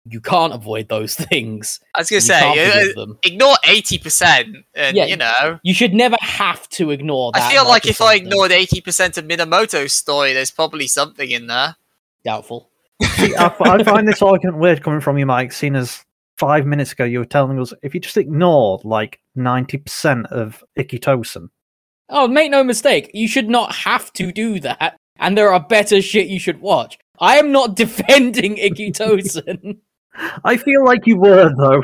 you 0.06 0.20
can't 0.20 0.54
avoid 0.54 0.90
those 0.90 1.16
things. 1.30 1.80
I 1.96 2.00
was 2.00 2.10
gonna 2.10 2.22
say, 2.22 2.40
can't 2.40 2.98
uh, 2.98 3.14
ignore 3.24 3.56
eighty 3.66 3.98
percent, 3.98 4.58
and 4.76 4.96
Yeah, 4.98 5.06
you 5.06 5.18
know. 5.18 5.60
you 5.64 5.74
should 5.74 5.94
never 5.94 6.18
have 6.20 6.68
to 6.70 6.92
ignore 6.92 7.32
that 7.34 7.44
I 7.44 7.54
feel 7.54 7.66
like 7.68 7.86
if 7.86 8.02
I 8.02 8.16
ignored 8.16 8.52
eighty 8.52 8.82
percent 8.82 9.18
of 9.18 9.26
Minamoto's 9.26 9.94
story, 9.94 10.34
there's 10.34 10.52
probably 10.52 10.88
something 10.88 11.30
in 11.30 11.48
there. 11.48 11.76
doubtful 12.24 12.70
See, 13.02 13.36
I, 13.36 13.56
I 13.60 13.84
find 13.84 14.08
this 14.08 14.22
argument 14.22 14.58
weird 14.58 14.84
coming 14.84 15.02
from 15.02 15.18
you, 15.18 15.26
Mike, 15.26 15.52
seeing 15.52 15.76
as 15.76 16.04
five 16.38 16.66
minutes 16.66 16.92
ago 16.94 17.04
you 17.04 17.20
were 17.20 17.26
telling 17.26 17.60
us 17.60 17.74
if 17.84 17.94
you 17.94 18.00
just 18.00 18.18
ignored 18.18 18.84
like 18.84 19.20
90% 19.38 20.26
of 20.32 20.64
Ikki 20.76 21.00
Tousen, 21.00 21.50
oh 22.10 22.28
make 22.28 22.50
no 22.50 22.64
mistake 22.64 23.12
you 23.14 23.28
should 23.28 23.48
not 23.48 23.74
have 23.74 24.12
to 24.14 24.32
do 24.32 24.60
that 24.60 24.98
and 25.18 25.38
there 25.38 25.54
are 25.54 25.60
better 25.60 26.02
shit 26.02 26.28
you 26.28 26.40
should 26.40 26.60
watch 26.60 26.98
i 27.20 27.38
am 27.38 27.52
not 27.52 27.76
defending 27.76 28.58
Ikki 28.58 28.92
Tousen 28.92 29.78
I 30.44 30.58
feel 30.58 30.86
like 30.86 31.06
you 31.06 31.18
were, 31.18 31.54
though. 31.56 31.82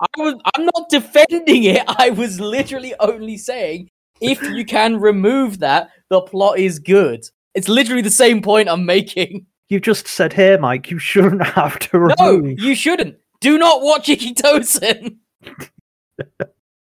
I 0.00 0.06
was 0.18 0.34
I'm 0.54 0.64
not 0.66 0.88
defending 0.88 1.64
it. 1.64 1.82
I 1.86 2.10
was 2.10 2.40
literally 2.40 2.94
only 3.00 3.36
saying 3.36 3.88
if 4.20 4.42
you 4.42 4.64
can 4.64 4.98
remove 4.98 5.60
that, 5.60 5.90
the 6.10 6.20
plot 6.20 6.58
is 6.58 6.78
good. 6.78 7.24
It's 7.54 7.68
literally 7.68 8.02
the 8.02 8.10
same 8.10 8.42
point 8.42 8.68
I'm 8.68 8.84
making. 8.84 9.46
You 9.72 9.80
just 9.80 10.06
said 10.06 10.34
here, 10.34 10.58
Mike, 10.58 10.90
you 10.90 10.98
shouldn't 10.98 11.42
have 11.46 11.78
to 11.78 12.14
No, 12.18 12.36
remove. 12.36 12.60
you 12.60 12.74
shouldn't. 12.74 13.16
Do 13.40 13.56
not 13.56 13.80
watch 13.80 14.06
Ikki 14.10 14.34
Tousen. 14.34 15.16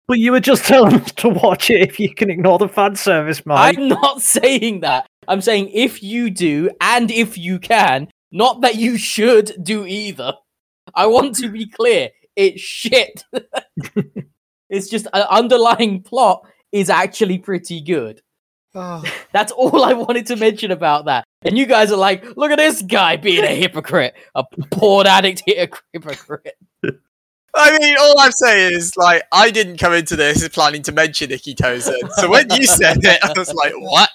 But 0.07 0.17
you 0.17 0.31
were 0.31 0.39
just 0.39 0.65
telling 0.65 0.95
us 0.95 1.11
to 1.11 1.29
watch 1.29 1.69
it 1.69 1.87
if 1.87 1.99
you 1.99 2.11
can 2.15 2.31
ignore 2.31 2.57
the 2.57 2.67
fan 2.67 2.95
service, 2.95 3.45
Mike. 3.45 3.77
I'm 3.77 3.89
not 3.89 4.21
saying 4.23 4.79
that. 4.79 5.05
I'm 5.27 5.39
saying 5.39 5.69
if 5.71 6.01
you 6.01 6.31
do 6.31 6.71
and 6.81 7.11
if 7.11 7.37
you 7.37 7.59
can, 7.59 8.07
not 8.31 8.61
that 8.61 8.73
you 8.77 8.97
should 8.97 9.51
do 9.61 9.85
either. 9.85 10.33
I 10.95 11.05
want 11.05 11.35
to 11.35 11.49
be 11.49 11.67
clear. 11.69 12.09
It's 12.35 12.59
shit. 12.59 13.23
it's 14.67 14.89
just 14.89 15.05
an 15.13 15.27
underlying 15.29 16.01
plot 16.01 16.41
is 16.71 16.89
actually 16.89 17.37
pretty 17.37 17.79
good. 17.79 18.19
Oh. 18.80 19.03
That's 19.34 19.51
all 19.51 19.84
I 19.84 19.91
wanted 19.93 20.27
to 20.27 20.38
mention 20.38 20.71
about 20.71 21.05
that. 21.05 21.25
And 21.41 21.57
you 21.57 21.65
guys 21.65 21.91
are 21.91 21.97
like, 21.97 22.23
look 22.38 22.49
at 22.51 22.57
this 22.57 22.82
guy 22.82 23.17
being 23.17 23.43
a 23.43 23.53
hypocrite, 23.55 24.13
a 24.36 24.43
porn 24.71 25.05
addict 25.05 25.43
hypocrite. 25.93 26.57
I 27.55 27.77
mean, 27.77 27.97
all 27.99 28.17
I'm 28.19 28.32
saying 28.32 28.73
is, 28.73 28.95
like, 28.95 29.23
I 29.32 29.49
didn't 29.51 29.77
come 29.77 29.93
into 29.93 30.15
this 30.15 30.47
planning 30.49 30.82
to 30.84 30.91
mention 30.91 31.32
Ikki 31.32 31.55
Tousen. 31.55 32.09
So 32.11 32.30
when 32.30 32.49
you 32.51 32.63
said 32.65 32.97
it, 33.01 33.19
I 33.23 33.34
was 33.38 33.53
like, 33.53 33.73
what? 33.77 34.09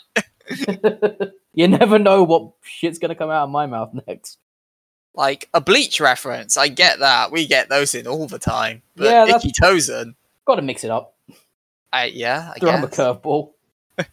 you 1.52 1.68
never 1.68 1.98
know 1.98 2.22
what 2.22 2.52
shit's 2.62 2.98
gonna 2.98 3.14
come 3.14 3.30
out 3.30 3.44
of 3.44 3.50
my 3.50 3.66
mouth 3.66 3.90
next. 4.06 4.38
Like, 5.14 5.48
a 5.52 5.60
Bleach 5.60 6.00
reference. 6.00 6.56
I 6.56 6.68
get 6.68 7.00
that. 7.00 7.32
We 7.32 7.46
get 7.46 7.68
those 7.68 7.94
in 7.94 8.06
all 8.06 8.26
the 8.26 8.38
time. 8.38 8.82
But 8.96 9.04
Yeah, 9.04 9.24
that's- 9.26 9.44
Ikki 9.44 9.52
Tousen, 9.60 10.14
Got 10.46 10.56
to 10.56 10.62
mix 10.62 10.84
it 10.84 10.90
up. 10.90 11.14
I, 11.92 12.06
yeah, 12.06 12.52
I 12.54 12.58
Throw 12.58 12.72
him 12.72 12.84
a 12.84 12.88
curveball. 12.88 13.53
And 13.98 14.06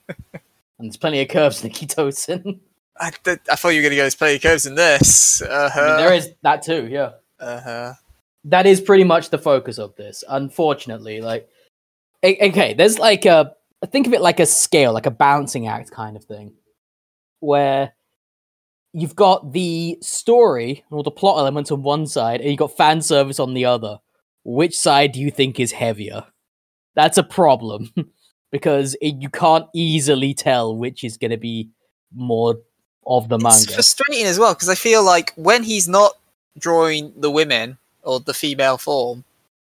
there's 0.90 0.98
plenty 0.98 1.22
of 1.22 1.28
curves 1.28 1.64
in 1.64 1.70
Ikki 1.70 1.86
Tousen. 1.88 2.60
I, 3.00 3.12
th- 3.24 3.40
I 3.52 3.56
thought 3.56 3.70
you 3.70 3.78
were 3.78 3.84
going 3.84 3.92
to 3.92 3.98
go 3.98 4.06
as 4.06 4.16
play 4.16 4.38
curves 4.40 4.66
in 4.66 4.76
this. 4.76 5.42
Uh-huh. 5.42 5.80
I 5.80 5.88
mean, 5.88 5.98
there 5.98 6.14
is 6.14 6.30
that 6.44 6.62
too, 6.64 6.88
yeah. 6.88 7.12
Uh-huh. 7.40 7.94
that 8.46 8.68
is 8.68 8.80
pretty 8.80 9.04
much 9.04 9.32
the 9.32 9.38
focus 9.40 9.80
of 9.80 9.96
this 9.96 10.24
unfortunately 10.30 11.22
like 11.22 11.50
okay 12.24 12.76
there's 12.76 13.00
like 13.00 13.26
a 13.26 13.56
think 13.88 14.06
of 14.06 14.14
it 14.14 14.22
like 14.22 14.40
a 14.40 14.46
scale 14.46 14.94
like 14.94 15.08
a 15.08 15.12
balancing 15.12 15.66
act 15.68 15.90
kind 15.90 16.16
of 16.16 16.24
thing 16.24 16.54
where 17.40 17.94
you've 18.94 19.16
got 19.16 19.54
the 19.54 19.98
story 20.04 20.86
or 20.92 21.02
the 21.02 21.10
plot 21.10 21.40
elements 21.40 21.72
on 21.72 21.82
one 21.82 22.06
side 22.06 22.42
and 22.42 22.50
you've 22.52 22.60
got 22.60 22.78
fan 22.78 23.02
service 23.02 23.40
on 23.40 23.56
the 23.56 23.66
other 23.66 23.98
which 24.44 24.78
side 24.78 25.14
do 25.14 25.20
you 25.20 25.32
think 25.32 25.60
is 25.60 25.72
heavier 25.72 26.26
that's 26.96 27.18
a 27.18 27.24
problem 27.24 27.92
because 28.52 28.96
it, 29.02 29.16
you 29.20 29.30
can't 29.30 29.68
easily 29.74 30.34
tell 30.34 30.76
which 30.76 31.04
is 31.04 31.18
going 31.18 31.32
to 31.32 31.38
be 31.38 31.70
more 32.14 32.58
of 33.08 33.30
the 33.30 33.38
manga. 33.38 33.56
It's 33.56 33.74
frustrating 33.74 34.26
as 34.26 34.38
well 34.38 34.54
because 34.54 34.70
I 34.70 34.76
feel 34.76 35.04
like 35.04 35.34
when 35.36 35.64
he's 35.64 35.88
not 35.88 36.14
drawing 36.58 37.14
the 37.18 37.32
women 37.32 37.78
or 38.04 38.20
the 38.20 38.34
female 38.34 38.78
form, 38.78 39.24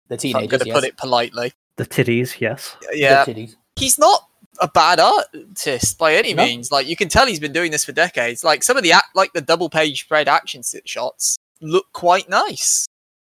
the 0.09 0.15
if 0.15 0.37
I'm 0.37 0.47
going 0.47 0.61
to 0.61 0.67
yes. 0.67 0.75
put 0.75 0.85
it 0.85 0.97
politely, 0.97 1.53
The 1.77 1.87
titties, 1.87 2.41
yes. 2.41 2.77
The 2.91 2.99
yeah, 2.99 3.25
titties. 3.25 3.57
he's 3.77 3.99
not 3.99 4.29
a 4.61 4.69
bad 4.69 5.01
artist 5.01 5.99
by 5.99 6.15
any 6.15 6.35
No. 6.35 6.45
means. 6.45 6.71
Like 6.71 6.87
you 6.87 6.95
can 6.95 7.09
tell 7.09 7.27
he's 7.27 7.41
been 7.41 7.53
doing 7.53 7.73
this 7.73 7.85
for 7.85 7.93
decades. 7.93 8.45
Like 8.45 8.63
some 8.63 8.77
of 8.77 8.83
the 8.83 8.93
act, 8.93 9.17
like 9.17 9.33
the 9.33 9.41
double 9.41 9.69
page 9.69 10.05
spread 10.05 10.29
action 10.29 10.63
sit 10.63 10.89
shots 10.89 11.37
look 11.61 11.87
quite 11.93 12.29
nice. 12.29 12.87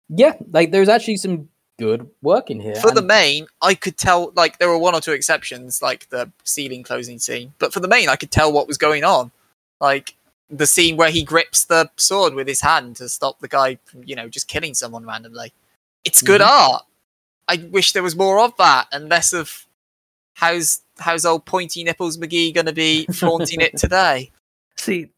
Yeah, 0.10 0.34
like 0.51 0.72
there's 0.72 0.89
actually 0.89 1.18
some 1.18 1.49
good 1.78 2.10
work 2.22 2.50
in 2.50 2.60
here. 2.60 2.76
For 2.76 2.92
the 2.92 3.02
main, 3.02 3.48
I 3.62 3.76
could 3.76 3.98
tell 3.98 4.32
like 4.36 4.58
there 4.60 4.70
were 4.70 4.78
one 4.78 4.96
or 4.96 5.02
two 5.02 5.12
exceptions, 5.12 5.82
like 5.82 6.10
the 6.10 6.32
ceiling 6.44 6.84
closing 6.84 7.20
scene. 7.20 7.54
But 7.60 7.74
for 7.74 7.80
the 7.80 7.88
main, 7.88 8.10
I 8.10 8.16
could 8.16 8.32
tell 8.32 8.52
what 8.52 8.68
was 8.68 8.78
going 8.78 9.04
on. 9.04 9.32
Like 9.82 10.16
the 10.50 10.68
scene 10.68 10.96
where 10.96 11.10
he 11.10 11.24
grips 11.24 11.66
the 11.66 11.90
sword 11.98 12.34
with 12.34 12.48
his 12.48 12.62
hand 12.62 12.96
to 12.98 13.10
stop 13.10 13.40
the 13.40 13.48
guy 13.48 13.78
from, 13.86 14.04
you 14.04 14.16
know, 14.16 14.30
just 14.30 14.48
killing 14.48 14.74
someone 14.74 15.06
randomly. 15.06 15.52
It's 16.04 16.22
good 16.22 16.42
Mhm. 16.42 16.48
art. 16.48 16.86
I 17.48 17.58
wish 17.58 17.92
there 17.92 18.04
was 18.04 18.16
more 18.16 18.40
of 18.40 18.56
that 18.58 18.88
and 18.92 19.10
less 19.10 19.34
of 19.34 19.66
how's 20.36 20.82
how's 21.00 21.26
old 21.26 21.46
pointy 21.46 21.84
nipples 21.84 22.18
McGee 22.18 22.54
gonna 22.54 22.72
be 22.74 23.06
flaunting 23.14 23.60
it 23.62 23.76
today. 23.78 24.32
See, 24.78 24.98
you 25.00 25.10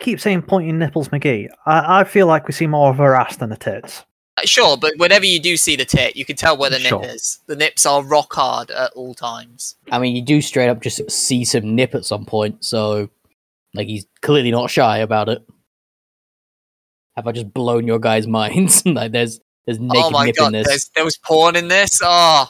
keep 0.00 0.20
saying 0.20 0.42
pointy 0.42 0.72
nipples, 0.72 1.08
McGee. 1.10 1.48
I, 1.66 2.00
I 2.00 2.04
feel 2.04 2.26
like 2.26 2.46
we 2.46 2.52
see 2.52 2.66
more 2.66 2.90
of 2.90 2.96
her 2.98 3.14
ass 3.14 3.36
than 3.36 3.50
the 3.50 3.56
tits. 3.56 4.04
Uh, 4.36 4.42
Sure, 4.44 4.76
but 4.76 4.92
whenever 4.96 5.24
you 5.26 5.40
do 5.40 5.56
see 5.56 5.76
the 5.76 5.84
tit, 5.84 6.16
you 6.16 6.24
can 6.24 6.36
tell 6.36 6.56
where 6.56 6.70
the 6.70 6.78
nip 6.78 7.04
is. 7.04 7.40
The 7.46 7.56
nips 7.56 7.84
are 7.86 8.02
rock 8.02 8.32
hard 8.32 8.70
at 8.70 8.92
all 8.92 9.14
times. 9.14 9.76
I 9.90 9.98
mean, 9.98 10.14
you 10.16 10.22
do 10.22 10.40
straight 10.40 10.68
up 10.68 10.80
just 10.80 11.10
see 11.10 11.44
some 11.44 11.74
nip 11.74 11.94
at 11.94 12.04
some 12.04 12.24
point, 12.24 12.64
so 12.64 13.10
like 13.74 13.86
he's 13.86 14.06
clearly 14.22 14.50
not 14.50 14.70
shy 14.70 14.98
about 14.98 15.28
it. 15.28 15.42
Have 17.16 17.26
I 17.26 17.32
just 17.32 17.52
blown 17.52 17.86
your 17.86 17.98
guys' 17.98 18.26
minds? 18.40 18.84
like 18.86 19.12
there's 19.12 19.40
there's 19.66 19.78
naked 19.80 20.02
oh 20.04 20.10
my 20.10 20.26
nip 20.26 20.36
god, 20.36 20.46
in 20.46 20.52
this. 20.52 20.66
there's, 20.68 20.90
there 20.94 21.04
was 21.04 21.16
porn 21.18 21.54
in 21.56 21.68
this. 21.68 22.00
Oh, 22.02 22.46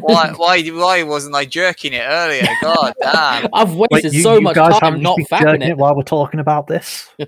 why, 0.00 0.32
why, 0.36 0.62
why 0.68 1.02
wasn't 1.02 1.34
I 1.34 1.44
jerking 1.44 1.92
it 1.92 2.02
earlier? 2.06 2.46
God 2.62 2.94
damn. 3.02 3.48
I've 3.52 3.74
Wait, 3.74 3.88
wasted 3.90 4.14
you, 4.14 4.22
so 4.22 4.34
you 4.34 4.40
much 4.42 4.54
time 4.54 4.72
haven't 4.80 5.02
not 5.02 5.18
just 5.18 5.28
fapping 5.30 5.56
it. 5.62 5.70
it 5.70 5.76
while 5.76 5.96
we're 5.96 6.02
talking 6.04 6.38
about 6.38 6.68
this? 6.68 7.08
I 7.20 7.24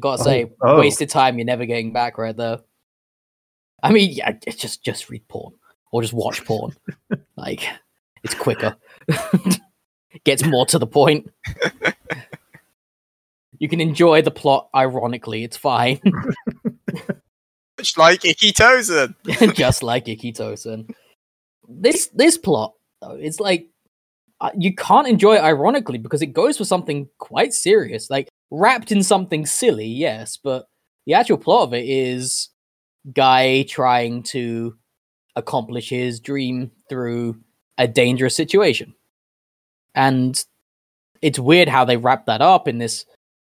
gotta 0.00 0.22
Oh, 0.22 0.24
say, 0.24 0.50
oh. 0.62 0.78
wasted 0.78 1.10
time. 1.10 1.36
You're 1.38 1.44
never 1.44 1.66
getting 1.66 1.92
back 1.92 2.16
right 2.16 2.34
there. 2.36 2.60
I 3.86 3.92
mean, 3.92 4.12
yeah, 4.12 4.32
it's 4.46 4.56
just 4.56 4.84
just 4.84 5.10
read 5.10 5.26
porn 5.28 5.54
or 5.92 6.02
just 6.02 6.12
watch 6.12 6.44
porn. 6.44 6.74
like 7.36 7.66
it's 8.24 8.34
quicker, 8.34 8.76
gets 10.24 10.44
more 10.44 10.66
to 10.66 10.78
the 10.78 10.86
point. 10.86 11.30
you 13.58 13.68
can 13.68 13.80
enjoy 13.80 14.22
the 14.22 14.32
plot. 14.32 14.68
Ironically, 14.74 15.44
it's 15.44 15.56
fine, 15.56 16.00
Much 17.78 17.96
like 17.96 18.24
Ikki 18.24 18.52
Tousen. 18.52 19.14
just 19.54 19.82
like 19.82 20.08
Ikki 20.08 20.32
Tousen. 20.32 20.92
This 21.68 22.08
this 22.08 22.36
plot, 22.36 22.74
though, 23.00 23.16
it's 23.20 23.38
like 23.38 23.68
uh, 24.40 24.50
you 24.58 24.74
can't 24.74 25.06
enjoy 25.06 25.36
it 25.36 25.42
ironically 25.42 25.98
because 25.98 26.22
it 26.22 26.32
goes 26.32 26.58
for 26.58 26.64
something 26.64 27.08
quite 27.18 27.54
serious, 27.54 28.10
like 28.10 28.28
wrapped 28.50 28.90
in 28.90 29.04
something 29.04 29.46
silly, 29.46 29.86
yes, 29.86 30.36
but 30.36 30.66
the 31.06 31.14
actual 31.14 31.38
plot 31.38 31.68
of 31.68 31.74
it 31.74 31.88
is 31.88 32.48
guy 33.12 33.62
trying 33.62 34.22
to 34.24 34.76
accomplish 35.36 35.90
his 35.90 36.20
dream 36.20 36.70
through 36.88 37.38
a 37.78 37.86
dangerous 37.86 38.34
situation. 38.36 38.94
And 39.94 40.42
it's 41.22 41.38
weird 41.38 41.68
how 41.68 41.84
they 41.84 41.96
wrap 41.96 42.26
that 42.26 42.42
up 42.42 42.68
in 42.68 42.78
this 42.78 43.04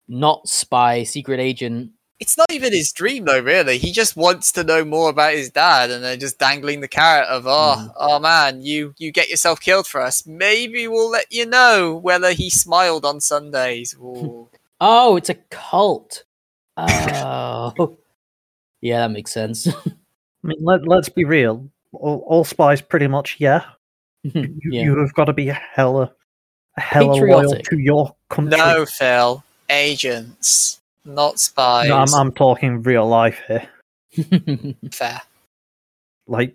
not 0.08 0.48
spy 0.48 1.04
secret 1.04 1.40
agent. 1.40 1.92
It's 2.20 2.36
not 2.38 2.52
even 2.52 2.72
his 2.72 2.92
dream 2.92 3.24
though, 3.24 3.40
really. 3.40 3.78
He 3.78 3.90
just 3.90 4.16
wants 4.16 4.52
to 4.52 4.62
know 4.62 4.84
more 4.84 5.10
about 5.10 5.34
his 5.34 5.50
dad, 5.50 5.90
and 5.90 6.04
they're 6.04 6.16
just 6.16 6.38
dangling 6.38 6.80
the 6.80 6.86
carrot 6.88 7.28
of, 7.28 7.46
oh, 7.48 7.76
Mhm. 7.78 7.92
oh 7.98 8.18
man, 8.20 8.62
you 8.62 8.94
you 8.98 9.10
get 9.10 9.28
yourself 9.28 9.60
killed 9.60 9.86
for 9.88 10.00
us. 10.00 10.24
Maybe 10.26 10.86
we'll 10.86 11.10
let 11.10 11.32
you 11.32 11.46
know 11.46 11.94
whether 11.96 12.32
he 12.32 12.48
smiled 12.50 13.04
on 13.04 13.20
Sundays. 13.20 13.96
Oh, 14.84 15.14
it's 15.16 15.28
a 15.30 15.34
cult. 15.50 16.24
Oh. 16.76 17.96
yeah, 18.82 18.98
that 18.98 19.10
makes 19.10 19.32
sense. 19.32 19.66
I 19.86 19.90
mean, 20.42 20.58
let, 20.60 20.86
let's 20.86 21.08
be 21.08 21.24
real. 21.24 21.70
All, 21.92 22.24
all 22.26 22.44
spies 22.44 22.82
pretty 22.82 23.06
much, 23.06 23.36
yeah. 23.38 23.64
Mhm, 24.26 24.56
you, 24.60 24.72
yeah. 24.72 24.82
you 24.82 24.98
have 24.98 25.14
got 25.14 25.24
to 25.24 25.32
be 25.32 25.46
hella 25.46 26.12
hella 26.76 27.12
loyal 27.12 27.40
Patriotic. 27.42 27.64
to 27.66 27.78
your 27.78 28.14
country. 28.28 28.58
No, 28.58 28.86
Phil. 28.86 29.42
Agents, 29.68 30.80
not 31.04 31.40
spies. 31.40 31.88
No, 31.88 31.96
I'm, 31.96 32.12
I'm 32.14 32.32
talking 32.32 32.82
real 32.82 33.06
life 33.06 33.40
here. 33.46 33.68
Fair. 34.90 35.20
Like, 36.26 36.54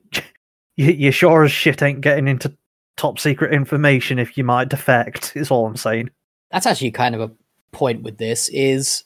you, 0.75 0.91
you 0.91 1.11
sure 1.11 1.43
as 1.43 1.51
shit 1.51 1.82
ain't 1.82 2.01
getting 2.01 2.28
into 2.28 2.55
top 2.95 3.19
secret 3.19 3.53
information 3.53 4.19
if 4.19 4.38
you 4.38 4.43
might 4.43 4.69
defect. 4.69 5.34
Is 5.36 5.51
all 5.51 5.65
I'm 5.65 5.78
saying. 5.78 6.09
That's 6.51 6.65
actually 6.65 6.91
kind 6.91 7.15
of 7.15 7.21
a 7.21 7.32
point 7.71 8.03
with 8.03 8.17
this 8.17 8.49
is 8.49 9.03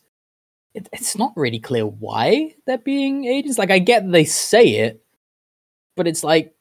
it, 0.73 0.87
it's 0.93 1.17
not 1.17 1.33
really 1.35 1.59
clear 1.59 1.85
why 1.85 2.55
they're 2.65 2.77
being 2.77 3.25
agents. 3.25 3.57
Like 3.57 3.71
I 3.71 3.79
get 3.79 4.09
they 4.09 4.25
say 4.25 4.65
it, 4.67 5.03
but 5.95 6.07
it's 6.07 6.23
like 6.23 6.53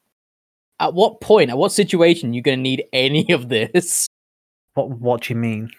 at 0.79 0.93
what 0.93 1.21
point, 1.21 1.49
at 1.49 1.57
what 1.57 1.71
situation 1.71 2.33
you're 2.33 2.43
gonna 2.43 2.57
need 2.57 2.85
any 2.93 3.31
of 3.31 3.49
this? 3.49 4.07
What 4.73 4.89
What 4.89 5.23
do 5.23 5.33
you 5.33 5.39
mean? 5.39 5.71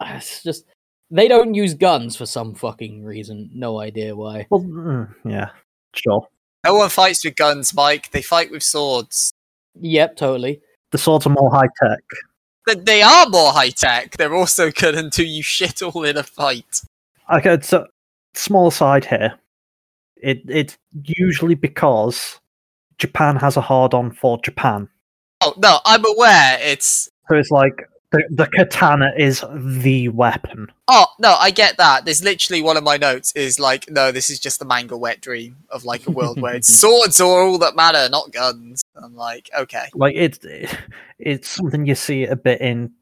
Uh, 0.00 0.14
It's 0.16 0.42
just 0.42 0.64
they 1.10 1.28
don't 1.28 1.54
use 1.54 1.74
guns 1.74 2.16
for 2.16 2.26
some 2.26 2.54
fucking 2.54 3.04
reason. 3.04 3.50
No 3.54 3.80
idea 3.80 4.16
why. 4.16 4.46
Well, 4.50 4.62
mm, 4.62 5.14
yeah, 5.24 5.50
sure. 5.94 6.26
No 6.64 6.74
one 6.74 6.88
fights 6.88 7.24
with 7.24 7.36
guns, 7.36 7.72
Mike. 7.74 8.10
They 8.10 8.22
fight 8.22 8.50
with 8.50 8.62
swords. 8.62 9.32
Yep, 9.80 10.16
totally. 10.16 10.60
The 10.90 10.98
swords 10.98 11.26
are 11.26 11.30
more 11.30 11.50
high 11.50 11.68
tech. 11.80 12.84
They 12.84 13.02
are 13.02 13.28
more 13.28 13.52
high 13.52 13.70
tech. 13.70 14.16
They're 14.16 14.34
also 14.34 14.72
good 14.72 14.96
until 14.96 15.26
you 15.26 15.42
shit 15.42 15.82
all 15.82 16.02
in 16.02 16.16
a 16.16 16.24
fight. 16.24 16.82
Okay, 17.32 17.58
so 17.60 17.86
small 18.34 18.70
side 18.70 19.04
here. 19.04 19.38
It 20.16 20.42
it's 20.48 20.78
usually 21.04 21.54
because 21.54 22.40
Japan 22.98 23.36
has 23.36 23.56
a 23.56 23.60
hard 23.60 23.94
on 23.94 24.12
for 24.12 24.38
Japan. 24.42 24.88
Oh 25.40 25.54
no, 25.58 25.80
I'm 25.84 26.04
aware. 26.06 26.58
It's 26.62 27.10
So 27.28 27.36
it's 27.36 27.50
like 27.50 27.88
the 28.12 28.22
the 28.30 28.46
katana 28.46 29.12
is 29.18 29.44
the 29.52 30.08
weapon. 30.08 30.68
oh 30.88 31.06
no, 31.18 31.34
I 31.38 31.50
get 31.50 31.76
that. 31.78 32.04
There's 32.04 32.22
literally 32.22 32.62
one 32.62 32.76
of 32.76 32.84
my 32.84 32.96
notes 32.96 33.32
is 33.32 33.58
like, 33.58 33.90
no, 33.90 34.12
this 34.12 34.30
is 34.30 34.38
just 34.38 34.58
the 34.58 34.64
manga 34.64 34.96
wet 34.96 35.20
dream 35.20 35.56
of 35.70 35.84
like 35.84 36.06
a 36.06 36.12
world 36.12 36.40
where 36.40 36.54
it's 36.54 36.72
swords 36.80 37.20
are 37.20 37.42
all 37.42 37.58
that 37.58 37.76
matter, 37.76 38.08
not 38.08 38.32
guns. 38.32 38.82
I'm 38.96 39.16
like, 39.16 39.50
okay, 39.58 39.88
Like 39.94 40.14
it's 40.14 40.38
it's 41.18 41.48
something 41.48 41.86
you 41.86 41.96
see 41.96 42.24
a 42.24 42.36
bit 42.36 42.60
in 42.60 42.92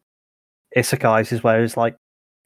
isekais 0.76 1.32
is 1.32 1.44
where 1.44 1.62
it's 1.62 1.76
like 1.76 1.96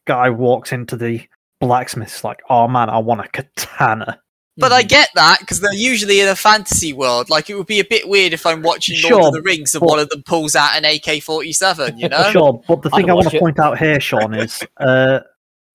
guy 0.07 0.29
walks 0.31 0.73
into 0.73 0.97
the 0.97 1.23
blacksmith's 1.61 2.25
like, 2.25 2.41
oh 2.51 2.69
man, 2.69 2.89
I 2.91 2.99
want 2.99 3.21
a 3.21 3.29
katana. 3.29 4.21
but 4.61 4.73
I 4.73 4.83
Mhm. 4.83 4.89
get 4.89 5.09
that 5.15 5.39
because 5.39 5.61
they're 5.61 5.73
usually 5.73 6.21
in 6.21 6.27
a 6.29 6.35
fantasy 6.35 6.93
world. 6.93 7.31
Like 7.31 7.49
it 7.49 7.55
would 7.57 7.69
be 7.69 7.79
a 7.79 7.85
bit 7.85 8.09
weird 8.09 8.33
if 8.33 8.45
I'm 8.45 8.63
watching 8.63 8.97
Lord 9.09 9.27
of 9.27 9.33
the 9.35 9.43
Rings 9.43 9.73
and 9.75 9.81
but- 9.81 9.89
one 9.89 9.99
of 10.01 10.09
them 10.09 10.25
pulls 10.25 10.57
out 10.57 10.77
an 10.77 10.85
AK-47. 10.85 11.97
You 11.97 12.09
know? 12.09 12.29
Sure, 12.33 12.61
but 12.67 12.83
the 12.83 12.91
thing 12.91 13.09
I 13.09 13.13
want 13.15 13.31
to 13.31 13.39
point 13.39 13.61
out 13.61 13.79
here, 13.79 14.01
Sean, 14.01 14.35
is 14.35 14.61
uh, 14.79 15.21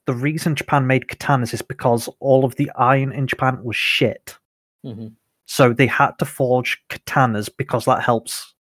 the 0.06 0.14
reason 0.14 0.54
Japan 0.56 0.86
made 0.86 1.08
katanas 1.08 1.54
is 1.54 1.62
because 1.62 2.10
all 2.20 2.44
of 2.44 2.56
the 2.58 2.70
iron 2.76 3.14
in 3.14 3.26
Japan 3.26 3.64
was 3.64 3.78
shit. 3.78 4.38
Mhm. 4.86 5.14
So 5.46 5.72
they 5.72 5.88
had 5.88 6.12
to 6.20 6.26
forge 6.26 6.82
katanas 6.90 7.50
because 7.58 7.86
that 7.86 8.04
helps 8.04 8.54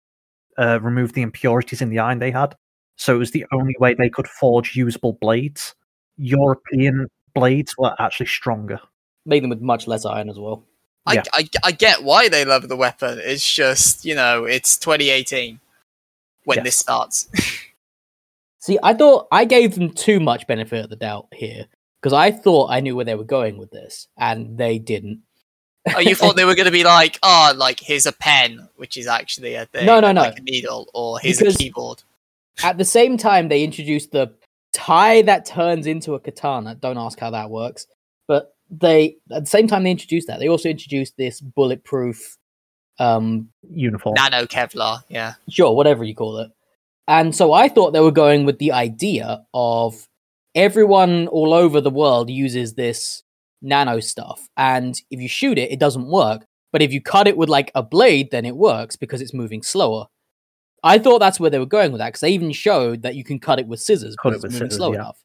uh, 0.59 0.79
remove 0.83 1.15
the 1.15 1.23
impurities 1.23 1.81
in 1.83 1.89
the 1.89 1.99
iron 1.99 2.21
they 2.21 2.31
had. 2.31 2.55
So 2.97 3.15
it 3.17 3.19
was 3.19 3.31
the 3.33 3.45
only 3.53 3.75
way 3.81 3.95
they 3.95 4.11
could 4.11 4.29
forge 4.29 4.77
usable 4.77 5.15
blades. 5.15 5.75
European 6.19 7.09
blades 7.35 7.77
were 7.79 7.95
actually 7.99 8.27
stronger. 8.27 8.79
Made 9.27 9.43
them 9.43 9.51
with 9.51 9.61
much 9.61 9.87
less 9.87 10.05
iron 10.05 10.29
as 10.29 10.39
well. 10.39 10.65
I, 11.07 11.15
Yeah. 11.15 11.23
I, 11.33 11.49
I 11.65 11.73
get 11.73 12.03
why 12.03 12.29
they 12.29 12.45
love 12.45 12.69
the 12.69 12.77
weapon. 12.77 13.19
It's 13.23 13.51
just, 13.51 14.05
you 14.05 14.15
know, 14.15 14.45
it's 14.45 14.77
2018 14.77 15.59
when 16.45 16.57
Yes. 16.59 16.65
this 16.65 16.77
starts. 16.77 17.29
See, 18.59 18.79
I 18.83 18.95
thought 18.95 19.27
I 19.33 19.45
gave 19.45 19.75
them 19.75 19.91
too 19.93 20.21
much 20.21 20.47
benefit 20.47 20.85
of 20.85 20.91
the 20.91 20.97
doubt 20.97 21.27
here 21.33 21.67
because 22.01 22.13
I 22.13 22.31
thought 22.31 22.71
I 22.71 22.81
knew 22.81 22.95
where 22.95 23.05
they 23.05 23.15
were 23.17 23.25
going 23.25 23.59
with 23.59 23.71
this, 23.73 24.07
and 24.19 24.57
they 24.57 24.79
didn't. 24.79 25.23
oh, 25.97 25.99
you 25.99 26.15
thought 26.15 26.37
they 26.37 26.45
were 26.45 26.55
going 26.55 26.67
to 26.67 26.73
be 26.73 26.85
like, 26.85 27.19
oh, 27.25 27.53
like, 27.57 27.81
here's 27.81 28.07
a 28.07 28.13
pen, 28.13 28.69
which 28.77 28.97
is 28.97 29.09
actually 29.09 29.55
a 29.55 29.67
thing. 29.67 29.85
No, 29.87 29.99
no, 29.99 30.13
no. 30.13 30.21
Like 30.23 30.39
a 30.39 30.43
needle, 30.43 30.89
or 30.95 31.19
here's 31.19 31.39
Because- 31.39 31.57
a 31.57 31.59
keyboard. 31.59 32.03
At 32.63 32.77
the 32.79 32.85
same 32.85 33.17
time, 33.17 33.49
they 33.49 33.65
introduced 33.65 34.13
the 34.13 34.31
tie 34.73 35.23
that 35.23 35.47
turns 35.47 35.87
into 35.87 36.15
a 36.15 36.21
katana. 36.21 36.75
Don't 36.75 36.99
ask 36.99 37.19
how 37.19 37.31
that 37.31 37.51
works. 37.51 37.87
But 38.29 38.55
they, 38.71 39.17
at 39.31 39.45
the 39.45 39.51
same 39.51 39.67
time, 39.67 39.85
they 39.85 39.91
introduced 39.91 40.29
that. 40.29 40.41
They 40.41 40.49
also 40.49 40.69
introduced 40.69 41.17
this 41.17 41.41
bulletproof, 41.41 42.39
um, 42.99 43.49
Uniform. 43.71 44.15
Nano 44.15 44.47
Kevlar, 44.47 45.03
yeah. 45.09 45.35
sure, 45.51 45.75
whatever 45.75 46.05
you 46.05 46.15
call 46.15 46.39
it. 46.39 46.51
And 47.09 47.35
so 47.35 47.53
I 47.53 47.69
thought 47.69 47.93
they 47.93 48.01
were 48.01 48.13
going 48.13 48.45
with 48.45 48.59
the 48.59 48.73
idea 48.73 49.45
of 49.53 50.09
everyone 50.55 51.29
all 51.29 51.53
over 51.53 51.81
the 51.81 51.91
world 51.91 52.31
uses 52.31 52.75
this 52.75 53.23
nano 53.61 54.01
stuff. 54.01 54.49
And 54.57 55.01
if 55.11 55.21
you 55.21 55.29
shoot 55.29 55.59
it, 55.59 55.73
it 55.73 55.81
doesn't 55.81 56.07
work. 56.07 56.45
But 56.73 56.83
if 56.83 56.93
you 56.93 57.03
cut 57.03 57.29
it 57.29 57.37
with 57.37 57.49
like 57.49 57.71
a 57.75 57.83
blade, 57.83 58.31
then 58.31 58.47
it 58.47 58.57
works 58.57 58.97
because 58.97 59.21
it's 59.21 59.35
moving 59.35 59.63
slower. 59.63 60.07
I 60.83 60.99
thought 60.99 61.21
that's 61.21 61.39
where 61.39 61.51
they 61.51 61.59
were 61.59 61.67
going 61.67 61.93
with 61.93 62.01
that 62.01 62.09
because 62.09 62.21
they 62.21 62.31
even 62.31 62.53
showed 62.53 63.03
that 63.03 63.15
you 63.15 63.25
can 63.25 63.39
cut 63.39 63.61
it 63.61 63.67
with 63.67 63.81
scissors 63.81 64.17
Cut 64.17 64.33
it 64.33 64.37
it's 64.37 64.43
with 64.43 64.53
moving 64.53 64.69
scissors, 64.69 64.79
slow 64.79 64.93
yeah. 64.93 65.01
enough. 65.01 65.23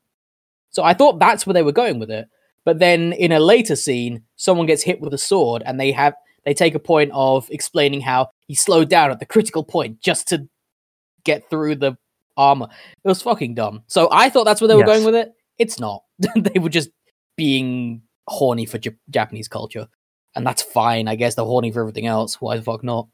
So 0.69 0.83
I 0.83 0.93
thought 0.93 1.19
that's 1.19 1.45
where 1.45 1.53
they 1.53 1.63
were 1.63 1.71
going 1.71 1.99
with 1.99 2.11
it. 2.11 2.27
But 2.65 2.79
then 2.79 3.13
in 3.13 3.31
a 3.31 3.39
later 3.39 3.75
scene, 3.75 4.23
someone 4.35 4.67
gets 4.67 4.83
hit 4.83 4.99
with 4.99 5.13
a 5.13 5.17
sword 5.17 5.63
and 5.65 5.79
they 5.79 5.91
have 5.93 6.13
they 6.45 6.53
take 6.53 6.75
a 6.75 6.79
point 6.79 7.11
of 7.13 7.49
explaining 7.49 8.01
how 8.01 8.29
he 8.47 8.55
slowed 8.55 8.89
down 8.89 9.11
at 9.11 9.19
the 9.19 9.25
critical 9.25 9.63
point 9.63 9.99
just 9.99 10.27
to 10.29 10.47
get 11.23 11.49
through 11.49 11.75
the 11.75 11.97
armor. 12.37 12.67
It 13.03 13.07
was 13.07 13.21
fucking 13.21 13.55
dumb. 13.55 13.83
So 13.87 14.07
I 14.11 14.29
thought 14.29 14.45
that's 14.45 14.61
where 14.61 14.67
they 14.67 14.75
were 14.75 14.83
going 14.83 15.03
with 15.03 15.15
it. 15.15 15.33
It's 15.57 15.79
not. 15.79 16.03
they 16.35 16.59
were 16.59 16.69
just 16.69 16.89
being 17.35 18.01
horny 18.27 18.65
for 18.65 18.79
Jap- 18.79 18.97
Japanese 19.09 19.47
culture. 19.47 19.87
And 20.35 20.45
that's 20.45 20.61
fine. 20.61 21.07
I 21.07 21.15
guess 21.15 21.35
they're 21.35 21.45
horny 21.45 21.71
for 21.71 21.81
everything 21.81 22.05
else. 22.05 22.39
Why 22.39 22.57
the 22.57 22.63
fuck 22.63 22.83
not? 22.83 23.07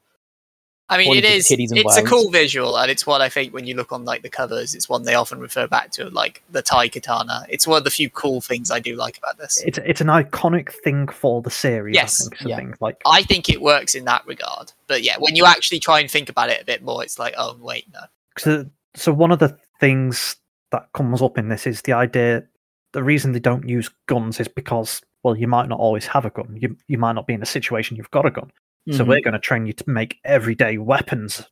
I 0.90 0.98
mean, 0.98 1.16
it 1.16 1.24
is. 1.24 1.30
it 1.32 1.38
just 1.38 1.52
is. 1.52 1.58
titties 1.58 1.70
and 1.72 1.80
It's 1.80 1.98
a 1.98 2.04
cool 2.04 2.30
visual, 2.30 2.78
and 2.78 2.92
it's 2.92 3.08
what 3.08 3.22
I 3.22 3.30
think 3.30 3.54
when 3.54 3.66
you 3.66 3.76
look 3.76 3.92
on 3.92 4.06
like 4.06 4.22
the 4.22 4.30
covers, 4.30 4.76
it's 4.76 4.90
one 4.90 5.04
they 5.04 5.16
often 5.16 5.40
refer 5.40 5.66
back 5.66 5.92
to, 5.92 6.10
like 6.10 6.44
the 6.52 6.62
tie 6.62 6.90
katana. 6.90 7.46
It's 7.50 7.66
one 7.66 7.78
of 7.78 7.84
the 7.84 7.90
few 7.90 8.10
cool 8.10 8.42
things 8.42 8.70
I 8.70 8.80
do 8.80 8.96
like 8.96 9.18
about 9.18 9.38
this. 9.38 9.64
It's 9.66 9.78
it's 9.80 10.02
an 10.02 10.08
iconic 10.08 10.72
thing 10.72 11.08
for 11.08 11.42
the 11.42 11.50
series. 11.50 11.96
Yes. 11.96 12.22
I 12.22 12.24
think. 12.24 12.42
So 12.42 12.50
Yeah. 12.50 12.56
things 12.58 12.78
like 12.82 13.02
I 13.06 13.24
think 13.24 13.50
it 13.50 13.62
works 13.62 13.96
in 13.96 14.06
that 14.06 14.26
regard. 14.28 14.74
But 14.88 15.04
yeah, 15.04 15.16
when 15.20 15.36
you 15.36 15.46
actually 15.46 15.80
try 15.80 16.00
and 16.00 16.12
think 16.12 16.30
about 16.30 16.50
it 16.50 16.62
a 16.62 16.66
bit 16.66 16.84
more, 16.84 17.04
it's 17.04 17.18
like, 17.18 17.34
oh 17.38 17.58
wait, 17.60 17.86
no. 17.94 18.02
So, 18.38 18.66
so 18.96 19.14
one 19.14 19.32
of 19.32 19.40
the 19.40 19.58
things 19.80 20.36
that 20.72 20.90
comes 20.94 21.22
up 21.22 21.38
in 21.38 21.50
this 21.50 21.66
is 21.66 21.82
the 21.84 21.94
idea. 21.94 22.44
The 22.92 23.04
reason 23.04 23.32
they 23.32 23.40
don't 23.40 23.68
use 23.68 23.90
guns 24.06 24.40
is 24.40 24.48
because, 24.48 25.02
well, 25.24 25.36
you 25.36 25.48
might 25.48 25.68
not 25.68 25.80
always 25.80 26.06
have 26.08 26.26
a 26.26 26.30
gun. 26.30 26.58
You 26.60 26.78
you 26.88 26.98
might 26.98 27.14
not 27.14 27.26
be 27.26 27.34
in 27.34 27.42
a 27.42 27.46
situation 27.46 27.98
you've 27.98 28.12
got 28.12 28.26
a 28.26 28.32
gun. 28.32 28.52
So 28.92 29.04
Mhm. 29.04 29.08
we're 29.08 29.22
going 29.22 29.34
to 29.34 29.40
train 29.40 29.66
you 29.66 29.74
to 29.74 29.90
make 29.90 30.18
everyday 30.26 30.78
weapons 30.78 31.48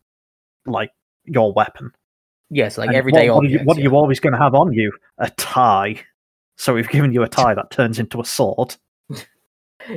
like 0.65 0.91
your 1.25 1.53
weapon. 1.53 1.91
yes, 2.49 2.77
like 2.77 2.88
And 2.89 2.95
everyday 2.97 3.29
what, 3.29 3.38
what, 3.38 3.45
are 3.45 3.47
you, 3.47 3.55
objects, 3.55 3.67
what 3.67 3.77
are 3.77 3.82
you 3.82 3.95
always 3.95 4.19
going 4.19 4.34
to 4.34 4.39
have 4.39 4.53
on 4.55 4.73
you? 4.73 4.91
A 5.17 5.29
tie. 5.32 5.95
So 6.57 6.73
we've 6.73 6.89
given 6.89 7.13
you 7.13 7.23
a 7.23 7.29
tie 7.29 7.53
that 7.53 7.71
turns 7.71 7.99
into 7.99 8.19
a 8.19 8.25
sword 8.25 8.75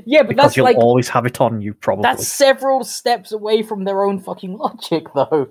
Yeah, 0.07 0.23
but 0.23 0.29
because 0.29 0.43
that's 0.45 0.57
you'll 0.57 0.65
like 0.65 0.77
always 0.79 1.09
have 1.11 1.27
it 1.27 1.41
on 1.41 1.61
you. 1.61 1.75
Probably. 1.75 2.03
that's 2.03 2.27
several 2.27 2.85
steps 2.85 3.33
away 3.33 3.63
from 3.63 3.85
their 3.85 4.03
own 4.05 4.19
fucking 4.19 4.57
logic, 4.57 5.07
though. 5.15 5.49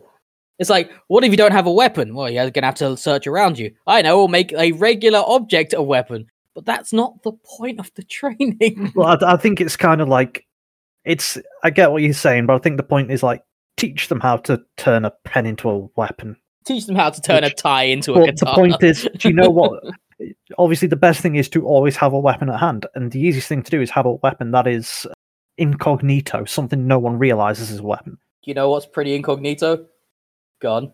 It's 0.59 0.69
like, 0.69 0.91
what 1.07 1.23
if 1.23 1.31
you 1.31 1.37
don't 1.37 1.51
have 1.51 1.67
a 1.67 1.71
weapon? 1.71 2.15
Well, 2.15 2.29
you're 2.29 2.49
gonna 2.49 2.67
have 2.67 2.75
to 2.75 2.95
search 2.97 3.27
around 3.27 3.59
you. 3.59 3.73
I 3.85 4.01
know, 4.01 4.17
we'll 4.17 4.27
make 4.29 4.51
a 4.53 4.71
regular 4.71 5.21
object 5.25 5.73
a 5.73 5.81
weapon, 5.83 6.27
but 6.55 6.65
that's 6.65 6.93
not 6.93 7.21
the 7.23 7.33
point 7.33 7.79
of 7.79 7.91
the 7.95 8.03
training. 8.19 8.91
Well, 8.95 9.17
I, 9.21 9.33
I 9.33 9.37
think 9.37 9.61
it's 9.61 9.75
kind 9.75 10.01
of 10.01 10.07
like 10.07 10.45
it's. 11.05 11.37
I 11.63 11.69
get 11.69 11.91
what 11.91 12.01
you're 12.01 12.13
saying, 12.13 12.45
but 12.45 12.55
I 12.55 12.59
think 12.59 12.77
the 12.77 12.83
point 12.83 13.11
is 13.11 13.23
like 13.23 13.43
teach 13.77 14.07
them 14.07 14.19
how 14.19 14.37
to 14.37 14.61
turn 14.77 15.05
a 15.05 15.11
pen 15.25 15.45
into 15.45 15.69
a 15.69 15.79
weapon. 15.95 16.37
Teach 16.65 16.85
them 16.85 16.95
how 16.95 17.09
to 17.09 17.21
turn 17.21 17.43
a 17.43 17.49
tie 17.49 17.83
into 17.83 18.13
a 18.13 18.25
But 18.25 18.37
the 18.37 18.45
point 18.45 18.81
is, 18.81 19.07
do 19.17 19.27
you 19.27 19.33
know 19.33 19.49
what? 19.49 19.83
Obviously, 20.57 20.87
the 20.87 20.95
best 20.95 21.19
thing 21.21 21.35
is 21.35 21.49
to 21.49 21.65
always 21.65 21.97
have 21.97 22.13
a 22.13 22.19
weapon 22.19 22.49
at 22.49 22.59
hand, 22.59 22.85
and 22.95 23.11
the 23.11 23.19
easiest 23.19 23.47
thing 23.47 23.63
to 23.63 23.71
do 23.71 23.81
is 23.81 23.89
have 23.89 24.05
a 24.05 24.13
weapon 24.13 24.51
that 24.51 24.67
is 24.67 25.05
incognito, 25.57 26.45
something 26.45 26.87
no 26.87 26.99
one 26.99 27.19
realizes 27.19 27.71
is 27.71 27.79
a 27.79 27.83
weapon. 27.83 28.17
you 28.45 28.53
know 28.53 28.69
what's 28.69 28.85
pretty 28.85 29.15
incognito? 29.15 29.85
Gun. 30.61 30.93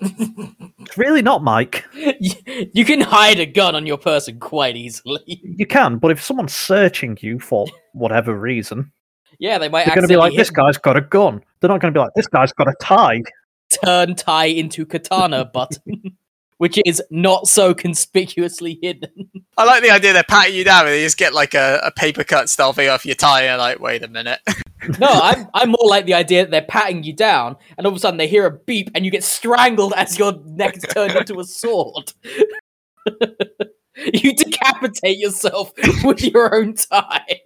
It's 0.00 0.96
really 0.96 1.22
not, 1.22 1.42
Mike. 1.42 1.84
you 1.94 2.84
can 2.84 3.00
hide 3.00 3.40
a 3.40 3.46
gun 3.46 3.74
on 3.74 3.86
your 3.86 3.98
person 3.98 4.38
quite 4.38 4.76
easily. 4.76 5.22
You 5.26 5.66
can, 5.66 5.98
but 5.98 6.10
if 6.10 6.22
someone's 6.22 6.54
searching 6.54 7.16
you 7.20 7.38
for 7.38 7.66
whatever 7.92 8.38
reason, 8.38 8.92
Yeah, 9.38 9.58
they 9.58 9.68
might 9.68 9.86
they're 9.86 9.94
going 9.94 10.06
to 10.06 10.08
be 10.08 10.16
like, 10.16 10.34
"This 10.34 10.48
hit- 10.48 10.56
guy's 10.56 10.78
got 10.78 10.96
a 10.96 11.00
gun." 11.00 11.42
They're 11.60 11.68
not 11.68 11.80
going 11.80 11.92
to 11.92 11.98
be 11.98 12.02
like, 12.02 12.14
"This 12.14 12.26
guy's 12.26 12.52
got 12.52 12.68
a 12.68 12.74
tie." 12.80 13.22
turn 13.82 14.14
tie 14.14 14.46
into 14.46 14.86
katana 14.86 15.44
button. 15.44 16.16
which 16.58 16.80
is 16.86 17.02
not 17.10 17.48
so 17.48 17.74
conspicuously 17.74 18.78
hidden. 18.80 19.28
I 19.56 19.64
like 19.64 19.82
the 19.82 19.90
idea 19.90 20.12
they're 20.12 20.22
patting 20.22 20.54
you 20.54 20.64
down 20.64 20.86
and 20.86 20.94
you 20.94 21.02
just 21.02 21.18
get 21.18 21.34
like 21.34 21.52
a, 21.52 21.80
a 21.82 21.90
paper 21.90 22.24
cut 22.24 22.48
style 22.48 22.72
thing 22.72 22.88
off 22.88 23.04
your 23.04 23.16
tie 23.16 23.42
and 23.42 23.58
like, 23.58 23.80
wait 23.80 24.02
a 24.02 24.08
minute. 24.08 24.40
No, 24.98 25.08
I'm 25.08 25.48
I'm 25.54 25.70
more 25.70 25.88
like 25.88 26.04
the 26.04 26.12
idea 26.12 26.42
that 26.42 26.50
they're 26.50 26.60
patting 26.60 27.04
you 27.04 27.14
down, 27.14 27.56
and 27.78 27.86
all 27.86 27.92
of 27.94 27.96
a 27.96 28.00
sudden 28.00 28.18
they 28.18 28.28
hear 28.28 28.44
a 28.44 28.50
beep, 28.50 28.90
and 28.94 29.02
you 29.02 29.10
get 29.10 29.24
strangled 29.24 29.94
as 29.96 30.18
your 30.18 30.38
neck 30.44 30.76
is 30.76 30.82
turned 30.82 31.16
into 31.16 31.40
a 31.40 31.44
sword. 31.44 32.12
you 33.96 34.34
decapitate 34.34 35.16
yourself 35.16 35.72
with 36.04 36.22
your 36.22 36.54
own 36.54 36.74
tie. 36.74 37.40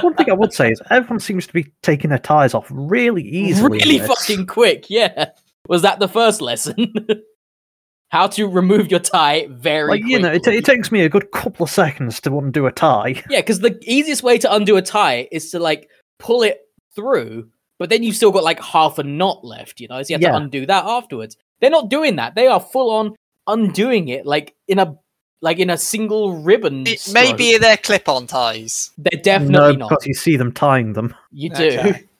One 0.00 0.14
thing 0.14 0.30
I 0.30 0.34
would 0.34 0.52
say 0.52 0.70
is 0.70 0.80
everyone 0.90 1.20
seems 1.20 1.46
to 1.46 1.52
be 1.52 1.72
taking 1.82 2.10
their 2.10 2.18
ties 2.18 2.54
off 2.54 2.66
really 2.70 3.22
easily. 3.22 3.78
really 3.78 3.98
fucking 3.98 4.46
quick. 4.46 4.86
Yeah, 4.90 5.30
was 5.68 5.82
that 5.82 5.98
the 5.98 6.08
first 6.08 6.40
lesson? 6.40 6.92
How 8.10 8.26
to 8.26 8.46
remove 8.46 8.90
your 8.90 9.00
tie 9.00 9.46
very 9.50 9.88
Like 9.88 10.02
you 10.04 10.18
know, 10.18 10.28
it, 10.32 10.42
quickly. 10.42 10.58
it 10.58 10.64
takes 10.66 10.92
me 10.92 11.00
a 11.00 11.08
good 11.08 11.30
couple 11.32 11.64
of 11.64 11.70
seconds 11.70 12.20
to 12.20 12.38
undo 12.38 12.66
a 12.66 12.72
tie. 12.72 13.22
Yeah, 13.30 13.40
because 13.40 13.60
the 13.60 13.78
easiest 13.86 14.22
way 14.22 14.36
to 14.36 14.54
undo 14.54 14.76
a 14.76 14.82
tie 14.82 15.28
is 15.32 15.50
to 15.52 15.58
like 15.58 15.88
pull 16.18 16.42
it 16.42 16.60
through, 16.94 17.48
but 17.78 17.88
then 17.88 18.02
you've 18.02 18.16
still 18.16 18.30
got 18.30 18.44
like 18.44 18.60
half 18.62 18.98
a 18.98 19.02
knot 19.02 19.42
left, 19.46 19.80
you 19.80 19.88
know, 19.88 20.02
so 20.02 20.10
you 20.10 20.14
have 20.16 20.20
Yeah. 20.22 20.32
to 20.32 20.36
undo 20.36 20.66
that 20.66 20.84
afterwards. 20.84 21.38
They're 21.62 21.70
not 21.70 21.88
doing 21.88 22.16
that. 22.16 22.34
They 22.34 22.48
are 22.48 22.60
full 22.60 22.90
on 22.90 23.14
undoing 23.46 24.08
it 24.08 24.26
like 24.26 24.54
in 24.68 24.78
a 24.78 24.94
like 25.42 25.58
in 25.58 25.68
a 25.68 25.76
single 25.76 26.40
ribbon. 26.40 26.86
It 26.86 27.00
stroke. 27.00 27.14
Maybe 27.14 27.58
they're 27.58 27.76
clip 27.76 28.08
on 28.08 28.26
ties. 28.26 28.92
they're 28.96 29.20
definitely 29.20 29.52
no, 29.52 29.72
not. 29.72 29.90
because 29.90 30.06
you 30.06 30.14
see 30.14 30.36
them 30.36 30.52
tying 30.52 30.94
them. 30.94 31.14
You 31.30 31.50
do. 31.50 31.66
Okay. 31.66 32.04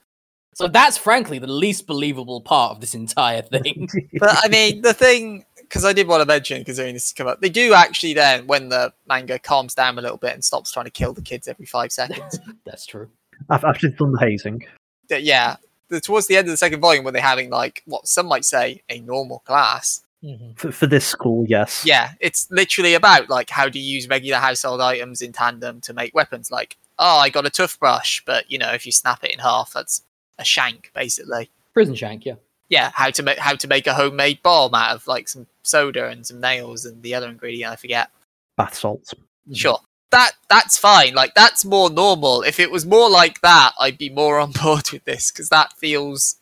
So 0.55 0.69
that's 0.69 0.99
frankly 0.99 1.39
the 1.39 1.47
least 1.47 1.87
believable 1.87 2.43
part 2.43 2.73
of 2.73 2.81
this 2.83 2.95
entire 2.95 3.41
thing. 3.41 3.89
But 4.21 4.39
I 4.45 4.49
mean, 4.49 4.83
the 4.83 4.93
thing, 4.93 5.47
because 5.57 5.83
I 5.83 5.95
did 5.95 6.07
want 6.07 6.21
to 6.21 6.27
mention, 6.27 6.63
considering 6.63 6.93
this 6.93 7.05
has 7.05 7.13
come 7.15 7.27
up, 7.27 7.41
they 7.41 7.49
do 7.49 7.73
actually 7.73 8.13
then, 8.13 8.47
when 8.47 8.69
the 8.69 8.93
manga 9.09 9.39
calms 9.39 9.75
down 9.75 9.99
a 9.99 10.03
little 10.03 10.19
bit 10.19 10.35
and 10.35 10.45
stops 10.45 10.71
trying 10.71 10.85
to 10.85 10.91
kill 10.91 11.15
the 11.15 11.23
kids 11.23 11.49
every 11.49 11.65
five 11.65 11.91
seconds, 11.91 12.39
that's 12.67 12.85
true. 12.85 13.09
I've 13.49 13.65
actually 13.65 13.93
done 13.93 14.13
the 14.13 14.21
hazing. 14.21 14.67
yeah, 15.09 15.57
towards 16.03 16.27
the 16.27 16.37
end 16.37 16.49
of 16.49 16.53
the 16.53 16.59
second 16.59 16.81
volume, 16.81 17.03
when 17.03 17.15
they're 17.15 17.23
having 17.23 17.49
like 17.49 17.83
what 17.87 18.07
some 18.07 18.27
might 18.27 18.45
say 18.45 18.83
a 18.91 19.01
normal 19.01 19.39
class, 19.41 20.03
Mm-hmm. 20.23 20.53
For, 20.53 20.71
for 20.71 20.87
this 20.87 21.05
school, 21.05 21.45
yes. 21.49 21.85
yeah, 21.85 22.13
it's 22.21 22.49
literally 22.51 22.95
about 22.95 23.29
like 23.29 23.51
how 23.51 23.69
do 23.69 23.81
you 23.81 23.95
use 23.95 24.09
regular 24.09 24.39
household 24.39 24.81
items 24.81 25.21
in 25.21 25.33
tandem 25.33 25.81
to 25.81 25.93
make 25.93 26.15
weapons. 26.15 26.51
Like, 26.51 26.77
oh, 26.99 27.19
I 27.19 27.29
got 27.29 27.47
a 27.47 27.51
toothbrush, 27.51 28.23
but 28.25 28.51
you 28.51 28.57
know, 28.57 28.71
if 28.71 28.87
you 28.87 28.93
snap 28.93 29.25
it 29.25 29.33
in 29.33 29.41
half, 29.41 29.73
that's 29.73 30.03
a 30.39 30.45
shank, 30.45 30.93
basically. 30.95 31.51
Prison 31.75 31.95
shank, 31.95 32.25
yeah. 32.25 32.35
Yeah, 32.69 32.91
how 32.95 33.11
to 33.11 33.23
make 33.23 33.39
how 33.39 33.57
to 33.57 33.67
make 33.67 33.87
a 33.87 33.95
homemade 33.95 34.43
bomb 34.43 34.75
out 34.75 34.95
of 34.95 35.07
like 35.07 35.29
some 35.29 35.47
soda 35.63 36.07
and 36.07 36.27
some 36.27 36.41
nails 36.41 36.85
and 36.85 37.03
the 37.03 37.15
other 37.15 37.29
ingredient 37.29 37.73
I 37.73 37.77
forget. 37.77 38.09
Bath 38.57 38.75
salts. 38.75 39.13
Mm-hmm. 39.15 39.55
Sure. 39.55 39.79
That 40.11 40.33
that's 40.49 40.79
fine. 40.79 41.15
Like 41.15 41.35
that's 41.35 41.65
more 41.65 41.91
normal. 41.91 42.43
If 42.43 42.61
it 42.61 42.71
was 42.71 42.87
more 42.87 43.11
like 43.11 43.41
that, 43.41 43.73
I'd 43.79 43.99
be 43.99 44.09
more 44.09 44.39
on 44.39 44.53
board 44.63 44.91
with 44.93 45.05
this 45.05 45.31
because 45.33 45.49
that 45.49 45.73
feels 45.75 46.37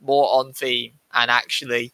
more 0.00 0.28
on 0.38 0.52
theme 0.52 0.92
and 1.12 1.30
actually 1.30 1.92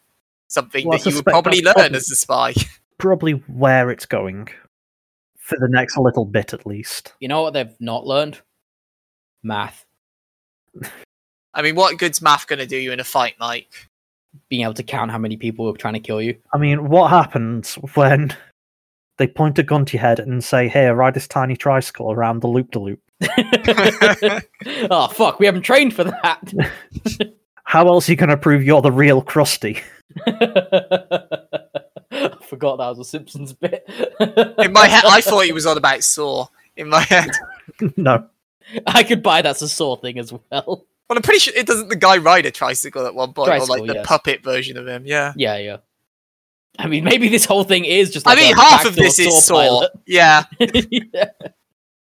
something 0.51 0.87
Well, 0.87 0.97
that 0.97 1.09
you 1.09 1.15
would 1.15 1.25
probably 1.25 1.61
learn 1.61 1.73
probably- 1.73 1.97
as 1.97 2.11
a 2.11 2.15
spy. 2.15 2.53
Probably 2.97 3.31
where 3.47 3.89
it's 3.89 4.05
going. 4.05 4.47
For 5.39 5.57
the 5.57 5.67
next 5.67 5.97
little 5.97 6.23
bit, 6.23 6.53
at 6.53 6.67
least. 6.67 7.13
You 7.19 7.29
know 7.29 7.41
what 7.41 7.53
they've 7.53 7.73
not 7.79 8.05
learned? 8.05 8.39
Math. 9.41 9.87
I 11.55 11.63
mean, 11.63 11.73
what 11.75 11.97
good's 11.97 12.21
math 12.21 12.45
going 12.45 12.59
to 12.59 12.67
do 12.67 12.77
you 12.77 12.91
in 12.91 12.99
a 12.99 13.03
fight, 13.03 13.33
Mike? 13.39 13.89
Being 14.49 14.61
able 14.61 14.75
to 14.75 14.83
count 14.83 15.09
how 15.09 15.17
many 15.17 15.35
people 15.35 15.67
are 15.67 15.75
trying 15.75 15.95
to 15.95 15.99
kill 15.99 16.21
you. 16.21 16.37
I 16.53 16.59
mean, 16.59 16.89
what 16.89 17.09
happens 17.09 17.73
when 17.95 18.35
they 19.17 19.25
point 19.25 19.57
a 19.57 19.63
gun 19.63 19.83
to 19.85 19.93
your 19.97 20.01
head 20.01 20.19
and 20.19 20.43
say, 20.43 20.67
"Hey, 20.67 20.87
ride 20.89 21.15
this 21.15 21.27
tiny 21.27 21.57
tricycle 21.57 22.11
around 22.11 22.41
the 22.41 22.47
loop 22.47 22.69
de 22.69 22.79
loop"? 22.79 22.99
oh 24.91 25.07
fuck, 25.07 25.39
we 25.39 25.47
haven't 25.47 25.63
trained 25.63 25.93
for 25.95 26.03
that. 26.03 26.53
How 27.63 27.87
else 27.87 28.07
are 28.07 28.11
you 28.11 28.15
going 28.15 28.29
to 28.29 28.37
prove 28.37 28.63
you're 28.63 28.81
the 28.81 28.91
real 28.91 29.21
Krusty? 29.23 29.81
I 32.11 32.37
forgot 32.43 32.77
that 32.77 32.89
was 32.89 32.99
a 32.99 33.05
Simpsons 33.05 33.53
bit. 33.53 33.85
In 34.57 34.73
my 34.73 34.87
head, 34.87 35.05
I 35.05 35.21
thought 35.21 35.45
he 35.45 35.51
was 35.53 35.65
on 35.65 35.77
about 35.77 36.03
Saw. 36.03 36.47
In 36.77 36.89
my 36.89 37.01
head, 37.01 37.29
no. 37.97 38.27
I 38.87 39.03
could 39.03 39.21
buy 39.21 39.41
that's 39.41 39.61
a 39.61 39.67
saw 39.67 39.97
thing 39.97 40.17
as 40.17 40.31
well. 40.31 40.41
well, 40.51 40.85
I'm 41.09 41.21
pretty 41.21 41.39
sure 41.39 41.53
it 41.55 41.67
doesn't. 41.67 41.89
The 41.89 41.97
guy 41.97 42.17
ride 42.17 42.45
a 42.45 42.51
tricycle 42.51 43.05
at 43.05 43.13
one 43.13 43.33
point, 43.33 43.49
or 43.49 43.65
like 43.65 43.85
the 43.85 43.95
yes. 43.95 44.07
puppet 44.07 44.41
version 44.43 44.77
of 44.77 44.87
him. 44.87 45.03
Yeah. 45.05 45.33
Yeah, 45.35 45.57
yeah. 45.57 45.77
I 46.79 46.87
mean, 46.87 47.03
maybe 47.03 47.27
this 47.27 47.43
whole 47.43 47.65
thing 47.65 47.83
is 47.83 48.11
just. 48.11 48.25
I 48.27 48.35
mean, 48.35 48.53
a 48.53 48.61
half 48.61 48.85
of 48.85 48.95
this 48.95 49.19
is 49.19 49.45
Saw. 49.45 49.55
pilot. 49.55 49.91
Yeah. 50.05 50.45
Yeah. 50.59 51.31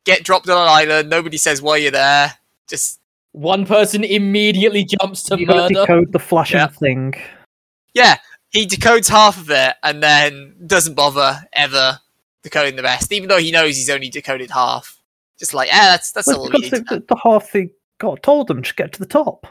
Get 0.05 0.23
dropped 0.23 0.47
on 0.49 0.61
an 0.61 0.67
island. 0.69 1.09
Nobody 1.09 1.37
says 1.37 1.61
why 1.61 1.77
you're 1.77 1.91
there. 1.91 2.33
Just 2.69 2.99
One 3.31 3.65
person 3.65 4.03
immediately 4.03 4.85
jumps 4.85 5.23
to 5.23 5.39
you 5.39 5.47
murder. 5.47 5.73
decode 5.73 6.11
the 6.11 6.19
flashing 6.19 6.59
Yeah. 6.59 6.67
thing. 6.67 7.15
Yeah, 7.93 8.17
he 8.49 8.65
decodes 8.67 9.09
half 9.09 9.37
of 9.37 9.49
it 9.49 9.75
and 9.83 10.01
then 10.01 10.55
doesn't 10.67 10.95
bother 10.95 11.41
ever 11.53 11.99
decoding 12.43 12.75
the 12.75 12.83
rest, 12.83 13.11
even 13.11 13.29
though 13.29 13.39
he 13.39 13.51
knows 13.51 13.75
he's 13.75 13.89
only 13.89 14.09
decoded 14.09 14.51
half. 14.51 14.99
Just 15.39 15.53
like, 15.53 15.69
eh, 15.73 15.77
that's 15.91 16.11
that's 16.11 16.27
Well, 16.27 16.41
all 16.41 16.49
because 16.49 16.69
the, 16.69 16.79
the, 16.81 17.03
the 17.07 17.15
half 17.23 17.51
they 17.51 17.71
got 17.99 18.23
told 18.23 18.47
them 18.47 18.61
to 18.61 18.73
get 18.75 18.93
to 18.93 18.99
the 18.99 19.05
top. 19.05 19.47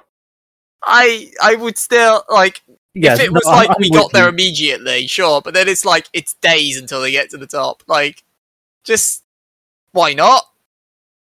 I 0.84 1.30
I 1.42 1.54
would 1.56 1.78
still 1.78 2.24
like 2.28 2.62
Yeah, 2.94 3.14
if 3.14 3.20
it 3.20 3.32
no, 3.32 3.40
was 3.40 3.46
like 3.46 3.70
I'm 3.70 3.76
we 3.78 3.90
got 3.90 4.12
there 4.12 4.28
immediately, 4.28 5.06
sure, 5.06 5.40
but 5.42 5.54
then 5.54 5.68
it's 5.68 5.84
like 5.84 6.08
it's 6.12 6.34
days 6.34 6.78
until 6.78 7.00
they 7.00 7.10
get 7.12 7.30
to 7.30 7.38
the 7.38 7.46
top. 7.46 7.82
Like, 7.86 8.22
just 8.84 9.24
why 9.92 10.14
not? 10.14 10.44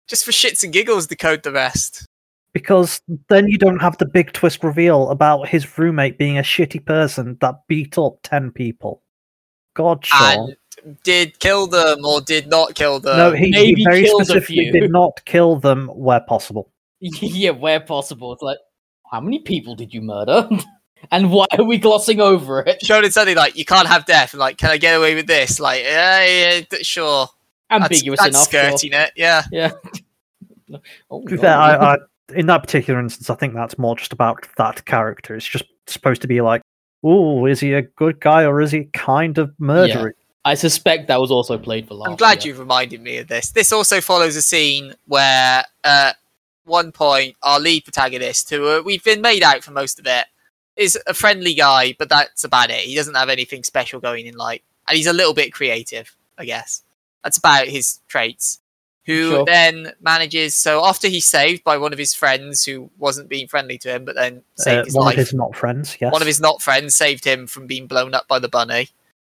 Just 0.08 0.24
for 0.24 0.32
shits 0.32 0.64
and 0.64 0.72
giggles, 0.72 1.06
decode 1.06 1.42
the 1.42 1.52
rest. 1.52 2.06
Because 2.52 3.00
then 3.28 3.48
you 3.48 3.58
don't 3.58 3.80
have 3.80 3.98
the 3.98 4.06
big 4.06 4.32
twist 4.32 4.64
reveal 4.64 5.10
about 5.10 5.48
his 5.48 5.78
roommate 5.78 6.18
being 6.18 6.38
a 6.38 6.42
shitty 6.42 6.84
person 6.84 7.36
that 7.40 7.66
beat 7.68 7.96
up 7.98 8.18
ten 8.22 8.50
people. 8.50 9.02
God, 9.74 10.04
Sean. 10.04 10.54
And 10.84 11.02
did 11.04 11.38
kill 11.38 11.66
them 11.66 12.04
or 12.04 12.20
did 12.20 12.48
not 12.48 12.74
kill 12.74 13.00
them? 13.00 13.16
no, 13.16 13.32
he, 13.32 13.50
maybe 13.50 13.80
he 13.80 13.84
very 13.84 14.04
killed 14.04 14.22
a 14.22 14.24
specifically 14.24 14.70
did 14.70 14.90
not 14.90 15.20
kill 15.26 15.56
them 15.56 15.88
where 15.88 16.20
possible. 16.20 16.70
yeah, 17.00 17.50
where 17.50 17.80
possible. 17.80 18.32
It's 18.32 18.42
like, 18.42 18.58
how 19.10 19.20
many 19.20 19.40
people 19.40 19.74
did 19.74 19.92
you 19.92 20.00
murder? 20.00 20.48
and 21.10 21.30
why 21.30 21.46
are 21.58 21.64
we 21.64 21.78
glossing 21.78 22.20
over 22.20 22.60
it? 22.60 22.84
showed 22.84 23.04
it 23.04 23.12
something 23.12 23.36
like 23.36 23.56
you 23.56 23.64
can't 23.64 23.88
have 23.88 24.04
death 24.06 24.32
and 24.32 24.40
like 24.40 24.58
can 24.58 24.70
i 24.70 24.76
get 24.76 24.96
away 24.96 25.14
with 25.14 25.26
this 25.26 25.58
like 25.58 25.82
yeah, 25.82 26.24
yeah 26.24 26.60
sure 26.82 27.26
Ambiguous 27.70 28.20
that's, 28.20 28.30
enough. 28.30 28.50
sure. 28.50 28.70
skirting 28.70 28.92
it 28.92 29.12
yeah 29.16 29.42
Yeah. 29.50 29.70
oh, 31.10 31.22
To 31.22 31.26
be 31.26 31.36
fair, 31.36 31.56
I, 31.56 31.94
I, 31.94 31.96
in 32.30 32.46
that 32.46 32.62
particular 32.62 33.00
instance, 33.00 33.30
I 33.30 33.34
think 33.34 33.54
that's 33.54 33.78
more 33.78 33.96
just 33.96 34.12
about 34.12 34.46
that 34.56 34.84
character. 34.84 35.34
It's 35.34 35.46
just 35.46 35.64
supposed 35.86 36.22
to 36.22 36.28
be 36.28 36.40
like, 36.40 36.62
oh, 37.02 37.46
is 37.46 37.60
he 37.60 37.72
a 37.72 37.82
good 37.82 38.20
guy 38.20 38.44
or 38.44 38.60
is 38.60 38.70
he 38.70 38.84
kind 38.92 39.38
of 39.38 39.52
murdery? 39.60 40.12
I 40.44 40.54
suspect 40.54 41.08
that 41.08 41.20
was 41.20 41.30
also 41.30 41.58
played 41.58 41.86
for 41.86 41.94
laughs. 41.94 42.10
i'm 42.10 42.16
glad 42.16 42.42
yeah. 42.42 42.48
you've 42.48 42.58
reminded 42.58 43.00
me 43.00 43.18
of 43.18 43.28
this 43.28 43.50
this 43.50 43.72
also 43.72 44.00
follows 44.00 44.36
a 44.36 44.42
scene 44.42 44.94
where 45.06 45.64
uh 45.84 46.12
one 46.64 46.92
point 46.92 47.36
our 47.42 47.60
lead 47.60 47.84
protagonist 47.84 48.48
who 48.50 48.66
uh, 48.66 48.82
we've 48.82 49.04
been 49.04 49.20
made 49.20 49.42
out 49.42 49.62
for 49.62 49.72
most 49.72 49.98
of 49.98 50.06
it 50.06 50.26
is 50.76 50.98
a 51.06 51.14
friendly 51.14 51.52
guy 51.52 51.94
but 51.98 52.08
that's 52.08 52.44
about 52.44 52.70
it 52.70 52.76
he 52.76 52.94
doesn't 52.94 53.16
have 53.16 53.28
anything 53.28 53.62
special 53.62 54.00
going 54.00 54.26
in 54.26 54.34
like 54.34 54.62
and 54.88 54.96
he's 54.96 55.06
a 55.06 55.12
little 55.12 55.34
bit 55.34 55.52
creative 55.52 56.16
i 56.38 56.44
guess 56.44 56.82
that's 57.22 57.36
about 57.36 57.66
his 57.66 58.00
traits 58.08 58.59
who 59.10 59.30
Sure. 59.30 59.44
then 59.44 59.92
manages 60.00 60.54
so 60.54 60.84
after 60.84 61.08
he's 61.08 61.24
saved 61.26 61.64
by 61.64 61.76
one 61.76 61.92
of 61.92 61.98
his 61.98 62.14
friends 62.14 62.64
who 62.64 62.90
wasn't 62.98 63.28
being 63.28 63.48
friendly 63.48 63.78
to 63.78 63.88
him 63.90 64.04
but 64.04 64.14
then 64.14 64.42
saved 64.56 64.78
Uh, 64.80 64.84
his 64.84 64.94
one 64.94 65.04
life 65.06 65.14
of 65.14 65.18
his 65.18 65.34
not 65.34 65.56
friends, 65.56 65.96
yes. 66.00 66.12
one 66.12 66.22
of 66.22 66.26
his 66.26 66.40
not 66.40 66.62
friends 66.62 66.94
saved 66.94 67.24
him 67.24 67.46
from 67.46 67.66
being 67.66 67.86
blown 67.86 68.14
up 68.14 68.26
by 68.28 68.38
the 68.38 68.48
bunny. 68.48 68.88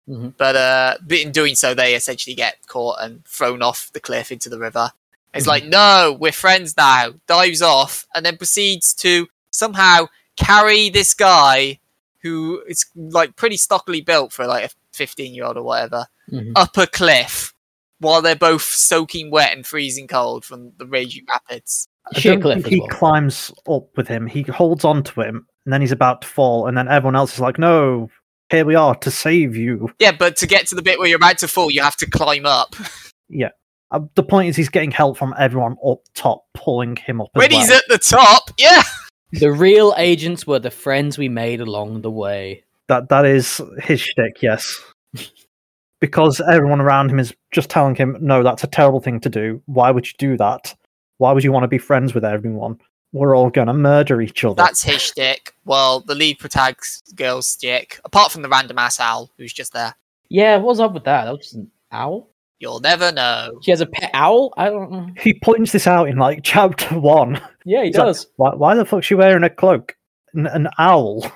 Mhm. 0.09 0.35
But 0.37 0.55
uh, 0.57 0.97
but 1.03 1.19
in 1.19 1.33
doing 1.33 1.55
so, 1.57 1.75
they 1.75 1.95
essentially 1.95 2.35
get 2.37 2.67
caught 2.69 2.99
and 3.01 3.25
thrown 3.27 3.61
off 3.63 3.91
the 3.93 4.01
cliff 4.01 4.31
into 4.31 4.49
the 4.49 4.59
river. 4.59 4.93
It's 5.35 5.45
Mhm. 5.47 5.49
like, 5.49 5.65
no, 5.65 6.17
we're 6.19 6.31
friends 6.33 6.77
now. 6.77 7.15
Dives 7.27 7.61
off 7.61 8.07
and 8.15 8.25
then 8.25 8.37
proceeds 8.37 8.95
to 8.95 9.29
somehow 9.51 10.07
carry 10.37 10.91
this 10.91 11.13
guy 11.13 11.81
who 12.23 12.63
is 12.69 12.87
like 12.95 13.35
pretty 13.37 13.57
stockily 13.57 14.01
built 14.01 14.33
for 14.33 14.47
like 14.47 14.65
a 14.71 14.75
15 14.93 15.35
year 15.35 15.45
old 15.45 15.57
or 15.57 15.63
whatever 15.63 16.07
Mhm. 16.33 16.53
up 16.55 16.77
a 16.77 16.87
cliff 16.87 17.53
while 17.99 18.23
they're 18.23 18.37
both 18.37 18.63
soaking 18.63 19.31
wet 19.31 19.55
and 19.55 19.67
freezing 19.67 20.07
cold 20.07 20.45
from 20.45 20.73
the 20.79 20.87
raging 20.87 21.25
rapids. 21.29 21.89
I 22.15 22.19
Sheer 22.21 22.33
don't 22.35 22.43
cliff 22.43 22.55
think 22.57 22.67
as 22.67 22.73
he 22.73 22.81
well. 22.81 22.89
climbs 22.89 23.53
up 23.69 23.89
with 23.97 24.07
him. 24.09 24.27
He 24.27 24.43
holds 24.43 24.85
on 24.85 25.03
to 25.05 25.21
him, 25.23 25.47
and 25.65 25.73
then 25.73 25.81
he's 25.81 25.93
about 25.93 26.23
to 26.23 26.29
fall, 26.29 26.67
and 26.69 26.77
then 26.77 26.89
everyone 26.89 27.17
else 27.17 27.35
is 27.35 27.41
like, 27.41 27.59
"No, 27.59 28.09
here 28.51 28.65
we 28.65 28.75
are 28.75 28.95
to 28.97 29.11
save 29.11 29.57
you." 29.57 29.91
Yeah, 29.99 30.13
but 30.13 30.37
to 30.37 30.47
get 30.47 30.67
to 30.69 30.75
the 30.75 30.83
bit 30.83 30.99
where 30.99 31.09
you're 31.09 31.17
about 31.17 31.39
to 31.39 31.49
fall, 31.49 31.71
you 31.71 31.83
have 31.83 31.97
to 31.97 32.09
climb 32.11 32.47
up. 32.47 32.75
Uh, 33.93 34.01
the 34.17 34.23
point 34.25 34.49
is, 34.49 34.57
he's 34.57 34.69
getting 34.69 34.91
help 34.91 35.17
from 35.17 35.33
everyone 35.39 35.77
up 35.87 35.99
top, 36.15 36.45
pulling 36.55 36.97
him 36.97 37.21
up. 37.21 37.29
As 37.37 37.39
When 37.39 37.51
well. 37.53 37.61
he's 37.61 37.71
at 37.71 37.85
the 37.89 37.99
top, 37.99 38.51
yeah. 38.59 38.83
The 39.33 39.53
real 39.53 39.95
agents 39.97 40.45
were 40.45 40.59
the 40.59 40.73
friends 40.73 41.19
we 41.19 41.29
made 41.29 41.61
along 41.61 42.03
the 42.03 42.11
way. 42.11 42.65
That 42.89 43.09
that 43.11 43.25
is 43.25 43.61
his 43.83 44.01
shtick, 44.01 44.43
yes. 44.43 44.77
because 46.01 46.41
everyone 46.41 46.81
around 46.81 47.11
him 47.11 47.19
is 47.19 47.35
just 47.53 47.71
telling 47.71 47.95
him, 47.95 48.17
"No, 48.21 48.43
that's 48.43 48.65
a 48.65 48.69
terrible 48.69 49.01
thing 49.01 49.21
to 49.21 49.29
do. 49.29 49.63
Why 49.67 49.91
would 49.91 50.07
you 50.07 50.13
do 50.19 50.37
that? 50.37 50.75
Why 51.19 51.33
would 51.33 51.45
you 51.45 51.53
want 51.53 51.65
to 51.65 51.69
be 51.69 51.79
friends 51.79 52.15
with 52.15 52.25
everyone? 52.25 52.79
We're 53.13 53.37
all 53.37 53.51
gonna 53.51 53.73
murder 53.75 54.21
each 54.21 54.45
other." 54.45 54.55
That's 54.57 54.83
his 54.83 55.01
shtick. 55.03 55.55
Well, 55.65 56.01
the 56.01 56.15
lead 56.15 56.39
protagonist 56.39 57.15
girl's 57.17 57.53
shtick, 57.55 58.01
apart 58.05 58.33
from 58.33 58.43
the 58.43 58.49
random 58.49 58.79
ass 58.79 59.01
owl 59.01 59.31
who's 59.39 59.53
just 59.53 59.73
there. 59.73 59.95
Yeah, 60.29 60.57
what's 60.57 60.81
up 60.81 60.93
with 60.93 61.05
that? 61.05 61.25
That 61.25 61.31
was 61.33 61.41
just 61.41 61.55
an 61.55 61.71
owl. 61.93 62.29
You'll 62.59 62.81
never 62.81 63.13
know. 63.13 63.59
She 63.63 63.71
has 63.71 63.83
a 63.83 63.87
pet 63.87 64.11
owl. 64.15 64.53
I 64.57 64.71
don't 64.71 64.91
know. 64.91 65.09
he 65.21 65.35
points 65.35 65.73
this 65.73 65.87
out 65.87 66.09
in 66.09 66.17
like 66.17 66.41
chapter 66.43 66.99
one. 66.99 67.41
Yeah, 67.65 67.81
he 67.83 67.89
He's 67.89 67.97
like, 67.97 68.07
does. 68.07 68.27
why, 68.37 68.55
why 68.55 68.75
the 68.75 68.85
fuck's 68.85 69.07
she 69.07 69.15
wearing 69.15 69.43
a 69.45 69.51
cloak? 69.51 69.95
An, 70.33 70.47
an 70.47 70.69
owl. 70.79 71.31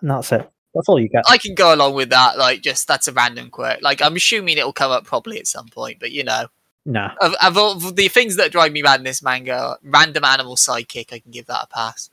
And 0.00 0.10
that's 0.10 0.30
it. 0.32 0.48
That's 0.74 0.88
all 0.88 0.98
you 1.00 1.08
get. 1.08 1.24
I 1.28 1.38
can 1.38 1.54
go 1.54 1.72
along 1.74 1.94
with 1.94 2.10
that. 2.10 2.36
Like, 2.36 2.62
just 2.62 2.88
that's 2.88 3.06
a 3.08 3.12
random 3.12 3.50
quirk. 3.50 3.80
Like, 3.82 4.02
I'm 4.02 4.16
assuming 4.16 4.58
it'll 4.58 4.72
come 4.72 4.90
up 4.90 5.04
probably 5.04 5.38
at 5.38 5.46
some 5.46 5.68
point, 5.68 5.98
but 6.00 6.10
you 6.12 6.24
know, 6.24 6.46
Nah. 6.86 7.12
of, 7.20 7.34
of 7.42 7.56
all 7.56 7.72
of 7.72 7.96
the 7.96 8.08
things 8.08 8.36
that 8.36 8.52
drive 8.52 8.72
me 8.72 8.82
mad 8.82 9.00
in 9.00 9.04
this 9.04 9.22
manga, 9.22 9.78
random 9.82 10.24
animal 10.24 10.56
sidekick, 10.56 11.12
I 11.12 11.20
can 11.20 11.30
give 11.30 11.46
that 11.46 11.62
a 11.64 11.66
pass. 11.68 12.10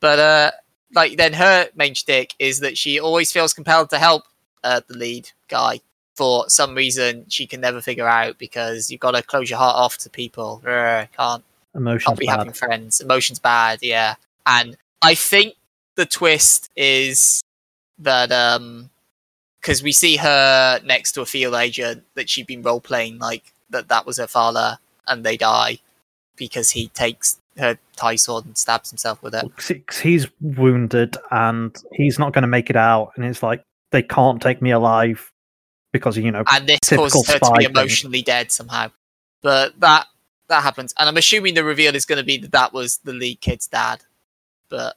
But 0.00 0.18
uh, 0.18 0.50
like 0.94 1.16
then 1.16 1.32
her 1.34 1.68
main 1.74 1.94
shtick 1.94 2.34
is 2.38 2.60
that 2.60 2.76
she 2.76 3.00
always 3.00 3.32
feels 3.32 3.54
compelled 3.54 3.90
to 3.90 3.98
help 3.98 4.24
uh, 4.62 4.80
the 4.88 4.94
lead 4.98 5.30
guy 5.48 5.80
for 6.16 6.48
some 6.50 6.74
reason 6.74 7.24
she 7.28 7.46
can 7.46 7.60
never 7.60 7.80
figure 7.80 8.06
out 8.06 8.38
because 8.38 8.90
you've 8.90 9.00
got 9.00 9.12
to 9.12 9.22
close 9.22 9.48
your 9.48 9.58
heart 9.58 9.76
off 9.76 9.96
to 9.98 10.10
people. 10.10 10.60
Ugh, 10.66 11.08
can't 11.16 11.44
Emotions 11.74 12.04
can't 12.06 12.18
be 12.18 12.26
bad. 12.26 12.38
having 12.38 12.52
friends. 12.52 13.00
Emotions 13.00 13.38
bad, 13.38 13.78
yeah. 13.82 14.16
And 14.44 14.76
I 15.00 15.14
think 15.14 15.54
the 15.94 16.04
twist 16.06 16.70
is 16.76 17.40
that 18.00 18.30
um 18.32 18.90
because 19.60 19.82
we 19.82 19.92
see 19.92 20.16
her 20.16 20.80
next 20.84 21.12
to 21.12 21.20
a 21.20 21.26
field 21.26 21.54
agent 21.54 22.04
that 22.14 22.30
she'd 22.30 22.46
been 22.46 22.62
role 22.62 22.80
playing 22.80 23.18
like 23.18 23.52
that 23.70 23.88
that 23.88 24.06
was 24.06 24.16
her 24.18 24.26
father 24.26 24.78
and 25.08 25.24
they 25.24 25.36
die 25.36 25.78
because 26.36 26.70
he 26.70 26.88
takes 26.88 27.40
her 27.56 27.76
tie 27.96 28.14
sword 28.14 28.44
and 28.46 28.56
stabs 28.56 28.90
himself 28.90 29.20
with 29.22 29.34
it. 29.34 29.44
'Cause 29.56 29.98
he's 29.98 30.26
wounded 30.40 31.16
and 31.32 31.76
he's 31.92 32.18
not 32.18 32.32
going 32.32 32.42
to 32.42 32.48
make 32.48 32.70
it 32.70 32.76
out. 32.76 33.10
And 33.16 33.24
it's 33.24 33.42
like, 33.42 33.62
they 33.90 34.02
can't 34.02 34.40
take 34.40 34.62
me 34.62 34.70
alive 34.70 35.32
because, 35.92 36.16
you 36.16 36.30
know, 36.30 36.44
And 36.52 36.68
this 36.68 36.78
causes 36.88 37.26
her 37.26 37.38
to 37.40 37.52
be 37.58 37.64
thing. 37.64 37.70
emotionally 37.74 38.22
dead 38.22 38.52
somehow. 38.52 38.92
But 39.42 39.78
that 39.80 40.06
that 40.48 40.62
happens. 40.62 40.94
And 40.98 41.08
I'm 41.08 41.16
assuming 41.16 41.54
the 41.54 41.64
reveal 41.64 41.94
is 41.96 42.06
going 42.06 42.18
to 42.18 42.24
be 42.24 42.38
that 42.38 42.52
that 42.52 42.72
was 42.72 42.98
the 42.98 43.12
lead 43.12 43.40
kid's 43.40 43.66
dad. 43.66 44.02
But 44.70 44.96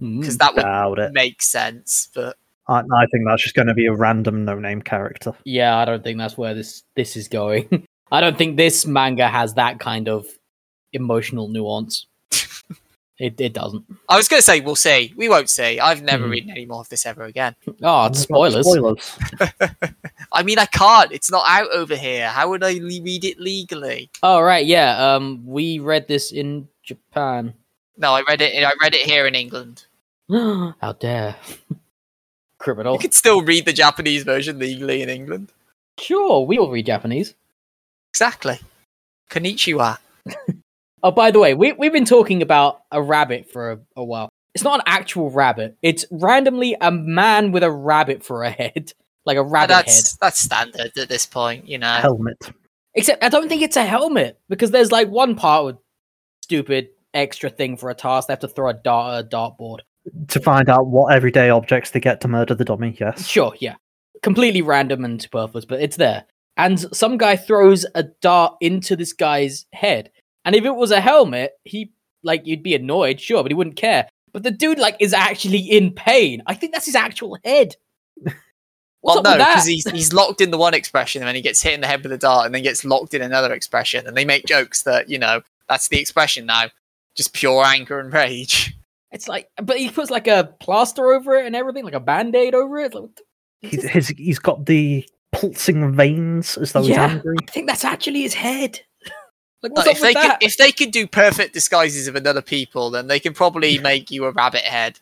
because 0.00 0.36
Mm. 0.36 0.56
that 0.56 0.88
would 0.90 0.98
it. 0.98 1.12
make 1.12 1.40
sense. 1.42 2.08
But 2.14 2.36
I, 2.68 2.78
I 2.80 3.06
think 3.12 3.24
that's 3.26 3.42
just 3.42 3.54
going 3.54 3.68
to 3.68 3.74
be 3.74 3.86
a 3.86 3.92
random 3.94 4.44
no 4.44 4.58
name 4.58 4.82
character. 4.82 5.32
Yeah, 5.44 5.76
I 5.76 5.84
don't 5.84 6.02
think 6.02 6.18
that's 6.18 6.36
where 6.38 6.54
this 6.54 6.82
this 6.96 7.16
is 7.16 7.28
going. 7.28 7.86
I 8.12 8.20
don't 8.20 8.36
think 8.38 8.56
this 8.56 8.86
manga 8.86 9.28
has 9.28 9.54
that 9.54 9.80
kind 9.80 10.08
of 10.08 10.26
emotional 10.92 11.48
nuance. 11.48 12.06
it 13.18 13.40
it 13.40 13.52
doesn't. 13.52 13.84
I 14.08 14.16
was 14.16 14.28
going 14.28 14.38
to 14.38 14.44
say 14.44 14.60
we'll 14.60 14.76
see. 14.76 15.12
We 15.16 15.28
won't 15.28 15.48
see. 15.50 15.78
I've 15.80 16.02
never 16.02 16.26
Mhm. 16.26 16.30
read 16.30 16.50
any 16.50 16.66
more 16.66 16.80
of 16.80 16.88
this 16.88 17.06
ever 17.06 17.22
again. 17.24 17.54
Oh, 17.82 18.06
it's 18.10 18.20
spoilers. 18.20 18.66
Spoilers. 18.66 19.18
I 20.32 20.42
mean, 20.42 20.58
I 20.58 20.66
can't. 20.66 21.12
It's 21.12 21.30
not 21.30 21.44
out 21.48 21.70
over 21.72 21.96
here. 21.96 22.28
How 22.28 22.48
would 22.50 22.64
I 22.64 22.72
le- 22.74 23.02
read 23.02 23.24
it 23.24 23.38
legally? 23.38 24.10
Oh 24.22 24.40
right, 24.40 24.64
yeah. 24.66 25.14
Um, 25.14 25.44
we 25.46 25.78
read 25.78 26.08
this 26.08 26.32
in 26.32 26.68
Japan. 26.82 27.54
No, 27.96 28.12
I 28.12 28.22
read 28.28 28.40
it. 28.40 28.62
I 28.64 28.72
read 28.82 28.94
it 28.94 29.02
here 29.02 29.26
in 29.26 29.34
England. 29.34 29.84
How 30.30 30.96
dare! 30.98 31.36
Criminal. 32.58 32.94
You 32.94 32.98
could 32.98 33.14
still 33.14 33.42
read 33.42 33.66
the 33.66 33.72
Japanese 33.72 34.22
version 34.24 34.58
legally 34.58 35.02
in 35.02 35.08
England. 35.08 35.52
Sure, 35.98 36.44
we 36.46 36.58
all 36.58 36.70
read 36.70 36.86
Japanese. 36.86 37.34
Exactly. 38.12 38.58
Konnichiwa. 39.30 39.98
Oh, 41.06 41.10
by 41.10 41.30
the 41.30 41.38
way, 41.38 41.52
we 41.52 41.72
we've 41.72 41.92
been 41.92 42.06
talking 42.06 42.40
about 42.40 42.80
a 42.90 43.02
rabbit 43.02 43.50
for 43.52 43.72
a, 43.72 43.78
a 43.96 44.02
while. 44.02 44.30
It's 44.54 44.64
not 44.64 44.80
an 44.80 44.84
actual 44.86 45.28
rabbit. 45.30 45.76
It's 45.82 46.06
randomly 46.10 46.78
a 46.80 46.90
man 46.90 47.52
with 47.52 47.62
a 47.62 47.70
rabbit 47.70 48.24
for 48.24 48.42
a 48.42 48.48
head, 48.50 48.94
like 49.26 49.36
a 49.36 49.44
But 49.44 49.50
rabbit 49.50 49.74
head. 49.74 49.84
that's 49.84 50.16
that's 50.16 50.38
standard 50.40 50.92
at 50.96 51.10
this 51.10 51.26
point, 51.26 51.68
you 51.68 51.76
know. 51.76 51.92
Helmet. 51.92 52.38
Except 52.94 53.22
I 53.22 53.28
don't 53.28 53.50
think 53.50 53.60
it's 53.60 53.76
a 53.76 53.84
helmet 53.84 54.40
because 54.48 54.70
there's 54.70 54.90
like 54.92 55.10
one 55.10 55.34
part 55.36 55.66
with 55.66 55.76
stupid 56.42 56.88
extra 57.14 57.50
thing 57.50 57.76
for 57.76 57.90
a 57.90 57.94
task. 57.94 58.28
They 58.28 58.32
have 58.32 58.40
to 58.40 58.48
throw 58.48 58.70
a 58.70 58.74
dart 58.74 59.14
at 59.14 59.24
a 59.24 59.28
dartboard. 59.36 59.78
To 60.28 60.40
find 60.40 60.68
out 60.68 60.88
what 60.88 61.14
everyday 61.14 61.48
objects 61.48 61.92
they 61.92 62.00
get 62.00 62.20
to 62.22 62.28
murder 62.28 62.54
the 62.54 62.64
dummy, 62.64 62.96
yes. 63.00 63.26
Sure, 63.26 63.54
yeah, 63.58 63.76
completely 64.22 64.60
random 64.60 65.04
and 65.04 65.22
superfluous, 65.22 65.64
but 65.64 65.80
it's 65.80 65.96
there. 65.96 66.24
And 66.56 66.78
some 66.94 67.16
guy 67.16 67.36
throws 67.36 67.86
a 67.94 68.02
dart 68.02 68.56
into 68.60 68.96
this 68.96 69.12
guy's 69.12 69.66
head, 69.72 70.10
and 70.44 70.54
if 70.54 70.64
it 70.64 70.74
was 70.74 70.90
a 70.90 71.00
helmet, 71.00 71.52
he 71.64 71.92
like 72.22 72.46
you'd 72.46 72.62
be 72.62 72.74
annoyed, 72.74 73.20
sure, 73.20 73.42
but 73.42 73.50
he 73.50 73.56
wouldn't 73.56 73.76
care. 73.76 74.08
But 74.32 74.42
the 74.42 74.50
dude 74.50 74.78
like 74.78 74.96
is 75.00 75.14
actually 75.14 75.60
in 75.60 75.92
pain. 75.92 76.42
I 76.46 76.54
think 76.54 76.72
that's 76.72 76.86
his 76.86 76.96
actual 76.96 77.38
head. 77.44 77.76
What's 79.00 79.22
Well, 79.22 79.34
up 79.34 79.38
no, 79.38 79.44
because 79.44 79.66
he's 79.66 79.88
he's 79.90 80.12
locked 80.12 80.40
in 80.40 80.50
the 80.50 80.58
one 80.58 80.74
expression, 80.74 81.22
and 81.22 81.28
then 81.28 81.34
he 81.34 81.42
gets 81.42 81.62
hit 81.62 81.74
in 81.74 81.80
the 81.80 81.86
head 81.86 82.02
with 82.02 82.12
a 82.12 82.18
dart, 82.18 82.46
and 82.46 82.54
then 82.54 82.62
gets 82.62 82.84
locked 82.84 83.14
in 83.14 83.22
another 83.22 83.52
expression, 83.52 84.06
and 84.06 84.16
they 84.16 84.24
make 84.24 84.46
jokes 84.46 84.82
that 84.82 85.08
you 85.08 85.18
know 85.18 85.42
that's 85.68 85.88
the 85.88 86.00
expression 86.00 86.46
now, 86.46 86.66
just 87.14 87.32
pure 87.32 87.64
anger 87.64 87.98
and 88.00 88.12
rage. 88.12 88.76
It's 89.12 89.28
like, 89.28 89.48
but 89.62 89.78
he 89.78 89.90
puts 89.90 90.10
like 90.10 90.26
a 90.26 90.52
plaster 90.60 91.12
over 91.12 91.36
it 91.36 91.46
and 91.46 91.54
everything, 91.54 91.84
like 91.84 91.94
a 91.94 92.00
band 92.00 92.34
aid 92.34 92.54
over 92.54 92.78
it. 92.78 92.94
Like, 92.94 93.02
what 93.02 93.22
He's, 93.60 93.84
his, 93.84 94.08
he's 94.08 94.38
got 94.38 94.66
the 94.66 95.08
pulsing 95.32 95.94
veins 95.94 96.56
as 96.58 96.72
though 96.72 96.82
Yeah. 96.82 97.06
he's 97.08 97.16
angry. 97.16 97.36
I 97.48 97.50
think 97.50 97.66
that's 97.68 97.84
actually 97.84 98.22
his 98.22 98.34
head. 98.34 98.80
like, 99.04 99.12
Like, 99.62 99.76
what's 99.76 99.88
up 99.88 99.94
if 99.96 100.00
with 100.00 100.08
they 100.08 100.14
that? 100.14 100.40
could 100.40 100.46
if 100.46 100.56
they 100.56 100.72
could 100.72 100.90
do 100.90 101.06
perfect 101.06 101.54
disguises 101.54 102.08
of 102.08 102.16
another 102.16 102.42
people, 102.42 102.90
then 102.90 103.06
they 103.06 103.18
can 103.20 103.32
probably 103.32 103.78
make 103.78 104.10
you 104.10 104.24
a 104.24 104.32
rabbit 104.32 104.62
head. 104.62 104.98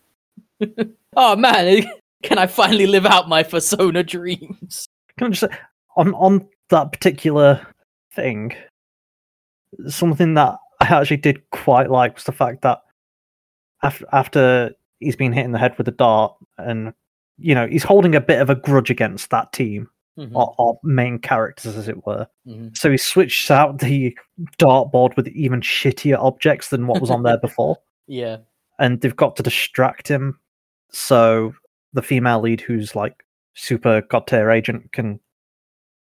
Oh 1.14 1.36
man, 1.36 1.84
can 2.22 2.38
I 2.38 2.46
finally 2.46 2.86
live 2.86 3.04
out 3.04 3.28
my 3.28 3.42
persona 3.42 4.02
dreams? 4.02 4.86
Can 5.18 5.26
I 5.26 5.30
just 5.30 5.40
say, 5.40 5.58
on, 5.96 6.14
on 6.14 6.48
that 6.70 6.90
particular 6.90 7.66
thing, 8.14 8.54
something 9.88 10.32
that 10.34 10.56
I 10.90 11.00
actually 11.00 11.16
did 11.18 11.48
quite 11.50 11.90
like 11.90 12.14
was 12.14 12.24
the 12.24 12.32
fact 12.32 12.62
that 12.62 12.80
after, 13.82 14.06
after 14.12 14.70
he's 15.00 15.16
been 15.16 15.32
hit 15.32 15.44
in 15.44 15.52
the 15.52 15.58
head 15.58 15.76
with 15.78 15.88
a 15.88 15.92
dart 15.92 16.34
and, 16.58 16.92
you 17.38 17.54
know, 17.54 17.66
he's 17.66 17.82
holding 17.84 18.14
a 18.14 18.20
bit 18.20 18.40
of 18.40 18.50
a 18.50 18.54
grudge 18.54 18.90
against 18.90 19.30
that 19.30 19.52
team, 19.52 19.88
Mhm, 20.18 20.32
or, 20.34 20.54
or 20.58 20.78
main 20.82 21.18
characters, 21.18 21.74
as 21.76 21.88
it 21.88 22.04
were. 22.06 22.26
mhm. 22.46 22.76
So 22.76 22.90
he 22.90 22.98
switched 22.98 23.50
out 23.50 23.78
the 23.78 24.16
dartboard 24.58 25.16
with 25.16 25.26
even 25.28 25.62
shittier 25.62 26.18
objects 26.18 26.68
than 26.68 26.86
what 26.86 27.00
was 27.00 27.10
on 27.10 27.22
there 27.22 27.38
before. 27.42 27.78
Yeah. 28.06 28.38
and 28.78 29.00
they've 29.00 29.16
got 29.16 29.36
to 29.36 29.42
distract 29.42 30.08
him 30.08 30.38
so 30.90 31.54
the 31.94 32.02
female 32.02 32.40
lead 32.40 32.60
who's 32.60 32.94
like 32.96 33.24
super 33.54 34.02
god 34.02 34.26
tier 34.26 34.50
agent 34.50 34.90
can 34.92 35.20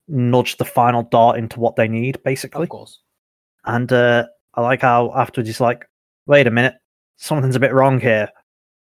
nudge 0.08 0.56
the 0.56 0.64
final 0.64 1.02
dart 1.04 1.36
into 1.38 1.60
what 1.60 1.76
they 1.76 1.86
need 1.88 2.20
basically 2.24 2.62
Of 2.64 2.68
course. 2.70 3.00
and 3.64 3.92
uh 3.92 4.26
i 4.54 4.60
like 4.60 4.82
how 4.82 5.12
afterwards 5.14 5.48
he's 5.48 5.60
like 5.60 5.88
wait 6.26 6.46
a 6.46 6.50
minute 6.50 6.74
something's 7.16 7.56
a 7.56 7.60
bit 7.60 7.72
wrong 7.72 8.00
here 8.00 8.28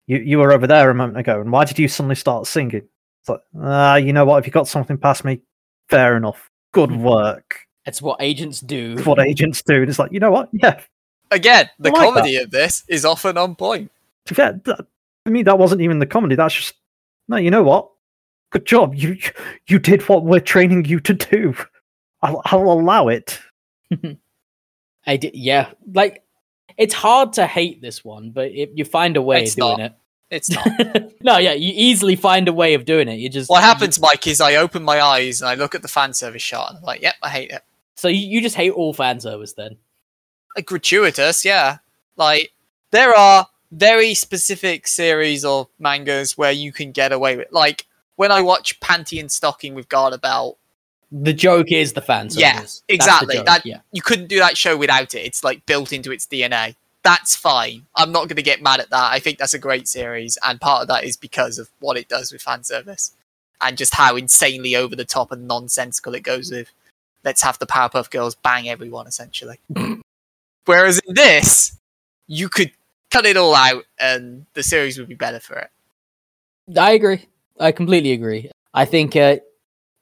you 0.06 0.18
you 0.18 0.38
were 0.38 0.54
over 0.54 0.68
there 0.68 0.90
a 0.90 0.96
moment 0.96 1.18
ago 1.18 1.42
and 1.42 1.52
why 1.52 1.66
did 1.66 1.80
you 1.80 1.88
suddenly 1.88 2.16
start 2.16 2.48
singing 2.48 2.88
it's 3.22 3.30
like 3.30 3.42
ah 3.62 3.96
you 3.96 4.14
know 4.14 4.26
what 4.26 4.38
if 4.38 4.46
you 4.46 4.52
got 4.52 4.68
something 4.68 4.98
past 4.98 5.26
me 5.26 5.42
fair 5.90 6.16
enough 6.18 6.50
good 6.74 6.92
work 6.92 7.66
It's 7.86 8.02
what 8.02 8.22
agents 8.22 8.60
do. 8.60 8.96
It's 8.98 9.08
what 9.08 9.20
agents 9.20 9.62
do 9.64 9.76
and 9.76 9.90
it's 9.90 10.00
like 10.00 10.12
you 10.12 10.20
know 10.20 10.32
what 10.32 10.50
yeah 10.52 10.82
Again, 11.32 11.70
the 11.80 11.90
like 11.90 12.02
comedy 12.02 12.38
of 12.38 12.52
this 12.52 12.84
is 12.88 13.04
often 13.04 13.38
on 13.38 13.56
point. 13.56 13.92
to 14.26 14.34
be 14.34 14.36
fair, 14.36 14.62
that, 14.66 14.86
to 15.26 15.32
me, 15.32 15.44
that 15.44 15.60
wasn't 15.60 15.82
even 15.82 16.00
the 16.00 16.06
comedy. 16.06 16.36
That's 16.36 16.54
just 16.54 16.76
no. 17.28 17.38
You 17.38 17.52
know 17.52 17.64
what? 17.64 17.90
Good 18.52 18.66
job. 18.66 18.96
You 18.96 19.18
you 19.68 19.80
did 19.80 20.08
what 20.08 20.24
we're 20.24 20.40
training 20.40 20.86
you 20.86 21.00
to 21.02 21.14
do. 21.14 21.56
I'll, 22.22 22.42
I'll 22.46 22.72
allow 22.72 23.10
it. 23.10 23.40
I 25.08 25.18
did, 25.18 25.36
yeah. 25.36 25.72
Like, 25.94 26.24
it's 26.78 26.94
hard 26.94 27.34
to 27.34 27.48
hate 27.48 27.82
this 27.82 28.04
one, 28.06 28.32
but 28.32 28.52
if 28.52 28.70
you 28.76 28.86
find 28.86 29.18
a 29.18 29.22
way 29.22 29.44
It's 29.44 29.54
of 29.54 29.58
doing 29.58 29.78
not. 29.78 29.80
it. 29.80 29.94
It's 30.30 30.50
not. 30.52 30.68
no, 31.22 31.38
yeah, 31.38 31.54
you 31.54 31.72
easily 31.74 32.16
find 32.18 32.48
a 32.48 32.54
way 32.54 32.74
of 32.74 32.84
doing 32.86 33.08
it. 33.08 33.16
You 33.16 33.30
just 33.30 33.50
what 33.50 33.64
happens, 33.64 34.00
Mike, 34.00 34.28
is 34.28 34.42
I 34.42 34.56
open 34.56 34.84
my 34.84 35.02
eyes 35.02 35.42
and 35.42 35.50
I 35.50 35.56
look 35.56 35.74
at 35.74 35.82
the 35.82 35.88
fan 35.88 36.14
service 36.14 36.42
shot 36.42 36.70
and 36.70 36.78
I'm 36.80 36.84
like, 36.84 37.02
yep, 37.02 37.16
I 37.24 37.30
hate 37.30 37.50
it. 37.50 37.64
So 37.96 38.10
you, 38.10 38.28
you 38.28 38.42
just 38.42 38.56
hate 38.56 38.72
all 38.74 38.94
fan 38.94 39.20
service 39.22 39.54
then? 39.54 39.78
Like, 40.56 40.66
gratuitous, 40.66 41.46
yeah. 41.46 41.78
Like 42.18 42.52
there 42.92 43.16
are 43.16 43.48
very 43.72 44.14
specific 44.14 44.88
series 44.88 45.46
of 45.46 45.68
mangas 45.80 46.38
where 46.38 46.52
you 46.52 46.72
can 46.74 46.92
get 46.92 47.12
away 47.14 47.38
with. 47.38 47.48
Like 47.52 47.86
when 48.18 48.32
I 48.32 48.42
watch 48.42 48.80
Panty 48.82 49.20
and 49.20 49.32
Stocking 49.32 49.76
with 49.76 49.88
Garterbelt, 49.88 50.57
The 51.12 51.34
joke 51.34 51.72
is 51.72 51.94
the 51.94 52.02
fan 52.02 52.30
service. 52.30 52.42
Yeah, 52.42 52.56
That's 52.56 52.84
exactly. 52.90 53.42
That- 53.46 53.66
yeah. 53.66 53.80
you 53.92 54.02
couldn't 54.02 54.28
do 54.28 54.40
that 54.40 54.58
show 54.58 54.76
without 54.76 55.14
it. 55.16 55.20
It's 55.20 55.44
like 55.44 55.66
built 55.66 55.94
into 55.94 56.12
its 56.12 56.26
DNA. 56.28 56.76
that's 57.04 57.36
fine. 57.36 57.86
I'm 57.96 58.12
not 58.12 58.28
going 58.28 58.36
to 58.36 58.42
get 58.42 58.62
mad 58.62 58.82
at 58.82 58.90
that. 58.90 59.14
I 59.14 59.20
think 59.20 59.38
that's 59.38 59.54
a 59.54 59.60
great 59.60 59.88
series, 59.88 60.38
and 60.46 60.60
part 60.60 60.82
of 60.82 60.88
that 60.90 61.06
is 61.06 61.16
because 61.16 61.58
of 61.58 61.70
what 61.80 61.96
it 61.96 62.10
does 62.10 62.34
with 62.34 62.42
fan 62.42 62.64
service 62.66 63.14
and 63.62 63.78
just 63.78 63.96
how 63.96 64.18
insanely 64.18 64.76
over 64.76 64.94
the 64.96 65.06
top 65.06 65.32
and 65.32 65.48
nonsensical 65.48 66.14
it 66.16 66.24
goes 66.24 66.52
with. 66.52 66.70
Let's 67.24 67.42
have 67.44 67.58
the 67.60 67.66
Powerpuff 67.66 68.10
Girls 68.12 68.36
bang 68.36 68.68
everyone, 68.68 69.08
essentially. 69.08 69.58
Whereas 70.66 71.00
in 71.08 71.14
this, 71.16 71.78
you 72.28 72.50
could 72.50 72.72
cut 73.10 73.26
it 73.26 73.38
all 73.38 73.56
out, 73.56 73.86
and 73.98 74.46
the 74.54 74.64
series 74.64 74.98
would 75.00 75.08
be 75.08 75.16
better 75.16 75.40
for 75.40 75.56
it. 75.58 75.70
I 76.78 76.92
agree. 76.92 77.26
I 77.58 77.72
completely 77.72 78.12
agree. 78.12 78.52
I 78.74 78.84
think 78.84 79.16
uh, 79.16 79.38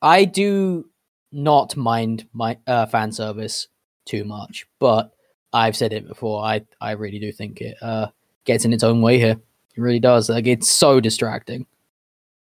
I 0.01 0.25
do 0.25 0.87
not 1.35 1.75
mind 1.75 2.27
my 2.33 2.57
uh, 2.65 2.85
fan 2.85 3.11
service 3.11 3.67
too 4.05 4.23
much, 4.23 4.65
but 4.79 5.13
I've 5.51 5.75
said 5.75 5.93
it 5.93 6.07
before. 6.07 6.43
I 6.43 6.65
I 6.79 6.91
really 6.91 7.19
do 7.19 7.31
think 7.31 7.61
it 7.61 7.77
uh, 7.81 8.07
gets 8.45 8.65
in 8.65 8.73
its 8.73 8.83
own 8.83 9.01
way 9.01 9.19
here. 9.19 9.37
It 9.75 9.81
really 9.81 9.99
does. 9.99 10.29
Like 10.29 10.47
it's 10.47 10.69
so 10.69 10.99
distracting 10.99 11.65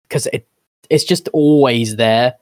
because 0.02 0.26
it 0.26 0.46
it's 0.90 1.04
just 1.04 1.28
always 1.32 1.96
there, 1.96 2.34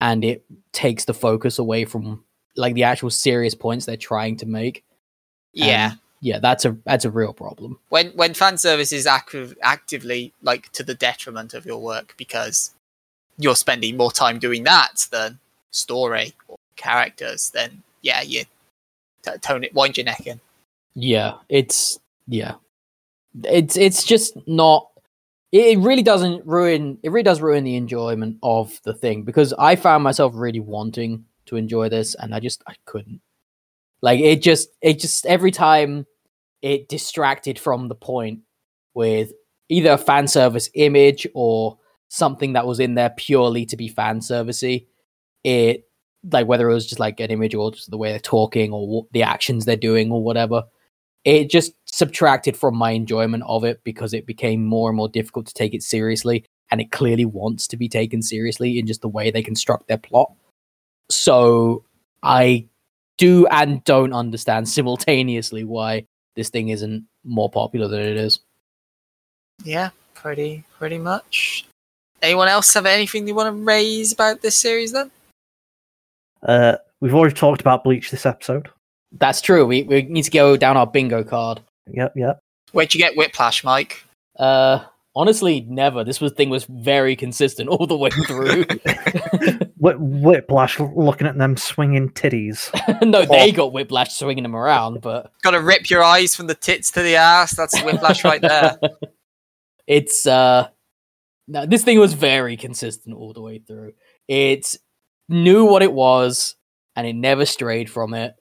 and 0.00 0.24
it 0.24 0.44
takes 0.72 1.04
the 1.04 1.14
focus 1.14 1.58
away 1.58 1.84
from 1.84 2.24
like 2.56 2.74
the 2.74 2.84
actual 2.84 3.10
serious 3.10 3.54
points 3.54 3.84
they're 3.84 3.96
trying 3.96 4.36
to 4.36 4.46
make. 4.46 4.84
Yeah. 5.52 5.90
And, 5.90 5.98
yeah, 6.20 6.38
that's 6.40 6.64
a 6.64 6.76
that's 6.84 7.04
a 7.04 7.10
real 7.10 7.32
problem. 7.32 7.78
when 7.88 8.08
when 8.10 8.34
fan 8.34 8.58
service 8.58 8.92
is 8.92 9.06
active, 9.06 9.56
actively 9.62 10.32
like 10.42 10.70
to 10.72 10.82
the 10.82 10.94
detriment 10.94 11.54
of 11.54 11.64
your 11.64 11.80
work 11.80 12.14
because 12.16 12.72
you're 13.36 13.56
spending 13.56 13.96
more 13.96 14.10
time 14.10 14.40
doing 14.40 14.64
that 14.64 15.06
than 15.12 15.38
story 15.70 16.34
or 16.48 16.56
characters, 16.76 17.50
then 17.50 17.82
yeah, 18.02 18.22
you 18.22 18.44
t- 19.22 19.38
tone 19.40 19.64
it, 19.64 19.74
wind 19.74 19.96
your 19.96 20.04
neck 20.04 20.26
in. 20.26 20.40
Yeah, 20.94 21.34
it's 21.48 21.98
yeah, 22.26 22.54
it's 23.44 23.76
it's 23.76 24.04
just 24.04 24.36
not. 24.46 24.88
It 25.50 25.78
really 25.78 26.02
doesn't 26.02 26.44
ruin. 26.46 26.98
It 27.02 27.10
really 27.10 27.22
does 27.22 27.40
ruin 27.40 27.64
the 27.64 27.76
enjoyment 27.76 28.38
of 28.42 28.80
the 28.84 28.92
thing 28.92 29.22
because 29.22 29.54
I 29.54 29.76
found 29.76 30.04
myself 30.04 30.34
really 30.34 30.60
wanting 30.60 31.24
to 31.46 31.56
enjoy 31.56 31.88
this, 31.88 32.14
and 32.14 32.34
I 32.34 32.40
just 32.40 32.62
I 32.66 32.74
couldn't. 32.84 33.20
Like 34.00 34.20
it 34.20 34.42
just 34.42 34.68
it 34.80 34.98
just 34.98 35.26
every 35.26 35.50
time 35.50 36.06
it 36.62 36.88
distracted 36.88 37.58
from 37.58 37.88
the 37.88 37.94
point 37.94 38.40
with 38.94 39.32
either 39.68 39.92
a 39.92 39.98
fan 39.98 40.26
service 40.26 40.70
image 40.74 41.26
or 41.34 41.78
something 42.08 42.54
that 42.54 42.66
was 42.66 42.80
in 42.80 42.94
there 42.94 43.10
purely 43.10 43.66
to 43.66 43.76
be 43.76 43.88
fan 43.88 44.20
servicey. 44.20 44.86
It 45.48 45.88
like 46.30 46.46
whether 46.46 46.68
it 46.68 46.74
was 46.74 46.86
just 46.86 47.00
like 47.00 47.20
an 47.20 47.30
image 47.30 47.54
or 47.54 47.70
just 47.72 47.90
the 47.90 47.96
way 47.96 48.10
they're 48.10 48.18
talking 48.18 48.72
or 48.72 48.86
what, 48.86 49.12
the 49.12 49.22
actions 49.22 49.64
they're 49.64 49.76
doing 49.76 50.10
or 50.10 50.22
whatever. 50.22 50.64
It 51.24 51.50
just 51.50 51.72
subtracted 51.86 52.56
from 52.56 52.76
my 52.76 52.90
enjoyment 52.90 53.44
of 53.46 53.64
it 53.64 53.82
because 53.84 54.12
it 54.14 54.26
became 54.26 54.64
more 54.64 54.90
and 54.90 54.96
more 54.96 55.08
difficult 55.08 55.46
to 55.46 55.54
take 55.54 55.74
it 55.74 55.82
seriously, 55.82 56.44
and 56.70 56.80
it 56.80 56.90
clearly 56.90 57.24
wants 57.24 57.66
to 57.68 57.76
be 57.76 57.88
taken 57.88 58.22
seriously 58.22 58.78
in 58.78 58.86
just 58.86 59.00
the 59.00 59.08
way 59.08 59.30
they 59.30 59.42
construct 59.42 59.88
their 59.88 59.98
plot. 59.98 60.32
So 61.10 61.84
I 62.22 62.68
do 63.16 63.46
and 63.48 63.82
don't 63.84 64.12
understand 64.12 64.68
simultaneously 64.76 65.64
why 65.64 66.06
this 66.36 66.50
thing 66.50 66.68
isn't 66.68 67.04
more 67.24 67.50
popular 67.50 67.88
than 67.88 68.00
it 68.00 68.16
is. 68.16 68.40
Yeah, 69.64 69.90
pretty 70.14 70.64
pretty 70.78 70.98
much. 70.98 71.64
Anyone 72.22 72.48
else 72.48 72.74
have 72.74 72.86
anything 72.86 73.24
they 73.24 73.32
want 73.32 73.54
to 73.54 73.64
raise 73.64 74.12
about 74.12 74.42
this 74.42 74.56
series 74.56 74.92
then? 74.92 75.10
Uh, 76.42 76.76
we've 77.00 77.14
already 77.14 77.34
talked 77.34 77.60
about 77.60 77.84
Bleach 77.84 78.10
this 78.10 78.26
episode. 78.26 78.68
That's 79.12 79.40
true. 79.40 79.66
We 79.66 79.82
we 79.84 80.02
need 80.02 80.22
to 80.24 80.30
go 80.30 80.56
down 80.56 80.76
our 80.76 80.86
bingo 80.86 81.24
card. 81.24 81.60
Yep, 81.90 82.12
yep. 82.16 82.40
Where'd 82.72 82.92
you 82.94 82.98
get 83.00 83.16
Whiplash, 83.16 83.64
Mike? 83.64 84.04
Uh, 84.38 84.84
honestly, 85.16 85.62
never. 85.62 86.04
This 86.04 86.20
was 86.20 86.32
thing 86.32 86.50
was 86.50 86.64
very 86.66 87.16
consistent 87.16 87.68
all 87.70 87.86
the 87.86 87.96
way 87.96 88.10
through. 88.10 88.64
Wh- 89.80 89.98
Whiplash 89.98 90.78
looking 90.78 91.26
at 91.26 91.38
them 91.38 91.56
swinging 91.56 92.10
titties. 92.10 92.70
no, 93.02 93.24
they 93.24 93.50
got 93.52 93.72
whiplash 93.72 94.14
swinging 94.14 94.42
them 94.42 94.54
around, 94.56 95.00
but 95.00 95.32
Gotta 95.42 95.60
rip 95.60 95.88
your 95.88 96.02
eyes 96.04 96.36
from 96.36 96.46
the 96.46 96.54
tits 96.54 96.90
to 96.92 97.02
the 97.02 97.16
ass. 97.16 97.56
That's 97.56 97.80
Whiplash 97.82 98.24
right 98.24 98.42
there. 98.42 98.78
it's 99.86 100.26
uh, 100.26 100.68
no, 101.46 101.64
this 101.64 101.82
thing 101.84 101.98
was 101.98 102.12
very 102.12 102.56
consistent 102.56 103.16
all 103.16 103.32
the 103.32 103.40
way 103.40 103.58
through. 103.58 103.94
It 104.28 104.76
knew 105.28 105.64
what 105.64 105.82
it 105.82 105.92
was, 105.92 106.56
and 106.96 107.06
it 107.06 107.14
never 107.14 107.44
strayed 107.44 107.90
from 107.90 108.14
it. 108.14 108.34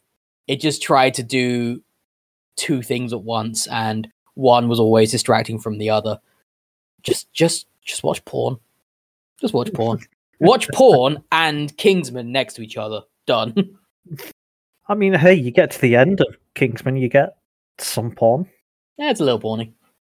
It 0.47 0.59
just 0.59 0.81
tried 0.81 1.15
to 1.15 1.23
do 1.23 1.81
two 2.55 2.81
things 2.81 3.13
at 3.13 3.21
once, 3.21 3.67
and 3.67 4.07
one 4.33 4.67
was 4.67 4.79
always 4.79 5.11
distracting 5.11 5.59
from 5.59 5.77
the 5.77 5.89
other. 5.89 6.19
Just, 7.03 7.31
just, 7.33 7.67
just 7.83 8.03
watch 8.03 8.23
porn. 8.25 8.57
Just 9.39 9.53
watch 9.53 9.71
porn. 9.73 9.99
watch 10.39 10.67
porn 10.69 11.23
and 11.31 11.75
Kingsman 11.77 12.31
next 12.31 12.55
to 12.55 12.61
each 12.61 12.77
other. 12.77 13.01
Done. 13.25 13.77
I 14.89 14.95
mean, 14.95 15.13
hey, 15.13 15.33
you 15.33 15.51
get 15.51 15.71
to 15.71 15.81
the 15.81 15.95
end 15.95 16.21
of 16.21 16.37
Kingsman, 16.55 16.97
you 16.97 17.09
get 17.09 17.37
some 17.77 18.11
porn. 18.11 18.49
yeah, 18.97 19.11
it's 19.11 19.19
a 19.19 19.23
little 19.23 19.39
porny, 19.39 19.73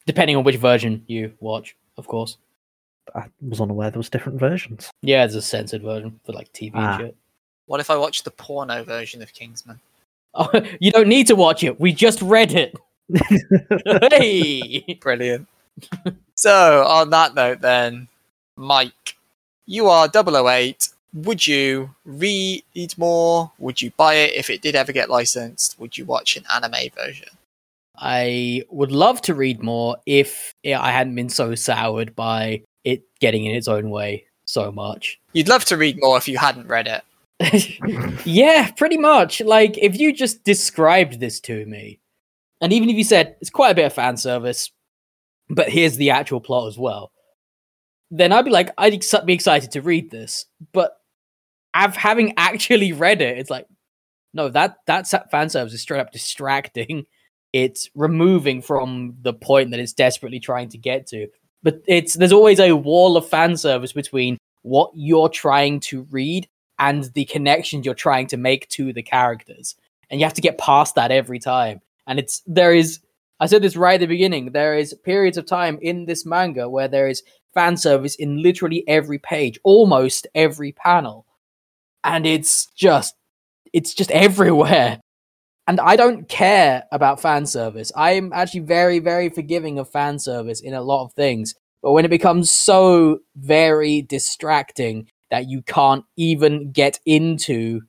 depending 0.06 0.36
on 0.36 0.44
which 0.44 0.58
version 0.58 1.04
you 1.08 1.34
watch, 1.40 1.76
of 1.98 2.08
course. 2.08 2.38
I 3.16 3.26
was 3.42 3.62
unaware 3.62 3.90
there 3.92 4.00
was 4.00 4.10
different 4.10 4.40
versions. 4.40 4.92
Yeah, 5.02 5.20
there's 5.26 5.36
a 5.36 5.42
censored 5.42 5.82
version 5.82 6.20
for 6.26 6.34
like 6.34 6.52
TV 6.54 6.72
Ah. 6.76 6.98
shit. 6.98 7.16
What 7.66 7.80
if 7.80 7.90
I 7.90 7.96
watch 7.98 8.24
the 8.24 8.32
porno 8.32 8.84
version 8.84 9.22
of 9.22 9.34
Kingsman? 9.34 9.80
Oh, 10.36 10.48
you 10.80 10.92
don't 10.92 11.08
need 11.08 11.26
to 11.28 11.36
watch 11.36 11.64
it. 11.64 11.80
We 11.80 11.92
just 11.92 12.22
read 12.22 12.52
it. 12.54 12.76
hey. 14.12 14.98
Brilliant. 15.02 15.48
so, 16.36 16.84
on 16.86 17.10
that 17.10 17.34
note, 17.34 17.62
then, 17.62 18.08
Mike, 18.56 19.16
you 19.66 19.88
are 19.88 20.08
008. 20.08 20.90
Would 21.16 21.48
you 21.48 21.96
read 22.06 22.64
more? 22.98 23.52
Would 23.58 23.82
you 23.82 23.92
buy 23.98 24.14
it 24.16 24.36
if 24.36 24.52
it 24.52 24.62
did 24.62 24.76
ever 24.76 24.92
get 24.92 25.10
licensed? 25.10 25.80
Would 25.80 25.98
you 25.98 26.06
watch 26.06 26.38
an 26.38 26.44
anime 26.54 26.92
version? 26.96 27.30
I 27.98 28.64
would 28.70 28.92
love 28.92 29.22
to 29.24 29.34
read 29.34 29.64
more 29.64 29.98
if 30.06 30.54
I 30.64 30.92
hadn't 30.92 31.16
been 31.16 31.30
so 31.30 31.56
soured 31.56 32.16
by 32.16 32.62
it 32.92 33.04
getting 33.20 33.46
in 33.46 33.56
its 33.56 33.68
own 33.68 33.90
way 33.90 34.26
so 34.46 34.72
much. 34.72 35.20
You'd 35.34 35.48
love 35.48 35.66
to 35.66 35.78
read 35.78 35.98
more 36.00 36.18
if 36.18 36.28
you 36.28 36.38
hadn't 36.38 36.68
read 36.68 36.88
it. 36.88 37.04
yeah, 38.26 38.72
pretty 38.72 38.98
much. 38.98 39.42
Like, 39.42 39.78
if 39.78 40.00
you 40.00 40.14
just 40.14 40.44
described 40.44 41.20
this 41.20 41.40
to 41.42 41.66
me, 41.66 42.00
and 42.62 42.74
even 42.74 42.90
if 42.90 42.98
you 42.98 43.04
said 43.04 43.38
it's 43.40 43.50
quite 43.50 43.72
a 43.72 43.76
bit 43.76 43.86
of 43.86 43.94
fan 43.94 44.18
service, 44.18 44.72
but 45.50 45.70
here's 45.70 45.98
the 45.98 46.10
actual 46.10 46.42
plot 46.42 46.68
as 46.68 46.78
well, 46.78 47.12
then 48.12 48.32
I'd 48.32 48.46
be 48.46 48.52
like, 48.52 48.72
I'd 48.78 48.94
ex- 48.94 49.16
be 49.26 49.34
excited 49.34 49.72
to 49.72 49.82
read 49.82 50.12
this. 50.12 50.46
But 50.74 50.98
I've 51.74 51.96
having 51.96 52.34
actually 52.38 52.92
read 52.92 53.22
it, 53.22 53.38
it's 53.38 53.50
like, 53.50 53.68
no, 54.34 54.50
that 54.50 54.78
that 54.86 55.08
fan 55.32 55.50
service 55.50 55.74
is 55.74 55.82
straight 55.82 56.02
up 56.02 56.12
distracting. 56.12 57.06
It's 57.52 57.90
removing 57.96 58.62
from 58.62 59.16
the 59.22 59.34
point 59.34 59.72
that 59.72 59.80
it's 59.80 59.94
desperately 59.94 60.40
trying 60.40 60.70
to 60.70 60.78
get 60.78 61.08
to. 61.08 61.28
But 61.64 61.82
it's 61.88 62.14
there's 62.14 62.32
always 62.32 62.60
a 62.60 62.76
wall 62.76 63.18
of 63.18 63.28
fan 63.28 63.58
service 63.58 63.92
between 63.92 64.38
what 64.62 64.92
you're 64.94 65.30
trying 65.30 65.80
to 65.82 66.04
read 66.12 66.48
and 66.78 67.06
the 67.14 67.26
connections 67.26 67.86
you're 67.86 67.96
trying 67.96 68.28
to 68.28 68.38
make 68.38 68.68
to 68.70 68.94
the 68.94 69.04
characters. 69.04 69.76
And 70.10 70.20
you 70.20 70.26
have 70.26 70.34
to 70.36 70.42
get 70.42 70.58
past 70.58 70.96
that 70.96 71.12
every 71.12 71.40
time. 71.40 71.82
And 72.08 72.20
it's 72.20 72.42
there 72.48 72.74
is 72.74 73.00
I 73.40 73.46
said 73.46 73.62
this 73.62 73.78
right 73.78 73.96
at 73.96 74.02
the 74.02 74.06
beginning, 74.06 74.52
there 74.52 74.78
is 74.78 74.94
periods 74.94 75.38
of 75.38 75.46
time 75.46 75.80
in 75.82 76.06
this 76.06 76.26
manga 76.26 76.70
where 76.70 76.88
there 76.88 77.08
is 77.08 77.24
fan 77.54 77.78
service 77.78 78.16
in 78.16 78.42
literally 78.42 78.84
every 78.88 79.18
page, 79.18 79.60
almost 79.64 80.28
every 80.36 80.72
panel. 80.74 81.26
And 82.04 82.26
it's 82.26 82.68
just 82.76 83.16
it's 83.74 83.94
just 83.94 84.12
everywhere. 84.26 85.00
And 85.70 85.80
I 85.80 85.98
don't 85.98 86.28
care 86.28 86.86
about 86.92 87.22
fan 87.22 87.46
service. 87.46 87.92
I'm 87.96 88.34
actually 88.34 88.62
very, 88.62 88.98
very 88.98 89.30
forgiving 89.30 89.78
of 89.78 89.88
fan 89.88 90.18
service 90.18 90.62
in 90.62 90.74
a 90.74 90.82
lot 90.82 91.06
of 91.06 91.14
things. 91.14 91.54
But 91.84 91.92
when 91.92 92.06
it 92.06 92.10
becomes 92.10 92.50
so 92.50 93.20
very 93.36 94.02
distracting 94.02 95.08
that 95.30 95.48
you 95.48 95.62
can't 95.62 96.06
even 96.18 96.72
get 96.72 97.00
into 97.06 97.82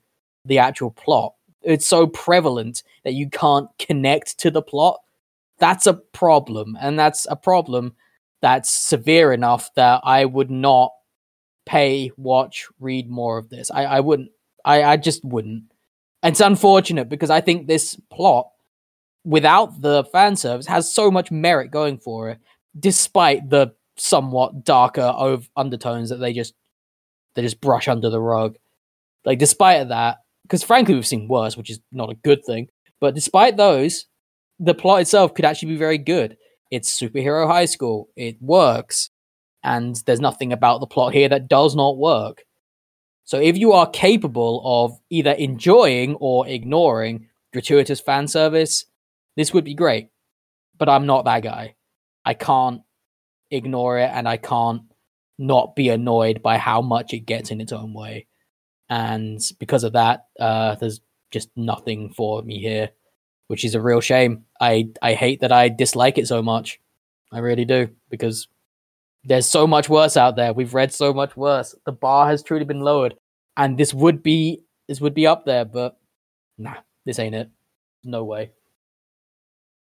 the 0.45 0.59
actual 0.59 0.91
plot, 0.91 1.33
it's 1.63 1.87
so 1.87 2.05
prevalent 2.05 2.83
that 3.03 3.15
you 3.15 3.27
can't 3.31 3.67
connect 3.79 4.37
to 4.41 4.51
the 4.51 4.61
plot. 4.61 4.99
That's 5.57 5.87
a 5.87 5.95
problem. 5.95 6.77
And 6.79 6.99
that's 6.99 7.25
a 7.31 7.35
problem 7.35 7.95
that's 8.43 8.69
severe 8.69 9.33
enough 9.33 9.73
that 9.73 10.01
I 10.03 10.25
would 10.25 10.51
not 10.51 10.91
pay, 11.65 12.11
watch, 12.15 12.67
read 12.79 13.09
more 13.09 13.39
of 13.39 13.49
this. 13.49 13.71
I, 13.71 13.85
I 13.85 13.99
wouldn't. 14.01 14.29
I, 14.63 14.83
I 14.83 14.97
just 14.97 15.25
wouldn't. 15.25 15.63
It's 16.23 16.39
unfortunate 16.39 17.09
because 17.09 17.29
I 17.29 17.41
think 17.41 17.67
this 17.67 17.95
plot, 18.11 18.49
without 19.23 19.81
the 19.81 20.03
fan 20.05 20.35
service, 20.35 20.67
has 20.67 20.93
so 20.93 21.09
much 21.09 21.31
merit 21.31 21.71
going 21.71 21.97
for 21.97 22.29
it, 22.29 22.39
despite 22.79 23.49
the 23.49 23.73
somewhat 23.97 24.63
darker 24.63 25.01
ov- 25.01 25.49
undertones 25.55 26.09
that 26.09 26.17
they 26.17 26.33
just 26.33 26.53
they 27.35 27.41
just 27.41 27.61
brush 27.61 27.87
under 27.87 28.09
the 28.09 28.19
rug. 28.19 28.55
Like 29.25 29.39
despite 29.39 29.89
that, 29.89 30.17
because 30.43 30.63
frankly 30.63 30.95
we've 30.95 31.07
seen 31.07 31.27
worse, 31.27 31.57
which 31.57 31.69
is 31.69 31.79
not 31.91 32.11
a 32.11 32.15
good 32.15 32.43
thing. 32.45 32.67
But 32.99 33.15
despite 33.15 33.57
those, 33.57 34.05
the 34.59 34.75
plot 34.75 35.01
itself 35.01 35.33
could 35.33 35.45
actually 35.45 35.73
be 35.73 35.77
very 35.77 35.97
good. 35.97 36.37
It's 36.69 36.97
superhero 36.99 37.47
high 37.47 37.65
school. 37.65 38.09
It 38.15 38.37
works. 38.41 39.09
And 39.63 39.95
there's 40.05 40.19
nothing 40.19 40.53
about 40.53 40.79
the 40.79 40.87
plot 40.87 41.13
here 41.13 41.29
that 41.29 41.47
does 41.47 41.75
not 41.75 41.97
work. 41.97 42.43
So 43.23 43.39
if 43.39 43.57
you 43.57 43.71
are 43.73 43.89
capable 43.89 44.61
of 44.65 44.99
either 45.09 45.31
enjoying 45.31 46.15
or 46.15 46.47
ignoring 46.47 47.27
gratuitous 47.53 47.99
fan 47.99 48.27
service, 48.27 48.85
this 49.37 49.53
would 49.53 49.63
be 49.63 49.75
great. 49.75 50.09
But 50.77 50.89
I'm 50.89 51.05
not 51.05 51.25
that 51.25 51.43
guy. 51.43 51.75
I 52.25 52.33
can't 52.33 52.81
ignore 53.49 53.99
it 53.99 54.09
and 54.13 54.27
I 54.27 54.37
can't 54.37 54.83
not 55.37 55.75
be 55.75 55.89
annoyed 55.89 56.41
by 56.41 56.57
how 56.57 56.81
much 56.81 57.13
it 57.13 57.21
gets 57.21 57.51
in 57.51 57.61
its 57.61 57.71
own 57.71 57.93
way. 57.93 58.27
And 58.89 59.39
because 59.59 59.83
of 59.83 59.93
that, 59.93 60.25
uh, 60.39 60.75
there's 60.75 61.01
just 61.31 61.49
nothing 61.55 62.13
for 62.13 62.41
me 62.41 62.59
here, 62.59 62.89
which 63.47 63.63
is 63.63 63.75
a 63.75 63.81
real 63.81 64.01
shame. 64.01 64.45
I, 64.59 64.89
I 65.01 65.13
hate 65.13 65.41
that 65.41 65.51
I 65.51 65.69
dislike 65.69 66.17
it 66.17 66.27
so 66.27 66.41
much. 66.41 66.79
I 67.31 67.39
really 67.39 67.65
do, 67.65 67.89
because 68.09 68.47
there's 69.23 69.47
so 69.47 69.67
much 69.67 69.89
worse 69.89 70.17
out 70.17 70.35
there. 70.35 70.53
We've 70.53 70.73
read 70.73 70.93
so 70.93 71.13
much 71.13 71.37
worse. 71.37 71.75
The 71.85 71.91
bar 71.91 72.27
has 72.27 72.43
truly 72.43 72.65
been 72.65 72.81
lowered. 72.81 73.15
And 73.57 73.77
this 73.77 73.93
would 73.93 74.23
be 74.23 74.61
this 74.87 75.01
would 75.01 75.13
be 75.13 75.27
up 75.27 75.45
there, 75.45 75.65
but 75.65 75.97
nah, 76.57 76.75
this 77.05 77.19
ain't 77.19 77.35
it. 77.35 77.49
No 78.03 78.23
way. 78.23 78.51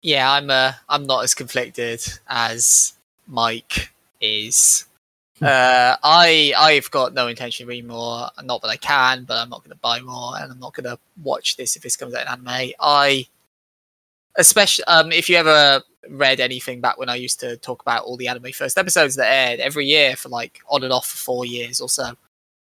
Yeah, 0.02 0.32
I'm 0.32 0.50
uh, 0.50 0.74
I'm 0.88 1.08
not 1.08 1.24
as 1.24 1.34
conflicted 1.34 2.02
as 2.28 2.94
Mike 3.28 3.92
is. 4.22 4.86
Uh, 5.42 5.96
I 6.04 6.54
I've 6.58 6.92
got 6.92 7.14
no 7.14 7.28
intention 7.28 7.64
of 7.64 7.70
reading 7.70 7.88
more. 7.88 8.30
Not 8.44 8.62
that 8.62 8.68
I 8.68 8.78
can, 8.78 9.24
but 9.24 9.38
I'm 9.38 9.50
not 9.50 9.64
going 9.64 9.72
to 9.72 9.78
buy 9.78 10.00
more, 10.02 10.38
and 10.38 10.52
I'm 10.52 10.60
not 10.60 10.74
going 10.74 10.86
to 10.86 11.00
watch 11.24 11.58
this 11.58 11.76
if 11.76 11.82
this 11.82 11.98
comes 11.98 12.14
out 12.14 12.22
in 12.22 12.28
anime. 12.28 12.74
I, 12.80 13.28
especially 14.38 14.86
um, 14.86 15.12
if 15.12 15.28
you 15.28 15.38
ever 15.38 15.82
read 16.10 16.40
anything 16.40 16.82
back 16.82 16.98
when 16.98 17.10
I 17.10 17.16
used 17.16 17.40
to 17.42 17.58
talk 17.58 17.82
about 17.82 18.04
all 18.04 18.18
the 18.18 18.28
anime 18.28 18.52
first 18.52 18.78
episodes 18.78 19.16
that 19.16 19.32
aired 19.32 19.60
every 19.60 19.86
year 19.86 20.16
for 20.16 20.30
like 20.30 20.62
on 20.70 20.84
and 20.84 20.94
off 20.94 21.08
for 21.08 21.18
four 21.18 21.46
years 21.46 21.82
or 21.82 21.90
so. 21.90 22.16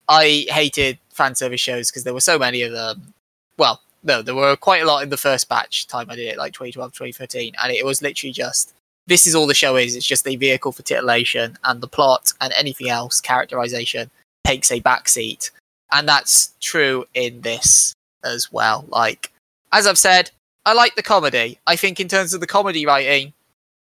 I 0.09 0.47
hated 0.49 0.99
fan 1.11 1.35
service 1.35 1.61
shows 1.61 1.91
because 1.91 2.05
there 2.05 2.15
were 2.15 2.21
so 2.21 2.39
many 2.39 2.63
of 2.63 2.73
them. 2.73 3.15
Well, 3.57 3.81
no, 4.03 4.23
there 4.23 4.35
were 4.35 4.57
quite 4.57 4.83
a 4.83 4.87
lot 4.87 5.03
in 5.03 5.11
the 5.11 5.17
first 5.17 5.49
batch 5.49 5.87
time 5.87 6.11
I 6.11 6.17
did 6.17 6.29
it, 6.29 6.39
like 6.39 6.53
2012, 6.53 6.93
2013, 6.93 7.55
and 7.63 7.73
it 7.73 7.85
was 7.85 8.03
literally 8.03 8.33
just 8.33 8.73
this 9.07 9.27
is 9.27 9.35
all 9.35 9.47
the 9.47 9.55
show 9.55 9.77
is. 9.77 9.97
It's 9.97 10.07
just 10.07 10.27
a 10.29 10.37
vehicle 10.37 10.73
for 10.73 10.83
titillation, 10.83 11.59
and 11.65 11.81
the 11.81 11.89
plot 11.89 12.33
and 12.41 12.53
anything 12.53 12.89
else, 12.89 13.21
characterization, 13.21 14.11
takes 14.45 14.71
a 14.71 14.81
backseat. 14.81 15.51
And 15.93 16.09
that's 16.09 16.55
true 16.61 17.05
in 17.15 17.41
this 17.41 17.93
as 18.25 18.53
well. 18.53 18.85
Like, 18.89 19.33
as 19.73 19.87
I've 19.87 19.99
said, 19.99 20.31
I 20.65 20.73
like 20.73 20.95
the 20.95 21.03
comedy. 21.03 21.59
I 21.67 21.77
think, 21.77 22.01
in 22.01 22.09
terms 22.09 22.35
of 22.35 22.41
the 22.41 22.47
comedy 22.47 22.87
writing, 22.87 23.33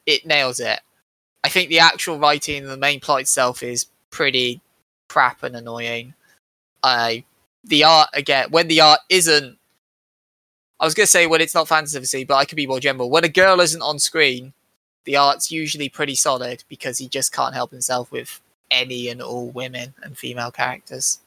it 0.05 0.25
nails 0.25 0.59
it. 0.59 0.79
I 1.43 1.49
think 1.49 1.69
the 1.69 1.79
actual 1.79 2.19
writing 2.19 2.63
and 2.63 2.69
the 2.69 2.77
main 2.77 2.99
plot 2.99 3.21
itself 3.21 3.63
is 3.63 3.87
pretty 4.11 4.61
crap 5.07 5.43
and 5.43 5.55
annoying. 5.55 6.13
I 6.83 7.23
the 7.63 7.83
art 7.83 8.09
again 8.13 8.49
when 8.51 8.67
the 8.67 8.81
art 8.81 8.99
isn't. 9.09 9.57
I 10.79 10.85
was 10.85 10.93
gonna 10.93 11.07
say 11.07 11.27
when 11.27 11.41
it's 11.41 11.55
not 11.55 11.67
fantasy, 11.67 12.23
but 12.23 12.35
I 12.35 12.45
could 12.45 12.55
be 12.55 12.67
more 12.67 12.79
general. 12.79 13.09
When 13.09 13.25
a 13.25 13.29
girl 13.29 13.59
isn't 13.59 13.81
on 13.81 13.99
screen, 13.99 14.53
the 15.05 15.17
art's 15.17 15.51
usually 15.51 15.89
pretty 15.89 16.15
solid 16.15 16.63
because 16.69 16.97
he 16.97 17.07
just 17.07 17.33
can't 17.33 17.53
help 17.53 17.71
himself 17.71 18.11
with 18.11 18.39
any 18.71 19.09
and 19.09 19.21
all 19.21 19.49
women 19.49 19.93
and 20.03 20.17
female 20.17 20.51
characters. 20.51 21.19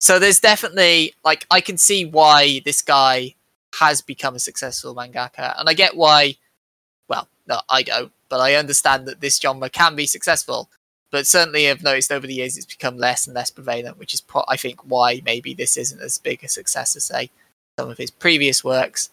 So 0.00 0.18
there's 0.18 0.40
definitely 0.40 1.14
like 1.24 1.46
I 1.50 1.60
can 1.60 1.78
see 1.78 2.04
why 2.04 2.60
this 2.64 2.82
guy 2.82 3.34
has 3.78 4.00
become 4.02 4.34
a 4.34 4.40
successful 4.40 4.94
mangaka, 4.94 5.58
and 5.58 5.68
I 5.68 5.74
get 5.74 5.96
why. 5.96 6.36
Well, 7.08 7.28
no, 7.46 7.60
I 7.68 7.82
don't, 7.82 8.12
but 8.28 8.40
I 8.40 8.54
understand 8.54 9.06
that 9.06 9.20
this 9.20 9.38
genre 9.38 9.68
can 9.68 9.96
be 9.96 10.06
successful. 10.06 10.68
But 11.10 11.26
certainly, 11.26 11.68
I've 11.68 11.82
noticed 11.82 12.10
over 12.10 12.26
the 12.26 12.34
years 12.34 12.56
it's 12.56 12.66
become 12.66 12.96
less 12.96 13.26
and 13.26 13.34
less 13.34 13.50
prevalent, 13.50 13.98
which 13.98 14.14
is 14.14 14.20
pro- 14.22 14.44
I 14.48 14.56
think 14.56 14.80
why 14.84 15.20
maybe 15.24 15.52
this 15.52 15.76
isn't 15.76 16.00
as 16.00 16.18
big 16.18 16.42
a 16.42 16.48
success 16.48 16.96
as 16.96 17.04
say 17.04 17.30
some 17.78 17.90
of 17.90 17.98
his 17.98 18.10
previous 18.10 18.64
works. 18.64 19.10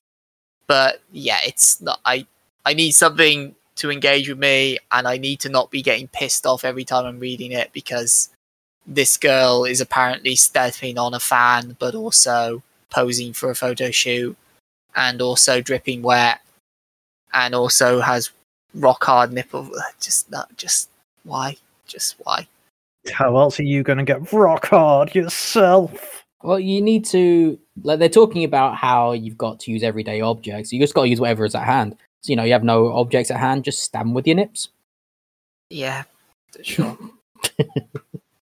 But 0.68 1.02
yeah, 1.12 1.40
it's 1.46 1.82
not. 1.82 2.00
I 2.06 2.26
I 2.66 2.74
need 2.74 2.92
something 2.92 3.56
to 3.78 3.92
engage 3.92 4.30
with 4.30 4.40
me, 4.40 4.78
and 4.92 5.08
I 5.08 5.18
need 5.18 5.40
to 5.42 5.50
not 5.50 5.72
be 5.72 5.82
getting 5.82 6.08
pissed 6.08 6.46
off 6.46 6.64
every 6.64 6.86
time 6.86 7.06
I'm 7.06 7.20
reading 7.20 7.52
it 7.52 7.72
because 7.74 8.30
this 8.86 9.18
girl 9.18 9.66
is 9.66 9.82
apparently 9.82 10.36
stepping 10.36 10.98
on 10.98 11.14
a 11.14 11.20
fan, 11.20 11.76
but 11.80 11.96
also 11.96 12.64
posing 12.90 13.34
for 13.34 13.50
a 13.50 13.56
photo 13.56 13.92
shoot, 13.92 14.36
and 14.96 15.22
also 15.22 15.62
dripping 15.62 16.02
wet, 16.02 16.42
and 17.34 17.56
also 17.56 18.00
has 18.00 18.32
rock 18.74 19.04
hard 19.04 19.34
nipple. 19.34 19.70
Just 20.00 20.30
not 20.32 20.56
just 20.58 20.90
why, 21.24 21.58
just 21.88 22.16
why. 22.24 22.48
How 23.12 23.38
else 23.38 23.60
are 23.60 23.64
you 23.64 23.84
going 23.84 23.98
to 23.98 24.04
get 24.04 24.32
rock 24.32 24.68
hard 24.68 25.16
yourself? 25.16 26.24
Well, 26.42 26.60
you 26.60 26.82
need 26.82 27.06
to 27.06 27.60
like 27.84 28.00
they're 28.00 28.10
talking 28.10 28.44
about 28.44 28.76
how 28.76 29.12
you've 29.12 29.38
got 29.38 29.60
to 29.62 29.72
use 29.72 29.84
everyday 29.84 30.22
objects. 30.22 30.72
You 30.72 30.80
just 30.80 30.94
got 30.94 31.04
to 31.04 31.10
use 31.10 31.20
whatever 31.20 31.46
is 31.46 31.56
at 31.56 31.66
hand. 31.66 31.98
So 32.22 32.32
you 32.32 32.36
know 32.36 32.44
you 32.44 32.54
have 32.54 32.64
no 32.64 32.94
objects 32.94 33.32
at 33.32 33.40
hand. 33.40 33.64
Just 33.64 33.84
stand 33.84 34.16
with 34.16 34.28
your 34.28 34.36
nips. 34.36 34.70
Yeah, 35.70 36.04
sure. 36.62 36.98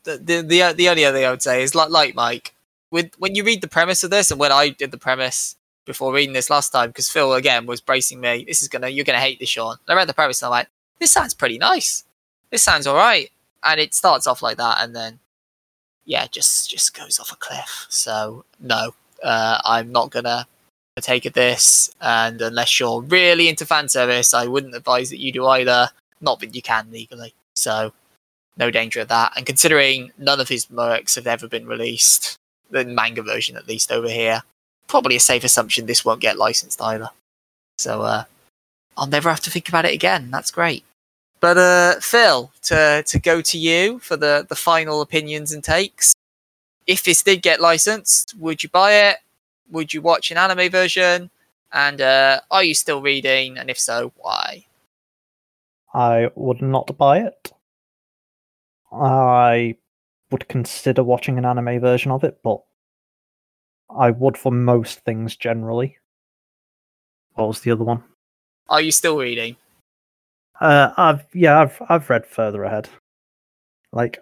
the, 0.04 0.18
the 0.18 0.42
the 0.42 0.74
the 0.76 0.90
only 0.90 1.06
other 1.06 1.18
thing 1.18 1.26
I 1.26 1.32
would 1.32 1.42
say 1.42 1.64
is 1.64 1.76
like 1.76 1.90
like 1.90 2.16
Mike, 2.16 2.54
with 2.92 3.12
when 3.18 3.36
you 3.36 3.44
read 3.44 3.62
the 3.62 3.68
premise 3.68 4.04
of 4.04 4.10
this, 4.10 4.32
and 4.32 4.40
when 4.40 4.52
I 4.52 4.70
did 4.70 4.92
the 4.92 4.98
premise 4.98 5.56
before 5.86 6.14
reading 6.14 6.34
this 6.34 6.50
last 6.50 6.72
time, 6.72 6.90
because 6.90 7.10
Phil 7.10 7.34
again 7.34 7.66
was 7.66 7.82
bracing 7.82 8.20
me. 8.20 8.44
This 8.48 8.62
is 8.62 8.68
gonna 8.68 8.90
you're 8.90 9.06
gonna 9.06 9.20
hate 9.20 9.40
this, 9.40 9.50
Sean. 9.50 9.78
And 9.88 9.94
I 9.94 9.96
read 9.96 10.10
the 10.10 10.14
premise, 10.14 10.42
and 10.42 10.48
I'm 10.48 10.52
like, 10.52 10.68
this 11.00 11.12
sounds 11.12 11.34
pretty 11.34 11.58
nice. 11.58 12.04
This 12.52 12.64
sounds 12.64 12.88
all 12.88 12.96
right, 12.96 13.30
and 13.64 13.80
it 13.80 13.94
starts 13.94 14.28
off 14.28 14.42
like 14.42 14.58
that, 14.58 14.78
and 14.82 14.96
then 14.96 15.20
yeah, 16.06 16.28
just 16.28 16.70
just 16.70 16.96
goes 16.96 17.20
off 17.20 17.32
a 17.32 17.36
cliff. 17.36 17.88
So 17.90 18.46
no, 18.60 18.94
uh, 19.24 19.60
I'm 19.64 19.92
not 19.92 20.12
gonna 20.12 20.48
take 21.02 21.32
this, 21.34 21.94
and 22.02 22.42
unless 22.42 22.80
you're 22.80 23.02
really 23.02 23.50
into 23.50 23.66
fan 23.66 23.90
service, 23.90 24.34
I 24.34 24.48
wouldn't 24.48 24.76
advise 24.76 25.10
that 25.10 25.20
you 25.20 25.32
do 25.32 25.46
either. 25.48 25.90
Not 26.22 26.40
that 26.40 26.56
you 26.56 26.62
can 26.62 26.92
legally, 26.92 27.34
so 27.56 27.92
no 28.58 28.72
danger 28.72 29.02
of 29.02 29.10
that. 29.10 29.34
And 29.36 29.46
considering 29.46 30.12
none 30.18 30.40
of 30.40 30.50
his 30.50 30.70
works 30.70 31.16
have 31.16 31.28
ever 31.28 31.48
been 31.48 31.68
released, 31.68 32.38
the 32.70 32.86
manga 32.86 33.22
version 33.22 33.58
at 33.58 33.68
least 33.68 33.92
over 33.92 34.08
here, 34.08 34.42
probably 34.88 35.16
a 35.16 35.20
safe 35.20 35.44
assumption 35.44 35.86
this 35.86 36.06
won't 36.06 36.22
get 36.22 36.38
licensed 36.38 36.82
either. 36.82 37.10
So 37.78 38.02
uh, 38.02 38.24
I'll 38.98 39.08
never 39.08 39.30
have 39.30 39.42
to 39.42 39.50
think 39.50 39.70
about 39.70 39.86
it 39.86 39.94
again. 39.94 40.32
That's 40.32 40.52
great. 40.52 40.84
But 41.42 41.58
uh, 41.58 42.00
Phil, 42.00 42.52
to 42.64 43.04
to 43.06 43.20
go 43.20 43.42
to 43.42 43.58
you 43.58 44.00
for 44.00 44.18
the 44.18 44.46
the 44.48 44.56
final 44.56 45.02
opinions 45.02 45.52
and 45.52 45.64
takes. 45.64 46.14
If 46.88 47.04
this 47.04 47.24
did 47.24 47.42
get 47.42 47.62
licensed, 47.62 48.36
would 48.40 48.64
you 48.64 48.70
buy 48.70 48.94
it? 49.10 49.18
Would 49.72 49.94
you 49.94 50.02
watch 50.02 50.32
an 50.32 50.38
anime 50.38 50.70
version? 50.70 51.30
And 51.74 52.00
uh, 52.00 52.42
are 52.52 52.64
you 52.64 52.74
still 52.74 53.02
reading? 53.02 53.58
And 53.58 53.70
if 53.70 53.80
so, 53.80 54.14
why? 54.18 54.66
I 55.94 56.30
would 56.36 56.62
not 56.62 56.96
buy 56.98 57.20
it. 57.20 57.52
I 58.92 59.78
would 60.32 60.48
consider 60.48 61.04
watching 61.04 61.38
an 61.38 61.46
anime 61.46 61.80
version 61.80 62.12
of 62.12 62.24
it, 62.24 62.40
but 62.44 62.62
I 63.90 64.12
would 64.12 64.38
for 64.38 64.52
most 64.52 65.00
things 65.00 65.36
generally. 65.36 65.98
What 67.34 67.48
was 67.48 67.62
the 67.62 67.72
other 67.72 67.84
one? 67.84 68.04
Are 68.70 68.82
you 68.82 68.92
still 68.92 69.18
reading? 69.18 69.58
Uh, 70.60 70.92
I've 70.98 71.26
yeah, 71.34 71.60
I've 71.60 71.82
I've 71.90 72.10
read 72.10 72.26
further 72.26 72.64
ahead. 72.64 72.90
Like, 73.92 74.20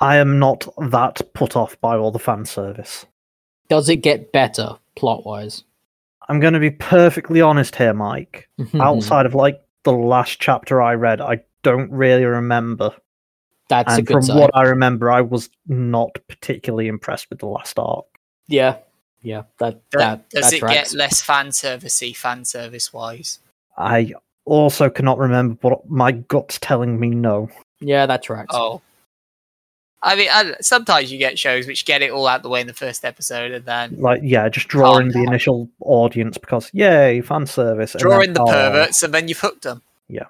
I 0.00 0.16
am 0.16 0.38
not 0.38 0.66
that 0.90 1.20
put 1.32 1.56
off 1.56 1.80
by 1.80 1.96
all 1.96 2.10
the 2.10 2.18
fan 2.18 2.44
service. 2.44 3.06
Does 3.68 3.88
it 3.88 3.96
get 3.96 4.32
better 4.32 4.76
plot 4.96 5.24
wise? 5.24 5.64
I'm 6.28 6.40
going 6.40 6.54
to 6.54 6.60
be 6.60 6.70
perfectly 6.70 7.40
honest 7.40 7.76
here, 7.76 7.94
Mike. 7.94 8.48
Outside 8.74 9.26
of 9.26 9.34
like 9.34 9.62
the 9.84 9.92
last 9.92 10.40
chapter 10.40 10.82
I 10.82 10.94
read, 10.94 11.20
I 11.20 11.40
don't 11.62 11.90
really 11.90 12.24
remember. 12.24 12.90
That's 13.68 13.94
a 13.94 13.96
and 13.96 14.06
good 14.06 14.14
from 14.14 14.22
sign. 14.22 14.38
what 14.38 14.50
I 14.54 14.62
remember, 14.62 15.10
I 15.10 15.22
was 15.22 15.48
not 15.66 16.18
particularly 16.28 16.88
impressed 16.88 17.30
with 17.30 17.38
the 17.38 17.46
last 17.46 17.78
arc. 17.78 18.04
Yeah, 18.48 18.78
yeah. 19.22 19.42
That 19.58 19.80
that 19.92 20.28
Does 20.30 20.50
that 20.50 20.52
it 20.54 20.58
tracks. 20.60 20.92
get 20.92 20.98
less 20.98 21.22
fan 21.22 21.48
servicey, 21.48 22.16
fan 22.16 22.44
service 22.44 22.92
wise? 22.92 23.40
I 23.76 24.12
also 24.44 24.90
cannot 24.90 25.18
remember, 25.18 25.56
but 25.60 25.88
my 25.88 26.12
gut's 26.12 26.58
telling 26.58 27.00
me 27.00 27.08
no. 27.10 27.50
Yeah, 27.80 28.06
that 28.06 28.22
tracks. 28.22 28.54
Oh. 28.54 28.80
I 30.06 30.16
mean, 30.16 30.28
I, 30.30 30.54
sometimes 30.60 31.10
you 31.10 31.16
get 31.16 31.38
shows 31.38 31.66
which 31.66 31.86
get 31.86 32.02
it 32.02 32.10
all 32.10 32.26
out 32.26 32.42
the 32.42 32.50
way 32.50 32.60
in 32.60 32.66
the 32.66 32.74
first 32.74 33.06
episode, 33.06 33.52
and 33.52 33.64
then 33.64 33.96
Like, 33.98 34.20
yeah, 34.22 34.50
just 34.50 34.68
drawing 34.68 35.08
the 35.08 35.22
initial 35.22 35.70
audience 35.80 36.36
because, 36.36 36.68
yay, 36.74 37.22
fan 37.22 37.46
service. 37.46 37.96
drawing 37.98 38.34
draw 38.34 38.44
then, 38.44 38.52
the 38.52 38.52
oh, 38.58 38.70
perverts, 38.70 39.02
and 39.02 39.14
then 39.14 39.28
you've 39.28 39.40
hooked 39.40 39.62
them. 39.62 39.80
Yeah, 40.08 40.26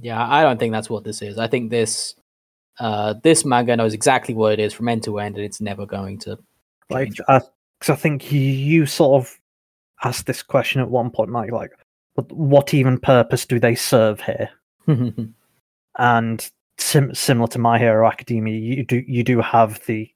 yeah, 0.00 0.26
I 0.26 0.42
don't 0.42 0.58
think 0.58 0.72
that's 0.72 0.88
what 0.88 1.04
this 1.04 1.20
is. 1.20 1.36
I 1.36 1.46
think 1.46 1.70
this 1.70 2.14
uh 2.80 3.12
this 3.22 3.44
manga 3.44 3.76
knows 3.76 3.92
exactly 3.92 4.34
what 4.34 4.54
it 4.54 4.60
is 4.60 4.72
from 4.72 4.88
end 4.88 5.02
to 5.04 5.18
end, 5.18 5.36
and 5.36 5.44
it's 5.44 5.60
never 5.60 5.84
going 5.84 6.16
to. 6.20 6.38
Like, 6.90 7.10
because 7.10 7.50
I 7.88 7.94
think 7.94 8.30
you 8.30 8.86
sort 8.86 9.22
of 9.22 9.38
asked 10.04 10.26
this 10.26 10.42
question 10.42 10.80
at 10.80 10.90
one 10.90 11.10
point, 11.10 11.30
Mike. 11.30 11.52
Like, 11.52 11.72
but 12.14 12.30
what 12.32 12.74
even 12.74 12.98
purpose 12.98 13.46
do 13.46 13.58
they 13.58 13.74
serve 13.74 14.20
here? 14.20 14.50
And 15.98 16.50
sim- 16.78 17.14
similar 17.14 17.48
to 17.48 17.58
My 17.58 17.78
Hero 17.78 18.06
Academia, 18.06 18.58
you 18.58 18.82
do 18.82 19.04
you 19.06 19.22
do 19.22 19.42
have 19.42 19.84
the 19.86 20.10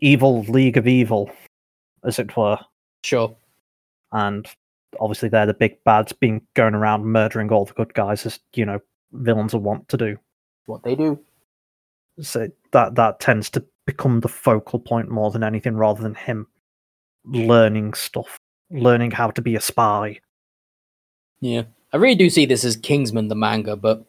evil 0.00 0.42
League 0.42 0.76
of 0.76 0.88
Evil, 0.88 1.30
as 2.02 2.18
it 2.18 2.36
were, 2.36 2.58
sure. 3.04 3.36
and 4.10 4.48
obviously 4.98 5.28
they're 5.28 5.46
the 5.46 5.54
big 5.54 5.82
bads, 5.84 6.12
being 6.12 6.42
going 6.54 6.74
around 6.74 7.04
murdering 7.06 7.50
all 7.52 7.64
the 7.64 7.74
good 7.74 7.94
guys, 7.94 8.26
as 8.26 8.40
you 8.54 8.66
know 8.66 8.80
villains 9.12 9.54
are 9.54 9.58
wont 9.58 9.88
to 9.88 9.96
do. 9.96 10.18
What 10.66 10.82
they 10.82 10.96
do. 10.96 11.20
So 12.20 12.48
that 12.72 12.96
that 12.96 13.20
tends 13.20 13.48
to 13.50 13.64
become 13.86 14.20
the 14.20 14.28
focal 14.28 14.78
point 14.78 15.08
more 15.08 15.30
than 15.30 15.42
anything, 15.42 15.76
rather 15.76 16.02
than 16.02 16.14
him 16.14 16.46
learning 17.24 17.94
stuff, 17.94 18.38
learning 18.70 19.12
how 19.12 19.30
to 19.30 19.42
be 19.42 19.54
a 19.54 19.60
spy. 19.60 20.20
Yeah. 21.40 21.62
I 21.92 21.98
really 21.98 22.14
do 22.14 22.30
see 22.30 22.46
this 22.46 22.64
as 22.64 22.76
Kingsman 22.76 23.28
the 23.28 23.34
manga, 23.34 23.76
but 23.76 24.04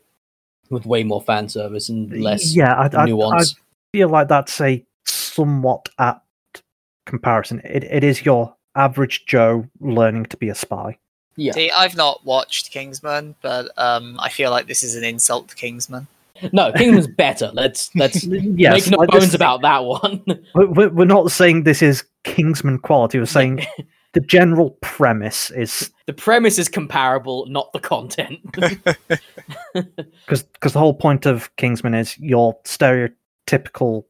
with 0.69 0.85
way 0.85 1.03
more 1.03 1.21
fan 1.21 1.49
service 1.49 1.89
and 1.89 2.11
less 2.21 2.55
yeah, 2.55 2.73
I, 2.73 2.85
I, 2.95 3.11
I 3.11 3.43
feel 3.91 4.09
like 4.09 4.27
that's 4.27 4.59
a 4.61 4.83
somewhat 5.05 5.89
apt 5.99 6.63
comparison. 7.05 7.61
It, 7.63 7.83
it 7.83 8.03
is 8.03 8.25
your 8.25 8.55
average 8.75 9.25
Joe 9.25 9.67
learning 9.79 10.25
to 10.27 10.37
be 10.37 10.49
a 10.49 10.55
spy. 10.55 10.97
yeah. 11.35 11.53
See, 11.53 11.71
I've 11.71 11.95
not 11.95 12.25
watched 12.25 12.71
Kingsman, 12.71 13.35
but 13.41 13.69
um, 13.77 14.17
I 14.19 14.29
feel 14.29 14.51
like 14.51 14.67
this 14.67 14.83
is 14.83 14.95
an 14.95 15.03
insult 15.03 15.49
to 15.49 15.55
Kingsman. 15.55 16.07
No, 16.51 16.72
Kingsman's 16.73 17.07
better. 17.07 17.51
Let's 17.53 17.93
let's 17.95 18.23
Yes, 18.26 18.88
make 18.88 18.91
no 18.91 18.97
like 18.97 19.11
this- 19.11 19.23
bones 19.26 19.34
about 19.35 19.61
that 19.61 19.84
one. 19.85 20.23
we- 20.55 20.65
we- 20.65 20.88
We're 20.88 21.05
not 21.05 21.31
saying 21.31 21.64
this 21.64 21.81
is 21.81 22.03
Kingsman 22.23 22.80
quality. 22.80 23.19
We're 23.19 23.26
saying 23.26 23.65
the 24.14 24.19
general 24.19 24.72
premise 24.81 25.51
is 25.51 25.91
the 26.07 26.14
premise 26.14 26.57
is 26.57 26.68
comparable, 26.69 27.45
not 27.47 27.72
the 27.73 27.80
content. 27.80 28.39
because 28.51 30.43
because 30.43 30.73
the 30.73 30.80
whole 30.80 30.93
point 30.93 31.26
of 31.26 31.55
Kingsman 31.55 31.93
is 31.93 32.18
your 32.18 32.57
stereotypical 32.64 34.05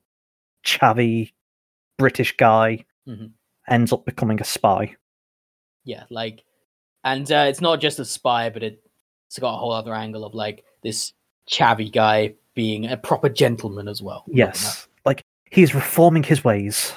chavvy 0.65 1.31
British 1.97 2.35
guy 2.37 2.85
Mhm. 3.07 3.31
ends 3.69 3.91
up 3.91 4.05
becoming 4.05 4.39
a 4.39 4.45
spy. 4.45 4.95
yeah, 5.83 6.03
like, 6.09 6.43
and 7.03 7.29
uh, 7.31 7.45
it's 7.49 7.59
not 7.59 7.81
just 7.81 7.99
a 7.99 8.05
spy, 8.05 8.49
but 8.49 8.63
it, 8.63 8.81
it's 9.27 9.39
got 9.39 9.55
a 9.55 9.57
whole 9.57 9.73
other 9.73 9.93
angle 9.93 10.23
of 10.23 10.33
like 10.33 10.63
this 10.83 11.11
chavvy 11.49 11.91
guy 11.91 12.33
being 12.55 12.87
a 12.87 12.97
proper 12.97 13.29
gentleman 13.29 13.87
as 13.87 14.01
well. 14.01 14.23
Yes, 14.27 14.87
like 15.05 15.23
he's 15.49 15.75
reforming 15.75 16.23
his 16.23 16.43
ways. 16.43 16.93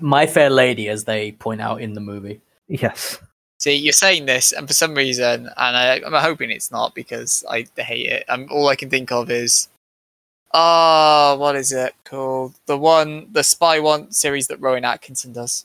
My 0.00 0.26
Fair 0.26 0.50
Lady, 0.50 0.88
as 0.88 1.04
they 1.04 1.32
point 1.32 1.60
out 1.60 1.80
in 1.80 1.94
the 1.94 2.00
movie. 2.00 2.40
Yes, 2.68 3.18
See, 3.58 3.74
you're 3.74 3.92
saying 3.92 4.26
this, 4.26 4.52
and 4.52 4.68
for 4.68 4.74
some 4.74 4.94
reason, 4.94 5.48
and 5.56 5.76
I, 5.76 6.00
I'm 6.04 6.12
hoping 6.12 6.50
it's 6.50 6.70
not 6.70 6.94
because 6.94 7.42
I 7.48 7.66
hate 7.76 8.06
it. 8.06 8.24
Um, 8.28 8.48
all 8.50 8.68
I 8.68 8.76
can 8.76 8.90
think 8.90 9.10
of 9.10 9.30
is, 9.30 9.68
ah, 10.52 11.36
what 11.38 11.56
is 11.56 11.72
it 11.72 11.94
called? 12.04 12.54
The 12.66 12.76
one, 12.76 13.28
the 13.32 13.42
Spy 13.42 13.80
One 13.80 14.12
series 14.12 14.48
that 14.48 14.60
Rowan 14.60 14.84
Atkinson 14.84 15.32
does. 15.32 15.64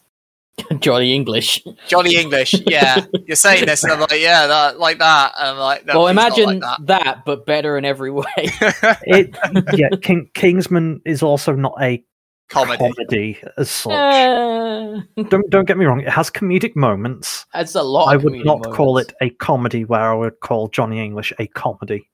Johnny 0.79 1.13
English. 1.13 1.63
Johnny 1.87 2.15
English, 2.15 2.55
yeah. 2.65 3.05
You're 3.25 3.35
saying 3.35 3.65
this, 3.65 3.83
and 3.83 3.91
I'm 3.93 3.99
like, 3.99 4.19
yeah, 4.19 4.47
that, 4.47 4.79
like 4.79 4.99
that. 4.99 5.33
And 5.37 5.49
I'm 5.49 5.57
like, 5.57 5.85
no, 5.85 5.99
well, 5.99 6.07
imagine 6.07 6.59
like 6.59 6.85
that. 6.85 7.25
but 7.25 7.45
better 7.45 7.77
in 7.77 7.85
every 7.85 8.11
way. 8.11 8.25
it. 8.35 9.35
yeah, 9.73 9.89
King, 10.01 10.29
Kingsman 10.33 11.01
is 11.05 11.23
also 11.23 11.53
not 11.53 11.75
a 11.81 12.03
comedy. 12.49 12.77
comedy 12.77 13.39
as 13.57 13.69
such. 13.69 13.93
Uh, 13.93 15.01
Don't 15.29 15.49
don't 15.49 15.67
get 15.67 15.77
me 15.77 15.85
wrong; 15.85 16.01
it 16.01 16.09
has 16.09 16.29
comedic 16.29 16.75
moments. 16.75 17.45
That's 17.53 17.75
a 17.75 17.83
lot. 17.83 18.13
I 18.13 18.17
would 18.17 18.33
comedic 18.33 18.45
not 18.45 18.71
call 18.71 18.97
it 18.97 19.13
a 19.21 19.29
comedy 19.29 19.85
where 19.85 20.11
I 20.11 20.13
would 20.13 20.39
call 20.41 20.67
Johnny 20.67 21.03
English 21.03 21.33
a 21.39 21.47
comedy. 21.47 22.09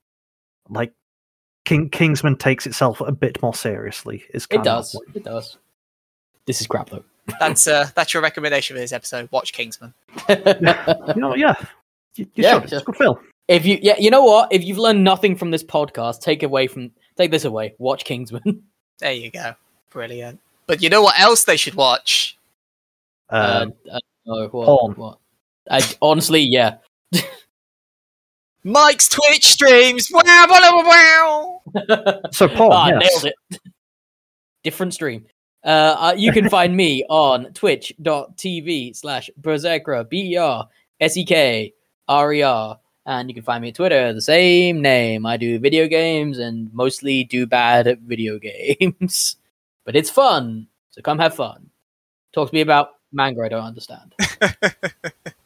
Like 0.70 0.94
King 1.66 1.90
Kingsman 1.90 2.38
takes 2.38 2.66
itself 2.66 3.02
a 3.02 3.12
bit 3.12 3.42
more 3.42 3.54
seriously. 3.54 4.24
Is 4.34 4.48
It 4.52 4.64
does. 4.64 5.00
It 5.14 5.24
does. 5.24 5.58
This 6.46 6.62
is 6.62 6.68
crap 6.68 6.90
though. 6.90 7.04
That's 7.40 7.68
uh, 7.68 7.90
that's 7.96 8.14
your 8.14 8.24
recommendation 8.24 8.76
for 8.76 8.80
this 8.80 8.92
episode. 8.92 9.30
Watch 9.32 9.54
Kingsman. 9.54 9.94
you 10.30 10.36
know, 11.16 11.36
yeah, 11.36 11.56
you, 12.16 12.26
you 12.36 12.44
Yeah, 12.44 12.54
should. 12.54 12.64
It's 12.64 12.74
a 12.74 12.86
good 12.86 12.96
film. 12.96 13.18
if 13.48 13.66
you, 13.66 13.80
yeah, 13.82 13.96
you 14.00 14.10
know 14.10 14.24
what? 14.24 14.52
If 14.52 14.64
you've 14.64 14.78
learned 14.78 15.04
nothing 15.04 15.36
from 15.36 15.52
this 15.52 15.64
podcast, 15.64 16.22
take 16.22 16.44
away 16.44 16.68
from 16.68 16.92
take 17.18 17.32
this 17.32 17.46
away. 17.46 17.76
Watch 17.78 18.06
Kingsman. 18.06 18.64
There 19.00 19.14
you 19.14 19.30
go. 19.30 19.54
Brilliant. 19.92 20.40
But 20.66 20.82
you 20.82 20.90
know 20.90 21.04
what 21.04 21.20
else 21.20 21.44
they 21.44 21.56
should 21.56 21.76
watch? 21.76 22.36
Um, 23.30 23.74
uh, 23.88 23.98
uh, 23.98 24.00
no, 24.26 24.48
what? 24.48 24.66
porn. 24.66 24.94
What? 24.94 25.20
I, 25.70 25.82
honestly, 26.02 26.42
yeah. 26.42 26.78
Mike's 28.64 29.08
Twitch 29.08 29.46
streams. 29.46 30.10
Wow, 30.12 30.24
wow, 30.26 30.82
wow, 30.84 31.62
wow. 31.88 32.22
so 32.32 32.48
Paul, 32.48 32.74
ah, 32.74 32.88
yes. 32.88 33.24
nailed 33.24 33.34
it. 33.52 33.60
Different 34.64 34.96
stream. 34.96 35.28
Uh, 35.64 35.96
uh, 36.00 36.16
you 36.18 36.32
can 36.32 36.50
find 36.50 36.76
me 36.76 37.04
on 37.10 37.52
twitch.tv 37.54 38.96
slash 38.96 39.30
berserkra, 39.42 40.08
B 40.08 40.34
E 40.34 40.38
R 40.38 40.68
S 41.00 41.18
E 41.18 41.26
K 41.26 41.74
R 42.08 42.34
E 42.34 42.42
R. 42.42 42.80
And 43.06 43.30
you 43.30 43.34
can 43.34 43.44
find 43.44 43.62
me 43.62 43.70
on 43.70 43.74
Twitter, 43.74 44.12
the 44.12 44.22
same 44.22 44.82
name. 44.82 45.26
I 45.26 45.38
do 45.38 45.60
video 45.60 45.88
games 45.88 46.40
and 46.40 46.74
mostly 46.74 47.24
do 47.24 47.46
bad 47.46 47.88
at 47.88 48.00
video 48.00 48.38
games. 48.40 49.38
but 49.86 49.96
it's 49.96 50.10
fun. 50.10 50.68
So 50.90 51.02
come 51.02 51.20
have 51.20 51.36
fun. 51.36 51.70
Talk 52.34 52.50
to 52.50 52.56
me 52.56 52.62
about 52.62 52.96
manga 53.14 53.44
I 53.44 53.50
don't 53.50 53.64
understand. 53.64 54.14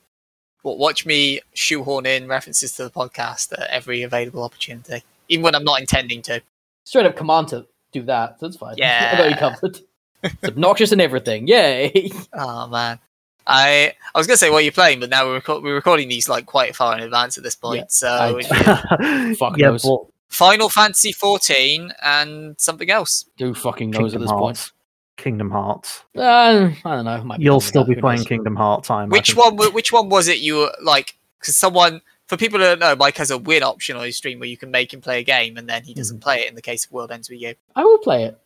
Well, 0.64 0.78
watch 0.78 1.06
me 1.08 1.42
shoehorn 1.54 2.06
in 2.06 2.28
references 2.28 2.74
to 2.74 2.84
the 2.84 2.92
podcast 2.92 3.52
at 3.54 3.68
every 3.72 4.04
available 4.04 4.44
opportunity, 4.44 5.04
even 5.28 5.44
when 5.44 5.56
I'm 5.56 5.64
not 5.64 5.80
intending 5.80 6.22
to. 6.24 6.42
Straight 6.84 7.06
up 7.08 7.16
command 7.16 7.48
to 7.50 7.66
do 7.92 8.04
that. 8.04 8.40
So 8.40 8.48
that's 8.48 8.58
fine. 8.58 8.76
I 9.14 9.18
got 9.18 9.30
you 9.30 9.36
covered. 9.38 9.80
It's 10.23 10.43
obnoxious 10.43 10.91
and 10.91 11.02
everything. 11.02 11.48
Yay. 11.48 12.11
Oh 12.34 12.68
man, 12.68 12.99
I 13.48 13.93
I 14.14 14.18
was 14.18 14.27
gonna 14.27 14.38
say 14.38 14.49
what 14.49 14.64
you're 14.64 14.72
playing, 14.72 14.99
but 14.99 15.10
now 15.10 15.26
we're 15.26 15.41
reco- 15.41 15.61
we're 15.61 15.76
recording 15.76 16.07
these 16.10 16.30
like 16.30 16.45
quite 16.45 16.76
far 16.76 16.95
in 16.98 17.03
advance 17.03 17.38
at 17.38 17.43
this 17.43 17.56
point. 17.56 17.80
Yeah, 17.80 17.85
so 17.89 18.39
I- 18.52 19.35
Fuck 19.39 19.57
yeah, 19.57 19.68
knows. 19.72 19.84
but 19.84 19.99
Final 20.30 20.69
Fantasy 20.69 21.11
14 21.11 21.91
and 22.03 22.56
something 22.60 22.89
else. 22.89 23.26
Who 23.39 23.53
fucking 23.53 23.89
knows 23.91 24.14
Kingdom 24.14 24.22
at 24.22 24.26
this 24.26 24.31
point? 24.31 24.72
Kingdom 25.18 25.52
Hearts. 25.52 26.03
Uh, 26.18 26.72
I 26.85 26.95
don't 26.95 27.06
know. 27.06 27.23
Might 27.23 27.41
You'll 27.41 27.60
something 27.60 27.84
still 27.84 27.95
be 27.95 27.99
playing? 27.99 28.23
Kingdom 28.23 28.56
Hearts. 28.56 28.89
I 28.89 29.03
imagine. 29.03 29.11
Which 29.11 29.35
one? 29.35 29.73
Which 29.73 29.91
one 29.91 30.10
was 30.10 30.27
it? 30.30 30.39
You 30.39 30.56
were 30.57 30.72
like 30.81 31.18
because 31.39 31.56
someone. 31.56 32.02
For 32.27 32.38
people 32.38 32.60
who 32.60 32.65
don't 32.65 32.80
know, 32.80 32.95
Mike 32.95 33.18
has 33.18 33.30
a 33.30 33.38
win 33.38 33.61
option 33.61 33.98
on 33.98 34.06
his 34.06 34.15
stream 34.15 34.39
where 34.39 34.48
you 34.48 34.56
can 34.56 34.72
make 34.72 34.93
him 34.93 35.02
play 35.02 35.19
a 35.19 35.23
game 35.23 35.57
and 35.57 35.68
then 35.68 35.84
he 35.84 35.93
doesn't 35.93 36.15
Mm-hmm. 36.19 36.23
play 36.23 36.39
it 36.39 36.48
in 36.48 36.56
the 36.56 36.61
case 36.61 36.85
of 36.85 36.91
World 36.93 37.11
Ends 37.11 37.30
With 37.30 37.41
You. 37.41 37.56
I 37.76 37.84
will 37.84 37.98
play 37.98 38.23
it. 38.23 38.39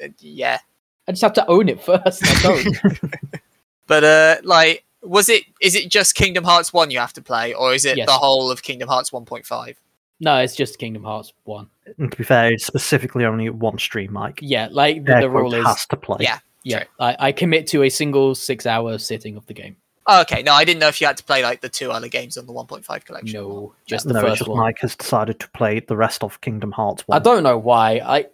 Uh, 0.00 0.08
yeah. 0.20 0.60
I 1.08 1.12
just 1.12 1.22
have 1.22 1.32
to 1.34 1.46
own 1.48 1.68
it 1.68 1.80
first. 1.82 2.22
I 2.24 2.42
don't. 2.42 3.14
But 3.86 4.02
uh 4.04 4.36
like 4.44 4.84
was 5.02 5.28
it 5.28 5.44
is 5.60 5.74
it 5.74 5.90
just 5.90 6.14
Kingdom 6.14 6.44
Hearts 6.44 6.72
1 6.72 6.90
you 6.90 6.98
have 6.98 7.12
to 7.12 7.22
play 7.22 7.52
or 7.52 7.74
is 7.74 7.84
it 7.84 7.98
Yes. 7.98 8.06
the 8.06 8.12
whole 8.14 8.50
of 8.50 8.62
Kingdom 8.62 8.88
Hearts 8.88 9.10
1.5? 9.10 9.76
no, 10.20 10.38
it's 10.38 10.56
just 10.56 10.78
Kingdom 10.78 11.04
Hearts 11.04 11.34
one. 11.44 11.68
And 11.98 12.10
to 12.10 12.16
be 12.16 12.24
fair, 12.24 12.50
it's 12.50 12.64
specifically 12.64 13.26
only 13.26 13.50
one 13.50 13.76
stream, 13.78 14.12
Mike. 14.14 14.38
Yeah, 14.40 14.68
like 14.70 15.04
the, 15.04 15.20
the 15.20 15.28
rule 15.28 15.52
is. 15.52 15.66
has 15.66 15.84
to 15.86 15.96
play. 15.96 16.18
Yeah. 16.20 16.38
Yeah, 16.62 16.84
I, 16.98 17.16
I 17.18 17.32
commit 17.32 17.66
to 17.68 17.82
a 17.82 17.90
single 17.90 18.34
six-hour 18.34 18.96
sitting 18.96 19.36
of 19.36 19.44
the 19.44 19.52
game. 19.52 19.76
Oh, 20.06 20.22
okay, 20.22 20.42
no, 20.42 20.52
I 20.54 20.64
didn't 20.64 20.80
know 20.80 20.88
if 20.88 20.98
you 20.98 21.06
had 21.06 21.18
to 21.18 21.24
play 21.24 21.42
like 21.42 21.60
the 21.60 21.68
two 21.68 21.90
other 21.90 22.08
games 22.08 22.38
on 22.38 22.46
the 22.46 22.54
1.5 22.54 23.04
collection. 23.04 23.38
No, 23.38 23.74
just 23.84 24.06
the 24.06 24.14
no, 24.14 24.22
first 24.22 24.38
just 24.38 24.48
one. 24.48 24.60
Mike 24.60 24.78
has 24.78 24.96
decided 24.96 25.40
to 25.40 25.48
play 25.50 25.80
the 25.80 25.96
rest 25.96 26.22
of 26.24 26.40
Kingdom 26.40 26.72
Hearts. 26.72 27.06
1. 27.06 27.20
I 27.20 27.22
don't 27.22 27.42
know 27.42 27.58
why. 27.58 28.00
I. 28.02 28.26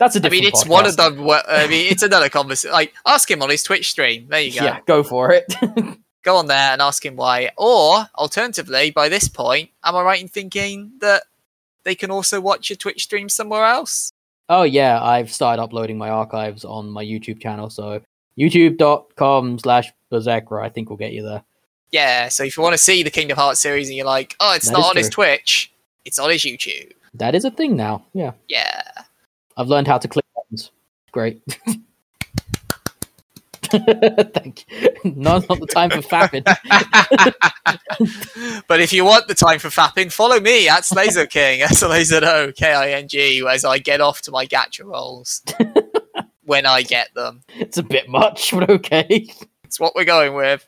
That's 0.00 0.16
a 0.16 0.26
I 0.26 0.28
mean, 0.30 0.42
it's 0.44 0.66
one 0.66 0.86
of 0.86 0.96
them. 0.96 1.24
where- 1.24 1.48
I 1.48 1.68
mean, 1.68 1.92
it's 1.92 2.02
another 2.02 2.28
conversation. 2.28 2.72
Like, 2.72 2.92
ask 3.06 3.30
him 3.30 3.40
on 3.42 3.50
his 3.50 3.62
Twitch 3.62 3.88
stream. 3.90 4.26
There 4.28 4.40
you 4.40 4.58
go. 4.58 4.64
Yeah, 4.64 4.80
go 4.86 5.04
for 5.04 5.30
it. 5.30 5.44
Go 6.22 6.36
on 6.36 6.48
there 6.48 6.72
and 6.74 6.82
ask 6.82 7.02
him 7.02 7.16
why. 7.16 7.48
Or, 7.56 8.06
alternatively, 8.14 8.90
by 8.90 9.08
this 9.08 9.26
point, 9.26 9.70
am 9.82 9.96
I 9.96 10.02
right 10.02 10.20
in 10.20 10.28
thinking 10.28 10.92
that 11.00 11.22
they 11.84 11.94
can 11.94 12.10
also 12.10 12.42
watch 12.42 12.68
your 12.68 12.76
Twitch 12.76 13.04
stream 13.04 13.28
somewhere 13.30 13.64
else? 13.64 14.12
oh 14.50 14.64
yeah, 14.64 15.00
I've 15.02 15.32
started 15.32 15.62
uploading 15.62 15.96
my 15.96 16.10
archives 16.10 16.64
on 16.64 16.90
my 16.90 17.04
YouTube 17.04 17.40
channel. 17.40 17.70
So 17.70 18.02
youtube.com 18.36 19.58
slash 19.60 19.92
berserker, 20.10 20.60
I 20.60 20.68
think 20.68 20.90
will 20.90 20.96
get 20.96 21.12
you 21.12 21.22
there. 21.22 21.42
Yeah, 21.90 22.28
so 22.28 22.44
if 22.44 22.56
you 22.56 22.62
want 22.62 22.74
to 22.74 22.78
see 22.78 23.02
the 23.02 23.10
Kingdom 23.10 23.36
Hearts 23.38 23.60
series 23.60 23.88
and 23.88 23.96
you're 23.96 24.06
like, 24.06 24.36
oh, 24.40 24.54
it's 24.54 24.66
That 24.66 24.72
not 24.72 24.90
on 24.90 24.96
his. 24.96 25.08
Twitch, 25.08 25.72
it's 26.04 26.18
on 26.18 26.30
his 26.30 26.42
YouTube. 26.42 26.92
That 27.14 27.34
is 27.34 27.44
a 27.44 27.50
thing 27.50 27.76
now. 27.76 28.04
Yeah, 28.12 28.32
Yeah. 28.48 28.82
I've 29.60 29.68
learned 29.68 29.86
how 29.88 29.98
to 29.98 30.08
click 30.08 30.24
buttons. 30.34 30.70
Great. 31.12 31.42
Thank 33.62 34.64
you. 34.70 34.88
No, 35.04 35.38
not 35.38 35.60
the 35.60 35.68
time 35.70 35.90
for 35.90 35.98
fapping. 35.98 36.44
but 38.66 38.80
if 38.80 38.94
you 38.94 39.04
want 39.04 39.28
the 39.28 39.34
time 39.34 39.58
for 39.58 39.68
fapping, 39.68 40.10
follow 40.10 40.40
me 40.40 40.66
at 40.66 40.84
Slazoking, 40.84 41.60
S 41.70 41.82
L 41.82 41.92
A 41.92 42.02
Z 42.02 42.20
O 42.24 42.52
K 42.52 42.72
I 42.72 42.92
N 42.92 43.06
G, 43.06 43.46
as 43.46 43.66
I 43.66 43.76
get 43.76 44.00
off 44.00 44.22
to 44.22 44.30
my 44.30 44.46
gacha 44.46 44.82
rolls 44.82 45.42
when 46.44 46.64
I 46.64 46.80
get 46.80 47.12
them. 47.12 47.42
It's 47.50 47.76
a 47.76 47.82
bit 47.82 48.08
much, 48.08 48.52
but 48.52 48.70
okay. 48.70 49.28
It's 49.64 49.78
what 49.78 49.94
we're 49.94 50.06
going 50.06 50.32
with. 50.32 50.66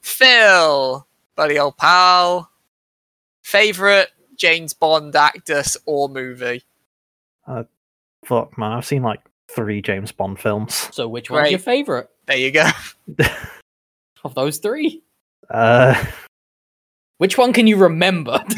Phil, 0.00 1.06
buddy 1.34 1.58
old 1.58 1.76
pal. 1.76 2.50
Favorite 3.42 4.08
James 4.36 4.72
Bond 4.72 5.14
actress 5.14 5.76
or 5.84 6.08
movie? 6.08 6.62
Uh, 7.46 7.64
Fuck, 8.26 8.58
man. 8.58 8.72
I've 8.72 8.84
seen 8.86 9.02
like 9.02 9.20
three 9.50 9.80
James 9.80 10.12
Bond 10.12 10.38
films. 10.38 10.88
So 10.92 11.08
which 11.08 11.30
one's 11.30 11.42
Great. 11.42 11.50
your 11.52 11.60
favorite 11.60 12.08
There 12.26 12.36
you 12.36 12.50
go. 12.50 12.68
of 14.24 14.34
those 14.34 14.58
three? 14.58 15.02
Uh, 15.48 15.94
Which 17.18 17.38
one 17.38 17.52
can 17.52 17.66
you 17.66 17.76
remember? 17.76 18.42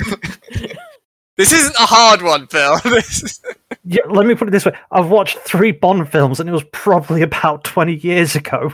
This 1.36 1.53
isn't 1.53 1.77
a 1.77 1.86
hard 1.86 2.20
one, 2.23 2.49
Phil. 2.49 2.78
This 2.85 3.23
is- 3.23 3.40
yeah, 3.85 4.03
let 4.11 4.27
me 4.27 4.35
put 4.35 4.49
it 4.49 4.51
this 4.51 4.66
way. 4.66 4.73
I've 4.90 5.09
watched 5.09 5.39
three 5.39 5.70
Bond 5.70 6.11
films, 6.11 6.40
and 6.40 6.49
it 6.49 6.53
was 6.53 6.65
probably 6.73 7.23
about 7.23 7.62
20 7.62 7.95
years 7.95 8.35
ago. 8.35 8.73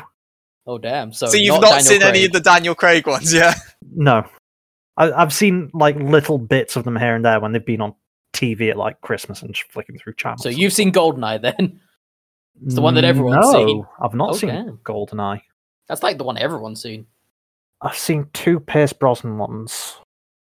oh 0.67 0.79
damn! 0.79 1.13
So, 1.13 1.27
so 1.27 1.37
you've 1.37 1.61
not, 1.61 1.61
not, 1.61 1.69
Daniel 1.71 1.85
seen 1.85 2.03
any 2.03 2.11
Craig. 2.21 2.25
of 2.25 2.33
the 2.33 2.41
Daniel 2.41 2.75
Craig 2.75 3.07
ones, 3.07 3.35
yeah? 3.35 3.53
No. 3.95 4.25
I, 4.97 5.13
I've 5.13 5.33
seen 5.35 5.71
like 5.75 5.97
little 5.97 6.39
bits 6.39 6.75
of 6.77 6.85
them 6.85 6.97
here 6.97 7.15
and 7.15 7.23
there 7.25 7.39
when 7.39 7.53
they've 7.53 7.65
been 7.65 7.83
on 7.83 7.95
TV 8.35 8.71
at 8.71 8.77
like 8.77 9.01
Christmas 9.01 9.41
and 9.43 9.57
flicking 9.57 9.97
through 9.99 10.15
channels. 10.15 10.43
So 10.43 10.49
you've 10.51 10.73
seen 10.73 10.93
Goldeneye 10.93 11.41
then? 11.41 11.81
It's 12.65 12.75
the 12.75 12.81
one 12.83 12.95
that 12.95 13.05
everyone's 13.05 13.47
no, 13.47 13.53
seen. 13.67 13.87
I've 14.01 14.15
not 14.15 14.31
Oh, 14.31 14.33
seen 14.35 14.51
damn. 14.51 14.77
GoldenEye. 14.85 15.41
That's 15.89 16.03
like 16.03 16.19
the 16.19 16.25
one 16.25 16.37
everyone's 16.39 16.83
seen. 16.83 17.07
I've 17.81 17.97
seen 17.99 18.29
two 18.33 18.61
Pierce 18.61 18.93
Brosnan 18.93 19.39
ones, 19.39 19.97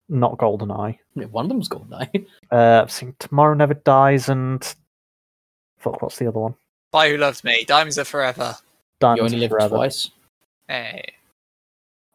not 0.09 0.37
GoldenEye. 0.39 0.99
Yeah, 1.15 1.27
One 1.27 1.45
of 1.45 1.49
them's 1.51 1.69
Goldeneye. 1.69 2.27
Uh, 2.51 2.81
I've 2.83 2.91
seen 2.93 3.15
Tomorrow 3.19 3.55
Never 3.55 3.75
Dies 3.75 4.29
and 4.29 4.63
fuck, 5.79 6.03
what's 6.03 6.19
the 6.19 6.27
other 6.27 6.41
one? 6.41 6.55
By 6.91 7.09
Who 7.11 7.17
Loves 7.17 7.45
Me, 7.45 7.65
Diamonds 7.65 7.99
Are 7.99 8.05
Forever. 8.05 8.57
Diamonds 9.01 9.33
you 9.33 9.37
only 9.37 9.37
Are 9.37 9.41
live 9.41 9.51
Forever. 9.51 9.77
twice. 9.77 10.11
Hey. 10.69 11.05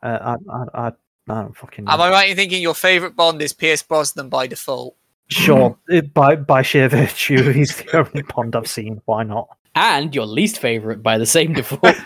Uh, 0.04 0.36
I, 0.50 0.54
I, 0.54 0.64
I, 0.74 0.88
I 1.30 1.42
don't 1.42 1.58
fucking 1.58 1.86
know. 1.86 1.92
Am 1.94 2.02
I 2.02 2.10
right 2.12 2.30
in 2.30 2.36
thinking 2.36 2.62
your 2.62 2.76
favourite 2.76 3.16
Bond 3.16 3.42
is 3.42 3.54
Pierce 3.54 3.82
Brosnan 3.82 4.30
by 4.30 4.46
default? 4.48 4.96
Sure, 5.30 5.78
it- 5.88 6.14
by 6.14 6.36
by 6.36 6.62
sheer 6.62 6.90
virtue, 6.90 7.52
he's 7.54 7.76
the 7.76 7.98
only 7.98 8.24
Bond 8.24 8.56
I've 8.56 8.68
seen. 8.68 9.02
Why 9.06 9.24
not? 9.24 9.50
And 9.76 10.16
your 10.16 10.26
least 10.26 10.60
favorite 10.60 11.04
by 11.04 11.18
the 11.18 11.26
same 11.26 11.54
default. 11.54 11.96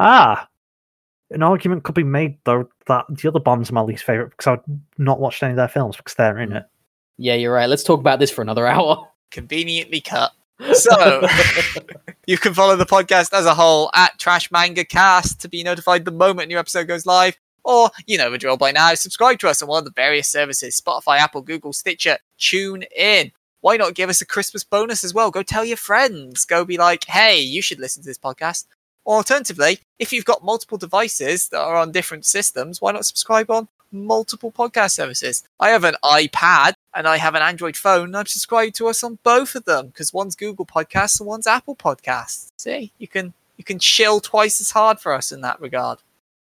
Ah, 0.00 0.48
an 1.30 1.42
argument 1.42 1.82
could 1.82 1.96
be 1.96 2.04
made 2.04 2.38
though 2.44 2.68
that 2.86 3.04
the 3.08 3.28
other 3.28 3.40
Bonds 3.40 3.68
are 3.68 3.74
my 3.74 3.80
least 3.80 4.04
favorite 4.04 4.30
because 4.30 4.46
I've 4.46 4.78
not 4.96 5.18
watched 5.18 5.42
any 5.42 5.50
of 5.50 5.56
their 5.56 5.66
films 5.66 5.96
because 5.96 6.14
they're 6.14 6.38
in 6.38 6.50
mm. 6.50 6.58
it. 6.58 6.66
yeah, 7.16 7.34
you're 7.34 7.52
right. 7.52 7.68
Let's 7.68 7.82
talk 7.82 7.98
about 7.98 8.20
this 8.20 8.30
for 8.30 8.42
another 8.42 8.66
hour. 8.66 9.08
Conveniently 9.32 10.00
cut. 10.00 10.32
So, 10.72 11.26
you 12.26 12.38
can 12.38 12.54
follow 12.54 12.76
the 12.76 12.86
podcast 12.86 13.32
as 13.32 13.44
a 13.46 13.54
whole 13.54 13.90
at 13.94 14.18
Trash 14.18 14.50
Manga 14.50 14.84
Cast 14.84 15.40
to 15.40 15.48
be 15.48 15.62
notified 15.62 16.04
the 16.04 16.10
moment 16.10 16.46
a 16.46 16.48
new 16.48 16.58
episode 16.58 16.88
goes 16.88 17.06
live. 17.06 17.36
Or, 17.68 17.90
you 18.06 18.16
know 18.16 18.30
the 18.30 18.38
drill 18.38 18.56
by 18.56 18.72
now, 18.72 18.94
subscribe 18.94 19.38
to 19.40 19.48
us 19.48 19.60
on 19.60 19.68
one 19.68 19.80
of 19.80 19.84
the 19.84 19.90
various 19.90 20.26
services 20.26 20.80
Spotify, 20.80 21.18
Apple, 21.18 21.42
Google, 21.42 21.74
Stitcher, 21.74 22.16
Tune 22.38 22.84
In. 22.96 23.30
Why 23.60 23.76
not 23.76 23.94
give 23.94 24.08
us 24.08 24.22
a 24.22 24.26
Christmas 24.26 24.64
bonus 24.64 25.04
as 25.04 25.12
well? 25.12 25.30
Go 25.30 25.42
tell 25.42 25.66
your 25.66 25.76
friends. 25.76 26.46
Go 26.46 26.64
be 26.64 26.78
like, 26.78 27.04
hey, 27.04 27.38
you 27.38 27.60
should 27.60 27.78
listen 27.78 28.02
to 28.02 28.08
this 28.08 28.16
podcast. 28.16 28.64
Or 29.04 29.16
alternatively, 29.16 29.80
if 29.98 30.14
you've 30.14 30.24
got 30.24 30.42
multiple 30.42 30.78
devices 30.78 31.48
that 31.50 31.60
are 31.60 31.76
on 31.76 31.92
different 31.92 32.24
systems, 32.24 32.80
why 32.80 32.92
not 32.92 33.04
subscribe 33.04 33.50
on 33.50 33.68
multiple 33.92 34.50
podcast 34.50 34.92
services? 34.92 35.42
I 35.60 35.68
have 35.68 35.84
an 35.84 35.96
iPad 36.02 36.72
and 36.94 37.06
I 37.06 37.18
have 37.18 37.34
an 37.34 37.42
Android 37.42 37.76
phone, 37.76 38.06
and 38.06 38.16
I've 38.16 38.28
subscribed 38.28 38.76
to 38.76 38.88
us 38.88 39.04
on 39.04 39.18
both 39.22 39.54
of 39.54 39.66
them 39.66 39.88
because 39.88 40.14
one's 40.14 40.36
Google 40.36 40.64
Podcasts 40.64 41.20
and 41.20 41.26
one's 41.26 41.46
Apple 41.46 41.76
Podcasts. 41.76 42.48
See, 42.56 42.92
you 42.96 43.08
can 43.08 43.34
you 43.58 43.64
can 43.64 43.78
shill 43.78 44.20
twice 44.20 44.58
as 44.58 44.70
hard 44.70 45.00
for 45.00 45.12
us 45.12 45.32
in 45.32 45.42
that 45.42 45.60
regard. 45.60 45.98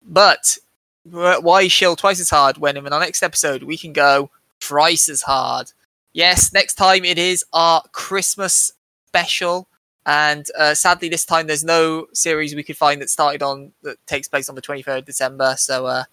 But 0.06 0.57
why 1.06 1.68
shill 1.68 1.96
twice 1.96 2.20
as 2.20 2.30
hard 2.30 2.58
when 2.58 2.78
in 2.78 2.92
our 2.92 3.00
next 3.00 3.24
episode 3.24 3.64
we 3.64 3.78
can 3.78 3.94
go 3.94 4.30
thrice 4.62 5.10
as 5.10 5.24
hard? 5.24 5.72
Yes, 6.14 6.54
next 6.54 6.76
time 6.76 7.04
it 7.06 7.18
is 7.18 7.44
our 7.54 7.84
Christmas 7.92 8.72
special. 9.08 9.68
And 10.06 10.46
uh, 10.58 10.74
sadly, 10.74 11.10
this 11.10 11.26
time 11.26 11.48
there's 11.48 11.64
no 11.64 12.08
series 12.14 12.56
we 12.56 12.64
could 12.64 12.78
find 12.78 13.02
that 13.02 13.10
started 13.10 13.42
on 13.42 13.72
that 13.84 14.06
takes 14.06 14.28
place 14.28 14.50
on 14.50 14.56
the 14.56 14.62
23rd 14.62 15.00
of 15.00 15.06
December. 15.06 15.56
So 15.58 15.86
uh, 15.86 16.04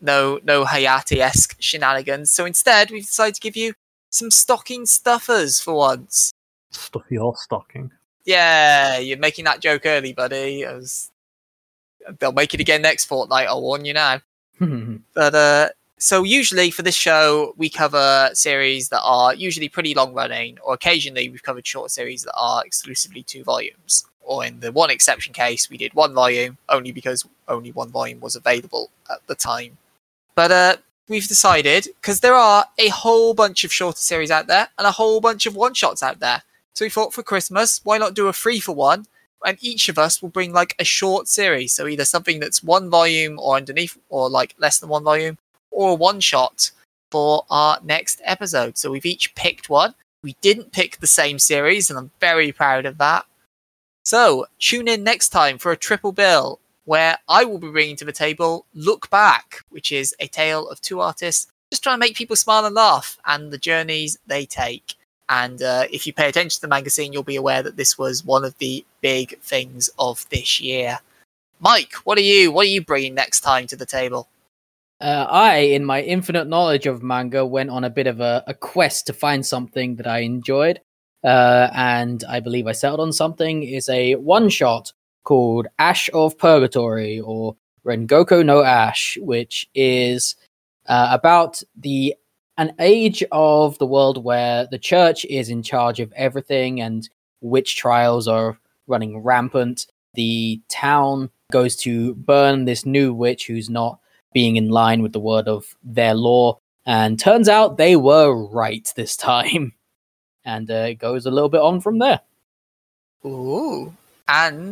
no 0.00 0.38
no 0.44 0.64
Hayate 0.64 1.18
esque 1.18 1.56
shenanigans. 1.58 2.30
So 2.30 2.44
instead, 2.44 2.90
we've 2.90 3.04
decided 3.06 3.34
to 3.36 3.40
give 3.40 3.56
you 3.56 3.74
some 4.10 4.30
stocking 4.30 4.86
stuffers 4.86 5.60
for 5.60 5.74
once. 5.74 6.32
Stuff 6.70 7.04
your 7.10 7.34
stocking. 7.36 7.90
Yeah, 8.24 8.98
you're 8.98 9.18
making 9.18 9.46
that 9.46 9.60
joke 9.60 9.82
early, 9.86 10.12
buddy. 10.12 10.62
It 10.62 10.74
was- 10.74 11.10
They'll 12.18 12.32
make 12.32 12.54
it 12.54 12.60
again 12.60 12.82
next 12.82 13.06
fortnight. 13.06 13.48
I'll 13.48 13.62
warn 13.62 13.84
you 13.84 13.94
now. 13.94 14.20
But 15.14 15.34
uh, 15.34 15.68
so 15.98 16.22
usually 16.22 16.70
for 16.70 16.82
this 16.82 16.94
show, 16.94 17.54
we 17.56 17.68
cover 17.68 18.30
series 18.32 18.88
that 18.88 19.02
are 19.02 19.34
usually 19.34 19.68
pretty 19.68 19.94
long 19.94 20.14
running, 20.14 20.58
or 20.62 20.74
occasionally 20.74 21.28
we've 21.28 21.42
covered 21.42 21.66
short 21.66 21.90
series 21.90 22.22
that 22.22 22.34
are 22.36 22.64
exclusively 22.64 23.22
two 23.22 23.44
volumes. 23.44 24.04
Or 24.22 24.44
in 24.44 24.60
the 24.60 24.70
one 24.70 24.90
exception 24.90 25.32
case, 25.32 25.70
we 25.70 25.76
did 25.76 25.94
one 25.94 26.14
volume 26.14 26.58
only 26.68 26.92
because 26.92 27.26
only 27.48 27.72
one 27.72 27.90
volume 27.90 28.20
was 28.20 28.36
available 28.36 28.90
at 29.10 29.26
the 29.26 29.34
time. 29.34 29.78
But 30.34 30.52
uh, 30.52 30.76
we've 31.08 31.26
decided 31.26 31.88
because 32.00 32.20
there 32.20 32.34
are 32.34 32.66
a 32.78 32.88
whole 32.88 33.34
bunch 33.34 33.64
of 33.64 33.72
shorter 33.72 33.98
series 33.98 34.30
out 34.30 34.46
there 34.46 34.68
and 34.78 34.86
a 34.86 34.92
whole 34.92 35.20
bunch 35.20 35.46
of 35.46 35.56
one 35.56 35.74
shots 35.74 36.02
out 36.02 36.20
there. 36.20 36.42
So 36.74 36.84
we 36.84 36.90
thought 36.90 37.12
for 37.12 37.24
Christmas, 37.24 37.80
why 37.82 37.98
not 37.98 38.14
do 38.14 38.28
a 38.28 38.32
free 38.32 38.60
for 38.60 38.74
one? 38.74 39.06
And 39.44 39.58
each 39.60 39.88
of 39.88 39.98
us 39.98 40.20
will 40.20 40.28
bring 40.30 40.52
like 40.52 40.74
a 40.78 40.84
short 40.84 41.28
series. 41.28 41.72
So 41.72 41.86
either 41.86 42.04
something 42.04 42.40
that's 42.40 42.62
one 42.62 42.90
volume 42.90 43.38
or 43.38 43.56
underneath, 43.56 43.96
or 44.08 44.28
like 44.28 44.54
less 44.58 44.78
than 44.78 44.88
one 44.88 45.04
volume, 45.04 45.38
or 45.70 45.92
a 45.92 45.94
one 45.94 46.20
shot 46.20 46.70
for 47.10 47.44
our 47.50 47.78
next 47.82 48.20
episode. 48.24 48.76
So 48.76 48.90
we've 48.90 49.06
each 49.06 49.34
picked 49.34 49.68
one. 49.68 49.94
We 50.22 50.36
didn't 50.40 50.72
pick 50.72 50.98
the 50.98 51.06
same 51.06 51.38
series, 51.38 51.88
and 51.88 51.98
I'm 51.98 52.10
very 52.20 52.50
proud 52.50 52.86
of 52.86 52.98
that. 52.98 53.24
So 54.04 54.46
tune 54.58 54.88
in 54.88 55.04
next 55.04 55.28
time 55.28 55.58
for 55.58 55.70
a 55.70 55.76
triple 55.76 56.12
bill 56.12 56.58
where 56.84 57.18
I 57.28 57.44
will 57.44 57.58
be 57.58 57.70
bringing 57.70 57.96
to 57.96 58.04
the 58.04 58.12
table 58.12 58.64
Look 58.74 59.10
Back, 59.10 59.60
which 59.68 59.92
is 59.92 60.14
a 60.18 60.26
tale 60.26 60.66
of 60.68 60.80
two 60.80 61.00
artists 61.00 61.46
just 61.70 61.82
trying 61.82 61.96
to 61.96 62.00
make 62.00 62.16
people 62.16 62.34
smile 62.34 62.64
and 62.64 62.74
laugh 62.74 63.18
and 63.26 63.50
the 63.50 63.58
journeys 63.58 64.18
they 64.26 64.46
take. 64.46 64.94
And 65.28 65.62
uh, 65.62 65.84
if 65.90 66.06
you 66.06 66.12
pay 66.12 66.28
attention 66.28 66.56
to 66.56 66.60
the 66.62 66.68
magazine, 66.68 67.12
you'll 67.12 67.22
be 67.22 67.36
aware 67.36 67.62
that 67.62 67.76
this 67.76 67.98
was 67.98 68.24
one 68.24 68.44
of 68.44 68.56
the 68.58 68.84
big 69.00 69.38
things 69.40 69.90
of 69.98 70.26
this 70.30 70.60
year. 70.60 70.98
Mike, 71.60 71.92
what 72.04 72.18
are 72.18 72.22
you? 72.22 72.50
What 72.50 72.66
are 72.66 72.70
you 72.70 72.82
bringing 72.82 73.14
next 73.14 73.40
time 73.40 73.66
to 73.66 73.76
the 73.76 73.86
table? 73.86 74.28
Uh, 75.00 75.26
I, 75.28 75.56
in 75.58 75.84
my 75.84 76.02
infinite 76.02 76.48
knowledge 76.48 76.86
of 76.86 77.02
manga, 77.02 77.44
went 77.44 77.70
on 77.70 77.84
a 77.84 77.90
bit 77.90 78.06
of 78.06 78.20
a, 78.20 78.42
a 78.46 78.54
quest 78.54 79.06
to 79.06 79.12
find 79.12 79.44
something 79.44 79.96
that 79.96 80.06
I 80.06 80.20
enjoyed. 80.20 80.80
Uh, 81.22 81.68
and 81.74 82.24
I 82.28 82.40
believe 82.40 82.66
I 82.66 82.72
settled 82.72 83.00
on 83.00 83.12
something 83.12 83.64
is 83.64 83.88
a 83.88 84.14
one 84.14 84.48
shot 84.48 84.92
called 85.24 85.66
Ash 85.78 86.08
of 86.14 86.38
Purgatory 86.38 87.20
or 87.20 87.56
Rengoku 87.84 88.44
no 88.44 88.62
Ash, 88.62 89.18
which 89.20 89.68
is 89.74 90.36
uh, 90.86 91.08
about 91.10 91.62
the 91.76 92.14
an 92.58 92.74
age 92.80 93.22
of 93.30 93.78
the 93.78 93.86
world 93.86 94.22
where 94.22 94.66
the 94.66 94.78
church 94.78 95.24
is 95.26 95.48
in 95.48 95.62
charge 95.62 96.00
of 96.00 96.12
everything 96.14 96.80
and 96.80 97.08
witch 97.40 97.76
trials 97.76 98.26
are 98.26 98.58
running 98.88 99.22
rampant. 99.22 99.86
The 100.14 100.60
town 100.68 101.30
goes 101.52 101.76
to 101.76 102.14
burn 102.16 102.64
this 102.64 102.84
new 102.84 103.14
witch 103.14 103.46
who's 103.46 103.70
not 103.70 104.00
being 104.32 104.56
in 104.56 104.68
line 104.68 105.02
with 105.02 105.12
the 105.12 105.20
word 105.20 105.46
of 105.46 105.76
their 105.84 106.14
law. 106.14 106.58
And 106.84 107.18
turns 107.18 107.48
out 107.48 107.76
they 107.76 107.94
were 107.94 108.34
right 108.34 108.92
this 108.96 109.16
time. 109.16 109.72
And 110.44 110.70
uh, 110.70 110.86
it 110.88 110.94
goes 110.94 111.26
a 111.26 111.30
little 111.30 111.50
bit 111.50 111.60
on 111.60 111.82
from 111.82 111.98
there. 111.98 112.20
Ooh. 113.26 113.92
And 114.26 114.70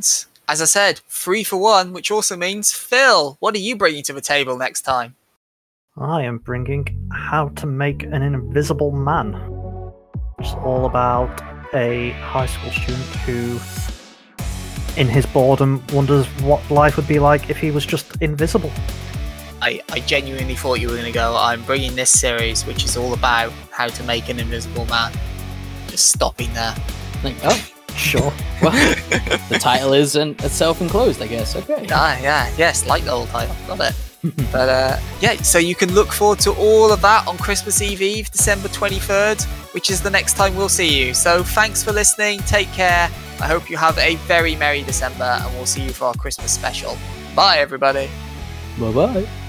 as 0.48 0.62
I 0.62 0.64
said, 0.64 1.00
three 1.06 1.44
for 1.44 1.58
one, 1.58 1.92
which 1.92 2.10
also 2.10 2.34
means 2.34 2.72
Phil, 2.72 3.36
what 3.40 3.54
are 3.54 3.58
you 3.58 3.76
bringing 3.76 4.02
to 4.04 4.14
the 4.14 4.22
table 4.22 4.56
next 4.56 4.82
time? 4.82 5.16
I 5.98 6.24
am 6.24 6.36
bringing 6.36 7.08
How 7.10 7.48
to 7.48 7.66
Make 7.66 8.02
an 8.02 8.20
Invisible 8.20 8.90
Man. 8.90 9.32
It's 10.38 10.52
all 10.56 10.84
about 10.84 11.40
a 11.72 12.10
high 12.10 12.44
school 12.44 12.70
student 12.70 13.06
who, 13.24 13.58
in 15.00 15.08
his 15.08 15.24
boredom, 15.24 15.82
wonders 15.94 16.26
what 16.42 16.70
life 16.70 16.98
would 16.98 17.08
be 17.08 17.18
like 17.18 17.48
if 17.48 17.56
he 17.56 17.70
was 17.70 17.86
just 17.86 18.20
invisible. 18.20 18.70
I, 19.62 19.80
I 19.90 20.00
genuinely 20.00 20.54
thought 20.54 20.80
you 20.80 20.88
were 20.88 20.96
going 20.96 21.06
to 21.06 21.12
go, 21.12 21.34
I'm 21.34 21.64
bringing 21.64 21.96
this 21.96 22.10
series, 22.10 22.66
which 22.66 22.84
is 22.84 22.98
all 22.98 23.14
about 23.14 23.50
how 23.70 23.86
to 23.86 24.02
make 24.02 24.28
an 24.28 24.38
invisible 24.38 24.84
man. 24.86 25.14
Just 25.88 26.10
stopping 26.10 26.52
there. 26.52 26.74
Like, 27.24 27.36
oh, 27.42 27.72
Sure. 27.96 28.20
well, 28.62 28.72
the 29.48 29.58
title 29.58 29.94
is 29.94 30.14
an, 30.14 30.36
a 30.40 30.50
self-enclosed, 30.50 31.22
I 31.22 31.26
guess. 31.26 31.56
Okay. 31.56 31.86
Ah, 31.90 32.20
yeah, 32.20 32.54
yes, 32.58 32.86
like 32.86 33.04
the 33.04 33.12
old 33.12 33.28
title. 33.30 33.56
Love 33.66 33.80
it. 33.80 34.05
but 34.52 34.68
uh, 34.68 35.00
yeah, 35.20 35.34
so 35.42 35.58
you 35.58 35.74
can 35.74 35.92
look 35.92 36.12
forward 36.12 36.38
to 36.40 36.52
all 36.52 36.92
of 36.92 37.00
that 37.02 37.26
on 37.26 37.36
Christmas 37.38 37.80
Eve 37.82 38.02
Eve, 38.02 38.30
December 38.30 38.68
23rd, 38.68 39.44
which 39.74 39.90
is 39.90 40.02
the 40.02 40.10
next 40.10 40.34
time 40.34 40.54
we'll 40.56 40.68
see 40.68 41.06
you. 41.06 41.14
So 41.14 41.42
thanks 41.42 41.82
for 41.82 41.92
listening. 41.92 42.40
Take 42.40 42.70
care. 42.72 43.10
I 43.40 43.46
hope 43.46 43.68
you 43.68 43.76
have 43.76 43.98
a 43.98 44.16
very 44.26 44.56
Merry 44.56 44.82
December, 44.82 45.38
and 45.42 45.54
we'll 45.54 45.66
see 45.66 45.82
you 45.82 45.90
for 45.90 46.06
our 46.06 46.14
Christmas 46.14 46.52
special. 46.52 46.96
Bye, 47.34 47.58
everybody. 47.58 48.08
Bye 48.78 48.92
bye. 48.92 49.45